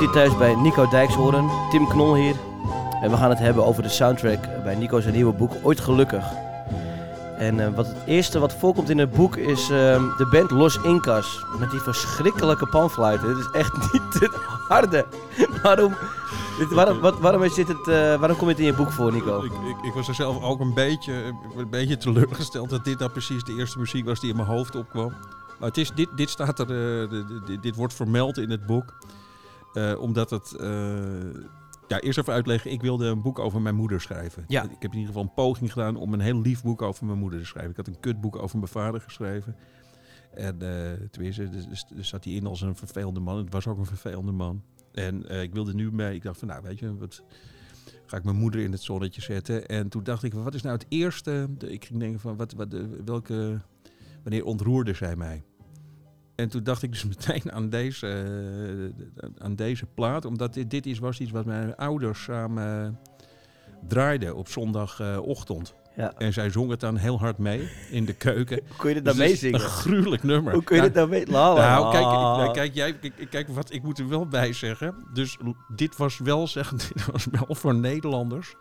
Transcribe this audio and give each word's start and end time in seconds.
zit 0.00 0.04
hier 0.04 0.14
thuis 0.14 0.36
bij 0.36 0.54
Nico 0.54 0.88
Dijkshoorn, 0.88 1.50
Tim 1.70 1.88
Knol 1.88 2.14
hier. 2.14 2.34
En 3.00 3.10
we 3.10 3.16
gaan 3.16 3.30
het 3.30 3.38
hebben 3.38 3.64
over 3.64 3.82
de 3.82 3.88
soundtrack 3.88 4.38
bij 4.64 4.74
Nico's 4.74 5.04
nieuwe 5.04 5.32
boek 5.32 5.52
Ooit 5.62 5.80
Gelukkig. 5.80 6.24
En 7.38 7.60
eh, 7.60 7.74
wat 7.74 7.86
het 7.86 7.96
eerste 8.06 8.38
wat 8.38 8.54
voorkomt 8.54 8.90
in 8.90 8.98
het 8.98 9.10
boek 9.10 9.36
is 9.36 9.70
ehm, 9.70 10.02
de 10.16 10.26
band 10.30 10.50
Los 10.50 10.78
Incas. 10.82 11.44
Met 11.58 11.70
die 11.70 11.80
verschrikkelijke 11.80 12.66
panfluiten. 12.66 13.28
Dit 13.28 13.38
is 13.38 13.50
echt 13.52 13.72
niet 13.92 14.20
het 14.20 14.34
harde. 14.68 15.06
waarom, 15.62 15.94
dit, 16.58 16.72
waarom, 16.72 17.00
wat, 17.00 17.18
waarom, 17.18 17.42
is 17.42 17.54
dit 17.54 17.68
het, 17.68 17.88
eh, 17.88 17.94
waarom 17.94 18.36
komt 18.36 18.50
het 18.50 18.58
in 18.58 18.66
je 18.66 18.74
boek 18.74 18.92
voor, 18.92 19.12
Nico? 19.12 19.42
Ik, 19.42 19.52
ik, 19.52 19.76
ik, 19.82 19.92
was 19.92 20.08
er 20.08 20.14
zelf 20.14 20.42
ook 20.42 20.60
een 20.60 20.74
beetje, 20.74 21.12
een 21.56 21.70
beetje 21.70 21.96
teleurgesteld 21.96 22.70
dat 22.70 22.84
dit 22.84 22.98
nou 22.98 23.10
precies 23.10 23.44
de 23.44 23.54
eerste 23.54 23.78
muziek 23.78 24.04
was 24.06 24.20
die 24.20 24.30
in 24.30 24.36
mijn 24.36 24.48
hoofd 24.48 24.76
opkwam. 24.76 25.12
Maar 25.58 25.68
het 25.68 25.78
is, 25.78 25.90
dit, 25.94 26.08
dit, 26.16 26.30
staat 26.30 26.58
er, 26.58 27.08
dit, 27.46 27.62
dit, 27.62 27.76
wordt 27.76 27.94
vermeld 27.94 28.38
in 28.38 28.50
het 28.50 28.66
boek. 28.66 28.94
Omdat 29.98 30.30
het 30.30 30.56
ja, 31.88 32.00
eerst 32.00 32.18
even 32.18 32.32
uitleggen. 32.32 32.70
Ik 32.70 32.80
wilde 32.80 33.06
een 33.06 33.22
boek 33.22 33.38
over 33.38 33.60
mijn 33.60 33.74
moeder 33.74 34.00
schrijven. 34.00 34.44
Ja. 34.46 34.62
Ik 34.62 34.70
heb 34.70 34.92
in 34.92 34.98
ieder 34.98 35.06
geval 35.06 35.22
een 35.22 35.34
poging 35.34 35.72
gedaan 35.72 35.96
om 35.96 36.12
een 36.12 36.20
heel 36.20 36.40
lief 36.40 36.62
boek 36.62 36.82
over 36.82 37.06
mijn 37.06 37.18
moeder 37.18 37.38
te 37.38 37.46
schrijven. 37.46 37.70
Ik 37.70 37.76
had 37.76 37.86
een 37.86 38.00
kutboek 38.00 38.36
over 38.36 38.58
mijn 38.58 38.70
vader 38.70 39.00
geschreven. 39.00 39.56
En 40.34 40.62
uh, 40.62 40.92
tenminste, 41.10 41.48
dus, 41.48 41.84
dus 41.94 42.08
zat 42.08 42.24
hij 42.24 42.32
in 42.32 42.46
als 42.46 42.60
een 42.60 42.76
vervelende 42.76 43.20
man. 43.20 43.36
Het 43.36 43.52
was 43.52 43.66
ook 43.66 43.78
een 43.78 43.86
vervelende 43.86 44.32
man. 44.32 44.62
En 44.92 45.42
ik 45.42 45.52
wilde 45.52 45.74
nu 45.74 45.92
mee. 45.92 46.14
Ik 46.14 46.22
dacht 46.22 46.38
van, 46.38 46.48
nou, 46.48 46.62
weet 46.62 46.78
je, 46.78 46.96
wat 46.96 47.22
ga 48.06 48.16
ik 48.16 48.24
mijn 48.24 48.36
moeder 48.36 48.60
in 48.60 48.72
het 48.72 48.82
zonnetje 48.82 49.20
zetten? 49.20 49.66
En 49.66 49.88
toen 49.88 50.02
dacht 50.04 50.22
ik, 50.22 50.34
wat 50.34 50.54
is 50.54 50.62
nou 50.62 50.74
het 50.74 50.86
eerste? 50.88 51.48
Ik 51.58 51.84
ging 51.84 52.00
denken 52.00 52.20
van, 52.20 52.36
wat, 52.36 52.52
wat, 52.52 52.74
welke, 53.04 53.60
wanneer 54.22 54.44
ontroerde 54.44 54.94
zij 54.94 55.16
mij? 55.16 55.42
En 56.36 56.48
toen 56.48 56.62
dacht 56.62 56.82
ik 56.82 56.92
dus 56.92 57.04
meteen 57.14 57.52
aan 57.52 57.68
deze, 57.68 58.06
uh, 58.96 59.28
aan 59.38 59.54
deze 59.54 59.86
plaat. 59.86 60.24
Omdat 60.24 60.54
dit, 60.54 60.70
dit 60.70 60.86
is, 60.86 60.98
was 60.98 61.20
iets 61.20 61.30
wat 61.30 61.44
mijn 61.44 61.76
ouders 61.76 62.22
samen 62.22 62.98
draaiden 63.88 64.36
op 64.36 64.48
zondagochtend. 64.48 65.74
Ja. 65.96 66.12
En 66.18 66.32
zij 66.32 66.50
zong 66.50 66.70
het 66.70 66.80
dan 66.80 66.96
heel 66.96 67.18
hard 67.18 67.38
mee 67.38 67.68
in 67.90 68.04
de 68.04 68.12
keuken. 68.12 68.60
Hoe 68.68 68.76
kun 68.80 68.88
je 68.88 68.94
dit 68.94 69.04
dan 69.04 69.16
dus 69.16 69.26
meezingen? 69.26 69.60
Een 69.60 69.66
gruwelijk 69.66 70.22
nummer. 70.22 70.52
Hoe 70.52 70.62
kun 70.62 70.76
je 70.76 70.82
ja. 70.82 70.88
dit 70.88 70.96
dan 70.96 71.08
mee? 71.08 71.26
La, 71.26 71.54
la, 71.54 71.78
nou, 71.78 71.92
kijk, 71.92 72.04
nou, 72.04 72.52
kijk, 72.52 72.74
jij, 72.74 72.98
kijk, 72.98 73.26
kijk, 73.30 73.48
wat 73.48 73.72
ik 73.72 73.82
moet 73.82 73.98
er 73.98 74.08
wel 74.08 74.26
bij 74.26 74.52
zeggen. 74.52 74.94
Dus 75.12 75.38
dit 75.74 75.96
was 75.96 76.18
wel, 76.18 76.46
zeg, 76.46 76.70
dit 76.94 77.06
was 77.12 77.26
wel 77.30 77.54
voor 77.54 77.74
Nederlanders. 77.74 78.54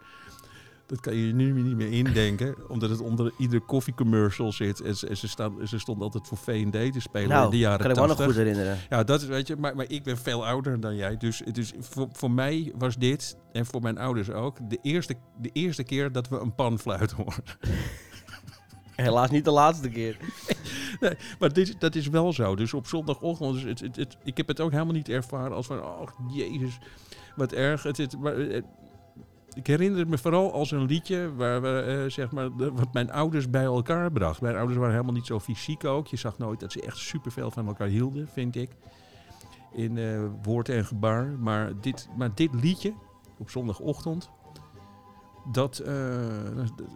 Dat 0.86 1.00
kan 1.00 1.16
je 1.16 1.33
nu 1.33 1.61
niet 1.61 1.75
meer 1.75 1.91
indenken, 1.91 2.69
omdat 2.69 2.89
het 2.89 3.02
onder 3.02 3.31
ieder 3.38 3.61
koffiecommercial 3.61 4.52
zit. 4.52 4.81
En 4.81 4.95
ze, 4.95 5.16
ze, 5.16 5.28
staan, 5.28 5.67
ze 5.67 5.80
stond 5.80 6.02
altijd 6.02 6.28
voor 6.28 6.38
V&D 6.38 6.94
te 6.94 7.00
spelen 7.00 7.30
nou, 7.30 7.45
in 7.45 7.52
de 7.52 7.58
jaren 7.58 7.80
kan 7.80 7.89
ik 7.89 7.95
me 7.95 8.08
nog 8.08 8.23
goed 8.23 8.36
herinneren. 8.36 8.78
Ja, 8.89 9.03
dat 9.03 9.22
is, 9.22 9.28
weet 9.28 9.47
je, 9.47 9.56
maar, 9.56 9.75
maar 9.75 9.86
ik 9.89 10.03
ben 10.03 10.17
veel 10.17 10.45
ouder 10.45 10.80
dan 10.80 10.95
jij. 10.95 11.17
Dus, 11.17 11.41
dus 11.52 11.73
voor, 11.80 12.08
voor 12.11 12.31
mij 12.31 12.73
was 12.78 12.97
dit, 12.97 13.38
en 13.52 13.66
voor 13.66 13.81
mijn 13.81 13.97
ouders 13.97 14.30
ook, 14.31 14.69
de 14.69 14.79
eerste, 14.81 15.16
de 15.41 15.50
eerste 15.53 15.84
keer 15.84 16.12
dat 16.12 16.28
we 16.28 16.40
een 16.40 16.56
panfluit 16.56 17.12
hoorden. 17.12 17.44
Helaas 18.95 19.29
niet 19.29 19.45
de 19.45 19.51
laatste 19.51 19.90
keer. 19.90 20.18
nee, 21.01 21.13
maar 21.40 21.53
dit, 21.53 21.75
dat 21.79 21.95
is 21.95 22.07
wel 22.07 22.34
zo. 22.34 22.56
Dus 22.56 22.74
op 22.74 22.88
zondagochtend, 22.88 23.53
dus 23.53 23.63
het, 23.63 23.79
het, 23.79 23.95
het, 23.95 24.18
ik 24.24 24.38
heb 24.38 24.47
het 24.47 24.59
ook 24.59 24.72
helemaal 24.72 24.94
niet 24.94 25.09
ervaren 25.09 25.56
als 25.56 25.66
van, 25.66 25.84
oh 25.84 26.07
jezus, 26.34 26.78
wat 27.35 27.51
erg. 27.51 27.84
Het, 27.84 27.97
het, 27.97 28.19
maar, 28.19 28.34
ik 29.56 29.68
herinner 29.68 30.00
het 30.00 30.08
me 30.08 30.18
vooral 30.18 30.54
als 30.54 30.72
een 30.72 30.86
liedje 30.86 31.36
waar 31.36 31.62
we, 31.62 32.02
uh, 32.04 32.12
zeg 32.12 32.32
maar, 32.32 32.56
de, 32.58 32.72
wat 32.72 32.94
mijn 32.94 33.12
ouders 33.12 33.50
bij 33.50 33.64
elkaar 33.64 34.12
bracht. 34.12 34.42
Mijn 34.42 34.56
ouders 34.56 34.78
waren 34.78 34.94
helemaal 34.94 35.14
niet 35.14 35.26
zo 35.26 35.40
fysiek 35.40 35.86
ook. 35.86 36.08
Je 36.08 36.18
zag 36.18 36.38
nooit 36.38 36.60
dat 36.60 36.72
ze 36.72 36.82
echt 36.82 36.98
superveel 36.98 37.52
van 37.52 37.68
elkaar 37.68 37.88
hielden, 37.88 38.28
vind 38.28 38.56
ik. 38.56 38.70
In 39.72 39.96
uh, 39.96 40.22
woord 40.44 40.70
en 40.70 40.86
gebaar. 40.86 41.26
Maar 41.26 41.72
dit, 41.82 42.10
maar 42.18 42.36
dit 42.36 42.54
liedje, 42.54 42.94
op 43.38 43.50
zondagochtend, 43.50 44.30
dat, 45.52 45.82
uh, 45.86 45.94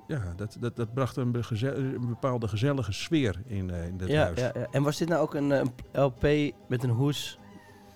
ja, 0.08 0.34
dat, 0.36 0.58
dat, 0.60 0.76
dat 0.76 0.94
bracht 0.94 1.16
een, 1.16 1.44
een, 1.62 2.08
bepaalde 2.08 2.48
gezellige 2.48 2.92
sfeer 2.92 3.42
in, 3.46 3.70
in 3.70 3.96
het 3.98 4.10
ja, 4.10 4.24
huis. 4.24 4.40
Ja, 4.40 4.52
ja. 4.54 4.68
En 4.72 4.84
was 4.84 4.98
dit 4.98 5.08
nou 5.08 5.22
ook 5.22 5.34
een, 5.34 5.50
een 5.50 5.72
LP 5.92 6.54
met 6.68 6.84
een 6.84 6.90
hoes 6.90 7.40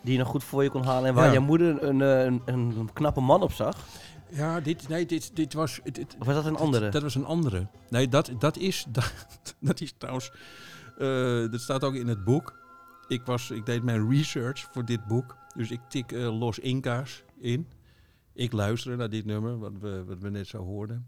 die 0.01 0.13
je 0.13 0.19
nog 0.19 0.27
goed 0.27 0.43
voor 0.43 0.63
je 0.63 0.69
kon 0.69 0.83
halen 0.83 1.09
en 1.09 1.15
waar 1.15 1.25
ja. 1.25 1.33
je 1.33 1.39
moeder 1.39 1.83
een, 1.83 1.99
een, 1.99 2.41
een 2.45 2.89
knappe 2.93 3.21
man 3.21 3.41
op 3.41 3.51
zag? 3.51 3.77
Ja, 4.33 4.59
dit, 4.59 4.87
nee, 4.87 5.05
dit, 5.05 5.35
dit 5.35 5.53
was... 5.53 5.79
Dit, 5.83 6.15
of 6.19 6.25
was 6.25 6.35
dat 6.35 6.45
een 6.45 6.55
andere? 6.55 6.83
Dat, 6.83 6.93
dat, 6.93 7.01
was 7.01 7.15
een 7.15 7.25
andere. 7.25 7.67
Nee, 7.89 8.07
dat, 8.07 8.31
dat, 8.39 8.57
is, 8.57 8.85
dat, 8.89 9.13
dat 9.59 9.81
is 9.81 9.93
trouwens... 9.97 10.31
Uh, 10.97 11.51
dat 11.51 11.61
staat 11.61 11.83
ook 11.83 11.95
in 11.95 12.07
het 12.07 12.23
boek. 12.23 12.59
Ik, 13.07 13.25
was, 13.25 13.51
ik 13.51 13.65
deed 13.65 13.83
mijn 13.83 14.09
research 14.09 14.67
voor 14.71 14.85
dit 14.85 15.05
boek. 15.05 15.37
Dus 15.55 15.71
ik 15.71 15.79
tik 15.89 16.11
uh, 16.11 16.39
Los 16.39 16.59
Inca's 16.59 17.23
in. 17.39 17.67
Ik 18.33 18.51
luisterde 18.51 18.97
naar 18.97 19.09
dit 19.09 19.25
nummer, 19.25 19.59
wat 19.59 19.73
we, 19.79 20.03
wat 20.03 20.19
we 20.19 20.29
net 20.29 20.47
zo 20.47 20.57
hoorden. 20.57 21.07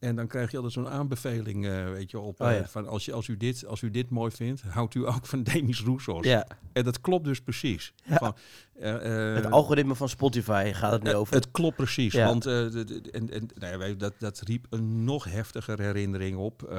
En 0.00 0.16
dan 0.16 0.26
krijg 0.26 0.50
je 0.50 0.56
altijd 0.56 0.74
zo'n 0.74 0.88
aanbeveling, 0.88 1.64
uh, 1.64 1.90
weet 1.90 2.10
je, 2.10 2.18
op. 2.18 2.40
Oh, 2.40 2.50
ja. 2.50 2.66
van 2.66 2.88
als, 2.88 3.04
je, 3.04 3.12
als, 3.12 3.28
u 3.28 3.36
dit, 3.36 3.66
als 3.66 3.82
u 3.82 3.90
dit 3.90 4.10
mooi 4.10 4.30
vindt, 4.30 4.62
houdt 4.62 4.94
u 4.94 5.06
ook 5.06 5.26
van 5.26 5.42
Demis 5.52 5.82
Roussos. 5.82 6.24
Ja. 6.24 6.46
En 6.72 6.84
dat 6.84 7.00
klopt 7.00 7.24
dus 7.24 7.40
precies. 7.40 7.92
Ja. 8.04 8.16
Van, 8.16 8.34
uh, 8.80 9.34
het 9.34 9.50
algoritme 9.50 9.94
van 9.94 10.08
Spotify 10.08 10.72
gaat 10.74 10.92
het 10.92 11.02
nu 11.02 11.14
over. 11.14 11.34
Het 11.34 11.50
klopt 11.50 11.76
precies. 11.76 12.12
Ja. 12.12 12.26
Want 12.26 12.46
en, 12.46 13.30
en, 13.30 13.48
nou 13.54 13.96
dat, 13.96 14.12
dat 14.18 14.40
riep 14.40 14.66
een 14.70 15.04
nog 15.04 15.24
heftiger 15.24 15.80
herinnering 15.80 16.36
op. 16.36 16.74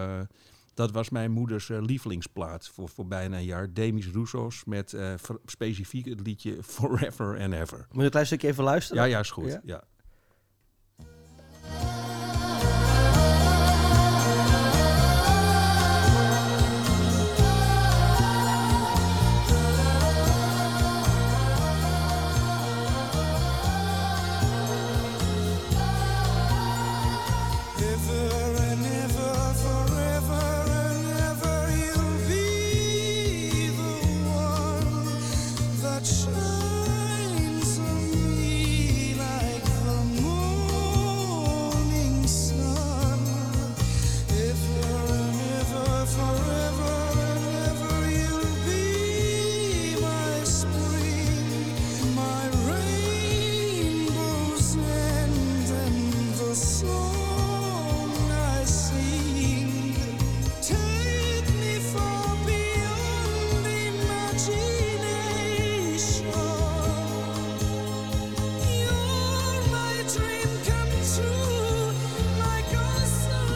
dat 0.74 0.92
was 0.92 1.10
mijn 1.10 1.32
moeders 1.32 1.68
lievelingsplaat 1.68 2.68
voor, 2.68 2.90
voor 2.90 3.08
bijna 3.08 3.38
een 3.38 3.46
jaar. 3.46 3.74
Demis 3.74 4.08
Roussos 4.08 4.64
met 4.66 4.98
specifiek 5.46 6.06
het 6.06 6.20
liedje 6.28 6.58
Forever 6.76 7.40
and 7.40 7.54
Ever. 7.54 7.78
Moet 7.78 7.98
je 7.98 8.04
een 8.04 8.10
klein 8.10 8.26
stukje 8.26 8.48
even 8.48 8.64
luisteren? 8.64 9.04
Ja, 9.04 9.10
ja, 9.10 9.20
is 9.20 9.32
goed. 9.32 9.60
ja. 9.64 9.84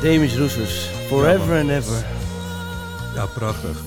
Ja. 0.05 0.11
Demis 0.11 0.37
Roussos, 0.37 0.89
Forever 1.07 1.55
ja, 1.55 1.61
and 1.61 1.69
Ever. 1.69 2.05
Ja, 3.15 3.25
prachtig. 3.25 3.81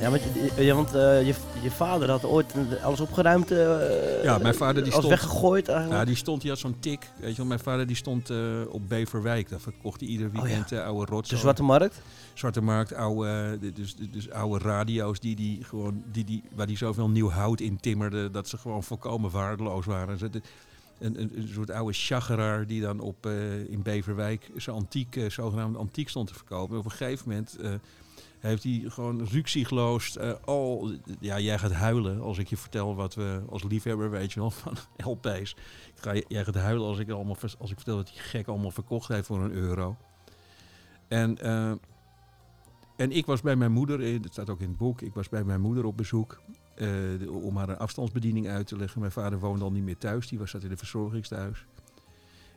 Ja, 0.00 0.10
want, 0.10 0.22
ja, 0.56 0.74
want 0.74 0.94
uh, 0.94 1.26
je, 1.26 1.34
je 1.62 1.70
vader 1.70 2.10
had 2.10 2.24
ooit 2.24 2.54
alles 2.82 3.00
opgeruimd. 3.00 3.52
Uh, 3.52 4.22
ja, 4.22 4.38
mijn 4.38 4.54
vader 4.54 4.82
die 4.82 4.92
stond... 4.92 5.08
weggegooid 5.08 5.68
eigenlijk. 5.68 6.00
Ja, 6.00 6.06
die 6.06 6.16
stond, 6.16 6.40
die 6.40 6.50
had 6.50 6.58
zo'n 6.58 6.76
tik. 6.80 7.10
Weet 7.20 7.30
je 7.30 7.36
wel, 7.36 7.46
mijn 7.46 7.60
vader 7.60 7.86
die 7.86 7.96
stond 7.96 8.30
uh, 8.30 8.38
op 8.68 8.88
Beverwijk. 8.88 9.48
Daar 9.48 9.60
verkocht 9.60 10.00
hij 10.00 10.08
ieder 10.08 10.30
weekend 10.30 10.64
oh, 10.64 10.78
ja. 10.78 10.84
oude 10.84 11.12
rotzooi. 11.12 11.34
De 11.34 11.36
Zwarte 11.36 11.62
Markt? 11.62 12.00
Zwarte 12.34 12.60
Markt, 12.60 12.94
oude, 12.94 13.58
dus, 13.74 13.96
dus 14.10 14.30
oude 14.30 14.64
radio's 14.64 15.20
die 15.20 15.36
die 15.36 15.64
gewoon, 15.64 16.02
die 16.12 16.24
die, 16.24 16.42
waar 16.54 16.66
die 16.66 16.76
zoveel 16.76 17.08
nieuw 17.08 17.30
hout 17.30 17.60
in 17.60 17.80
timmerde... 17.80 18.30
dat 18.30 18.48
ze 18.48 18.58
gewoon 18.58 18.82
volkomen 18.82 19.30
waardeloos 19.30 19.86
waren. 19.86 20.18
Een, 21.00 21.22
een, 21.22 21.48
soort 21.48 21.70
oude 21.70 21.92
chageraar 21.92 22.66
die 22.66 22.80
dan 22.80 23.00
op, 23.00 23.26
uh, 23.26 23.70
in 23.70 23.82
Beverwijk 23.82 24.50
zijn 24.56 24.76
antiek, 24.76 25.16
uh, 25.16 25.30
zogenaamd 25.30 25.76
antiek 25.76 26.08
stond 26.08 26.28
te 26.28 26.34
verkopen. 26.34 26.78
Op 26.78 26.84
een 26.84 26.90
gegeven 26.90 27.28
moment 27.28 27.56
uh, 27.60 27.72
heeft 28.38 28.62
hij 28.62 28.84
gewoon 28.86 29.24
ruksigloos 29.24 30.18
al... 30.44 30.90
Ja, 31.20 31.38
jij 31.38 31.58
gaat 31.58 31.72
huilen 31.72 32.20
als 32.20 32.38
ik 32.38 32.48
je 32.48 32.56
vertel 32.56 32.94
wat 32.94 33.14
we 33.14 33.42
als 33.48 33.62
liefhebber, 33.62 34.10
weet 34.10 34.32
je 34.32 34.40
wel, 34.40 34.50
van 34.50 34.76
LP's. 35.12 35.56
Ik 35.94 36.02
ga, 36.02 36.14
jij 36.28 36.44
gaat 36.44 36.54
huilen 36.54 36.86
als 36.86 36.98
ik, 36.98 37.10
allemaal, 37.10 37.36
als 37.58 37.70
ik 37.70 37.76
vertel 37.76 37.96
dat 37.96 38.06
die 38.06 38.20
gek 38.20 38.46
allemaal 38.46 38.70
verkocht 38.70 39.08
heeft 39.08 39.26
voor 39.26 39.40
een 39.40 39.52
euro. 39.52 39.96
En, 41.08 41.38
en 42.96 43.12
ik 43.12 43.26
was 43.26 43.40
bij 43.40 43.56
mijn 43.56 43.72
moeder, 43.72 44.22
dat 44.22 44.32
staat 44.32 44.50
ook 44.50 44.60
in 44.60 44.68
het 44.68 44.76
boek, 44.76 45.00
ik 45.00 45.14
was 45.14 45.28
bij 45.28 45.44
mijn 45.44 45.60
moeder 45.60 45.84
op 45.84 45.96
bezoek. 45.96 46.40
Eh, 46.80 47.44
om 47.44 47.56
haar 47.56 47.68
een 47.68 47.78
afstandsbediening 47.78 48.48
uit 48.48 48.66
te 48.66 48.76
leggen. 48.76 49.00
Mijn 49.00 49.12
vader 49.12 49.38
woonde 49.38 49.64
al 49.64 49.72
niet 49.72 49.84
meer 49.84 49.98
thuis, 49.98 50.28
die 50.28 50.38
was 50.38 50.50
zat 50.50 50.62
in 50.62 50.68
de 50.68 50.76
verzorgingstehuis. 50.76 51.64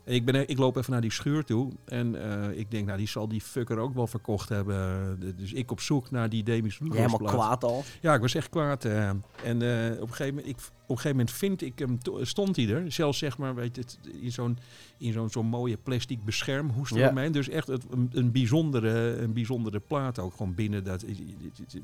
Ik, 0.06 0.26
ben, 0.26 0.36
er- 0.36 0.50
ik 0.50 0.58
loop 0.58 0.76
even 0.76 0.92
naar 0.92 1.02
die 1.02 1.12
schuur 1.12 1.44
toe 1.44 1.72
en 1.86 2.24
eh, 2.52 2.58
ik 2.60 2.72
denk, 2.72 2.86
nou 2.86 2.98
die 2.98 3.08
zal 3.08 3.28
die 3.28 3.42
fucker 3.42 3.78
ook 3.78 3.94
wel 3.94 4.08
verkocht 4.08 4.50
hebben. 4.50 5.20
Dus 5.38 5.54
ik 5.54 5.72
op 5.72 5.80
zoek 5.80 6.12
naar 6.12 6.30
die 6.30 6.44
Demis 6.44 6.80
helemaal 6.80 7.18
kwaad 7.18 7.64
al. 7.64 7.84
Ja, 8.02 8.14
ik 8.14 8.22
was 8.22 8.36
echt 8.36 8.50
kwaad. 8.50 8.86
eh. 8.86 9.10
en 9.10 9.22
eh, 9.44 10.02
op, 10.02 10.10
een 10.10 10.16
gegeven 10.16 10.36
moment, 10.36 10.48
ik, 10.48 10.56
op 10.56 10.90
een 10.90 10.96
gegeven 10.96 11.10
moment 11.10 11.32
vind 11.32 11.62
ik 11.62 11.80
hem, 11.80 12.00
to- 12.00 12.24
stond 12.24 12.56
hij 12.56 12.70
er. 12.70 12.92
Zelfs 12.92 13.18
zeg 13.18 13.38
maar, 13.38 13.56
weet 13.56 13.76
je, 13.76 13.82
het, 13.82 14.00
in 14.22 14.32
zo'n 14.32 14.58
in 14.98 15.14
zo'n 15.14 15.30
zo'n 15.30 15.46
mooie 15.46 15.78
plastic 15.78 16.24
beschermhoes 16.24 16.90
Ja. 16.90 16.98
eromheen. 16.98 17.32
Dus 17.32 17.50
echt 17.50 17.68
het, 17.68 17.86
een, 17.92 18.10
een, 18.14 18.32
bijzondere, 18.32 19.16
een 19.18 19.34
bijzondere 19.34 19.80
plaat 19.80 20.20
ook. 20.20 20.34
Gewoon 20.36 20.54
binnen, 20.56 20.84
dat, 20.84 21.06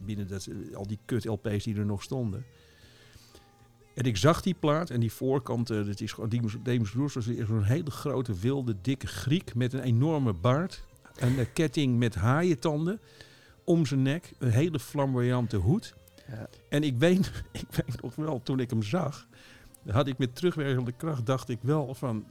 binnen 0.05 0.27
dat, 0.27 0.47
al 0.73 0.87
die 0.87 0.99
kut 1.05 1.25
LP's 1.25 1.63
die 1.63 1.75
er 1.75 1.85
nog 1.85 2.03
stonden. 2.03 2.45
En 3.99 4.05
ik 4.05 4.17
zag 4.17 4.41
die 4.41 4.53
plaat 4.53 4.89
en 4.89 4.99
die 4.99 5.11
voorkant, 5.11 5.69
eh, 5.69 5.85
dat 5.85 5.99
is 5.99 6.11
gewoon 6.11 6.29
Demis, 6.29 6.55
Demis 6.63 6.93
Roussos 6.93 7.27
is 7.27 7.47
zo'n 7.47 7.63
hele 7.63 7.91
grote, 7.91 8.33
wilde, 8.33 8.75
dikke 8.81 9.07
Griek 9.07 9.55
met 9.55 9.73
een 9.73 9.81
enorme 9.81 10.33
baard. 10.33 10.83
Een 11.15 11.53
ketting 11.53 11.97
met 11.97 12.15
haaientanden 12.15 12.99
om 13.63 13.85
zijn 13.85 14.01
nek. 14.01 14.33
Een 14.37 14.51
hele 14.51 14.79
flamboyante 14.79 15.57
hoed. 15.57 15.95
Ja. 16.27 16.49
En 16.69 16.83
ik 16.83 16.97
weet, 16.97 17.31
ik 17.51 17.65
weet 17.69 18.01
nog 18.01 18.15
wel, 18.15 18.41
toen 18.43 18.59
ik 18.59 18.69
hem 18.69 18.83
zag, 18.83 19.27
had 19.87 20.07
ik 20.07 20.17
met 20.17 20.35
terugwerkende 20.35 20.91
kracht, 20.91 21.25
dacht 21.25 21.49
ik 21.49 21.59
wel 21.61 21.93
van, 21.93 22.25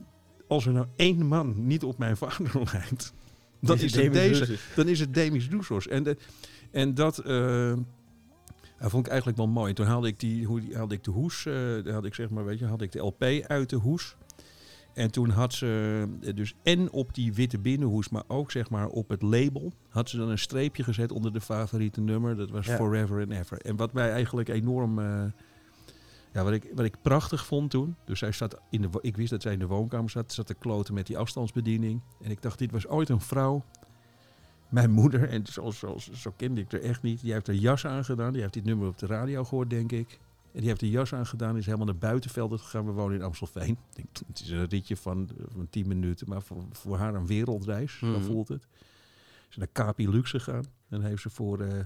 als 0.47 0.65
er 0.65 0.73
nou 0.73 0.87
één 0.95 1.25
man 1.25 1.67
niet 1.67 1.83
op 1.83 1.97
mijn 1.97 2.17
vader 2.17 2.51
lijkt, 2.73 3.13
dan 3.59 3.79
is, 3.79 3.95
het 3.95 4.13
deze, 4.13 4.57
dan 4.75 4.87
is 4.87 4.99
het 4.99 5.13
Demis 5.13 5.49
Roussos. 5.49 5.87
En, 5.87 6.03
de, 6.03 6.17
en 6.71 6.93
dat 6.93 7.17
eh, 7.17 7.73
dat 8.79 8.89
vond 8.89 9.05
ik 9.05 9.09
eigenlijk 9.11 9.37
wel 9.37 9.47
mooi. 9.47 9.73
Toen 9.73 9.85
haalde 9.85 10.07
ik, 10.07 10.19
die, 10.19 10.45
hoe, 10.45 10.61
haalde 10.73 10.95
ik 10.95 11.03
de 11.03 11.11
hoes, 11.11 11.43
daar 11.43 11.93
had 11.93 12.05
ik 12.05 12.13
zeg 12.13 12.29
maar, 12.29 12.45
weet 12.45 12.59
je, 12.59 12.65
had 12.65 12.81
ik 12.81 12.91
de 12.91 12.99
LP 12.99 13.23
uit 13.47 13.69
de 13.69 13.75
hoes. 13.75 14.15
En 14.93 15.11
toen 15.11 15.29
had 15.29 15.53
ze 15.53 16.03
eh, 16.21 16.35
dus 16.35 16.53
en 16.63 16.91
op 16.91 17.13
die 17.13 17.33
witte 17.33 17.59
binnenhoes, 17.59 18.09
maar 18.09 18.23
ook 18.27 18.51
zeg 18.51 18.69
maar 18.69 18.87
op 18.87 19.09
het 19.09 19.21
label, 19.21 19.73
had 19.89 20.09
ze 20.09 20.17
dan 20.17 20.29
een 20.29 20.39
streepje 20.39 20.83
gezet 20.83 21.11
onder 21.11 21.33
de 21.33 21.41
favoriete 21.41 22.01
nummer. 22.01 22.37
Dat 22.37 22.49
was 22.49 22.65
Ja. 22.65 22.75
Forever 22.75 23.21
and 23.21 23.31
Ever. 23.31 23.61
En 23.61 23.75
wat 23.75 23.93
mij 23.93 24.11
eigenlijk 24.11 24.49
enorm, 24.49 24.99
eh, 24.99 25.23
ja, 26.33 26.43
wat 26.43 26.53
ik, 26.53 26.71
wat 26.75 26.85
ik 26.85 27.01
prachtig 27.01 27.45
vond 27.45 27.69
toen. 27.69 27.95
Dus 28.05 28.19
zij 28.19 28.31
zat 28.31 28.61
in 28.69 28.81
de, 28.81 28.89
ik 29.01 29.17
wist 29.17 29.29
dat 29.29 29.41
zij 29.41 29.53
in 29.53 29.59
de 29.59 29.67
woonkamer 29.67 30.09
zat, 30.09 30.33
zat 30.33 30.47
te 30.47 30.53
kloten 30.53 30.93
met 30.93 31.07
die 31.07 31.17
afstandsbediening. 31.17 32.01
En 32.21 32.31
ik 32.31 32.41
dacht, 32.41 32.59
dit 32.59 32.71
was 32.71 32.87
ooit 32.87 33.09
een 33.09 33.21
vrouw. 33.21 33.63
Mijn 34.69 34.91
moeder, 34.91 35.29
en 35.29 35.45
zo, 35.45 35.71
zo, 35.71 35.97
zo 36.13 36.33
kende 36.35 36.61
ik 36.61 36.71
er 36.71 36.81
echt 36.81 37.01
niet. 37.01 37.21
Die 37.21 37.31
heeft 37.31 37.47
er 37.47 37.53
jas 37.53 37.85
aangedaan. 37.85 38.33
Die 38.33 38.41
heeft 38.41 38.53
dit 38.53 38.63
nummer 38.65 38.87
op 38.87 38.97
de 38.97 39.05
radio 39.05 39.43
gehoord, 39.43 39.69
denk 39.69 39.91
ik. 39.91 40.19
En 40.51 40.59
die 40.59 40.67
heeft 40.67 40.79
de 40.79 40.89
jas 40.89 41.13
aangedaan, 41.13 41.57
is 41.57 41.65
helemaal 41.65 41.85
naar 41.85 41.97
buitenvelden 41.97 42.59
gegaan. 42.59 42.85
We 42.85 42.91
wonen 42.91 43.17
in 43.17 43.23
Amstelveen. 43.23 43.69
Ik 43.69 43.95
denk, 43.95 44.07
het 44.27 44.39
is 44.39 44.49
een 44.49 44.65
ritje 44.65 44.97
van, 44.97 45.29
van 45.53 45.67
10 45.69 45.87
minuten, 45.87 46.29
maar 46.29 46.41
voor, 46.41 46.63
voor 46.71 46.97
haar 46.97 47.13
een 47.15 47.27
wereldreis. 47.27 47.97
Zo 47.97 48.05
Mhm. 48.05 48.21
voelt 48.21 48.47
het. 48.47 48.61
Ze 48.61 49.49
is 49.49 49.55
naar 49.55 49.71
Capi 49.71 50.09
Luxe 50.09 50.39
gegaan. 50.39 50.65
Dan 50.89 51.01
heeft 51.01 51.21
ze 51.21 51.29
voor 51.29 51.59
eh 51.61 51.79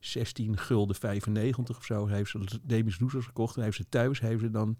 16 0.00 0.56
gulden 0.58 0.96
95 0.96 1.76
of 1.76 1.84
zo, 1.84 2.06
heeft 2.06 2.30
ze 2.30 2.38
Demis 2.62 2.98
Roussos 2.98 3.24
gekocht. 3.26 3.56
En 3.56 3.62
heeft 3.62 3.76
ze 3.76 3.88
thuis, 3.88 4.20
heeft 4.20 4.40
ze 4.40 4.50
dan 4.50 4.76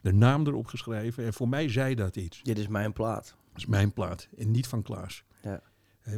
de 0.00 0.12
naam 0.12 0.46
erop 0.46 0.66
geschreven. 0.66 1.24
En 1.24 1.32
voor 1.32 1.48
mij 1.48 1.68
zei 1.68 1.94
dat 1.94 2.16
iets. 2.16 2.42
Dit 2.42 2.58
is 2.58 2.68
mijn 2.68 2.92
plaat. 2.92 3.24
Dat 3.52 3.56
is 3.62 3.66
mijn 3.66 3.92
plaat. 3.92 4.28
En 4.38 4.50
niet 4.50 4.66
van 4.66 4.82
Klaas. 4.82 5.24
Ja. 5.42 5.60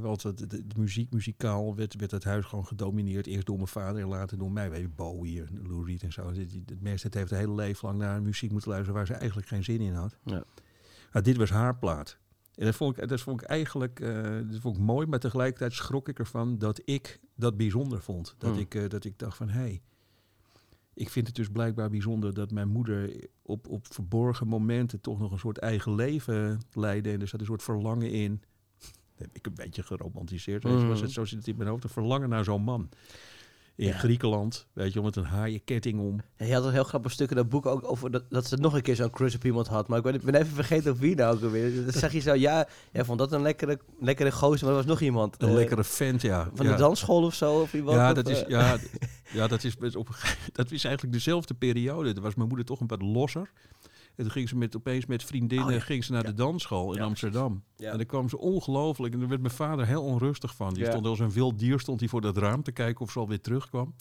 Want 0.00 0.22
de, 0.22 0.46
de, 0.46 0.64
muziek, 0.76 1.12
muzikaal 1.12 1.74
werd, 1.74 1.94
werd 1.94 2.10
het 2.10 2.24
huis 2.24 2.44
gewoon 2.44 2.66
gedomineerd. 2.66 3.26
Eerst 3.26 3.46
door 3.46 3.56
mijn 3.56 3.68
vader 3.68 4.02
en 4.02 4.08
later 4.08 4.38
door 4.38 4.52
mij. 4.52 4.70
Weet 4.70 4.96
Bowie 4.96 5.42
en 5.42 5.66
Lou 5.66 5.86
Reed 5.86 6.02
en 6.02 6.12
zo. 6.12 6.32
Het 6.32 7.02
het 7.02 7.14
heeft 7.14 7.30
een 7.30 7.38
hele 7.38 7.54
leven 7.54 7.88
lang 7.88 8.00
naar 8.00 8.22
muziek 8.22 8.50
moeten 8.50 8.70
luisteren 8.70 8.96
waar 8.96 9.06
ze 9.06 9.14
eigenlijk 9.14 9.48
geen 9.48 9.64
zin 9.64 9.80
in 9.80 9.94
had. 9.94 10.16
Ja. 10.24 10.44
Maar 11.12 11.22
dit 11.22 11.36
was 11.36 11.50
haar 11.50 11.76
plaat. 11.76 12.18
En 12.54 12.64
dat 12.64 12.74
vond 12.74 12.98
ik, 12.98 13.08
dat 13.08 13.20
vond 13.20 13.42
ik 13.42 13.48
eigenlijk 13.48 14.00
eh, 14.00 14.22
dat 14.22 14.60
vond 14.60 14.76
ik 14.76 14.82
mooi, 14.82 15.06
maar 15.06 15.18
tegelijkertijd 15.18 15.72
schrok 15.72 16.08
ik 16.08 16.18
ervan 16.18 16.58
dat 16.58 16.80
ik 16.84 17.20
dat 17.34 17.56
bijzonder 17.56 18.02
vond. 18.02 18.34
Dat, 18.38 18.50
Hmm. 18.50 18.60
ik, 18.60 18.74
eh, 18.74 18.88
dat 18.88 19.04
ik 19.04 19.18
dacht 19.18 19.36
van, 19.36 19.48
hé, 19.48 19.60
hey, 19.60 19.82
ik 20.94 21.10
vind 21.10 21.26
het 21.26 21.36
dus 21.36 21.48
blijkbaar 21.48 21.90
bijzonder 21.90 22.34
dat 22.34 22.50
mijn 22.50 22.68
moeder 22.68 23.26
op, 23.42 23.68
op 23.68 23.86
verborgen 23.92 24.46
momenten 24.46 25.00
toch 25.00 25.18
nog 25.18 25.32
een 25.32 25.38
soort 25.38 25.58
eigen 25.58 25.94
leven 25.94 26.60
leidde. 26.72 27.12
En 27.12 27.20
er 27.20 27.28
zat 27.28 27.40
een 27.40 27.46
soort 27.46 27.62
verlangen 27.62 28.10
in. 28.10 28.42
Heb 29.24 29.36
ik 29.36 29.46
een 29.46 29.54
beetje 29.54 29.82
geromantiseerd. 29.82 30.64
Mhm. 30.64 30.86
was 30.86 31.00
het, 31.00 31.10
zo 31.10 31.24
zit 31.24 31.38
het 31.38 31.48
in 31.48 31.56
mijn 31.56 31.68
hoofd. 31.68 31.84
Een 31.84 31.90
verlangen 31.90 32.28
naar 32.28 32.44
zo'n 32.44 32.62
man. 32.62 32.88
In 33.76 33.86
Ja. 33.86 33.96
Griekenland, 33.96 34.66
weet 34.72 34.92
je, 34.92 35.02
met 35.02 35.16
een 35.16 35.24
haaienketting 35.24 36.00
om. 36.00 36.20
Ja, 36.36 36.46
je 36.46 36.54
had 36.54 36.64
een 36.64 36.72
heel 36.72 36.84
grappig 36.84 37.12
stuk 37.12 37.30
in 37.30 37.36
dat 37.36 37.48
boek 37.48 37.66
ook 37.66 37.90
over 37.90 38.10
dat, 38.10 38.24
dat 38.28 38.46
ze 38.46 38.56
nog 38.56 38.74
een 38.74 38.82
keer 38.82 38.96
zo'n 38.96 39.10
crush 39.10 39.34
op 39.34 39.44
iemand 39.44 39.66
had. 39.66 39.88
Maar 39.88 39.98
ik 39.98 40.04
ben, 40.04 40.20
ben 40.24 40.34
even 40.34 40.54
vergeten 40.54 40.92
of 40.92 40.98
wie 40.98 41.14
nou 41.14 41.36
ook 41.36 41.42
alweer. 41.42 41.84
Dat 41.84 41.94
zag 41.94 42.12
je 42.12 42.20
zo, 42.20 42.34
ja, 42.34 42.68
jij 42.92 43.04
vond 43.04 43.18
dat 43.18 43.32
een 43.32 43.42
lekkere, 43.42 43.78
lekkere 44.00 44.32
gozer, 44.32 44.66
maar 44.66 44.76
er 44.76 44.82
was 44.82 44.90
nog 44.90 45.00
iemand. 45.00 45.42
Een 45.42 45.48
eh, 45.48 45.54
lekkere 45.54 45.84
vent, 45.84 46.22
ja. 46.22 46.50
Van 46.54 46.66
ja. 46.66 46.72
de 46.72 46.78
dansschool 46.78 47.22
of 47.22 47.34
zo? 47.34 47.60
Of 47.60 47.74
iemand, 47.74 47.96
Ja, 47.96 48.08
of, 48.08 48.14
dat 48.14 48.28
is, 48.28 48.42
eh, 48.42 48.48
ja, 48.48 48.76
ja, 49.38 49.46
dat 49.46 49.64
is, 49.64 49.96
op, 49.96 50.08
dat 50.52 50.70
is 50.70 50.84
eigenlijk 50.84 51.14
dezelfde 51.14 51.54
periode. 51.54 52.12
Toen 52.12 52.22
was 52.22 52.34
mijn 52.34 52.48
moeder 52.48 52.66
toch 52.66 52.80
een 52.80 52.86
wat 52.86 53.02
losser. 53.02 53.50
En 54.16 54.22
toen 54.22 54.30
ging 54.32 54.48
ze 54.48 54.56
met, 54.56 54.76
opeens 54.76 55.06
met 55.06 55.24
vriendinnen 55.24 55.66
Oh 55.66 55.72
ja. 55.72 55.80
ging 55.80 56.04
ze 56.04 56.12
naar 56.12 56.22
Ja. 56.24 56.28
de 56.30 56.34
dansschool 56.34 56.92
in 56.92 56.98
Ja, 56.98 57.04
Amsterdam. 57.04 57.62
En 57.76 57.96
daar 57.96 58.04
kwam 58.04 58.28
ze 58.28 58.38
ongelooflijk. 58.38 59.12
En 59.14 59.18
daar 59.20 59.28
werd 59.28 59.40
mijn 59.40 59.54
vader 59.54 59.86
heel 59.86 60.02
onrustig 60.04 60.54
van. 60.54 60.74
Die 60.74 60.86
stond 60.86 61.06
als 61.06 61.18
een 61.18 61.30
wild 61.32 61.58
dier 61.58 61.80
stond 61.80 62.00
hij 62.00 62.08
voor 62.08 62.20
dat 62.20 62.36
raam 62.36 62.62
te 62.62 62.72
kijken 62.72 63.00
of 63.00 63.10
ze 63.10 63.18
alweer 63.18 63.40
terugkwam. 63.40 63.94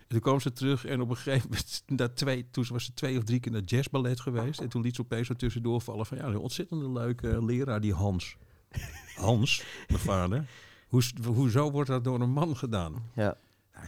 En 0.00 0.08
toen 0.08 0.20
kwam 0.20 0.40
ze 0.40 0.52
terug 0.52 0.84
en 0.84 1.00
op 1.00 1.10
een 1.10 1.16
gegeven 1.16 1.48
moment, 1.48 1.82
na 2.00 2.08
twee, 2.08 2.46
toen 2.50 2.64
was 2.68 2.84
ze 2.84 2.94
twee 2.94 3.18
of 3.18 3.24
drie 3.24 3.40
keer 3.40 3.52
naar 3.52 3.62
jazzballet 3.62 4.20
geweest. 4.20 4.60
En 4.60 4.68
toen 4.68 4.82
liet 4.82 4.94
ze 4.94 5.00
opeens 5.00 5.26
zo 5.26 5.34
tussendoor 5.34 5.80
vallen 5.80 6.06
van 6.06 6.16
ja, 6.18 6.24
een 6.24 6.36
ontzettende 6.38 6.90
leuke 6.90 7.44
leraar, 7.44 7.80
die 7.80 7.94
Hans. 7.94 8.36
Hans, 9.14 9.64
mijn 9.88 10.00
vader. 10.00 10.48
Hoe, 10.88 11.02
hoezo 11.26 11.70
wordt 11.70 11.88
dat 11.88 12.04
door 12.04 12.20
een 12.20 12.30
man 12.32 12.56
gedaan? 12.56 12.94
ja. 13.14 13.36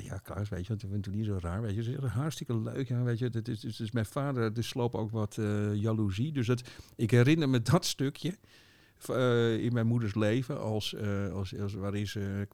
Ja, 0.03 0.19
Klaas, 0.19 0.49
weet 0.49 0.63
je, 0.63 0.69
want 0.69 0.83
ik 0.83 0.89
vind 0.91 1.05
het 1.05 1.15
niet 1.15 1.25
zo 1.25 1.39
raar. 1.41 1.63
Weet 1.63 1.75
je, 1.75 1.83
ze 1.83 1.93
is 1.93 2.11
hartstikke 2.11 2.59
leuk. 2.59 2.89
Ja, 2.89 3.03
weet 3.03 3.19
je, 3.19 3.29
het 3.33 3.49
is, 3.49 3.63
het 3.63 3.79
is 3.81 3.91
mijn 3.91 4.07
vader, 4.07 4.55
dus 4.55 4.69
sloop 4.69 4.95
ook 4.95 5.11
wat 5.11 5.39
eh 5.39 5.75
jaloezie. 5.75 6.33
Dus 6.33 6.47
dat, 6.47 6.69
ik 6.97 7.11
herinner 7.11 7.49
me 7.49 7.63
dat 7.63 7.85
stukje 7.85 8.39
eh, 9.09 9.65
in 9.65 9.73
mijn 9.73 9.87
moeders 9.87 10.15
leven, 10.15 10.61
als, 10.61 10.95
eh, 10.95 11.33
als, 11.33 11.59
als, 11.59 11.75
waarin 11.75 12.07
ze 12.07 12.49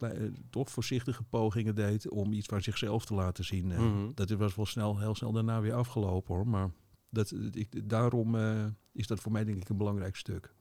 toch 0.51 0.71
voorzichtige 0.71 1.23
pogingen 1.23 1.75
deed 1.75 2.09
om 2.09 2.33
iets 2.33 2.47
van 2.47 2.63
zichzelf 2.63 3.05
te 3.05 3.15
laten 3.15 3.45
zien. 3.45 3.67
Mhm. 3.67 4.11
Dat 4.15 4.31
was 4.31 4.55
wel 4.55 4.67
snel, 4.67 4.99
heel 4.99 5.15
snel 5.15 5.33
daarna 5.33 5.61
weer 5.61 5.75
afgelopen 5.75 6.35
hoor. 6.35 6.47
Maar 6.47 6.71
dat, 7.11 7.35
ik, 7.53 7.89
daarom 7.89 8.37
is 8.93 9.07
dat 9.07 9.21
voor 9.21 9.33
mij 9.33 9.45
denk 9.45 9.57
ik 9.57 9.69
een 9.69 9.77
belangrijk 9.77 10.17
stuk. 10.17 10.55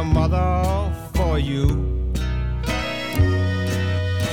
Your 0.00 0.14
mother 0.14 0.90
for 1.12 1.38
you. 1.38 1.66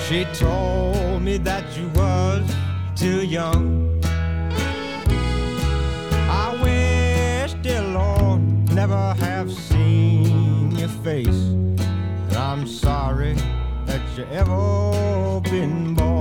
She 0.06 0.24
told 0.34 1.22
me 1.22 1.38
that 1.40 1.66
you 1.78 1.90
was 1.90 2.44
too 2.96 3.26
young. 3.26 4.02
I 6.44 6.48
wish, 6.64 7.54
dear 7.62 7.82
Lord, 7.82 8.42
never 8.74 9.14
have 9.26 9.52
seen 9.52 10.72
your 10.78 10.94
face. 11.08 11.44
I'm 12.38 12.66
sorry 12.66 13.36
that 13.88 14.02
you 14.16 14.24
ever 14.32 15.42
been 15.42 15.96
born. 15.96 16.17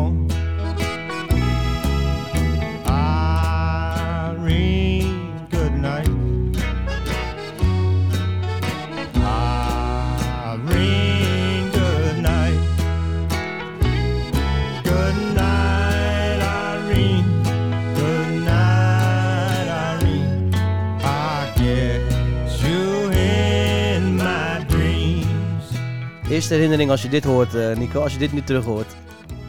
Eerste 26.36 26.54
herinnering 26.54 26.90
als 26.90 27.02
je 27.02 27.08
dit 27.08 27.24
hoort, 27.24 27.54
eh, 27.54 27.76
Nico, 27.76 28.00
als 28.00 28.12
je 28.12 28.18
dit 28.18 28.32
nu 28.32 28.42
terug 28.42 28.64
hoort. 28.64 28.96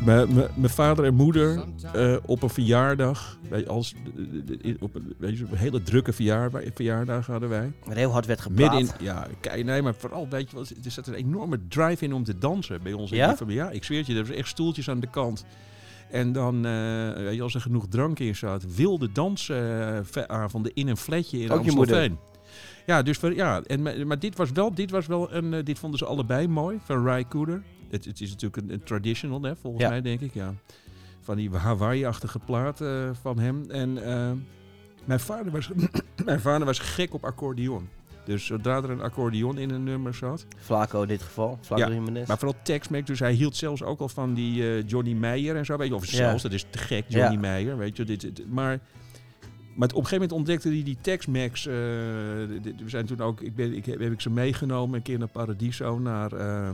Mijn 0.05 0.69
vader 0.69 1.05
en 1.05 1.13
moeder 1.13 1.63
eh, 1.93 2.15
op 2.25 2.43
een 2.43 2.49
verjaardag, 2.49 3.39
je, 3.49 3.67
als, 3.67 3.95
op 4.79 4.95
een, 4.95 5.15
weet 5.17 5.37
je, 5.37 5.45
een 5.51 5.57
hele 5.57 5.83
drukke 5.83 6.13
verjaar, 6.13 6.51
verjaardag 6.73 7.27
hadden 7.27 7.49
wij. 7.49 7.71
Er 7.89 7.95
heel 7.95 8.11
hard 8.11 8.25
werd 8.25 8.41
gepraat. 8.41 8.71
Midden 8.71 8.95
in, 8.99 9.05
ja, 9.05 9.27
nee, 9.63 9.81
maar 9.81 9.95
vooral, 9.95 10.27
weet 10.29 10.49
je 10.49 10.55
wel, 10.55 10.65
er 10.83 10.91
zat 10.91 11.07
een 11.07 11.13
enorme 11.13 11.59
drive 11.67 12.03
in 12.03 12.13
om 12.13 12.23
te 12.23 12.37
dansen 12.37 12.83
bij 12.83 12.93
ons. 12.93 13.09
Ja? 13.09 13.35
ja, 13.47 13.69
ik 13.69 13.83
zweer 13.83 13.97
het 13.97 14.07
je, 14.07 14.13
er 14.13 14.25
was 14.27 14.35
echt 14.35 14.47
stoeltjes 14.47 14.89
aan 14.89 14.99
de 14.99 15.09
kant. 15.09 15.45
En 16.11 16.31
dan, 16.31 16.61
je, 17.31 17.39
als 17.41 17.55
er 17.55 17.61
genoeg 17.61 17.87
drank 17.87 18.19
in 18.19 18.35
zat, 18.35 18.75
wilde 18.75 19.11
dansavonden 19.11 20.71
in 20.73 20.87
een 20.87 20.97
flatje 20.97 21.39
in 21.39 21.51
Ook? 21.51 21.59
Amstelveen. 21.59 22.17
Ja, 22.87 23.01
dus 23.01 23.17
voor, 23.17 23.33
ja, 23.35 23.61
en, 23.63 24.07
maar- 24.07 24.19
dit 24.19 24.35
was 24.37 24.51
wel, 24.51 24.73
dit 24.73 24.91
was 24.91 25.07
wel 25.07 25.33
een, 25.33 25.53
eh, 25.53 25.63
dit 25.65 25.79
vonden 25.79 25.99
ze 25.99 26.05
allebei 26.05 26.47
mooi 26.47 26.77
van 26.83 27.07
Ry 27.09 27.25
Cooder. 27.29 27.63
Het, 27.89 28.05
het 28.05 28.21
is 28.21 28.29
natuurlijk 28.29 28.61
een, 28.61 28.73
een 28.73 28.83
traditional, 28.83 29.41
hè, 29.41 29.55
volgens 29.55 29.83
Ja. 29.83 29.89
mij 29.89 30.01
denk 30.01 30.19
ik, 30.21 30.33
ja. 30.33 30.53
Van 31.21 31.35
die 31.35 31.49
Hawaii-achtige 31.49 32.39
plaat 32.39 32.81
eh, 32.81 33.09
van 33.21 33.39
hem. 33.39 33.65
En 33.71 34.03
eh, 34.03 34.31
mijn, 35.05 35.19
vader 35.19 35.51
was, 35.51 35.69
mijn 36.25 36.39
vader 36.39 36.65
was 36.65 36.79
gek 36.79 37.13
op 37.13 37.23
accordeon. 37.25 37.89
Dus 38.25 38.45
zodra 38.45 38.75
er 38.77 38.89
een 38.89 39.01
accordeon 39.01 39.57
in 39.57 39.69
een 39.69 39.83
nummer 39.83 40.13
zat. 40.13 40.45
Flaco 40.57 41.01
in 41.01 41.07
dit 41.07 41.21
geval. 41.21 41.57
Flaco 41.61 41.91
Ja. 41.91 41.99
Maar 42.27 42.37
vooral 42.37 42.57
Tex-Mex. 42.63 43.05
Dus 43.07 43.19
hij 43.19 43.33
hield 43.33 43.55
zelfs 43.55 43.83
ook 43.83 43.99
al 43.99 44.09
van 44.09 44.33
die 44.33 44.85
Johnny 44.85 45.13
Meijer 45.13 45.55
en 45.55 45.65
zo. 45.65 45.77
Weet 45.77 45.87
je, 45.87 45.95
of 45.95 46.05
Ja. 46.05 46.15
zelfs, 46.17 46.43
dat 46.43 46.51
is 46.51 46.65
te 46.69 46.77
gek, 46.77 47.05
Johnny 47.07 47.33
Ja. 47.33 47.39
Meijer. 47.39 47.77
Weet 47.77 47.97
je, 47.97 48.03
dit, 48.03 48.21
dit- 48.21 48.51
maar, 48.51 48.79
maar 49.77 49.87
op 49.87 49.95
een 49.95 50.07
gegeven 50.07 50.13
moment 50.13 50.31
ontdekte 50.31 50.69
hij 50.69 50.83
die 50.83 50.97
Tex-Mex. 51.01 51.65
eh, 51.65 51.73
we 51.73 52.73
zijn 52.85 53.05
toen 53.05 53.21
ook, 53.21 53.41
ik 53.41 53.55
ben, 53.55 53.73
ik, 53.75 53.85
heb, 53.85 53.99
heb 53.99 54.11
ik 54.11 54.21
ze 54.21 54.29
meegenomen 54.29 54.95
een 54.95 55.01
keer 55.01 55.17
naar 55.19 55.27
Paradiso. 55.27 55.99
Naar, 55.99 56.31
eh, 56.33 56.69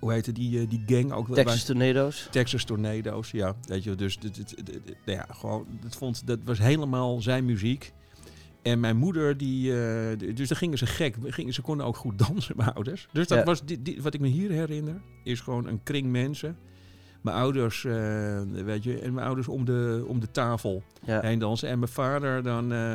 hoe 0.00 0.12
heette 0.12 0.32
die, 0.32 0.60
eh, 0.60 0.68
die 0.68 0.82
gang 0.86 1.12
ook? 1.12 1.34
Texas 1.34 1.64
Tornado's. 1.64 2.28
Texas 2.30 2.64
Tornado's, 2.64 3.30
ja. 3.30 3.54
Weet 3.66 3.84
je, 3.84 3.94
dus 3.94 4.18
dit, 4.18 4.34
dit, 4.34 4.48
dit- 4.56 4.66
dit- 4.86 4.96
nou 5.04 5.18
ja, 5.18 5.26
gewoon, 5.30 5.66
dat, 5.80 5.96
vond, 5.96 6.26
dat 6.26 6.38
was 6.44 6.58
helemaal 6.58 7.20
zijn 7.20 7.44
muziek. 7.44 7.92
En 8.62 8.80
mijn 8.80 8.96
moeder, 8.96 9.36
die, 9.36 9.72
dus 10.34 10.48
daar 10.48 10.58
gingen 10.58 10.78
ze 10.78 10.86
gek. 10.86 11.16
Gingen, 11.24 11.52
ze 11.52 11.62
konden 11.62 11.86
ook 11.86 11.96
goed 11.96 12.18
dansen, 12.28 12.56
mijn 12.56 12.72
ouders. 12.72 13.08
Dus 13.12 13.26
dat 13.26 13.38
Ja. 13.38 13.44
was, 13.44 13.64
die, 13.64 13.82
die- 13.82 14.02
wat 14.02 14.14
ik 14.14 14.20
me 14.20 14.28
hier 14.28 14.50
herinner, 14.50 15.00
is 15.24 15.40
gewoon 15.40 15.66
een 15.66 15.82
kring 15.82 16.10
mensen. 16.10 16.56
Mijn 17.20 17.36
ouders, 17.36 17.84
eh, 17.84 18.40
weet 18.64 18.84
je, 18.84 18.98
en 19.00 19.12
mijn 19.14 19.26
ouders 19.26 19.48
om 19.48 19.64
de, 19.64 20.04
om 20.06 20.20
de 20.20 20.30
tafel 20.30 20.82
Ja. 21.04 21.20
heen 21.20 21.38
dansen. 21.38 21.68
En 21.68 21.78
mijn 21.78 21.90
vader 21.90 22.42
dan, 22.42 22.72
eh, 22.72 22.94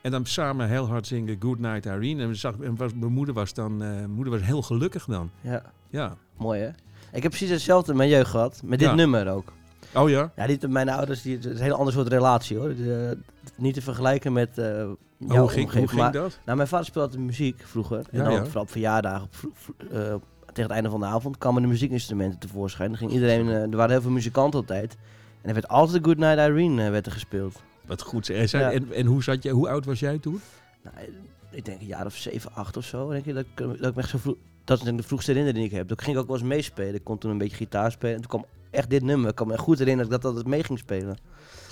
en 0.00 0.10
dan 0.10 0.24
samen 0.26 0.68
heel 0.68 0.86
hard 0.88 1.06
zingen 1.06 1.36
Good 1.40 1.58
Night 1.58 1.84
Irene. 1.86 2.22
En, 2.22 2.36
zag, 2.36 2.58
en 2.60 2.76
was, 2.76 2.94
mijn 2.94 3.12
moeder 3.12 3.34
was 3.34 3.54
dan, 3.54 3.82
eh, 3.82 4.04
moeder 4.06 4.32
was 4.32 4.42
heel 4.42 4.62
gelukkig 4.62 5.04
dan. 5.04 5.30
ja. 5.40 5.62
Ja. 5.90 6.16
Mooi 6.36 6.60
hè? 6.60 6.68
Ik 7.12 7.22
heb 7.22 7.30
precies 7.30 7.50
hetzelfde 7.50 7.90
in 7.90 7.96
mijn 7.96 8.08
jeugd 8.08 8.30
gehad. 8.30 8.60
Met 8.64 8.78
dit 8.78 8.88
Ja. 8.88 8.94
nummer 8.94 9.28
ook. 9.28 9.52
Oh 9.94 10.08
ja? 10.08 10.32
Ja, 10.36 10.46
niet 10.46 10.68
mijn 10.68 10.88
ouders, 10.88 11.22
die, 11.22 11.36
het 11.36 11.44
is 11.44 11.58
een 11.58 11.64
heel 11.64 11.74
ander 11.76 11.92
soort 11.92 12.08
relatie 12.08 12.56
hoor. 12.58 12.68
De- 12.68 13.18
niet 13.56 13.74
te 13.74 13.82
vergelijken 13.82 14.32
met 14.32 14.50
jouw 14.54 14.66
hoe 14.78 14.96
ging, 15.26 15.38
hoe 15.38 15.40
omgeving. 15.42 15.88
ging 15.90 16.00
maar, 16.02 16.12
dat? 16.12 16.38
Nou, 16.44 16.56
mijn 16.56 16.68
vader 16.68 16.86
speelde 16.86 17.08
altijd 17.08 17.26
muziek 17.26 17.62
vroeger. 17.66 17.98
En 17.98 18.18
Ja, 18.18 18.24
dan 18.24 18.32
ja. 18.32 18.44
vooral 18.44 18.62
op 18.62 18.70
verjaardagen, 18.70 19.28
op 19.44 19.74
eh, 19.92 20.14
tegen 20.56 20.70
het 20.70 20.72
einde 20.82 20.90
van 20.90 21.00
de 21.00 21.06
avond, 21.06 21.38
kwamen 21.38 21.62
de 21.62 21.68
muziekinstrumenten 21.68 22.38
tevoorschijn. 22.38 22.88
Dan 22.88 22.98
ging 22.98 23.10
iedereen, 23.10 23.48
eh, 23.48 23.54
er 23.62 23.76
waren 23.76 23.90
heel 23.90 24.00
veel 24.02 24.10
muzikanten 24.10 24.60
altijd. 24.60 24.96
En 25.42 25.48
er 25.48 25.54
werd 25.54 25.68
altijd 25.68 26.04
Good 26.04 26.16
Night 26.16 26.38
Irene 26.48 26.84
eh, 26.84 26.90
werd 26.90 27.06
er 27.06 27.12
gespeeld. 27.12 27.62
Wat 27.86 28.02
goed. 28.02 28.30
En, 28.30 28.48
zei- 28.48 28.62
Ja. 28.64 28.70
en, 28.72 28.92
en 28.92 29.06
hoe, 29.06 29.22
zat 29.22 29.42
je, 29.42 29.50
hoe 29.50 29.68
oud 29.68 29.84
was 29.84 30.00
jij 30.00 30.18
toen? 30.18 30.40
Nou, 30.82 30.96
eh, 30.96 31.02
ik 31.50 31.64
denk 31.64 31.80
een 31.80 31.86
jaar 31.86 32.06
of 32.06 32.14
zeven, 32.16 32.52
acht 32.54 32.76
of 32.76 32.84
zo. 32.84 33.10
Denk 33.10 33.24
ik, 33.24 33.34
dat, 33.34 33.44
ik, 33.44 33.56
dat 33.56 33.88
ik 33.88 33.94
me 33.94 34.00
echt 34.00 34.10
zo 34.10 34.18
vroeg, 34.18 34.34
dat 34.64 34.78
is 34.78 34.84
denk 34.84 34.96
ik 34.96 35.02
de 35.02 35.08
vroegste 35.08 35.30
herinnering 35.30 35.64
die 35.64 35.72
ik 35.72 35.78
heb. 35.78 35.88
Toen 35.88 35.98
ging 36.04 36.16
ik 36.16 36.22
ook 36.22 36.28
wel 36.28 36.36
eens 36.36 36.46
meespelen. 36.46 36.94
Ik 36.94 37.04
kon 37.04 37.18
toen 37.18 37.30
een 37.30 37.38
beetje 37.38 37.56
gitaar 37.56 37.90
spelen. 37.92 38.14
En 38.14 38.20
toen 38.20 38.30
kwam 38.30 38.44
echt 38.70 38.90
dit 38.90 39.02
nummer. 39.02 39.30
Ik 39.30 39.34
kan 39.34 39.46
me 39.46 39.58
goed 39.58 39.78
herinneren 39.78 40.10
dat 40.10 40.18
ik 40.18 40.24
dat 40.24 40.34
altijd 40.34 40.54
mee 40.54 40.64
ging 40.64 40.78
spelen. 40.78 41.16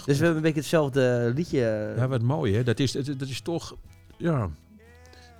Dus 0.04 0.18
we 0.18 0.24
hebben 0.24 0.36
een 0.36 0.42
beetje 0.42 0.60
hetzelfde 0.60 1.32
liedje. 1.34 1.92
Ja, 1.96 2.08
wat 2.08 2.22
mooi 2.22 2.54
hè. 2.54 2.62
Dat 2.62 2.78
is, 2.78 2.92
dat, 2.92 3.06
dat 3.06 3.28
is 3.28 3.40
toch, 3.40 3.76
ja. 4.16 4.50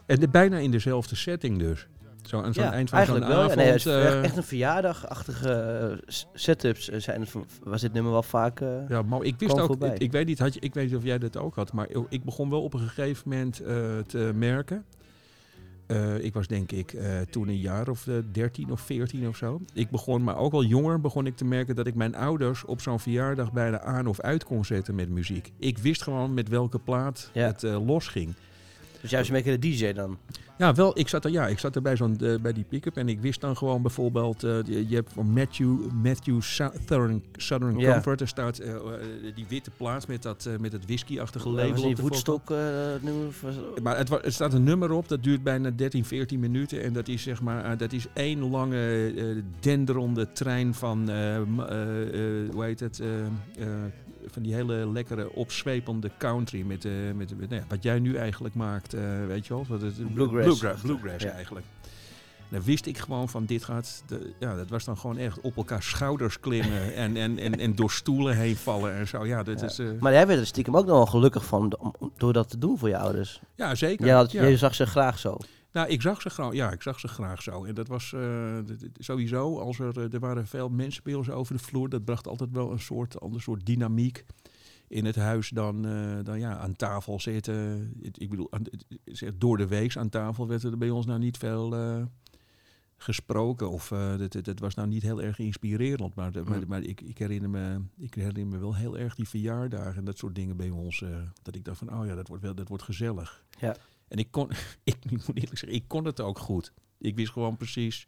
En 0.07 0.21
de, 0.21 0.29
bijna 0.29 0.57
in 0.59 0.71
dezelfde 0.71 1.17
setting 1.17 1.59
dus. 1.59 1.87
Zo 2.29 2.43
zo'n 2.51 2.65
Ja, 2.65 2.73
eind 2.73 2.91
van 2.91 3.07
zo'n. 3.07 3.19
Ja, 3.21 3.25
avond. 3.27 3.55
nee, 3.55 3.67
het 3.67 3.75
is 3.77 3.87
eh, 3.87 4.07
echt, 4.07 4.25
echt 4.25 4.37
een 4.37 4.43
verjaardagachtige 4.43 5.51
eh, 5.53 6.15
setups 6.33 6.91
eh, 6.91 7.01
zijn 7.01 7.21
het, 7.21 7.33
was 7.63 7.81
dit 7.81 7.93
nummer 7.93 8.13
wel 8.13 8.23
vaak. 8.23 8.61
eh, 8.61 8.89
ja, 8.89 9.03
mooi. 9.03 9.29
Ik 9.29 9.35
wist 9.39 9.61
ook, 9.61 9.85
ik, 9.85 9.99
ik 9.99 10.13
weet 10.13 10.27
niet, 10.27 10.39
had 10.39 10.55
je, 10.55 10.61
ik 10.61 10.75
weet 10.75 10.87
niet 10.87 10.97
of 10.97 11.03
jij 11.05 11.19
dat 11.19 11.37
ook 11.37 11.55
had, 11.55 11.73
maar 11.73 11.89
ik 12.09 12.25
begon 12.25 12.51
wel 12.51 12.63
op 12.63 12.75
een 12.75 12.81
gegeven 12.81 13.29
moment 13.29 13.61
eh, 13.61 13.75
te 14.07 14.31
merken. 14.35 14.85
Eh, 15.87 16.19
ik 16.25 16.35
was 16.35 16.47
denk 16.47 16.73
ik 16.73 16.93
eh, 16.93 17.21
toen 17.31 17.49
een 17.49 17.59
jaar 17.61 17.89
of 17.89 18.07
eh, 18.07 18.15
13 18.33 18.71
of 18.73 18.81
14 18.81 19.29
of 19.29 19.37
zo. 19.37 19.61
Ik 19.73 19.91
begon, 19.91 20.25
maar 20.25 20.37
ook 20.37 20.53
al 20.53 20.65
jonger, 20.65 21.01
begon 21.01 21.27
ik 21.27 21.37
te 21.37 21.45
merken 21.45 21.75
dat 21.77 21.87
ik 21.87 21.95
mijn 21.95 22.15
ouders 22.15 22.65
op 22.65 22.81
zo'n 22.81 23.01
verjaardag 23.01 23.53
bijna 23.53 23.81
aan 23.81 24.07
of 24.07 24.21
uit 24.21 24.45
kon 24.45 24.65
zetten 24.65 24.95
met 24.95 25.09
muziek. 25.09 25.53
Ik 25.59 25.79
wist 25.79 26.03
gewoon 26.03 26.35
met 26.35 26.49
welke 26.49 26.79
plaat 26.79 27.31
Ja. 27.33 27.47
het 27.47 27.63
eh, 27.65 27.87
losging. 27.87 28.35
Dus 29.05 29.13
juist 29.13 29.29
een 29.29 29.35
beetje 29.35 29.59
de 29.59 29.69
DJ 29.69 29.93
dan. 29.93 30.19
Ja, 30.59 30.75
wel, 30.75 30.99
ik 30.99 31.09
zat 31.09 31.25
er, 31.25 31.31
ja, 31.31 31.47
ik 31.49 31.59
zat 31.59 31.77
er 31.77 31.83
bij, 31.83 31.97
zo'n, 31.97 32.19
eh, 32.21 32.35
bij 32.41 32.53
die 32.53 32.65
pick-up 32.69 32.97
en 32.97 33.09
ik 33.09 33.21
wist 33.21 33.41
dan 33.41 33.57
gewoon 33.57 33.83
bijvoorbeeld, 33.83 34.43
eh, 34.45 34.57
je, 34.65 34.89
je 34.89 34.95
hebt 34.95 35.13
van 35.13 35.31
Matthew, 35.33 35.91
Matthew 36.03 36.41
Southern, 36.43 37.23
Southern 37.37 37.79
Ja. 37.79 37.93
Comfort, 37.93 38.21
er 38.21 38.29
staat 38.29 38.59
eh, 38.59 38.75
die 39.35 39.45
witte 39.49 39.71
plaat 39.77 40.09
met 40.09 40.23
dat, 40.23 40.49
met 40.61 40.71
dat 40.71 40.85
whisky-achtige 40.87 41.51
Was 41.51 41.57
label 41.61 41.75
die 41.83 41.91
op 41.91 41.97
de 41.97 42.03
voetstok 42.03 42.49
nummer? 43.03 43.27
was- 43.43 43.55
Maar 43.83 43.97
het, 43.97 44.11
er 44.25 44.33
staat 44.33 44.53
een 44.53 44.65
nummer 44.65 44.91
op, 44.93 45.09
dat 45.09 45.23
duurt 45.23 45.43
bijna 45.43 45.71
13, 45.71 46.05
14 46.05 46.41
minuten. 46.41 46.83
En 46.83 46.93
dat 46.93 47.09
is 47.09 47.23
zeg 47.23 47.43
maar, 47.43 47.77
dat 47.77 47.93
is 47.93 48.07
één 48.13 48.51
lange 48.51 49.13
denderende 49.61 50.33
trein 50.33 50.75
van, 50.75 51.11
hoe 52.53 52.65
heet 52.65 52.81
het, 52.81 53.03
van 54.27 54.43
die 54.43 54.55
hele 54.55 54.91
lekkere 54.93 55.33
opzwepende 55.33 56.11
country. 56.19 56.63
Met, 56.63 56.85
eh, 56.85 56.93
met, 57.15 57.39
met 57.39 57.49
nou 57.51 57.61
ja, 57.61 57.67
wat 57.69 57.83
jij 57.83 57.99
nu 57.99 58.17
eigenlijk 58.17 58.55
maakt, 58.55 58.95
eh, 58.95 59.27
weet 59.27 59.47
je 59.47 59.55
wel. 59.55 59.65
Wat 59.69 59.81
het, 59.81 60.15
Bluegrass. 60.15 60.45
Bluegrass, 60.47 60.83
bluegrass 60.83 61.25
Ja. 61.25 61.31
eigenlijk. 61.31 61.67
Dan 62.49 62.63
wist 62.63 62.87
ik 62.87 62.99
gewoon 62.99 63.29
van 63.29 63.45
dit 63.45 63.65
gaat, 63.65 64.03
de, 64.07 64.33
ja, 64.41 64.55
dat 64.57 64.69
was 64.69 64.85
dan 64.85 64.99
gewoon 64.99 65.17
echt 65.17 65.41
op 65.41 65.57
elkaar 65.57 65.83
schouders 65.83 66.41
klimmen 66.41 66.95
en, 66.95 67.17
en, 67.17 67.39
en, 67.39 67.59
en 67.59 67.75
door 67.75 67.91
stoelen 67.91 68.37
heen 68.37 68.57
vallen 68.57 68.95
en 68.95 69.09
zo. 69.09 69.27
Ja, 69.27 69.43
dat 69.43 69.61
Ja. 69.61 69.67
is, 69.67 69.79
eh, 69.79 69.87
Maar 70.01 70.13
jij 70.13 70.27
werd 70.27 70.41
er 70.41 70.47
stiekem 70.47 70.77
ook 70.77 70.87
nog 70.87 70.97
wel 70.97 71.07
gelukkig 71.07 71.45
van 71.45 71.77
om, 71.79 71.95
om- 71.99 72.13
door 72.17 72.33
dat 72.33 72.51
te 72.51 72.59
doen 72.59 72.79
voor 72.79 72.89
je 72.89 72.99
ouders. 72.99 73.41
ja 73.55 73.75
zeker. 73.75 74.07
Jij, 74.07 74.15
had, 74.15 74.33
ja. 74.33 74.43
jij 74.43 74.57
zag 74.57 74.75
ze 74.75 74.87
graag 74.87 75.19
zo. 75.19 75.37
Nou, 75.75 75.89
ik 75.89 76.03
zag 76.03 76.23
ze 76.23 76.31
gewoon. 76.31 76.55
Ja, 76.55 76.71
ik 76.71 76.83
zag 76.83 77.01
ze 77.01 77.09
graag 77.09 77.43
zo. 77.43 77.65
En 77.65 77.75
dat 77.75 77.89
was 77.89 78.13
eh, 78.13 78.59
sowieso. 78.99 79.59
Als 79.59 79.79
er, 79.79 79.99
eh, 79.99 80.13
er 80.13 80.21
waren 80.21 80.47
veel 80.47 80.69
mensen 80.69 81.03
bij 81.03 81.15
ons 81.15 81.31
over 81.31 81.57
de 81.57 81.63
vloer. 81.63 81.89
Dat 81.89 82.05
bracht 82.05 82.27
altijd 82.27 82.51
wel 82.53 82.73
een 82.73 82.81
soort 82.81 83.21
ander 83.21 83.43
soort 83.43 83.67
dynamiek 83.67 84.25
in 84.89 85.05
het 85.05 85.17
huis 85.17 85.49
dan, 85.49 85.87
eh, 85.87 86.19
dan 86.23 86.39
ja, 86.39 86.57
aan 86.59 86.77
tafel 86.77 87.21
zitten. 87.21 87.93
Ik 88.01 88.31
bedoel, 88.31 88.51
door 89.35 89.57
de 89.57 89.67
week 89.67 89.97
aan 89.97 90.09
tafel 90.09 90.49
werd 90.49 90.63
er 90.63 90.79
bij 90.79 90.91
ons 90.91 91.07
nou 91.07 91.19
niet 91.19 91.37
veel 91.37 91.75
gesproken. 92.97 93.71
Of 93.71 93.89
dat, 93.89 94.33
dat, 94.33 94.45
dat 94.45 94.59
was 94.59 94.75
nou 94.75 94.89
niet 94.89 95.03
heel 95.03 95.23
erg 95.23 95.39
inspirerend. 95.39 96.15
Maar, 96.15 96.31
maar, 96.45 96.59
Mm. 96.59 96.65
maar 96.69 96.83
ik, 96.83 97.01
ik, 97.01 97.19
herinner 97.19 97.51
me, 97.51 97.81
ik 97.99 98.15
herinner 98.15 98.47
me 98.47 98.59
wel 98.59 98.75
heel 98.75 98.99
erg 98.99 99.15
die 99.15 99.29
verjaardagen 99.29 99.97
en 99.97 100.05
dat 100.05 100.19
soort 100.19 100.35
dingen 100.35 100.57
bij 100.57 100.71
ons. 100.71 101.05
dat 101.43 101.55
ik 101.55 101.65
dacht 101.65 101.79
van, 101.79 101.99
oh 101.99 102.07
ja, 102.07 102.15
dat 102.15 102.29
wordt, 102.29 102.43
wel, 102.43 102.55
dat 102.55 102.69
wordt 102.69 102.85
gezellig. 102.85 103.45
Ja. 103.61 103.77
En 104.09 104.19
ik 104.19 104.31
kon, 104.31 104.51
ik 104.85 105.11
moet 105.11 105.37
eerlijk 105.37 105.59
zeggen, 105.59 105.79
ik 105.79 105.89
kon 105.89 106.05
het 106.05 106.21
ook 106.21 106.39
goed. 106.39 106.73
Ik 106.99 107.17
wist 107.17 107.33
gewoon 107.33 107.57
precies, 107.57 108.07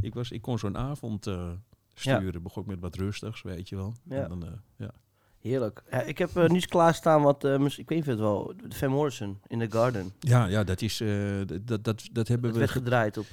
ik, 0.00 0.14
was, 0.14 0.30
ik 0.30 0.42
kon 0.42 0.58
zo'n 0.58 0.76
avond 0.76 1.26
eh, 1.26 1.52
sturen. 1.94 2.42
Begon 2.42 2.62
ik 2.62 2.68
met 2.68 2.80
wat 2.80 2.96
rustigs, 2.96 3.42
weet 3.42 3.68
je 3.68 3.76
wel. 3.76 3.94
Ja. 4.04 4.22
En 4.22 4.28
dan, 4.28 4.46
eh, 4.46 4.52
ja. 4.76 4.94
Heerlijk. 5.42 5.82
Ja, 5.90 6.02
ik 6.02 6.18
heb 6.18 6.36
eh 6.36 6.48
niets 6.48 6.66
klaarstaan 6.66 7.22
wat, 7.22 7.44
eh, 7.44 7.54
ik 7.54 7.88
weet 7.88 7.88
niet 7.88 7.98
of 7.98 8.04
je 8.04 8.10
het 8.10 8.20
wel, 8.20 8.54
Van 8.68 8.90
Morrison 8.90 9.38
in 9.46 9.58
The 9.58 9.70
Garden. 9.70 10.12
Ja, 10.18 10.46
ja, 10.46 10.64
dat 10.64 10.82
is, 10.82 11.00
eh, 11.00 11.40
dat, 11.64 11.84
dat, 11.84 12.08
dat 12.12 12.28
hebben 12.28 12.46
Het 12.46 12.52
we... 12.52 12.58
werd 12.58 12.70
gedraaid 12.70 13.16
op... 13.16 13.26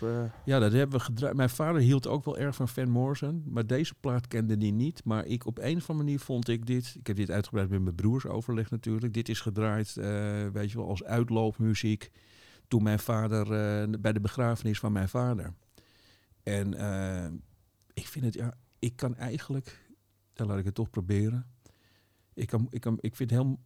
Ja, 0.46 0.60
dat 0.60 0.72
hebben 0.72 0.98
we 0.98 1.04
gedraaid. 1.04 1.36
Mijn 1.36 1.50
vader 1.50 1.82
hield 1.82 2.08
ook 2.08 2.26
wel 2.26 2.38
erg 2.38 2.56
van 2.56 2.68
Van 2.68 2.90
Morrison, 2.90 3.44
maar 3.48 3.68
deze 3.68 3.94
plaat 4.00 4.28
kende 4.28 4.58
die 4.58 4.72
niet. 4.72 5.04
Maar 5.04 5.26
ik 5.26 5.46
op 5.46 5.58
een 5.58 5.78
of 5.78 5.90
andere 5.90 5.94
manier 5.94 6.20
vond 6.20 6.48
ik 6.48 6.66
dit, 6.66 6.96
ik 7.00 7.08
heb 7.08 7.16
dit 7.16 7.32
uitgebreid 7.32 7.70
met 7.70 7.82
mijn 7.82 7.96
broers 7.96 8.26
overlegd 8.26 8.72
natuurlijk. 8.72 9.14
Dit 9.14 9.30
is 9.30 9.42
gedraaid, 9.42 9.94
weet 10.54 10.72
je 10.72 10.78
wel, 10.78 10.88
als 10.88 11.04
uitloopmuziek 11.04 12.12
toen 12.68 12.84
mijn 12.84 13.00
vader, 13.00 13.46
bij 14.00 14.14
de 14.14 14.22
begrafenis 14.22 14.80
van 14.80 14.92
mijn 14.92 15.10
vader. 15.10 15.54
En 16.44 16.74
ik 17.94 18.08
vind 18.08 18.26
het, 18.26 18.34
ja, 18.34 18.54
ik 18.80 18.96
kan 18.96 19.16
eigenlijk, 19.16 19.90
dan 20.34 20.48
laat 20.48 20.60
ik 20.60 20.66
het 20.66 20.76
toch 20.76 20.90
proberen. 20.90 21.58
Ik, 22.40 22.52
ik, 22.70 22.86
ik 23.00 23.16
vind 23.16 23.30
het 23.30 23.40
heel 23.40 23.60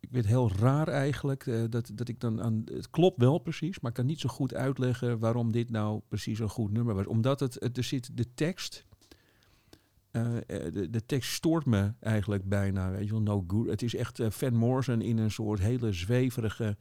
ik 0.00 0.08
vind 0.12 0.26
heel 0.26 0.50
raar 0.52 0.88
eigenlijk 0.88 1.46
eh, 1.46 1.64
dat, 1.70 1.90
dat 1.94 2.08
ik 2.08 2.20
dan 2.20 2.42
aan. 2.42 2.62
Het 2.64 2.90
klopt 2.90 3.20
wel 3.20 3.38
precies, 3.38 3.80
maar 3.80 3.90
ik 3.90 3.96
kan 3.96 4.06
niet 4.06 4.20
zo 4.20 4.28
goed 4.28 4.54
uitleggen 4.54 5.18
waarom 5.18 5.52
dit 5.52 5.70
nou 5.70 6.00
precies 6.08 6.38
een 6.38 6.48
goed 6.48 6.72
nummer 6.72 6.94
was. 6.94 7.06
Omdat 7.06 7.40
het, 7.40 7.76
er 7.76 7.84
zit 7.84 8.16
de 8.16 8.34
tekst. 8.34 8.86
eh, 10.10 10.36
eh, 10.36 10.72
de, 10.90 11.06
tekst 11.06 11.32
stoort 11.32 11.66
me 11.66 11.92
eigenlijk 12.00 12.48
bijna, 12.48 12.90
weet 12.90 13.04
je 13.04 13.10
wel, 13.10 13.22
no 13.22 13.44
good. 13.46 13.66
Het 13.66 13.82
is 13.82 13.94
echt 13.94 14.20
Van 14.28 14.54
Morrison 14.54 15.00
in 15.00 15.18
een 15.18 15.30
soort 15.30 15.60
hele 15.60 15.92
zweverige, 15.92 16.76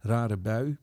rare 0.00 0.36
bui. 0.36 0.78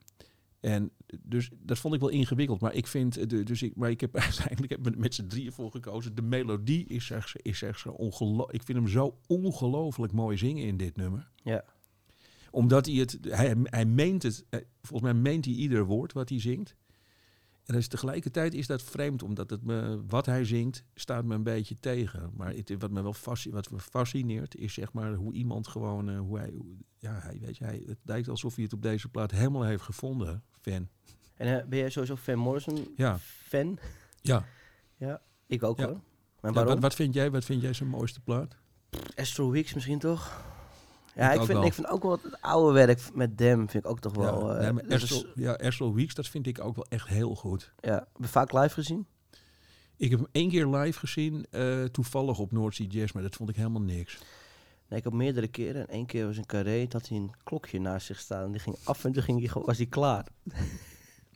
En 0.60 0.91
dus 1.22 1.50
dat 1.60 1.80
vond 1.80 1.94
ik 1.94 2.00
wel 2.00 2.10
ingewikkeld. 2.10 2.62
Maar 2.62 2.74
ik 2.74 2.88
vind, 2.88 3.18
eh, 3.18 3.46
dus 3.46 3.62
ik, 3.62 3.75
maar 3.75 3.89
ik 3.89 4.01
heb 4.01 4.16
uiteindelijk 4.25 4.72
heb 4.72 4.96
met, 4.96 5.16
z'n 5.16 5.28
drieën 5.28 5.51
voor 5.51 5.72
gekozen. 5.72 6.16
De 6.16 6.22
melodie 6.22 6.86
is 6.88 7.12
echt, 7.12 7.46
is 7.46 7.62
echt 7.62 7.80
zo 7.80 7.89
ongelooflijk. 7.89 8.51
Ik 8.51 8.63
vind 8.63 8.78
hem 8.78 8.88
zo 8.88 9.20
ongelooflijk 9.28 10.13
mooi 10.13 10.38
zingen 10.38 10.66
in 10.66 10.78
dit 10.78 10.96
nummer. 10.96 11.32
Ja. 11.36 11.63
Omdat 12.51 12.86
hij 12.86 12.96
het, 12.96 13.18
hij, 13.22 13.56
hij 13.63 13.86
meent 13.86 14.24
het, 14.24 14.46
eh, 14.50 14.60
volgens 14.82 15.12
mij 15.12 15.22
meent 15.22 15.46
hij 15.46 15.54
ieder 15.54 15.86
woord 15.86 16.13
wat 16.13 16.30
hij 16.30 16.39
zingt. 16.39 16.75
En 17.70 17.75
dus 17.75 17.88
tegelijkertijd 17.88 18.54
is 18.54 18.68
dat 18.68 18.84
vreemd, 18.84 19.24
omdat 19.24 19.50
het 19.50 19.63
me, 19.63 20.01
wat 20.08 20.25
hij 20.25 20.46
zingt 20.46 20.84
staat 20.94 21.25
me 21.25 21.36
een 21.36 21.44
beetje 21.44 21.75
tegen. 21.80 22.32
Maar 22.36 22.54
het, 22.54 22.75
wat 22.78 22.92
me 22.92 23.01
wel 23.01 23.13
fasci- 23.13 23.51
wat 23.51 23.72
me 23.72 23.80
fascineert 23.80 24.56
is 24.56 24.74
zeg 24.74 24.94
maar 24.94 25.13
hoe 25.13 25.34
iemand 25.34 25.68
gewoon, 25.68 26.10
eh, 26.10 26.20
hoe 26.20 26.38
hij, 26.38 26.54
ja, 26.98 27.20
hij 27.20 27.39
weet 27.42 27.58
je, 27.58 27.63
hij, 27.63 27.84
het 27.86 27.98
lijkt 28.04 28.28
alsof 28.28 28.56
hij 28.56 28.63
het 28.63 28.74
op 28.74 28.82
deze 28.82 29.10
plaat 29.10 29.32
helemaal 29.32 29.63
heeft 29.63 29.84
gevonden, 29.84 30.44
fan. 30.62 30.88
En 31.38 31.60
eh, 31.60 31.66
ben 31.68 31.80
jij 31.80 31.89
sowieso 31.89 32.16
Van 32.16 32.36
Morrison 32.38 32.94
Ja, 32.96 33.18
fan? 33.48 33.80
ja. 34.22 34.46
Ik 35.48 35.63
ook 35.63 35.78
Ja. 35.78 35.86
hoor. 35.86 35.94
Maar 35.94 36.51
Ja, 36.51 36.51
waarom? 36.51 36.74
wat, 36.74 36.82
wat 36.82 36.96
vind 36.96 37.13
jij, 37.13 37.32
wat 37.32 37.46
vind 37.46 37.62
jij 37.62 37.74
zijn 37.74 37.89
mooiste 37.89 38.20
plaat? 38.20 38.56
Astro 39.16 39.50
Weeks 39.51 39.74
misschien 39.74 40.00
toch? 40.00 40.44
Ja, 41.16 41.32
Ik 41.32 41.42
vind, 41.44 41.63
ik 41.66 41.74
vind 41.74 41.88
ook 41.88 42.04
wel 42.04 42.12
het 42.12 42.42
oude 42.42 42.74
werk 42.74 43.01
met 43.13 43.38
Dem 43.38 43.70
vind 43.70 43.84
ik 43.84 43.89
ook 43.89 44.00
toch 44.00 44.16
wel... 44.16 44.51
ja, 44.54 44.58
eh, 44.68 44.74
nee, 44.74 44.84
is- 44.88 45.01
Astral, 45.04 45.25
ja, 45.36 45.54
Astral 45.54 45.94
Weeks, 45.94 46.13
dat 46.13 46.28
vind 46.28 46.48
ik 46.48 46.63
ook 46.63 46.75
wel 46.75 46.86
echt 46.89 47.08
heel 47.08 47.36
goed. 47.36 47.74
ja, 47.80 47.94
heb 47.94 48.08
je 48.18 48.28
vaak 48.28 48.51
live 48.54 48.74
gezien? 48.74 49.08
Ik 49.98 50.10
heb 50.10 50.20
hem 50.20 50.28
één 50.32 50.50
keer 50.50 50.68
live 50.68 51.00
gezien, 51.00 51.46
eh, 51.51 51.84
toevallig 51.84 52.39
op 52.39 52.51
North 52.51 52.75
Sea 52.75 52.86
Jazz, 52.88 53.12
maar 53.13 53.24
dat 53.24 53.36
vond 53.36 53.50
ik 53.50 53.56
helemaal 53.56 53.82
niks. 53.82 54.18
Nee, 54.89 55.00
ik 55.00 55.03
heb 55.05 55.13
meerdere 55.13 55.48
keren. 55.48 55.81
En 55.81 55.88
één 55.93 56.05
keer 56.05 56.25
was 56.25 56.38
in 56.38 56.46
Carré, 56.46 56.86
dat 56.88 57.08
hij 57.08 57.17
een 57.17 57.31
klokje 57.43 57.79
naast 57.79 58.05
zich 58.05 58.19
staan. 58.19 58.43
En 58.46 58.51
die 58.51 58.62
ging 58.62 58.75
af 58.84 59.05
en 59.05 59.12
toen 59.12 59.24
ging 59.24 59.39
hij, 59.39 59.48
gewoon- 59.48 59.67
was 59.67 59.77
hij 59.77 59.86
klaar. 59.86 60.27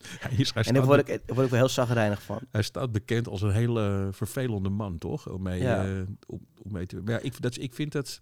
Hij, 0.03 0.31
is, 0.37 0.53
hij, 0.53 0.63
En 0.63 0.73
daar 0.73 0.85
word 0.85 0.99
ik, 0.99 1.07
daar 1.07 1.35
word 1.35 1.45
ik 1.45 1.51
wel 1.51 1.59
heel 1.59 1.69
zagrijnig 1.69 2.21
van. 2.23 2.39
hij 2.51 2.61
staat 2.61 2.91
bekend 2.91 3.27
als 3.27 3.41
een 3.41 3.51
hele 3.51 4.09
vervelende 4.11 4.69
man, 4.69 4.97
toch? 4.97 5.29
Om 5.29 5.41
mee, 5.41 5.61
Ja. 5.61 5.85
eh, 5.85 6.01
om, 6.27 6.45
om 6.63 6.71
mee 6.71 6.85
te 6.85 7.01
Maar 7.01 7.13
ja, 7.13 7.19
ik, 7.19 7.41
dat, 7.41 7.57
ik 7.57 7.73
vind 7.73 7.91
dat... 7.91 8.21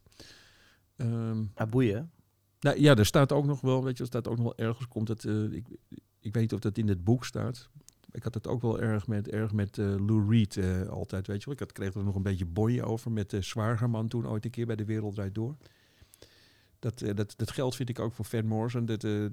ehm, 0.95 1.43
Maar 1.55 1.67
boeien. 1.69 2.11
nou 2.59 2.79
ja, 2.81 2.95
er 2.95 3.05
staat 3.05 3.31
ook 3.31 3.45
nog 3.45 3.61
wel, 3.61 3.83
weet 3.83 3.97
je, 3.97 4.03
er 4.03 4.09
staat 4.09 4.27
ook 4.27 4.35
nog 4.37 4.43
wel 4.55 4.67
ergens, 4.67 4.87
komt 4.87 5.07
het, 5.07 5.25
eh, 5.25 5.43
ik, 5.43 5.65
ik 6.19 6.33
weet 6.33 6.41
niet 6.41 6.53
of 6.53 6.59
dat 6.59 6.77
in 6.77 6.87
het 6.87 7.03
boek 7.03 7.25
staat. 7.25 7.69
Ik 8.11 8.23
had 8.23 8.33
het 8.33 8.47
ook 8.47 8.61
wel 8.61 8.79
erg 8.79 9.07
met, 9.07 9.29
erg 9.29 9.53
met 9.53 9.77
eh, 9.77 9.85
Lou 9.85 10.29
Reed 10.29 10.57
eh, 10.57 10.87
altijd, 10.87 11.27
weet 11.27 11.39
je 11.39 11.45
wel. 11.45 11.53
Ik 11.53 11.59
had, 11.59 11.71
kreeg 11.71 11.93
er 11.93 12.03
nog 12.03 12.15
een 12.15 12.23
beetje 12.23 12.45
boy 12.45 12.79
over 12.79 13.11
met 13.11 13.29
de 13.29 13.41
Zwagerman 13.41 14.07
toen 14.07 14.27
ooit 14.27 14.45
een 14.45 14.51
keer 14.51 14.65
bij 14.65 14.75
De 14.75 14.85
Wereld 14.85 15.13
Draait 15.13 15.35
Door. 15.35 15.55
Dat, 16.81 17.01
eh, 17.01 17.15
dat, 17.15 17.33
dat 17.37 17.51
geldt 17.51 17.75
vind 17.75 17.89
ik 17.89 17.99
ook 17.99 18.13
voor 18.13 18.25
Van 18.25 18.45
Morrison. 18.45 18.85
Dat, 18.85 19.03
eh, 19.03 19.25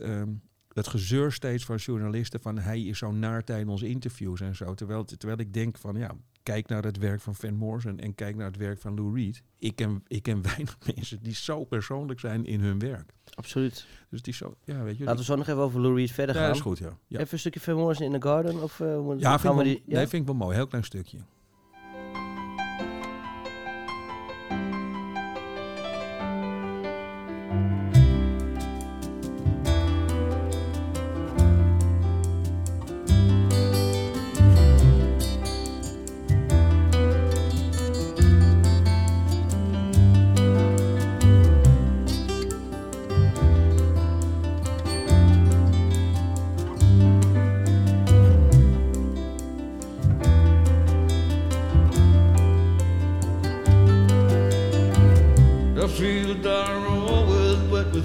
ehm, 0.00 0.32
dat 0.68 0.88
gezeur 0.88 1.32
steeds 1.32 1.64
van 1.64 1.76
journalisten 1.76 2.40
van 2.40 2.58
hij 2.58 2.82
is 2.82 2.98
zo 2.98 3.12
naar 3.12 3.44
tijdens 3.44 3.82
interviews 3.82 4.40
en 4.40 4.56
zo. 4.56 4.74
Terwijl, 4.74 5.04
terwijl 5.04 5.38
ik 5.38 5.52
denk 5.52 5.78
van 5.78 5.96
ja, 5.96 6.16
kijk 6.46 6.68
naar 6.68 6.84
het 6.84 6.98
werk 6.98 7.20
van 7.20 7.34
Van 7.34 7.54
Morrison 7.54 7.98
en 7.98 8.14
kijk 8.14 8.36
naar 8.36 8.46
het 8.46 8.56
werk 8.56 8.78
van 8.80 8.94
Lou 8.94 9.14
Reed. 9.14 9.42
Ik 9.58 9.76
ken, 9.76 10.02
ik 10.06 10.22
ken 10.22 10.42
weinig 10.52 10.78
mensen 10.94 11.22
die 11.22 11.34
zo 11.34 11.64
persoonlijk 11.64 12.20
zijn 12.20 12.44
in 12.44 12.60
hun 12.60 12.78
werk. 12.78 13.12
Absoluut. 13.34 13.86
Dus 14.10 14.22
die 14.22 14.34
zo, 14.34 14.54
ja, 14.64 14.82
weet 14.82 14.98
je. 14.98 15.04
Laten 15.04 15.18
we 15.18 15.24
zo 15.24 15.36
nog 15.36 15.46
even 15.46 15.60
over 15.60 15.80
Lou 15.80 15.94
Reed 15.94 16.10
verder 16.10 16.34
ja, 16.34 16.40
gaan. 16.40 16.48
dat 16.48 16.56
is 16.56 16.62
goed, 16.62 16.78
ja. 16.78 16.98
Ja, 17.06 17.18
Even 17.18 17.32
een 17.32 17.38
stukje 17.38 17.60
Van 17.60 17.74
Morrison 17.74 18.06
in 18.12 18.20
the 18.20 18.26
Garden? 18.28 18.62
Of, 18.62 18.78
moet- 18.78 19.20
ja, 19.20 19.38
gaan 19.38 19.56
we 19.56 19.62
die... 19.62 19.82
Ja? 19.86 19.96
nee, 19.96 20.06
vind 20.06 20.22
ik 20.22 20.28
wel 20.28 20.36
mooi. 20.36 20.56
Heel 20.56 20.66
klein 20.66 20.84
stukje. 20.84 21.18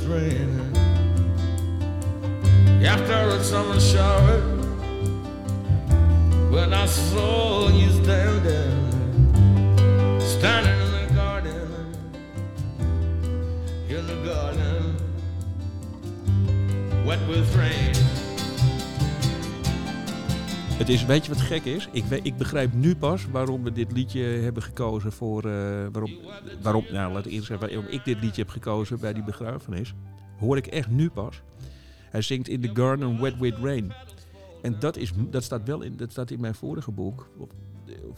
Was 0.02 0.10
wet 0.10 0.20
with 0.20 0.34
rain. 0.34 0.76
After 2.86 3.14
a 3.14 3.44
summer 3.44 3.80
shower, 3.80 4.42
when 6.50 6.74
I 6.74 6.86
saw 6.86 7.70
you 7.70 7.90
standing, 7.92 8.92
standing 10.20 10.80
in 10.82 10.92
the 10.92 11.14
garden, 11.14 11.68
in 13.90 14.08
the 14.08 14.16
garden, 14.26 14.96
wet 17.06 17.20
with 17.28 17.56
rain. 17.56 18.01
Het 20.82 20.90
is, 20.90 21.06
weet 21.06 21.26
je 21.26 21.32
wat 21.34 21.42
gek 21.42 21.66
is? 21.66 21.90
Ik, 21.92 22.04
ik 22.24 22.38
begrijp 22.38 22.74
nu 22.74 22.96
pas 22.96 23.26
waarom 23.32 23.64
we 23.64 23.72
dit 23.72 23.92
liedje 23.92 24.22
hebben 24.22 24.64
gekozen 24.64 25.12
voor. 25.12 25.46
eh, 25.46 25.52
waarom, 25.92 26.12
waarom, 26.62 26.86
nou, 26.92 27.14
laat 27.14 27.26
ik 27.26 27.32
eerst 27.32 27.46
zeggen 27.48 27.70
waarom 27.70 27.86
ik 27.92 28.06
dit 28.06 28.22
liedje 28.22 28.42
heb 28.42 28.52
gekozen 28.52 29.00
bij 29.00 29.14
die 29.14 29.24
begrafenis. 29.24 29.94
Hoor 30.40 30.58
ik 30.58 30.68
echt 30.68 30.90
nu 30.90 31.10
pas. 31.10 31.42
Hij 32.10 32.22
zingt 32.22 32.48
in 32.48 32.62
The 32.62 32.70
Garden 32.74 33.22
Wet 33.22 33.38
with 33.40 33.58
Rain. 33.62 33.94
En 34.62 34.76
dat, 34.80 34.98
is, 34.98 35.12
dat 35.30 35.44
staat 35.44 35.64
wel 35.66 35.82
in, 35.82 35.98
dat 35.98 36.12
staat 36.12 36.32
in 36.32 36.40
mijn 36.40 36.56
vorige 36.56 36.92
boek. 36.92 37.28
Of, 37.38 37.50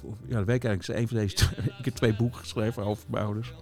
of, 0.03 0.17
ja, 0.27 0.35
dat 0.37 0.45
weet 0.45 0.63
ik 0.63 0.63
eigenlijk. 0.63 0.87
Is 0.89 1.01
een 1.01 1.07
van 1.07 1.17
deze. 1.17 1.35
twee- 1.45 1.75
ik 1.79 1.85
heb 1.85 1.93
twee 1.93 2.15
boeken 2.15 2.39
geschreven 2.39 2.83
over 2.85 3.03
mijn 3.09 3.25
ouders. 3.25 3.53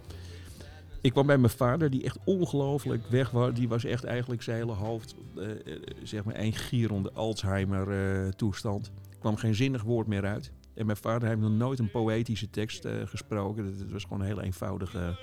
Ik 1.02 1.12
kwam 1.12 1.26
bij 1.26 1.38
mijn 1.38 1.52
vader, 1.52 1.90
die 1.90 2.04
echt 2.04 2.18
ongelooflijk 2.24 3.06
weg 3.06 3.30
was. 3.30 3.54
Die 3.54 3.68
was 3.68 3.84
echt 3.84 4.04
eigenlijk 4.04 4.42
zijn 4.42 4.56
hele 4.56 4.72
hoofd, 4.72 5.14
eh, 5.36 5.50
eh, 5.50 5.80
zeg 6.02 6.24
maar, 6.24 6.38
een 6.38 6.52
gierende 6.52 7.12
Alzheimer-toestand. 7.12 8.86
Er 9.10 9.18
kwam 9.18 9.36
geen 9.36 9.54
zinnig 9.54 9.82
woord 9.82 10.06
meer 10.06 10.24
uit. 10.24 10.52
En 10.74 10.86
mijn 10.86 10.98
vader 10.98 11.28
heeft 11.28 11.40
nog 11.40 11.50
nooit 11.52 11.78
een 11.78 11.90
poëtische 11.90 12.50
tekst 12.50 12.84
eh, 12.84 13.06
gesproken. 13.06 13.64
Het- 13.64 13.78
Het 13.78 13.92
was 13.92 14.02
gewoon 14.02 14.20
een 14.20 14.26
heel 14.26 14.40
eenvoudige 14.40 15.18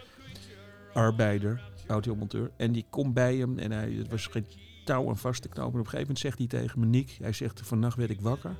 arbeider, 0.94 1.72
automonteur. 1.88 2.52
En 2.58 2.72
die 2.72 2.86
komt 2.90 3.14
bij 3.14 3.36
hem 3.36 3.58
en 3.60 3.72
hij, 3.72 3.92
het 3.92 4.10
was 4.10 4.28
geen 4.28 4.46
touw 4.86 5.10
aan 5.10 5.18
vast 5.18 5.42
te 5.42 5.48
knopen. 5.50 5.74
En 5.74 5.80
op 5.80 5.86
een 5.86 5.92
gegeven 5.92 6.08
moment 6.08 6.20
zegt 6.20 6.38
hij 6.38 6.48
tegen 6.48 6.80
me, 6.80 6.86
Nick, 6.86 7.18
hij 7.22 7.34
zegt, 7.34 7.62
vannacht 7.62 7.98
werd 7.98 8.10
ik 8.10 8.22
wakker. 8.22 8.58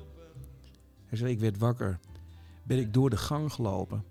Hij 1.06 1.18
zei, 1.18 1.30
ik 1.32 1.40
werd 1.40 1.58
wakker. 1.58 1.98
Ben 2.62 2.78
ik 2.78 2.94
door 2.94 3.10
de 3.10 3.16
gang 3.16 3.52
gelopen. 3.52 4.04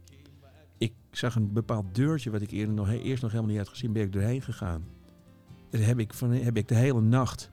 Ik 0.79 0.93
zag 1.11 1.35
een 1.35 1.53
bepaald 1.53 1.95
deurtje 1.95 2.29
wat 2.29 2.41
ik 2.41 2.51
eerder 2.51 2.73
nog, 2.75 2.89
eerst 2.91 3.21
nog 3.21 3.31
helemaal 3.31 3.51
niet 3.51 3.59
had 3.61 3.69
gezien, 3.69 3.91
ben 3.93 4.03
ik 4.03 4.13
doorheen 4.13 4.41
gegaan. 4.41 4.83
En 5.71 5.83
heb 5.83 5.99
ik, 5.99 6.13
van, 6.13 6.31
heb 6.31 6.57
ik 6.57 6.67
de 6.67 6.75
hele 6.75 7.01
nacht 7.01 7.49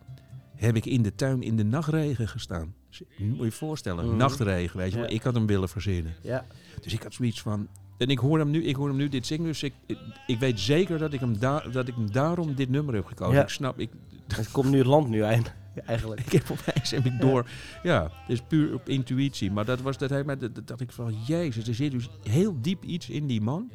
heb 0.55 0.77
ik 0.77 0.87
in 0.87 1.03
de 1.03 1.15
tuin 1.15 1.43
in 1.43 1.57
de 1.57 1.65
nachtregen 1.65 2.29
gestaan. 2.29 2.75
Dus, 2.89 3.03
Moet 3.19 3.39
je 3.39 3.45
je 3.45 3.51
voorstellen, 3.51 4.07
Mhm. 4.07 4.17
nachtregen, 4.17 4.79
weet 4.79 4.91
je 4.93 4.99
wel. 4.99 5.09
Ja. 5.09 5.15
Ik 5.15 5.23
had 5.23 5.35
hem 5.35 5.47
willen 5.47 5.69
verzinnen. 5.69 6.15
Ja. 6.23 6.45
Dus 6.83 6.93
ik 6.93 7.03
had 7.03 7.15
zoiets 7.15 7.41
van... 7.43 7.69
En 7.99 8.09
ik 8.09 8.19
hoor 8.19 8.39
hem 8.39 8.51
nu, 8.51 8.65
ik 8.65 8.77
hoor 8.77 8.89
hem 8.89 8.97
nu 8.97 9.09
dit 9.09 9.27
zingen, 9.27 9.47
dus 9.47 9.63
ik, 9.63 9.73
ik, 9.87 9.99
ik 10.27 10.39
weet 10.39 10.61
zeker 10.61 10.99
dat 10.99 11.13
ik, 11.13 11.21
hem 11.21 11.39
daar 11.39 11.71
dat 11.71 11.89
ik 11.89 11.95
hem 11.95 12.11
daarom 12.13 12.55
dit 12.55 12.69
nummer 12.69 12.95
heb 12.95 13.05
gekozen. 13.05 13.35
Ja. 13.35 13.43
Ik 13.43 13.49
snap, 13.49 13.79
ik, 13.79 13.91
Het 14.27 14.51
komt 14.51 14.71
nu 14.71 14.79
het 14.79 14.87
land 14.87 15.09
nu 15.09 15.21
eind- 15.23 15.53
eigenlijk. 15.87 16.21
ik 16.21 16.33
heb 16.33 16.51
opeens 16.51 16.91
heb 16.91 17.05
ik 17.05 17.21
door. 17.21 17.47
Ja, 17.83 18.03
het 18.03 18.29
is 18.29 18.41
puur 18.49 18.75
op 18.75 18.89
intuïtie. 18.89 19.51
Maar 19.53 19.65
dat 19.65 19.81
was 19.81 19.99
dat 19.99 20.11
hij 20.11 20.25
mij 20.25 20.37
dat, 20.65 20.81
ik 20.81 20.93
van 20.93 21.15
Jezus, 21.27 21.69
er 21.69 21.75
zit 21.75 21.91
dus 21.91 22.09
heel 22.23 22.57
diep 22.61 22.85
iets 22.85 23.09
in 23.11 23.27
die 23.27 23.41
man. 23.41 23.71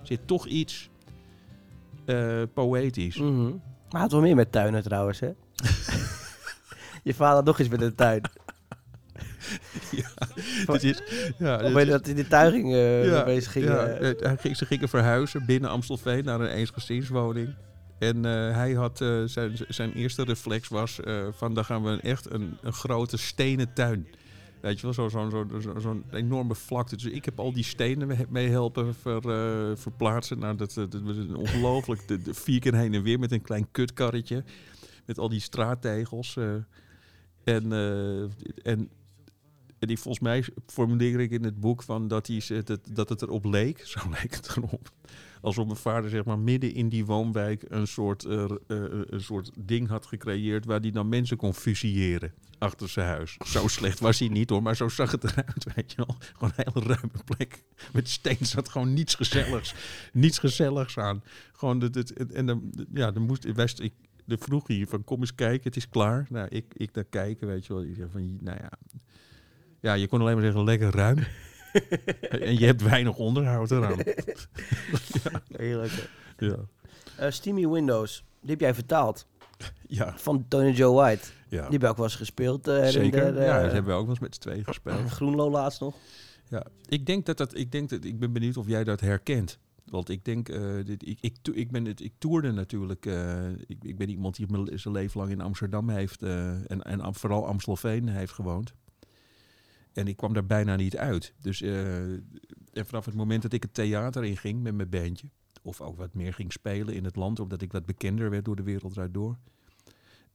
Er 0.00 0.06
zit 0.06 0.26
toch 0.26 0.46
iets 0.46 0.90
eh, 2.04 2.42
poëtisch. 2.54 3.16
Mhm. 3.16 3.50
Maar 3.90 4.00
had 4.00 4.12
wel 4.12 4.20
meer 4.20 4.34
met 4.36 4.52
tuinen 4.52 4.82
trouwens, 4.82 5.20
hè? 5.20 5.30
Je 7.04 7.14
vader 7.14 7.44
nog 7.44 7.58
iets 7.60 7.68
met 7.68 7.80
een 7.80 7.94
tuin. 7.94 8.20
Is, 9.80 9.90
ja, 9.90 10.08
Of 10.66 10.72
het 10.74 10.82
weet 10.82 10.82
je 10.82 11.80
is- 11.80 11.86
dat 11.88 12.08
in 12.08 12.14
die 12.14 12.26
tuiging 12.26 12.72
eh 12.72 13.04
ja, 13.04 13.24
bezig 13.24 13.52
ging? 13.52 13.64
ja, 13.64 13.86
eh, 13.86 14.12
hij 14.20 14.36
ging, 14.36 14.56
ze 14.56 14.66
gingen 14.66 14.88
verhuizen 14.88 15.46
binnen 15.46 15.70
Amstelveen 15.70 16.24
naar 16.24 16.40
een 16.40 16.48
eensgezinswoning. 16.50 17.54
En 18.02 18.24
eh, 18.24 18.54
hij 18.54 18.72
had 18.72 19.00
eh, 19.00 19.22
zijn, 19.24 19.56
zijn 19.68 19.92
eerste 19.92 20.22
reflex 20.24 20.68
was 20.68 21.00
eh, 21.00 21.26
van 21.32 21.54
dan 21.54 21.64
gaan 21.64 21.82
we 21.82 22.00
echt 22.00 22.30
een, 22.32 22.56
een 22.62 22.72
grote 22.72 23.16
stenen 23.16 23.72
tuin. 23.74 24.06
Weet 24.60 24.80
je 24.80 24.82
wel, 24.82 24.92
zo'n 25.10 25.10
zo, 25.10 25.46
zo, 25.48 25.60
zo, 25.60 25.78
zo'n 25.78 26.04
enorme 26.10 26.54
vlakte. 26.54 26.96
Dus 26.96 27.04
ik 27.04 27.24
heb 27.24 27.38
al 27.40 27.52
die 27.52 27.64
stenen 27.64 28.26
mee- 28.28 28.48
helpen 28.48 28.94
ver, 28.94 29.22
verplaatsen. 29.78 30.38
Nou, 30.38 30.56
dat, 30.56 30.74
dat 30.74 31.00
was 31.02 31.16
ongelooflijk. 31.34 32.08
De, 32.08 32.20
vier 32.34 32.60
keer 32.60 32.74
heen 32.74 32.94
en 32.94 33.02
weer 33.02 33.18
met 33.18 33.32
een 33.32 33.42
klein 33.42 33.68
kutkarretje. 33.70 34.44
Met 35.06 35.18
al 35.18 35.28
die 35.28 35.40
straattegels. 35.40 36.36
en, 37.44 37.72
en, 38.62 38.88
en 39.78 39.88
die 39.88 39.98
volgens 39.98 40.24
mij 40.24 40.44
formuleer 40.66 41.20
ik 41.20 41.30
in 41.30 41.44
het 41.44 41.60
boek 41.60 41.82
van 41.82 42.08
dat, 42.08 42.26
ze- 42.26 42.62
dat, 42.64 42.80
dat 42.90 43.08
het 43.08 43.22
erop 43.22 43.44
leek, 43.44 43.86
zo 43.86 43.98
leek 44.10 44.34
het 44.34 44.56
erop, 44.56 44.90
Alsof 45.42 45.64
mijn 45.66 45.76
vader 45.78 46.10
zeg 46.10 46.24
maar 46.24 46.38
midden 46.38 46.74
in 46.74 46.88
die 46.88 47.04
woonwijk 47.04 47.64
een 47.68 47.86
soort, 47.86 48.24
eh, 48.24 48.44
r- 48.44 48.58
eh, 48.66 48.76
een 49.06 49.20
soort 49.22 49.50
ding 49.58 49.88
had 49.88 50.06
gecreëerd 50.06 50.64
waar 50.64 50.80
hij 50.80 50.90
dan 50.90 51.08
mensen 51.08 51.36
kon 51.36 51.54
fusilleren 51.54 52.32
achter 52.58 52.88
zijn 52.88 53.06
huis. 53.08 53.36
Zo 53.46 53.68
slecht 53.78 54.00
was 54.00 54.18
hij 54.18 54.28
niet 54.28 54.50
hoor, 54.50 54.62
maar 54.62 54.76
zo 54.76 54.88
zag 54.88 55.10
het 55.10 55.24
eruit, 55.24 55.66
weet 55.74 55.90
je 55.92 55.96
wel. 56.06 56.16
Gewoon 56.32 56.52
een 56.56 56.64
hele 56.72 56.86
ruime 56.86 57.12
plek. 57.24 57.62
Met 57.92 58.08
steen 58.08 58.36
zat 58.40 58.68
gewoon 58.68 58.92
niets 58.92 59.14
gezelligs, 59.14 59.74
niets 60.12 60.38
gezelligs 60.38 60.98
aan. 60.98 61.22
Gewoon, 61.52 61.80
het, 61.80 61.94
het, 61.94 62.32
en 62.32 62.46
dan, 62.46 62.72
ja, 62.94 63.10
dan 63.10 63.22
moest, 63.22 63.52
wij, 63.52 63.68
ik, 63.76 63.92
de 64.24 64.38
vroeg 64.38 64.66
hier 64.66 64.86
van 64.86 65.04
kom 65.04 65.20
eens 65.20 65.34
kijken, 65.34 65.62
het 65.64 65.76
is 65.76 65.88
klaar. 65.88 66.26
Nou, 66.30 66.48
ik, 66.48 66.64
ik 66.76 66.94
daar 66.94 67.04
kijken, 67.04 67.46
weet 67.46 67.66
je 67.66 67.72
wel. 67.74 67.82
Ik 67.84 67.94
zeg 67.96 68.06
van, 68.12 68.38
nou 68.40 68.58
ja, 68.60 68.70
ja, 69.80 69.92
je 69.94 70.08
kon 70.08 70.20
alleen 70.20 70.34
maar 70.34 70.44
zeggen 70.44 70.64
lekker 70.64 70.90
ruim. 70.90 71.18
en 72.30 72.58
je 72.58 72.66
hebt 72.66 72.82
weinig 72.82 73.16
onderhoud 73.16 73.70
eraan. 73.70 73.98
Heerlijk. 75.56 76.08
Ja, 76.38 76.56
Eh, 77.16 77.30
Steamy 77.30 77.68
Windows, 77.68 78.24
die 78.40 78.50
heb 78.50 78.60
jij 78.60 78.74
vertaald. 78.74 79.26
ja, 79.86 80.14
Van 80.18 80.44
Tony 80.48 80.70
Joe 80.70 80.94
White. 80.94 81.28
ja. 81.48 81.62
Die 81.62 81.70
heb 81.72 81.80
je 81.80 81.86
ook 81.88 81.96
wel 81.96 82.04
eens 82.06 82.14
gespeeld. 82.16 82.68
eh, 82.68 82.86
Zeker. 82.86 83.34
ja, 83.42 83.56
eh, 83.56 83.62
dat 83.62 83.72
hebben 83.72 83.92
we 83.92 83.98
ook 83.98 84.06
wel 84.06 84.10
eens 84.10 84.18
met 84.18 84.34
z'n 84.34 84.40
tweeën 84.40 84.64
gespeeld. 84.64 85.10
Groenlo 85.16 85.50
laatst 85.50 85.80
nog. 85.80 85.94
Ja, 86.48 86.66
ik 86.88 87.06
denk 87.06 87.26
dat 87.26 87.36
dat, 87.36 87.56
ik 87.56 87.72
denk 87.72 87.88
dat, 87.90 88.04
ik 88.04 88.18
ben 88.18 88.32
benieuwd 88.32 88.56
of 88.56 88.66
jij 88.66 88.84
dat 88.84 89.00
herkent. 89.00 89.58
Want 89.84 90.08
ik 90.08 90.24
denk, 90.24 90.46
dit, 90.86 91.06
ik, 91.08 91.18
ik, 91.20 91.36
ik, 91.52 91.70
ben 91.70 91.84
het, 91.84 92.00
ik 92.00 92.12
toerde 92.18 92.52
natuurlijk, 92.52 93.06
ik, 93.66 93.84
ik 93.84 93.96
ben 93.98 94.08
iemand 94.08 94.36
die 94.36 94.46
zijn 94.78 94.94
leven 94.94 95.20
lang 95.20 95.32
in 95.32 95.40
Amsterdam 95.40 95.88
heeft 95.88 96.22
eh, 96.22 96.70
en, 96.70 96.82
en 96.82 97.14
vooral 97.14 97.46
Amstelveen 97.46 98.08
heeft 98.08 98.32
gewoond. 98.32 98.74
En 99.92 100.06
ik 100.08 100.16
kwam 100.16 100.32
daar 100.32 100.46
bijna 100.46 100.76
niet 100.76 100.96
uit. 100.96 101.34
Dus 101.40 101.62
eh, 101.62 102.12
en 102.72 102.86
vanaf 102.86 103.04
het 103.04 103.14
moment 103.14 103.42
dat 103.42 103.52
ik 103.52 103.62
het 103.62 103.74
theater 103.74 104.24
in 104.24 104.36
ging 104.36 104.62
met 104.62 104.74
mijn 104.74 104.88
bandje, 104.88 105.26
of 105.62 105.80
ook 105.80 105.96
wat 105.96 106.14
meer 106.14 106.34
ging 106.34 106.52
spelen 106.52 106.94
in 106.94 107.04
het 107.04 107.16
land, 107.16 107.40
omdat 107.40 107.62
ik 107.62 107.72
wat 107.72 107.86
bekender 107.86 108.30
werd 108.30 108.44
door 108.44 108.56
de 108.56 108.62
wereld 108.62 108.92
eruit 108.92 109.14
door, 109.14 109.38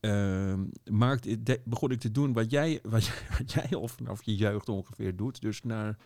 ehm, 0.00 0.64
maakte, 0.90 1.60
begon 1.64 1.90
ik 1.90 2.00
te 2.00 2.10
doen 2.10 2.32
wat 2.32 2.50
jij, 2.50 2.78
wat, 2.82 3.04
jij- 3.06 3.26
wat 3.38 3.52
jij 3.52 3.70
al 3.70 3.88
vanaf 3.88 4.22
je 4.22 4.36
jeugd 4.36 4.68
ongeveer 4.68 5.16
doet. 5.16 5.40
Dus 5.40 5.62
naar 5.62 5.96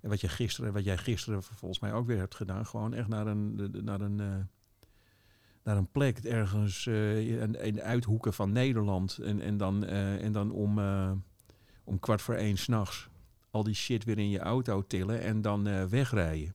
en 0.00 0.08
wat 0.08 0.20
je 0.20 0.28
gisteren, 0.28 0.72
wat 0.72 0.84
jij 0.84 0.98
gisteren 0.98 1.42
volgens 1.42 1.80
mij 1.80 1.92
ook 1.92 2.06
weer 2.06 2.18
hebt 2.18 2.34
gedaan, 2.34 2.66
gewoon 2.66 2.94
echt 2.94 3.08
naar 3.08 3.26
een, 3.26 3.70
naar 3.84 4.00
een, 4.00 4.20
eh, 4.20 4.36
naar 5.62 5.76
een 5.76 5.90
plek 5.90 6.18
ergens 6.18 6.86
eh, 6.86 7.40
in, 7.40 7.54
in 7.54 7.74
de 7.74 7.82
uithoeken 7.82 8.32
van 8.32 8.52
Nederland. 8.52 9.18
En, 9.18 9.40
en 9.40 9.56
dan, 9.56 9.84
en 9.84 10.32
dan 10.32 10.50
om, 10.50 10.78
om 11.90 11.98
kwart 11.98 12.22
voor 12.22 12.34
één 12.34 12.56
s'nachts 12.56 13.08
al 13.50 13.62
die 13.62 13.74
shit 13.74 14.04
weer 14.04 14.18
in 14.18 14.30
je 14.30 14.38
auto 14.38 14.86
tillen 14.86 15.20
en 15.20 15.42
dan 15.42 15.66
eh, 15.66 15.84
wegrijden. 15.84 16.54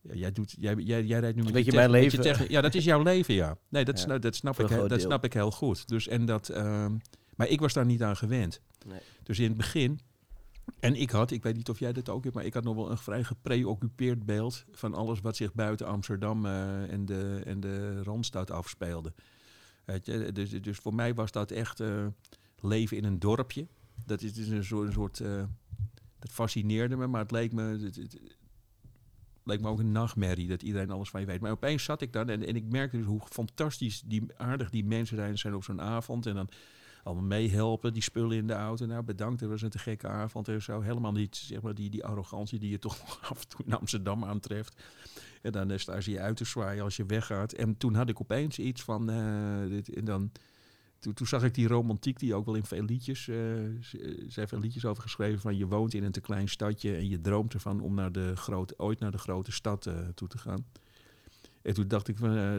Ja, 0.00 0.14
jij, 0.14 0.32
doet, 0.32 0.54
jij, 0.58 0.74
jij, 0.74 1.04
jij 1.04 1.20
rijdt 1.20 1.36
nu 1.36 1.42
Een 1.46 1.52
met 1.52 1.64
je 1.64 1.70
beetje 1.70 1.88
mijn 1.88 1.90
tech- 2.10 2.16
met 2.16 2.24
je 2.24 2.30
leven. 2.32 2.50
ja, 2.50 2.60
dat 2.60 2.74
is 2.74 2.84
jouw 2.84 3.02
leven, 3.02 3.34
ja. 3.34 3.56
Nee, 3.68 3.84
dat, 3.84 3.96
Ja, 3.98 4.04
snap, 4.04 4.22
dat, 4.22 4.34
snap, 4.36 4.60
ik, 4.60 4.68
he- 4.68 4.76
dat 4.76 4.88
deel. 4.88 4.98
snap 4.98 5.24
ik 5.24 5.32
heel 5.32 5.50
goed. 5.50 5.88
Dus, 5.88 6.08
en 6.08 6.24
dat, 6.24 6.48
ehm, 6.48 6.96
maar 7.36 7.48
ik 7.48 7.60
was 7.60 7.72
daar 7.72 7.84
niet 7.84 8.02
aan 8.02 8.16
gewend. 8.16 8.60
Nee. 8.86 9.00
Dus 9.22 9.38
in 9.38 9.48
het 9.48 9.56
begin... 9.56 10.00
En 10.80 10.94
ik 10.96 11.10
had, 11.10 11.30
ik 11.30 11.42
weet 11.42 11.56
niet 11.56 11.68
of 11.68 11.78
jij 11.78 11.92
dat 11.92 12.08
ook 12.08 12.22
hebt, 12.22 12.34
maar 12.34 12.44
ik 12.44 12.54
had 12.54 12.64
nog 12.64 12.74
wel 12.74 12.90
een 12.90 12.98
vrij 12.98 13.24
gepreoccupeerd 13.24 14.24
beeld 14.26 14.64
van 14.72 14.94
alles 14.94 15.20
wat 15.20 15.36
zich 15.36 15.54
buiten 15.54 15.86
Amsterdam 15.86 16.46
eh, 16.46 16.92
en, 16.92 17.04
de, 17.06 17.42
en 17.44 17.60
de 17.60 18.02
Randstad 18.02 18.50
afspeelde. 18.50 19.12
Je, 20.02 20.32
dus, 20.32 20.50
dus 20.50 20.78
voor 20.78 20.94
mij 20.94 21.14
was 21.14 21.30
dat 21.32 21.50
echt 21.50 21.80
eh, 21.80 22.06
leven 22.60 22.96
in 22.96 23.04
een 23.04 23.18
dorpje. 23.18 23.66
Dat 24.06 24.22
is 24.22 24.34
dus 24.34 24.48
een 24.48 24.64
soort, 24.64 25.20
eh, 25.20 25.44
dat 26.18 26.30
fascineerde 26.30 26.96
me, 26.96 27.06
maar 27.06 27.22
het 27.22 27.30
leek 27.30 27.52
me, 27.52 27.62
het, 27.62 28.18
leek 29.44 29.60
me 29.60 29.68
ook 29.68 29.78
een 29.78 29.92
nachtmerrie 29.92 30.48
dat 30.48 30.62
iedereen 30.62 30.90
alles 30.90 31.10
van 31.10 31.20
je 31.20 31.26
weet. 31.26 31.40
Maar 31.40 31.50
opeens 31.50 31.84
zat 31.84 32.00
ik 32.00 32.12
dan 32.12 32.28
en, 32.28 32.46
en 32.46 32.56
ik 32.56 32.64
merkte 32.64 32.96
dus 32.96 33.06
hoe 33.06 33.20
fantastisch, 33.30 34.02
die, 34.06 34.26
aardig 34.36 34.70
die 34.70 34.84
mensen 34.84 35.16
zijn, 35.16 35.38
zijn 35.38 35.54
op 35.54 35.64
zo'n 35.64 35.80
avond. 35.80 36.26
En 36.26 36.34
dan 36.34 36.48
allemaal 37.04 37.24
meehelpen, 37.24 37.92
die 37.92 38.02
spullen 38.02 38.36
in 38.36 38.46
de 38.46 38.52
auto. 38.52 38.86
Nou, 38.86 39.02
bedankt, 39.02 39.40
het 39.40 39.50
was 39.50 39.62
een 39.62 39.70
te 39.70 39.78
gekke 39.78 40.08
avond 40.08 40.48
en 40.48 40.62
zo. 40.62 40.80
Helemaal 40.80 41.12
niet, 41.12 41.36
zeg 41.36 41.60
maar, 41.60 41.74
die, 41.74 41.90
die 41.90 42.04
arrogantie 42.04 42.58
die 42.58 42.70
je 42.70 42.78
toch 42.78 43.18
af 43.30 43.40
en 43.40 43.48
toe 43.48 43.64
in 43.66 43.72
Amsterdam 43.72 44.24
aantreft. 44.24 44.82
En 45.42 45.52
dan 45.52 45.78
ze 45.78 46.10
je 46.10 46.20
uit 46.20 46.36
te 46.36 46.44
zwaaien 46.44 46.84
als 46.84 46.96
je 46.96 47.06
weggaat. 47.06 47.52
En 47.52 47.76
toen 47.76 47.94
had 47.94 48.08
ik 48.08 48.20
opeens 48.20 48.58
iets 48.58 48.82
van, 48.82 49.10
eh, 49.10 49.68
dit, 49.68 49.94
en 49.94 50.04
dan... 50.04 50.30
Toen, 51.14 51.26
zag 51.26 51.42
ik 51.44 51.54
die 51.54 51.66
romantiek 51.68 52.18
die 52.18 52.34
ook 52.34 52.44
wel 52.46 52.54
in 52.54 52.64
veel 52.64 52.82
liedjes, 52.84 53.28
eh 53.28 53.36
z- 53.80 53.94
eh, 53.94 54.16
heeft 54.34 54.48
veel 54.48 54.58
liedjes 54.60 54.84
over 54.84 55.02
geschreven 55.02 55.40
van 55.40 55.56
je 55.56 55.66
woont 55.66 55.94
in 55.94 56.04
een 56.04 56.12
te 56.12 56.20
klein 56.20 56.48
stadje 56.48 56.96
en 56.96 57.08
je 57.08 57.20
droomt 57.20 57.54
ervan 57.54 57.80
om 57.80 57.94
naar 57.94 58.12
de 58.12 58.36
grote, 58.36 58.74
ooit 58.76 58.98
naar 59.00 59.10
de 59.10 59.18
grote 59.18 59.52
stad 59.52 59.86
eh, 59.86 59.98
toe 60.14 60.28
te 60.28 60.38
gaan. 60.38 60.64
En 61.62 61.74
toen 61.74 61.88
dacht 61.88 62.08
ik 62.08 62.16
van, 62.16 62.36
eh, 62.36 62.56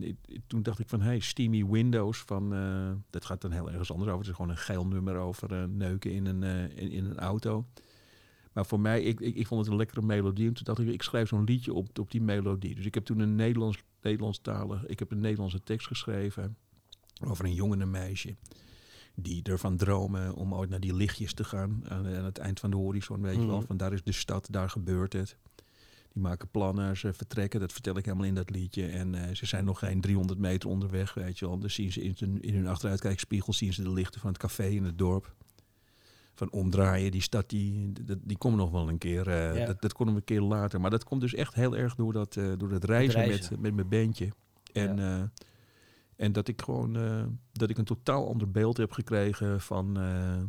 ik- 0.00 0.16
toen 0.46 0.62
dacht 0.62 0.78
ik 0.78 0.88
van, 0.88 1.00
hey, 1.00 1.18
Steamy 1.20 1.66
Windows 1.66 2.18
van, 2.18 2.54
eh, 2.54 2.90
dat 3.10 3.24
gaat 3.24 3.40
dan 3.40 3.50
heel 3.50 3.70
ergens 3.70 3.90
anders 3.92 4.10
over. 4.10 4.20
Het 4.20 4.30
is 4.30 4.36
gewoon 4.36 4.50
een 4.50 4.62
geil 4.62 4.86
nummer 4.86 5.16
over 5.16 5.52
eh, 5.52 5.64
neuken 5.64 6.12
in 6.12 6.26
een, 6.26 6.42
eh, 6.42 6.92
in, 6.92 7.04
een 7.04 7.18
auto. 7.18 7.66
Maar 8.52 8.66
voor 8.66 8.80
mij, 8.80 9.02
ik, 9.02 9.20
ik, 9.20 9.34
ik 9.36 9.46
vond 9.46 9.60
het 9.60 9.70
een 9.70 9.76
lekkere 9.76 10.02
melodie. 10.02 10.46
En 10.48 10.52
toen 10.54 10.64
dacht 10.64 10.78
ik, 10.78 10.88
ik 10.88 11.02
schrijf 11.02 11.28
zo'n 11.28 11.44
liedje 11.44 11.72
op, 11.72 11.98
op 11.98 12.10
die 12.10 12.22
melodie. 12.22 12.74
Dus 12.74 12.84
ik 12.84 12.94
heb 12.94 13.04
toen 13.04 13.18
een 13.18 13.34
Nederlands, 13.34 13.82
Nederlandstalig, 14.02 14.86
ik 14.86 14.98
heb 14.98 15.10
een 15.10 15.20
Nederlandse 15.20 15.62
tekst 15.62 15.86
geschreven 15.86 16.56
over 17.30 17.44
een 17.44 17.54
jongen 17.54 17.76
en 17.76 17.82
een 17.82 17.90
meisje. 17.90 18.34
Die 19.14 19.42
ervan 19.42 19.76
dromen 19.76 20.34
om 20.34 20.54
ooit 20.54 20.70
naar 20.70 20.80
die 20.80 20.94
lichtjes 20.94 21.34
te 21.34 21.44
gaan. 21.44 21.82
Aan, 21.88 22.06
aan 22.06 22.24
het 22.24 22.38
eind 22.38 22.60
van 22.60 22.70
de 22.70 22.76
horizon, 22.76 23.20
weet 23.22 23.34
je 23.40 23.46
wel. 23.46 23.56
Mhm. 23.56 23.66
Van 23.66 23.76
daar 23.76 23.92
is 23.92 24.02
de 24.02 24.12
stad, 24.12 24.48
daar 24.50 24.70
gebeurt 24.70 25.12
het. 25.12 25.36
Die 26.12 26.22
maken 26.22 26.48
plannen, 26.50 26.96
ze 26.96 27.12
vertrekken. 27.12 27.60
Dat 27.60 27.72
vertel 27.72 27.96
ik 27.96 28.04
helemaal 28.04 28.26
in 28.26 28.34
dat 28.34 28.50
liedje. 28.50 28.86
En 28.86 29.14
eh, 29.14 29.34
ze 29.34 29.46
zijn 29.46 29.64
nog 29.64 29.78
geen 29.78 30.00
300 30.00 30.38
meter 30.38 30.68
onderweg, 30.68 31.14
weet 31.14 31.38
je 31.38 31.46
wel. 31.46 31.58
Dus 31.58 31.74
zien 31.74 31.92
ze 31.92 32.02
in, 32.02 32.14
hun- 32.18 32.40
in 32.42 32.54
hun 32.54 32.66
achteruitkijkspiegel 32.66 33.52
zien 33.52 33.72
ze 33.72 33.82
de 33.82 33.90
lichten 33.92 34.20
van 34.20 34.30
het 34.30 34.38
café 34.38 34.66
in 34.66 34.84
het 34.84 34.98
dorp. 34.98 35.34
Van 36.34 36.50
omdraaien, 36.52 37.10
die 37.10 37.20
stad, 37.22 37.48
die, 37.48 37.92
die, 37.92 38.16
die 38.22 38.36
komt 38.38 38.56
nog 38.56 38.70
wel 38.70 38.88
een 38.88 38.98
keer. 38.98 39.28
eh, 39.28 39.56
Ja. 39.58 39.66
dat, 39.66 39.80
dat 39.82 39.92
komt 39.92 40.16
een 40.16 40.24
keer 40.24 40.40
later. 40.40 40.80
Maar 40.80 40.90
dat 40.90 41.04
komt 41.04 41.20
dus 41.20 41.34
echt 41.34 41.54
heel 41.54 41.76
erg 41.76 41.94
door 41.94 42.12
dat, 42.12 42.36
eh, 42.36 42.52
door 42.58 42.68
dat 42.68 42.84
reizen, 42.84 43.20
reizen. 43.24 43.50
Met, 43.50 43.60
met 43.60 43.74
mijn 43.74 43.88
bandje. 44.04 44.28
En, 44.72 44.98
en 46.22 46.32
dat 46.32 46.48
ik 46.48 46.62
gewoon 46.62 46.96
eh, 46.96 47.24
dat 47.52 47.70
ik 47.70 47.78
een 47.78 47.84
totaal 47.84 48.28
ander 48.28 48.50
beeld 48.50 48.76
heb 48.76 48.92
gekregen 48.92 49.60
van, 49.60 49.86
eh, 49.96 50.42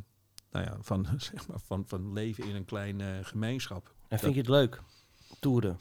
nou 0.52 0.66
ja, 0.66 0.78
van, 0.80 1.08
zeg 1.32 1.48
maar, 1.48 1.60
van, 1.60 1.84
van 1.88 2.14
leven 2.14 2.44
in 2.44 2.56
een 2.56 2.66
kleine 2.66 3.20
gemeenschap. 3.24 3.96
En 4.08 4.20
vind 4.20 4.34
je 4.34 4.40
het 4.40 4.50
leuk? 4.50 4.82
Toeren. 5.40 5.78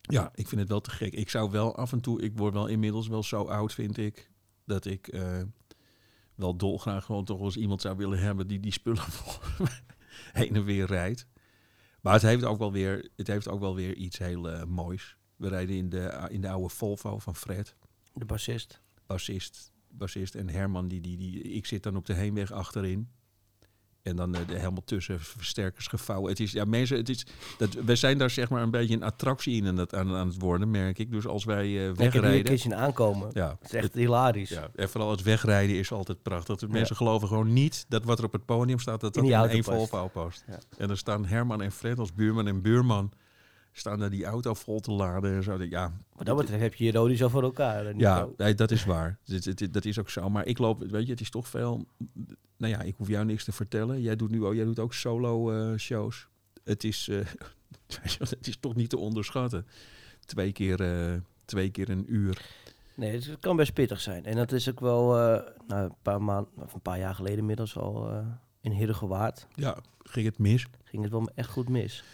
Ja, 0.00 0.30
ik 0.34 0.48
vind 0.48 0.60
het 0.60 0.70
wel 0.70 0.80
te 0.80 0.90
gek. 0.90 1.12
Ik 1.12 1.30
zou 1.30 1.50
wel 1.50 1.76
af 1.76 1.92
en 1.92 2.00
toe, 2.00 2.22
ik 2.22 2.36
word 2.36 2.52
wel 2.52 2.66
inmiddels 2.66 3.08
wel 3.08 3.22
zo 3.22 3.44
oud, 3.44 3.74
vind 3.74 3.96
ik, 3.96 4.30
dat 4.64 4.84
ik 4.84 5.08
eh, 5.08 5.42
wel 6.34 6.56
dolgraag 6.56 7.04
gewoon 7.04 7.24
toch 7.24 7.40
eens 7.40 7.56
iemand 7.56 7.80
zou 7.80 7.96
willen 7.96 8.18
hebben 8.18 8.46
die 8.46 8.60
die 8.60 8.72
spullen 8.72 9.04
heen 10.40 10.54
en 10.54 10.64
weer 10.64 10.86
rijdt. 10.86 11.26
Maar 12.00 12.12
het 12.12 12.22
heeft 12.22 12.44
ook 12.44 12.58
wel 12.58 12.72
weer, 12.72 13.10
het 13.16 13.26
heeft 13.26 13.48
ook 13.48 13.60
wel 13.60 13.74
weer 13.74 13.94
iets 13.94 14.18
heel 14.18 14.50
eh, 14.50 14.64
moois. 14.64 15.16
We 15.36 15.48
rijden 15.48 15.76
in 15.76 15.88
de, 15.88 16.28
in 16.30 16.40
de 16.40 16.48
oude 16.48 16.68
Volvo 16.68 17.18
van 17.18 17.36
Fred, 17.36 17.74
De 18.12 18.24
bassist. 18.24 18.80
Bassist, 19.08 19.72
bassist 19.90 20.34
en 20.34 20.48
Herman, 20.48 20.88
die, 20.88 21.00
die, 21.00 21.16
die, 21.16 21.42
ik 21.42 21.66
zit 21.66 21.82
dan 21.82 21.96
op 21.96 22.06
de 22.06 22.14
heenweg 22.14 22.52
achterin. 22.52 23.08
En 24.02 24.16
dan 24.16 24.34
eh, 24.34 24.40
helemaal 24.46 24.84
tussen 24.84 25.20
versterkers 25.20 25.86
gevouwen. 25.86 26.30
Het 26.30 26.40
is, 26.40 26.52
ja, 26.52 26.64
mensen, 26.64 26.96
het 26.96 27.08
is, 27.08 27.26
dat, 27.58 27.74
we 27.74 27.96
zijn 27.96 28.18
daar 28.18 28.30
zeg 28.30 28.48
maar 28.50 28.62
een 28.62 28.70
beetje 28.70 28.94
een 28.94 29.02
attractie 29.02 29.54
in 29.56 29.66
aan 29.66 29.76
het, 29.76 29.94
aan, 29.94 30.14
aan 30.14 30.26
het 30.26 30.40
worden, 30.40 30.70
merk 30.70 30.98
ik. 30.98 31.10
Dus 31.10 31.26
als 31.26 31.44
wij 31.44 31.64
eh, 31.64 31.68
Ik 31.70 31.74
heb 31.88 31.96
hier 31.96 32.04
een 32.06 32.10
wegrijden... 32.12 32.44
keer 32.44 32.58
zien 32.58 32.74
aankomen. 32.74 33.30
Ja, 33.32 33.56
Het 33.60 33.68
is 33.68 33.72
echt 33.80 33.94
hilarisch. 33.94 34.48
ja, 34.48 34.70
en 34.74 34.88
vooral 34.88 35.10
het 35.10 35.22
wegrijden 35.22 35.76
is 35.76 35.92
altijd 35.92 36.22
prachtig. 36.22 36.56
De 36.56 36.66
Ja. 36.66 36.72
mensen 36.72 36.96
geloven 36.96 37.28
gewoon 37.28 37.52
niet 37.52 37.84
dat 37.88 38.04
wat 38.04 38.18
er 38.18 38.24
op 38.24 38.32
het 38.32 38.44
podium 38.44 38.78
staat, 38.78 39.00
dat 39.00 39.14
dat 39.14 39.24
in, 39.24 39.32
één 39.32 39.48
past. 39.64 39.64
Volvo 39.64 40.08
past. 40.08 40.44
Ja. 40.46 40.58
En 40.78 40.86
dan 40.88 40.96
staan 40.96 41.26
Herman 41.26 41.62
en 41.62 41.72
Fred 41.72 41.98
als 41.98 42.14
buurman 42.14 42.46
en 42.46 42.62
buurman, 42.62 43.12
staan 43.72 43.98
daar 43.98 44.10
die 44.10 44.24
auto 44.24 44.54
vol 44.54 44.80
te 44.80 44.90
laden 44.92 45.34
en 45.34 45.42
zo. 45.42 45.62
Ja, 45.62 45.92
Wat 46.12 46.26
dat 46.26 46.36
betreft 46.36 46.62
heb 46.62 46.74
je 46.74 46.84
je 46.84 46.92
rode 46.92 47.16
zo 47.16 47.28
voor 47.28 47.42
elkaar. 47.42 47.86
eh, 47.86 47.98
ja, 47.98 48.28
nee, 48.36 48.54
dat 48.54 48.70
is 48.70 48.84
waar. 48.84 49.18
Dit- 49.24 49.72
Dat 49.72 49.84
is 49.84 49.98
ook 49.98 50.10
zo. 50.10 50.30
Maar 50.30 50.46
ik 50.46 50.58
loop, 50.58 50.80
weet 50.90 51.04
je, 51.06 51.10
het 51.12 51.20
is 51.20 51.30
toch 51.30 51.48
veel. 51.48 51.86
Nou 52.56 52.72
ja, 52.72 52.80
ik 52.80 52.94
hoef 52.96 53.08
jou 53.08 53.24
niks 53.24 53.44
te 53.44 53.52
vertellen. 53.52 54.00
Jij 54.00 54.16
doet 54.16 54.30
nu 54.30 54.44
ook, 54.44 54.54
jij 54.54 54.64
doet 54.64 54.78
ook 54.78 54.94
solo 54.94 55.50
eh, 55.50 55.76
shows. 55.78 56.28
Het 56.64 56.84
is, 56.84 57.08
eh, 57.08 57.18
het 58.30 58.46
is 58.48 58.56
toch 58.60 58.74
niet 58.74 58.90
te 58.90 58.98
onderschatten. 58.98 59.66
Twee 60.24 60.52
keer, 60.52 60.80
twee 61.44 61.70
keer 61.70 61.88
een 61.90 62.14
uur. 62.14 62.46
Nee, 62.94 63.12
het 63.12 63.36
kan 63.40 63.56
best 63.56 63.72
pittig 63.72 64.00
zijn. 64.00 64.24
En 64.24 64.36
dat 64.36 64.52
is 64.52 64.68
ook 64.68 64.80
wel 64.80 65.06
nou, 65.66 65.84
een, 65.84 65.94
paar 66.02 66.22
maanden, 66.22 66.52
of 66.56 66.74
een 66.74 66.80
paar 66.80 66.98
jaar 66.98 67.14
geleden 67.14 67.38
inmiddels 67.38 67.76
al 67.76 68.10
in 68.60 68.70
Heerdegewaard. 68.72 69.46
Ja, 69.54 69.76
ging 69.98 70.26
het 70.26 70.38
mis? 70.38 70.66
Ging 70.84 71.02
het 71.02 71.12
wel 71.12 71.28
echt 71.34 71.50
goed 71.50 71.68
mis. 71.68 72.04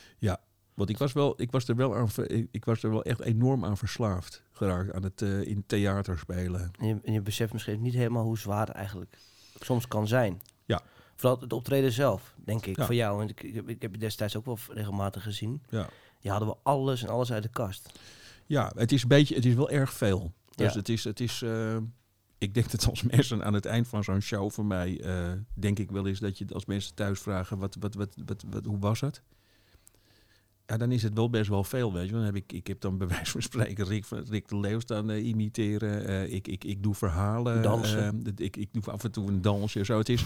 Want 0.74 0.90
ik 0.90 0.98
was, 0.98 1.12
wel, 1.12 1.40
ik 1.42 1.50
was 1.50 1.68
er 1.68 1.76
wel 1.76 1.96
aan, 1.96 2.08
ik, 2.50 2.64
was 2.64 2.82
er 2.82 2.90
wel 2.90 3.02
echt 3.04 3.20
enorm 3.20 3.64
aan 3.64 3.76
verslaafd 3.76 4.42
geraakt 4.52 4.92
aan 4.92 5.02
het 5.02 5.22
eh, 5.22 5.40
in 5.46 5.64
theater 5.66 6.18
spelen. 6.18 6.70
En 6.78 6.86
je, 6.86 6.98
en 7.04 7.12
je 7.12 7.20
beseft 7.20 7.52
misschien 7.52 7.82
niet 7.82 7.94
helemaal 7.94 8.24
hoe 8.24 8.38
zwaar 8.38 8.66
het 8.66 8.76
eigenlijk 8.76 9.18
soms 9.60 9.88
kan 9.88 10.08
zijn. 10.08 10.40
Ja. 10.64 10.80
Vooral 11.16 11.40
het 11.40 11.52
optreden 11.52 11.92
zelf, 11.92 12.34
denk 12.44 12.66
ik, 12.66 12.76
Ja. 12.76 12.84
voor 12.84 12.94
jou. 12.94 13.16
Want 13.16 13.30
ik, 13.30 13.42
ik, 13.42 13.54
heb- 13.54 13.68
ik 13.68 13.82
heb 13.82 13.92
je 13.92 13.98
destijds 14.00 14.36
ook 14.36 14.44
wel 14.44 14.58
regelmatig 14.68 15.22
gezien. 15.22 15.62
Ja. 15.68 15.88
Die 16.20 16.30
hadden 16.30 16.48
we 16.48 16.56
alles 16.62 17.02
en 17.02 17.08
alles 17.08 17.32
uit 17.32 17.42
de 17.42 17.48
kast. 17.48 17.98
Ja, 18.46 18.72
het 18.76 18.92
is 18.92 19.02
een 19.02 19.08
beetje, 19.08 19.34
het 19.34 19.44
is 19.44 19.54
wel 19.54 19.70
erg 19.70 19.92
veel. 19.92 20.32
Dus 20.54 20.72
Ja. 20.72 20.78
het 20.78 20.88
is, 20.88 21.04
het 21.04 21.20
is 21.20 21.42
eh, 21.42 21.76
ik 22.38 22.54
denk 22.54 22.70
dat 22.70 22.86
als 22.88 23.02
mensen 23.02 23.44
aan 23.44 23.54
het 23.54 23.66
eind 23.66 23.88
van 23.88 24.04
zo'n 24.04 24.20
show 24.20 24.50
voor 24.50 24.64
mij, 24.64 25.00
eh, 25.00 25.32
denk 25.54 25.78
ik 25.78 25.90
wel 25.90 26.06
eens 26.06 26.18
dat 26.20 26.38
je 26.38 26.44
als 26.52 26.64
mensen 26.64 26.94
thuis 26.94 27.20
vragen, 27.20 27.58
wat, 27.58 27.76
wat, 27.80 27.94
wat, 27.94 28.14
wat, 28.26 28.44
wat, 28.50 28.64
hoe 28.64 28.78
was 28.78 29.00
het? 29.00 29.22
Ja, 30.66 30.76
dan 30.76 30.92
is 30.92 31.02
het 31.02 31.14
wel 31.14 31.30
best 31.30 31.48
wel 31.48 31.64
veel, 31.64 31.92
weet 31.92 32.06
je. 32.06 32.12
Dan 32.12 32.22
heb 32.22 32.34
ik, 32.36 32.52
ik 32.52 32.66
heb 32.66 32.80
dan 32.80 32.98
bij 32.98 33.06
wijze 33.08 33.30
van 33.30 33.42
spreken 33.42 33.84
Rick, 33.86 34.04
van- 34.04 34.24
Rick 34.28 34.48
de 34.48 34.58
Leeuw 34.58 34.80
staan 34.80 35.10
eh, 35.10 35.26
imiteren. 35.26 36.06
Eh, 36.06 36.32
ik, 36.32 36.48
ik, 36.48 36.64
ik 36.64 36.82
doe 36.82 36.94
verhalen. 36.94 37.62
Dansen. 37.62 38.04
eh, 38.04 38.24
dat- 38.24 38.40
ik, 38.40 38.56
ik 38.56 38.68
doe 38.72 38.82
af 38.84 39.04
en 39.04 39.10
toe 39.10 39.28
een 39.28 39.42
dansje. 39.42 39.84
Zo 39.84 39.98
het 39.98 40.08
is. 40.08 40.24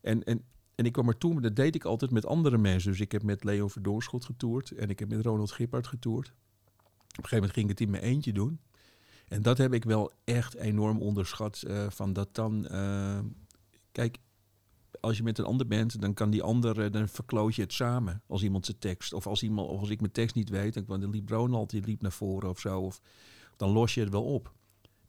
En, 0.00 0.24
en, 0.24 0.42
en 0.74 0.84
ik 0.84 0.92
kwam 0.92 1.08
er 1.08 1.18
toe, 1.18 1.32
maar 1.32 1.42
dat 1.42 1.56
deed 1.56 1.74
ik 1.74 1.84
altijd 1.84 2.10
met 2.10 2.26
andere 2.26 2.58
mensen. 2.58 2.90
Dus 2.90 3.00
ik 3.00 3.12
heb 3.12 3.22
met 3.22 3.44
Leo 3.44 3.68
Verdoorschot 3.68 4.24
getoerd. 4.24 4.70
En 4.70 4.90
ik 4.90 4.98
heb 4.98 5.08
met 5.08 5.24
Ronald 5.24 5.52
Gippard 5.52 5.86
getoerd. 5.86 6.28
Op 6.28 6.32
een 7.16 7.28
gegeven 7.28 7.36
moment 7.36 7.52
ging 7.52 7.64
ik 7.64 7.70
het 7.70 7.80
in 7.80 7.90
mijn 7.90 8.02
eentje 8.02 8.32
doen. 8.32 8.60
En 9.28 9.42
dat 9.42 9.58
heb 9.58 9.72
ik 9.74 9.84
wel 9.84 10.12
echt 10.24 10.54
enorm 10.54 10.98
onderschat. 11.00 11.62
eh, 11.62 11.86
van 11.90 12.12
dat 12.12 12.34
dan. 12.34 12.66
kijk, 13.92 14.16
als 15.00 15.16
je 15.16 15.22
met 15.22 15.38
een 15.38 15.44
ander 15.44 15.66
bent, 15.66 16.00
dan 16.00 16.14
kan 16.14 16.30
die 16.30 16.42
ander, 16.42 16.80
eh, 16.80 16.92
dan 16.92 17.08
verkloot 17.08 17.54
je 17.54 17.62
het 17.62 17.72
samen. 17.72 18.22
Als 18.26 18.42
iemand 18.42 18.64
zijn 18.64 18.78
tekst. 18.78 19.12
Of 19.12 19.26
als, 19.26 19.42
iemand, 19.42 19.68
of 19.68 19.80
als 19.80 19.90
ik 19.90 20.00
mijn 20.00 20.12
tekst 20.12 20.34
niet 20.34 20.48
weet, 20.48 20.86
dan, 20.86 21.10
liep 21.10 21.28
Ronald 21.28 21.70
die 21.70 21.82
liep 21.84 22.02
naar 22.02 22.12
voren 22.12 22.48
of 22.48 22.60
zo. 22.60 22.80
Of, 22.80 23.00
dan 23.56 23.70
los 23.70 23.94
je 23.94 24.00
het 24.00 24.10
wel 24.10 24.24
op. 24.24 24.52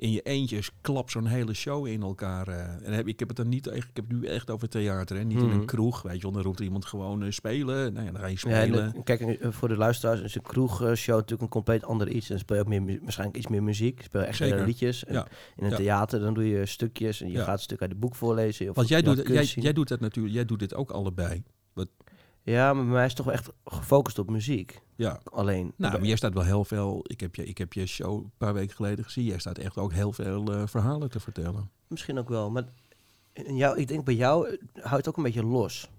In 0.02 0.12
je 0.12 0.22
eentje 0.22 0.60
klap 0.82 1.10
zo'n 1.10 1.26
hele 1.26 1.54
show 1.54 1.88
in 1.88 2.02
elkaar. 2.02 2.48
eh. 2.48 2.88
en 2.88 2.94
heb, 2.94 3.08
ik 3.08 3.20
heb 3.20 3.28
het 3.28 3.38
dan 3.38 3.50
niet 3.50 3.68
echt, 3.68 3.88
ik 3.90 3.96
heb 3.96 4.10
het 4.10 4.20
nu 4.22 4.26
echt 4.28 4.50
over 4.50 4.70
theater, 4.70 5.18
hè? 5.18 5.24
niet 5.24 5.40
in 5.40 5.46
Mhm. 5.48 5.60
een 5.60 5.66
kroeg. 5.66 6.02
Weet 6.02 6.22
je, 6.22 6.32
dan 6.32 6.42
roept 6.42 6.60
iemand 6.60 6.86
gewoon 6.86 7.24
eh, 7.24 7.32
spelen. 7.32 7.94
Nou 7.94 8.06
ja, 8.06 8.12
dan 8.12 8.22
ga 8.22 8.28
je 8.28 8.38
Ja, 8.42 8.50
en, 8.52 8.68
spelen. 8.68 8.94
eh, 8.96 9.04
kijk, 9.04 9.38
voor 9.54 9.68
de 9.68 9.78
luisteraars 9.78 10.22
is 10.22 10.36
een 10.36 10.42
kroegshow 10.42 11.16
natuurlijk 11.16 11.42
een 11.42 11.48
compleet 11.50 11.84
ander 11.86 12.10
iets. 12.10 12.28
Dan 12.28 12.40
speel 12.40 12.56
je 12.58 12.62
ook 12.64 12.68
meer, 12.70 13.00
waarschijnlijk 13.02 13.38
iets 13.40 13.48
meer 13.48 13.64
muziek. 13.64 13.98
Je 13.98 14.04
speelt 14.04 14.26
echt 14.26 14.38
Zeker. 14.38 14.66
liedjes. 14.66 15.06
En 15.06 15.14
Ja. 15.14 15.28
In 15.56 15.64
een 15.64 15.70
Ja. 15.70 15.76
theater 15.76 16.20
dan 16.20 16.34
doe 16.34 16.48
je 16.50 16.66
stukjes 16.66 17.22
en 17.22 17.28
je 17.28 17.38
Ja. 17.38 17.44
gaat 17.44 17.54
een 17.58 17.60
stuk 17.64 17.82
uit 17.82 17.90
het 17.92 18.00
boek 18.00 18.16
voorlezen. 18.16 18.70
Of 18.70 18.76
Want 18.76 18.88
jij 18.88 19.02
doet, 19.02 19.28
jij, 19.28 19.44
jij 19.44 19.74
doet 19.74 19.88
dat 19.88 20.00
natuurlijk, 20.00 20.36
jij 20.36 20.46
doet 20.46 20.60
dit 20.60 20.74
ook 20.76 20.92
allebei. 20.92 21.44
Ja, 22.44 22.74
maar 22.74 22.84
bij 22.84 22.94
mij 22.94 23.06
is 23.06 23.08
het 23.08 23.18
toch 23.18 23.26
wel 23.26 23.36
echt 23.36 23.50
gefocust 23.66 24.20
op 24.20 24.30
muziek. 24.30 24.82
Ja, 24.96 25.20
Alleen. 25.24 25.74
Nou, 25.76 25.94
maar 25.94 26.08
jij 26.08 26.16
staat 26.16 26.34
wel 26.34 26.44
heel 26.44 26.66
veel. 26.66 27.04
Ik 27.08 27.20
heb 27.20 27.36
je, 27.36 27.46
ik 27.46 27.58
heb 27.58 27.74
je 27.74 27.86
show 27.86 28.24
een 28.24 28.32
paar 28.38 28.54
weken 28.54 28.76
geleden 28.76 29.06
gezien. 29.06 29.26
Jij 29.26 29.40
staat 29.40 29.58
echt 29.58 29.78
ook 29.78 29.94
heel 29.94 30.12
veel 30.12 30.54
eh, 30.54 30.68
verhalen 30.68 31.10
te 31.10 31.20
vertellen. 31.20 31.70
Misschien 31.88 32.18
ook 32.18 32.30
wel. 32.30 32.52
Maar 32.52 32.64
in 33.34 33.56
jou, 33.56 33.80
ik 33.80 33.88
denk 33.88 34.06
bij 34.06 34.14
jou 34.14 34.48
eh, 34.48 34.58
houdt 34.74 34.98
het 34.98 35.08
ook 35.08 35.18
een 35.18 35.24
beetje 35.24 35.44
los. 35.46 35.90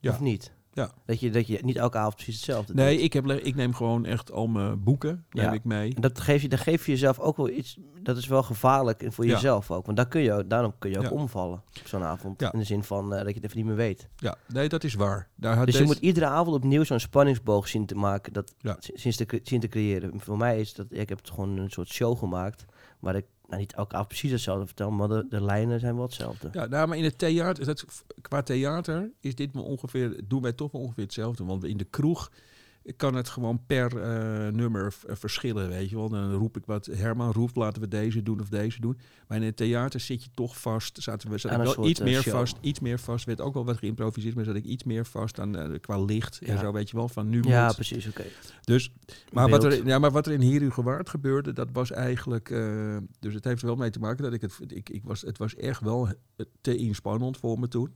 Ja. 0.00 0.12
Of 0.12 0.20
niet? 0.20 0.52
Ja. 0.78 0.90
Dat 1.06 1.20
je, 1.20 1.30
dat 1.30 1.46
je 1.46 1.58
niet 1.62 1.76
elke 1.76 1.98
avond 1.98 2.14
precies 2.14 2.34
hetzelfde 2.36 2.74
Nee, 2.74 2.94
doet. 2.94 3.04
ik, 3.04 3.12
heb, 3.12 3.26
ik 3.30 3.54
neem 3.54 3.74
gewoon 3.74 4.04
echt 4.04 4.32
al 4.32 4.46
mijn 4.46 4.82
boeken 4.82 5.24
neem 5.30 5.44
Ja. 5.44 5.52
ik 5.52 5.64
mee. 5.64 5.94
En 5.94 6.00
dat 6.00 6.20
geef 6.20 6.42
je, 6.42 6.48
dan 6.48 6.58
geef 6.58 6.86
je 6.86 6.92
jezelf 6.92 7.18
ook 7.18 7.36
wel 7.36 7.48
iets. 7.48 7.78
Dat 8.02 8.16
is 8.16 8.26
wel 8.26 8.42
gevaarlijk 8.42 9.04
voor 9.08 9.26
Ja. 9.26 9.32
jezelf 9.32 9.70
ook. 9.70 9.84
Want 9.84 9.96
daar 9.96 10.08
kun 10.08 10.20
je, 10.20 10.44
daarom 10.46 10.74
kun 10.78 10.90
je 10.90 10.98
ook 10.98 11.12
omvallen 11.12 11.62
op 11.80 11.86
zo'n 11.86 12.02
avond. 12.02 12.40
Ja. 12.40 12.52
In 12.52 12.58
de 12.58 12.64
zin 12.64 12.82
van 12.82 13.04
eh, 13.14 13.18
dat 13.18 13.28
je 13.28 13.34
het 13.34 13.44
even 13.44 13.56
niet 13.56 13.66
meer 13.66 13.76
weet. 13.76 14.08
Ja, 14.16 14.36
nee, 14.52 14.68
dat 14.68 14.84
is 14.84 14.94
waar. 14.94 15.28
Daar 15.36 15.56
had 15.56 15.64
Dus 15.66 15.74
je 15.74 15.80
deze- 15.80 15.92
moet 15.94 16.02
iedere 16.02 16.26
avond 16.26 16.56
opnieuw 16.56 16.84
zo'n 16.84 17.00
spanningsboog 17.00 17.68
zien 17.68 17.86
te 17.86 17.94
maken. 17.94 18.32
Dat, 18.32 18.54
zien, 18.94 19.12
te, 19.12 19.40
zien 19.42 19.60
te 19.60 19.68
creëren. 19.68 20.20
Voor 20.20 20.36
mij 20.36 20.60
is 20.60 20.74
dat, 20.74 20.86
ik 20.90 21.08
heb 21.08 21.18
het 21.18 21.30
gewoon 21.30 21.58
een 21.58 21.70
soort 21.70 21.88
show 21.88 22.18
gemaakt. 22.18 22.64
Waar 22.98 23.16
ik 23.16 23.24
nou, 23.48 23.60
niet 23.60 23.72
elke 23.72 23.94
avond 23.94 24.08
precies 24.08 24.30
hetzelfde 24.30 24.66
vertel. 24.66 24.90
Maar 24.90 25.08
de, 25.08 25.26
de 25.28 25.42
lijnen 25.44 25.80
zijn 25.80 25.94
wel 25.94 26.04
hetzelfde. 26.04 26.48
Ja, 26.52 26.66
nou, 26.66 26.88
maar 26.88 26.96
in 26.96 27.04
het 27.04 27.18
theater, 27.18 27.86
qua 28.20 28.42
theater 28.42 29.10
is 29.20 29.34
dit 29.34 29.54
me 29.54 29.60
ongeveer, 29.60 30.20
doen 30.24 30.42
wij 30.42 30.52
toch 30.52 30.72
ongeveer 30.72 31.04
hetzelfde. 31.04 31.44
Want 31.44 31.64
in 31.64 31.76
de 31.76 31.84
kroeg 31.84 32.30
kan 32.96 33.14
het 33.14 33.28
gewoon 33.28 33.60
per 33.66 33.96
eh, 34.02 34.52
nummer 34.52 34.92
v- 34.92 35.04
verschillen, 35.08 35.68
weet 35.68 35.90
je 35.90 35.96
wel. 35.96 36.08
Dan 36.08 36.32
roep 36.32 36.56
ik 36.56 36.62
wat, 36.66 36.86
Herman 36.86 37.32
roept, 37.32 37.56
laten 37.56 37.82
we 37.82 37.88
deze 37.88 38.22
doen 38.22 38.40
of 38.40 38.48
deze 38.48 38.80
doen. 38.80 38.98
Maar 39.28 39.38
in 39.38 39.44
het 39.44 39.56
theater 39.56 40.00
zit 40.00 40.22
je 40.24 40.30
toch 40.34 40.60
vast, 40.60 41.02
zaten 41.02 41.30
we 41.30 41.38
zat 41.38 41.50
Aan 41.50 41.60
ik 41.60 41.66
een 41.68 41.74
wel 41.76 41.86
iets 41.86 42.00
eh, 42.00 42.06
meer 42.06 42.22
show. 42.22 42.32
vast, 42.32 42.56
iets 42.60 42.80
meer 42.80 42.98
vast, 42.98 43.24
werd 43.24 43.40
ook 43.40 43.54
wel 43.54 43.64
wat 43.64 43.76
geïmproviseerd, 43.76 44.34
maar 44.34 44.44
zat 44.44 44.54
ik 44.54 44.64
iets 44.64 44.84
meer 44.84 45.04
vast 45.06 45.40
aan, 45.40 45.56
eh, 45.56 45.80
qua 45.80 46.00
licht 46.04 46.38
en 46.42 46.58
zo, 46.58 46.72
weet 46.72 46.90
je 46.90 46.96
wel, 46.96 47.08
van 47.08 47.28
nu 47.28 47.42
Ja, 47.42 47.64
moet. 47.66 47.74
precies. 47.74 48.08
Oké. 48.08 48.24
Dus, 48.64 48.92
maar 49.32 49.48
wat, 49.48 49.64
er, 49.64 49.86
ja, 49.86 49.98
maar 49.98 50.10
wat 50.10 50.26
er 50.26 50.32
in 50.32 50.40
Hier 50.40 50.62
U 50.62 50.70
Gewaard 50.70 51.08
gebeurde, 51.08 51.52
dat 51.52 51.68
was 51.72 51.90
eigenlijk... 51.90 52.50
eh, 52.50 52.96
dus 53.20 53.34
het 53.34 53.44
heeft 53.44 53.60
er 53.60 53.66
wel 53.66 53.76
mee 53.76 53.90
te 53.90 53.98
maken 53.98 54.22
dat 54.24 54.32
ik 54.32 54.40
het... 54.40 54.58
Ik, 54.66 54.88
ik 54.88 55.02
was, 55.04 55.20
het 55.22 55.38
was 55.38 55.54
echt 55.54 55.80
wel 55.80 56.08
te 56.60 56.76
inspannend 56.76 57.36
voor 57.36 57.58
me 57.58 57.68
toen. 57.68 57.94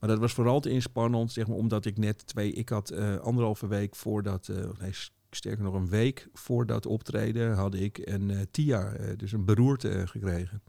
Maar 0.00 0.08
dat 0.08 0.18
was 0.18 0.32
vooral 0.32 0.60
te 0.60 0.70
inspannend, 0.70 1.32
zeg 1.32 1.46
maar, 1.46 1.56
omdat 1.56 1.84
ik 1.84 1.98
net 1.98 2.26
twee... 2.26 2.52
Ik 2.52 2.68
had 2.68 2.90
eh, 2.90 3.16
anderhalve 3.16 3.66
week 3.66 3.94
voordat... 4.24 4.48
eh, 4.48 4.80
nee, 4.80 4.92
sterker 5.30 5.64
nog 5.64 5.74
een 5.74 5.88
week 5.88 6.28
voor 6.32 6.66
dat 6.66 6.86
optreden 6.86 7.52
had 7.54 7.74
ik 7.74 7.98
een 8.04 8.30
eh, 8.30 8.40
TIA, 8.50 8.92
eh, 8.92 9.16
dus 9.16 9.32
een 9.32 9.44
beroerte 9.44 10.06
gekregen. 10.06 10.62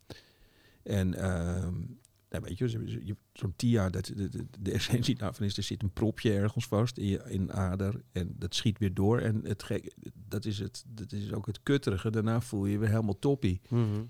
En... 0.83 1.13
ehm, 1.13 1.73
nou, 2.29 2.43
weet 2.47 2.57
je, 2.57 2.69
zo- 2.69 2.81
je- 2.85 3.15
zo'n 3.33 3.53
TIA, 3.55 3.89
dat, 3.89 4.05
de, 4.05 4.29
de, 4.29 4.45
de 4.59 4.71
essentie 4.71 5.15
daarvan 5.15 5.45
is, 5.45 5.57
er 5.57 5.63
zit 5.63 5.83
een 5.83 5.93
propje 5.93 6.33
ergens 6.33 6.67
vast 6.67 6.97
in 6.97 7.05
je 7.05 7.21
in 7.27 7.53
ader 7.53 8.01
en 8.11 8.35
dat 8.37 8.55
schiet 8.55 8.79
weer 8.79 8.93
door. 8.93 9.19
En 9.19 9.41
het 9.45 9.65
dat, 10.27 10.45
is 10.45 10.59
het, 10.59 10.83
dat 10.87 11.11
is 11.11 11.33
ook 11.33 11.45
het 11.45 11.59
kutterige. 11.63 12.09
Daarna 12.11 12.41
voel 12.41 12.65
je 12.65 12.77
weer 12.77 12.89
helemaal 12.89 13.19
toppie. 13.19 13.61
Mhm. 13.69 14.03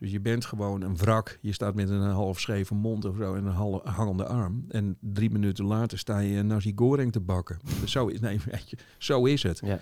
Dus 0.00 0.10
je 0.10 0.20
bent 0.20 0.44
gewoon 0.44 0.82
een 0.82 0.96
wrak. 0.96 1.38
Je 1.40 1.52
staat 1.52 1.74
met 1.74 1.88
een 1.88 2.00
half 2.00 2.40
scheve 2.40 2.74
mond 2.74 3.04
of 3.04 3.16
zo 3.16 3.34
en 3.34 3.44
een 3.44 3.80
hangende 3.84 4.26
arm. 4.26 4.64
En 4.68 4.96
drie 5.00 5.30
minuten 5.30 5.64
later 5.64 5.98
sta 5.98 6.18
je 6.18 6.36
een 6.36 6.46
nasi 6.46 6.72
goreng 6.76 7.12
te 7.12 7.20
bakken. 7.20 7.58
zo, 7.84 8.06
is, 8.06 8.20
nee, 8.20 8.40
weet 8.50 8.70
je, 8.70 8.76
zo 8.98 9.24
is 9.24 9.42
het. 9.42 9.60
Ja. 9.64 9.80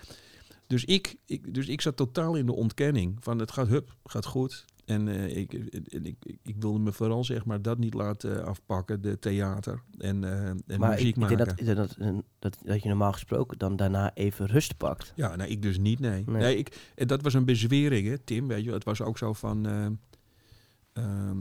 Dus 0.67 0.85
ik, 0.85 1.17
ik, 1.27 1.55
dus 1.55 1.69
ik 1.69 1.81
zat 1.81 1.97
totaal 1.97 2.35
in 2.35 2.47
de 2.47 2.55
ontkenning 2.55 3.17
van 3.21 3.39
het 3.39 3.51
gaat 3.53 3.69
hup, 3.69 3.95
gaat 4.05 4.27
goed. 4.27 4.65
En 4.85 5.09
eh, 5.09 5.37
ik, 5.37 5.53
ik, 5.53 5.87
ik, 6.03 6.39
ik 6.43 6.55
wilde 6.59 6.79
me 6.79 6.93
vooral 6.93 7.25
zeg 7.25 7.45
maar 7.45 7.63
dat 7.63 7.79
niet 7.79 7.95
laten 7.95 8.45
afpakken, 8.45 9.01
de 9.03 9.19
theater 9.19 9.83
en, 9.99 10.25
eh, 10.25 10.49
en 10.49 10.63
Maar 10.79 10.91
muziek 10.91 11.09
ik, 11.09 11.17
maken. 11.17 11.39
dat, 11.39 11.51
ik 11.51 11.65
denk 11.65 11.77
dat, 11.77 11.97
dat, 11.99 12.23
dat, 12.39 12.59
dat 12.65 12.83
je 12.83 12.89
normaal 12.89 13.13
gesproken 13.13 13.59
dan 13.59 13.77
daarna 13.77 14.15
even 14.15 14.47
rust 14.47 14.77
pakt. 14.77 15.13
Ja, 15.17 15.37
nou, 15.37 15.51
ik 15.51 15.63
dus 15.63 15.79
niet, 15.79 16.01
nee. 16.01 16.23
Nee. 16.27 16.43
nee. 16.43 16.57
ik, 16.57 16.93
en 16.95 17.07
dat 17.07 17.23
was 17.23 17.35
een 17.35 17.45
bezwering, 17.45 18.09
hè, 18.09 18.19
Tim. 18.19 18.49
Weet 18.49 18.65
je, 18.65 18.73
het 18.73 18.85
was 18.85 19.03
ook 19.03 19.19
zo 19.19 19.33
van. 19.33 19.67
eh, 19.67 19.87
ehm, 20.99 21.39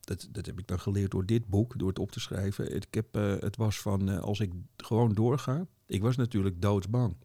dat, 0.00 0.28
dat 0.30 0.46
heb 0.46 0.58
ik 0.58 0.66
dan 0.66 0.80
geleerd 0.80 1.10
door 1.10 1.26
dit 1.26 1.46
boek, 1.46 1.78
door 1.78 1.88
het 1.88 1.98
op 1.98 2.12
te 2.12 2.20
schrijven. 2.20 2.74
Ik 2.74 2.86
heb, 2.90 3.16
eh, 3.16 3.34
het 3.38 3.56
was 3.56 3.80
van 3.80 4.08
eh, 4.08 4.18
als 4.18 4.40
ik 4.40 4.52
gewoon 4.76 5.14
doorga. 5.14 5.66
Ik 5.86 6.02
was 6.02 6.16
natuurlijk 6.16 6.62
doodsbang. 6.62 7.16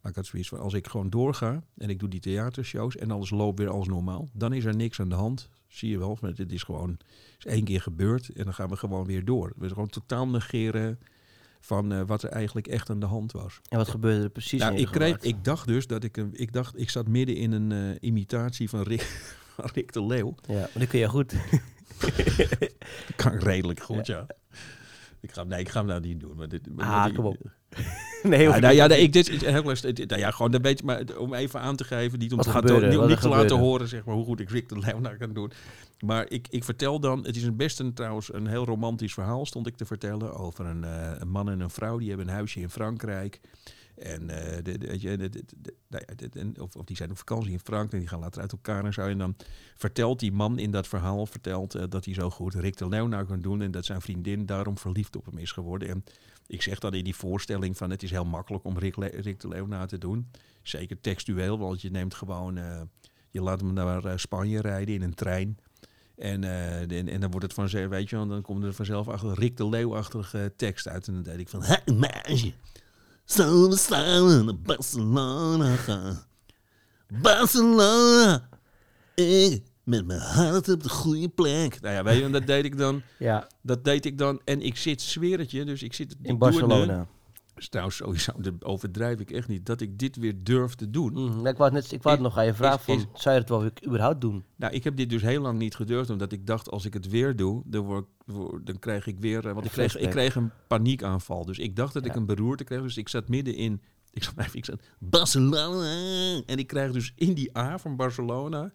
Maar 0.00 0.10
ik 0.10 0.16
had 0.16 0.26
zoiets 0.26 0.48
van: 0.48 0.58
als 0.58 0.74
ik 0.74 0.86
gewoon 0.86 1.10
doorga 1.10 1.62
en 1.76 1.90
ik 1.90 1.98
doe 1.98 2.08
die 2.08 2.20
theatershows 2.20 2.96
en 2.96 3.10
alles 3.10 3.30
loopt 3.30 3.58
weer 3.58 3.68
als 3.68 3.88
normaal, 3.88 4.28
dan 4.32 4.52
is 4.52 4.64
er 4.64 4.76
niks 4.76 5.00
aan 5.00 5.08
de 5.08 5.14
hand. 5.14 5.48
Zie 5.68 5.90
je 5.90 5.98
wel, 5.98 6.18
maar 6.20 6.34
dit 6.34 6.52
is 6.52 6.62
gewoon 6.62 6.98
is 7.38 7.46
één 7.46 7.64
keer 7.64 7.80
gebeurd 7.80 8.28
en 8.28 8.44
dan 8.44 8.54
gaan 8.54 8.68
we 8.68 8.76
gewoon 8.76 9.06
weer 9.06 9.24
door. 9.24 9.52
We 9.56 9.68
gewoon 9.68 9.88
totaal 9.88 10.28
negeren 10.28 10.98
van 11.60 11.92
eh, 11.92 12.02
wat 12.06 12.22
er 12.22 12.30
eigenlijk 12.30 12.66
echt 12.66 12.90
aan 12.90 13.00
de 13.00 13.06
hand 13.06 13.32
was. 13.32 13.60
En 13.68 13.78
wat 13.78 13.88
gebeurde 13.88 14.22
er 14.22 14.30
precies 14.30 14.60
Nou, 14.60 14.76
ik, 14.76 14.86
kreeg, 14.86 15.18
ik 15.18 15.44
dacht 15.44 15.66
dus 15.66 15.86
dat 15.86 16.04
ik, 16.04 16.16
ik 16.32 16.52
dacht, 16.52 16.78
ik 16.78 16.90
zat 16.90 17.08
midden 17.08 17.36
in 17.36 17.52
een 17.52 17.96
imitatie 18.00 18.68
van 18.68 18.82
Rick, 18.82 19.36
van 19.62 19.70
Rick 19.80 19.92
de 19.92 20.04
Leeuw. 20.06 20.34
Ja, 20.46 20.54
maar 20.54 20.70
dat 20.74 20.88
kun 20.88 20.98
je 20.98 21.08
goed. 21.08 21.34
Dat 22.00 22.10
kan 23.16 23.32
ik 23.32 23.42
redelijk 23.42 23.80
goed, 23.80 24.06
ja. 24.06 24.26
Ik 25.20 25.32
ga, 25.32 25.44
nee, 25.44 25.60
ik 25.60 25.68
ga 25.68 25.78
hem 25.78 25.88
nou 25.88 26.00
niet 26.00 26.20
doen. 26.20 26.36
Maar 26.36 26.48
dit, 26.48 26.74
maar 26.76 26.86
Ah, 26.86 27.04
die- 27.04 27.14
kom 27.14 27.24
op. 27.24 27.36
nee, 28.22 28.42
Ja, 28.42 28.58
nou 28.58 28.74
ja, 28.74 28.86
nee, 28.86 29.00
ik, 29.00 29.12
dit 29.12 29.28
is 29.28 29.44
heel 29.44 29.62
lastig. 29.62 29.92
Dit- 29.92 30.08
Nou 30.08 30.20
ja, 30.20 30.30
gewoon 30.30 30.54
een 30.54 30.62
beetje, 30.62 30.84
maar 30.84 31.02
om 31.18 31.34
even 31.34 31.60
aan 31.60 31.76
te 31.76 31.84
geven, 31.84 32.18
niet 32.18 32.32
om, 32.32 32.40
te, 32.40 32.50
gaan 32.50 32.64
niet, 32.64 32.72
om 32.72 32.96
Wat 32.96 33.08
niet 33.08 33.20
te 33.20 33.28
laten 33.28 33.58
horen 33.58 33.88
zeg 33.88 34.04
maar, 34.04 34.14
hoe 34.14 34.24
goed 34.24 34.40
ik 34.40 34.50
Rick 34.50 34.68
de 34.68 34.78
Leeuw 34.78 34.98
nou 34.98 35.16
kan 35.16 35.32
doen. 35.32 35.52
Maar 36.04 36.26
ik, 36.30 36.46
ik 36.50 36.64
vertel 36.64 37.00
dan, 37.00 37.24
het 37.26 37.36
is 37.36 37.42
een 37.42 37.56
best 37.56 37.80
een, 37.80 37.94
trouwens 37.94 38.32
een 38.34 38.46
heel 38.46 38.64
romantisch 38.64 39.14
verhaal, 39.14 39.46
stond 39.46 39.66
ik 39.66 39.76
te 39.76 39.84
vertellen, 39.84 40.34
over 40.34 40.66
een, 40.66 40.84
eh, 40.84 41.10
een 41.18 41.28
man 41.28 41.50
en 41.50 41.60
een 41.60 41.70
vrouw, 41.70 41.98
die 41.98 42.08
hebben 42.08 42.28
een 42.28 42.34
huisje 42.34 42.60
in 42.60 42.70
Frankrijk. 42.70 43.40
En, 44.02 44.30
of, 46.60 46.72
die 46.84 46.96
zijn 46.96 47.10
op 47.10 47.18
vakantie 47.18 47.52
in 47.52 47.60
Frankrijk 47.60 47.92
en 47.92 47.98
die 47.98 48.08
gaan 48.08 48.20
later 48.20 48.40
uit 48.40 48.52
elkaar 48.52 48.84
en 48.84 48.92
zo. 48.92 49.06
En 49.06 49.18
dan 49.18 49.36
vertelt 49.76 50.20
die 50.20 50.32
man 50.32 50.58
in 50.58 50.70
dat 50.70 50.88
verhaal 50.88 51.26
vertelt, 51.26 51.74
eh, 51.74 51.84
dat 51.88 52.04
hij 52.04 52.14
zo 52.14 52.30
goed 52.30 52.54
Rick 52.54 52.76
de 52.76 52.88
Leeuw 52.88 53.06
nou 53.06 53.26
kan 53.26 53.40
doen 53.40 53.62
en 53.62 53.70
dat 53.70 53.84
zijn 53.84 54.00
vriendin 54.00 54.46
daarom 54.46 54.78
verliefd 54.78 55.16
op 55.16 55.26
hem 55.26 55.38
is 55.38 55.52
geworden. 55.52 55.88
En 55.88 56.04
ik 56.46 56.62
zeg 56.62 56.78
dan 56.78 56.94
in 56.94 57.04
die 57.04 57.14
voorstelling 57.14 57.76
van 57.76 57.90
het 57.90 58.02
is 58.02 58.10
heel 58.10 58.24
makkelijk 58.24 58.64
om 58.64 58.78
Rick, 58.78 59.40
de 59.40 59.48
Leeuw 59.48 59.66
na 59.66 59.86
te 59.86 59.98
doen. 59.98 60.30
Zeker 60.62 61.00
textueel, 61.00 61.58
want 61.58 61.80
je 61.80 61.90
neemt 61.90 62.14
gewoon, 62.14 62.56
eh, 62.56 62.80
je 63.30 63.42
laat 63.42 63.60
hem 63.60 63.72
naar 63.72 64.04
eh, 64.04 64.16
Spanje 64.16 64.60
rijden 64.60 64.94
in 64.94 65.02
een 65.02 65.14
trein. 65.14 65.58
En, 66.16 66.44
en, 66.44 67.20
dan 67.20 67.30
wordt 67.30 67.46
het 67.46 67.54
vanzelf, 67.54 67.88
weet 67.88 68.10
je 68.10 68.16
dan 68.16 68.42
komt 68.42 68.64
er 68.64 68.74
vanzelf 68.74 69.08
achter 69.08 69.34
Rick 69.34 69.56
de 69.56 69.68
Leeuw-achtige 69.68 70.52
tekst 70.56 70.88
uit. 70.88 71.08
En 71.08 71.14
dan 71.14 71.22
deed 71.22 71.38
ik 71.38 71.48
van, 71.48 71.62
hey 71.62 71.82
meisje, 71.94 72.52
we 73.26 73.76
samen 73.76 74.44
naar 74.44 74.58
Barcelona 74.58 75.76
gaan? 75.76 76.22
Barcelona, 77.22 78.48
ik 79.14 79.62
Met 79.84 80.06
mijn 80.06 80.20
hart 80.20 80.68
op 80.68 80.82
de 80.82 80.88
goede 80.88 81.28
plek. 81.28 81.80
Nou 81.80 81.94
ja, 81.94 82.02
weet 82.02 82.18
je, 82.18 82.24
en 82.24 82.32
dat 82.32 82.46
deed 82.46 82.64
ik 82.64 82.78
dan. 82.78 83.02
Ja, 83.18 83.48
Dat 83.62 83.84
deed 83.84 84.04
ik 84.04 84.18
dan. 84.18 84.40
En 84.44 84.60
ik 84.60 84.76
zit, 84.76 85.02
zweer 85.02 85.38
het 85.38 85.50
je, 85.50 85.64
dus 85.64 85.82
ik 85.82 85.92
zit... 85.92 86.14
in 86.22 86.38
Barcelona. 86.38 87.06
Dus 87.62 87.70
trouwens, 87.70 87.96
sowieso, 87.96 88.32
dat 88.42 88.64
overdrijf 88.64 89.20
ik 89.20 89.30
echt 89.30 89.48
niet. 89.48 89.66
Dat 89.66 89.80
ik 89.80 89.98
dit 89.98 90.16
weer 90.16 90.34
durf 90.44 90.74
te 90.74 90.90
doen. 90.90 91.12
Mhm. 91.12 91.46
Ik 91.46 91.56
wou 91.56 91.74
het, 91.74 91.82
net, 91.82 91.92
ik 91.92 92.02
wou 92.02 92.16
het 92.16 92.24
Is- 92.24 92.30
nog 92.30 92.38
aan 92.38 92.46
je 92.46 92.54
vragen 92.54 92.94
is- 92.94 93.02
van, 93.02 93.10
zou 93.20 93.34
je 93.34 93.40
het 93.40 93.48
wel 93.50 93.70
überhaupt 93.86 94.20
doen? 94.20 94.44
Nou, 94.56 94.72
ik 94.72 94.84
heb 94.84 94.96
dit 94.96 95.10
dus 95.10 95.22
heel 95.22 95.40
lang 95.42 95.58
niet 95.58 95.74
gedurfd, 95.74 96.10
omdat 96.10 96.32
ik 96.32 96.46
dacht, 96.46 96.70
als 96.70 96.84
ik 96.84 96.94
het 96.94 97.08
weer 97.08 97.36
doe, 97.36 97.62
dan, 97.64 97.84
word, 97.84 98.06
dan 98.66 98.78
krijg 98.78 99.06
ik 99.06 99.18
weer... 99.18 99.46
eh, 99.46 99.52
Want 99.52 99.64
ik 99.66 99.70
kreeg, 99.72 99.84
ik 99.84 99.90
flashback. 99.90 100.12
kreeg 100.12 100.34
een 100.34 100.50
paniekaanval. 100.66 101.44
Dus 101.44 101.58
ik 101.58 101.76
dacht 101.76 101.92
dat 101.94 102.04
ik 102.06 102.14
een 102.14 102.26
beroerte 102.26 102.64
kreeg. 102.64 102.82
Dus 102.82 102.96
ik 102.96 103.08
zat 103.08 103.28
midden 103.28 103.54
in... 103.54 103.80
Ik 104.14 104.22
zat, 104.24 104.34
ik 104.52 104.64
zat 104.64 104.80
Barcelona. 104.98 106.42
En 106.46 106.58
ik 106.58 106.66
krijg 106.66 106.92
dus 106.92 107.12
in 107.16 107.34
die 107.34 107.58
A 107.58 107.78
van 107.78 107.96
Barcelona... 107.96 108.72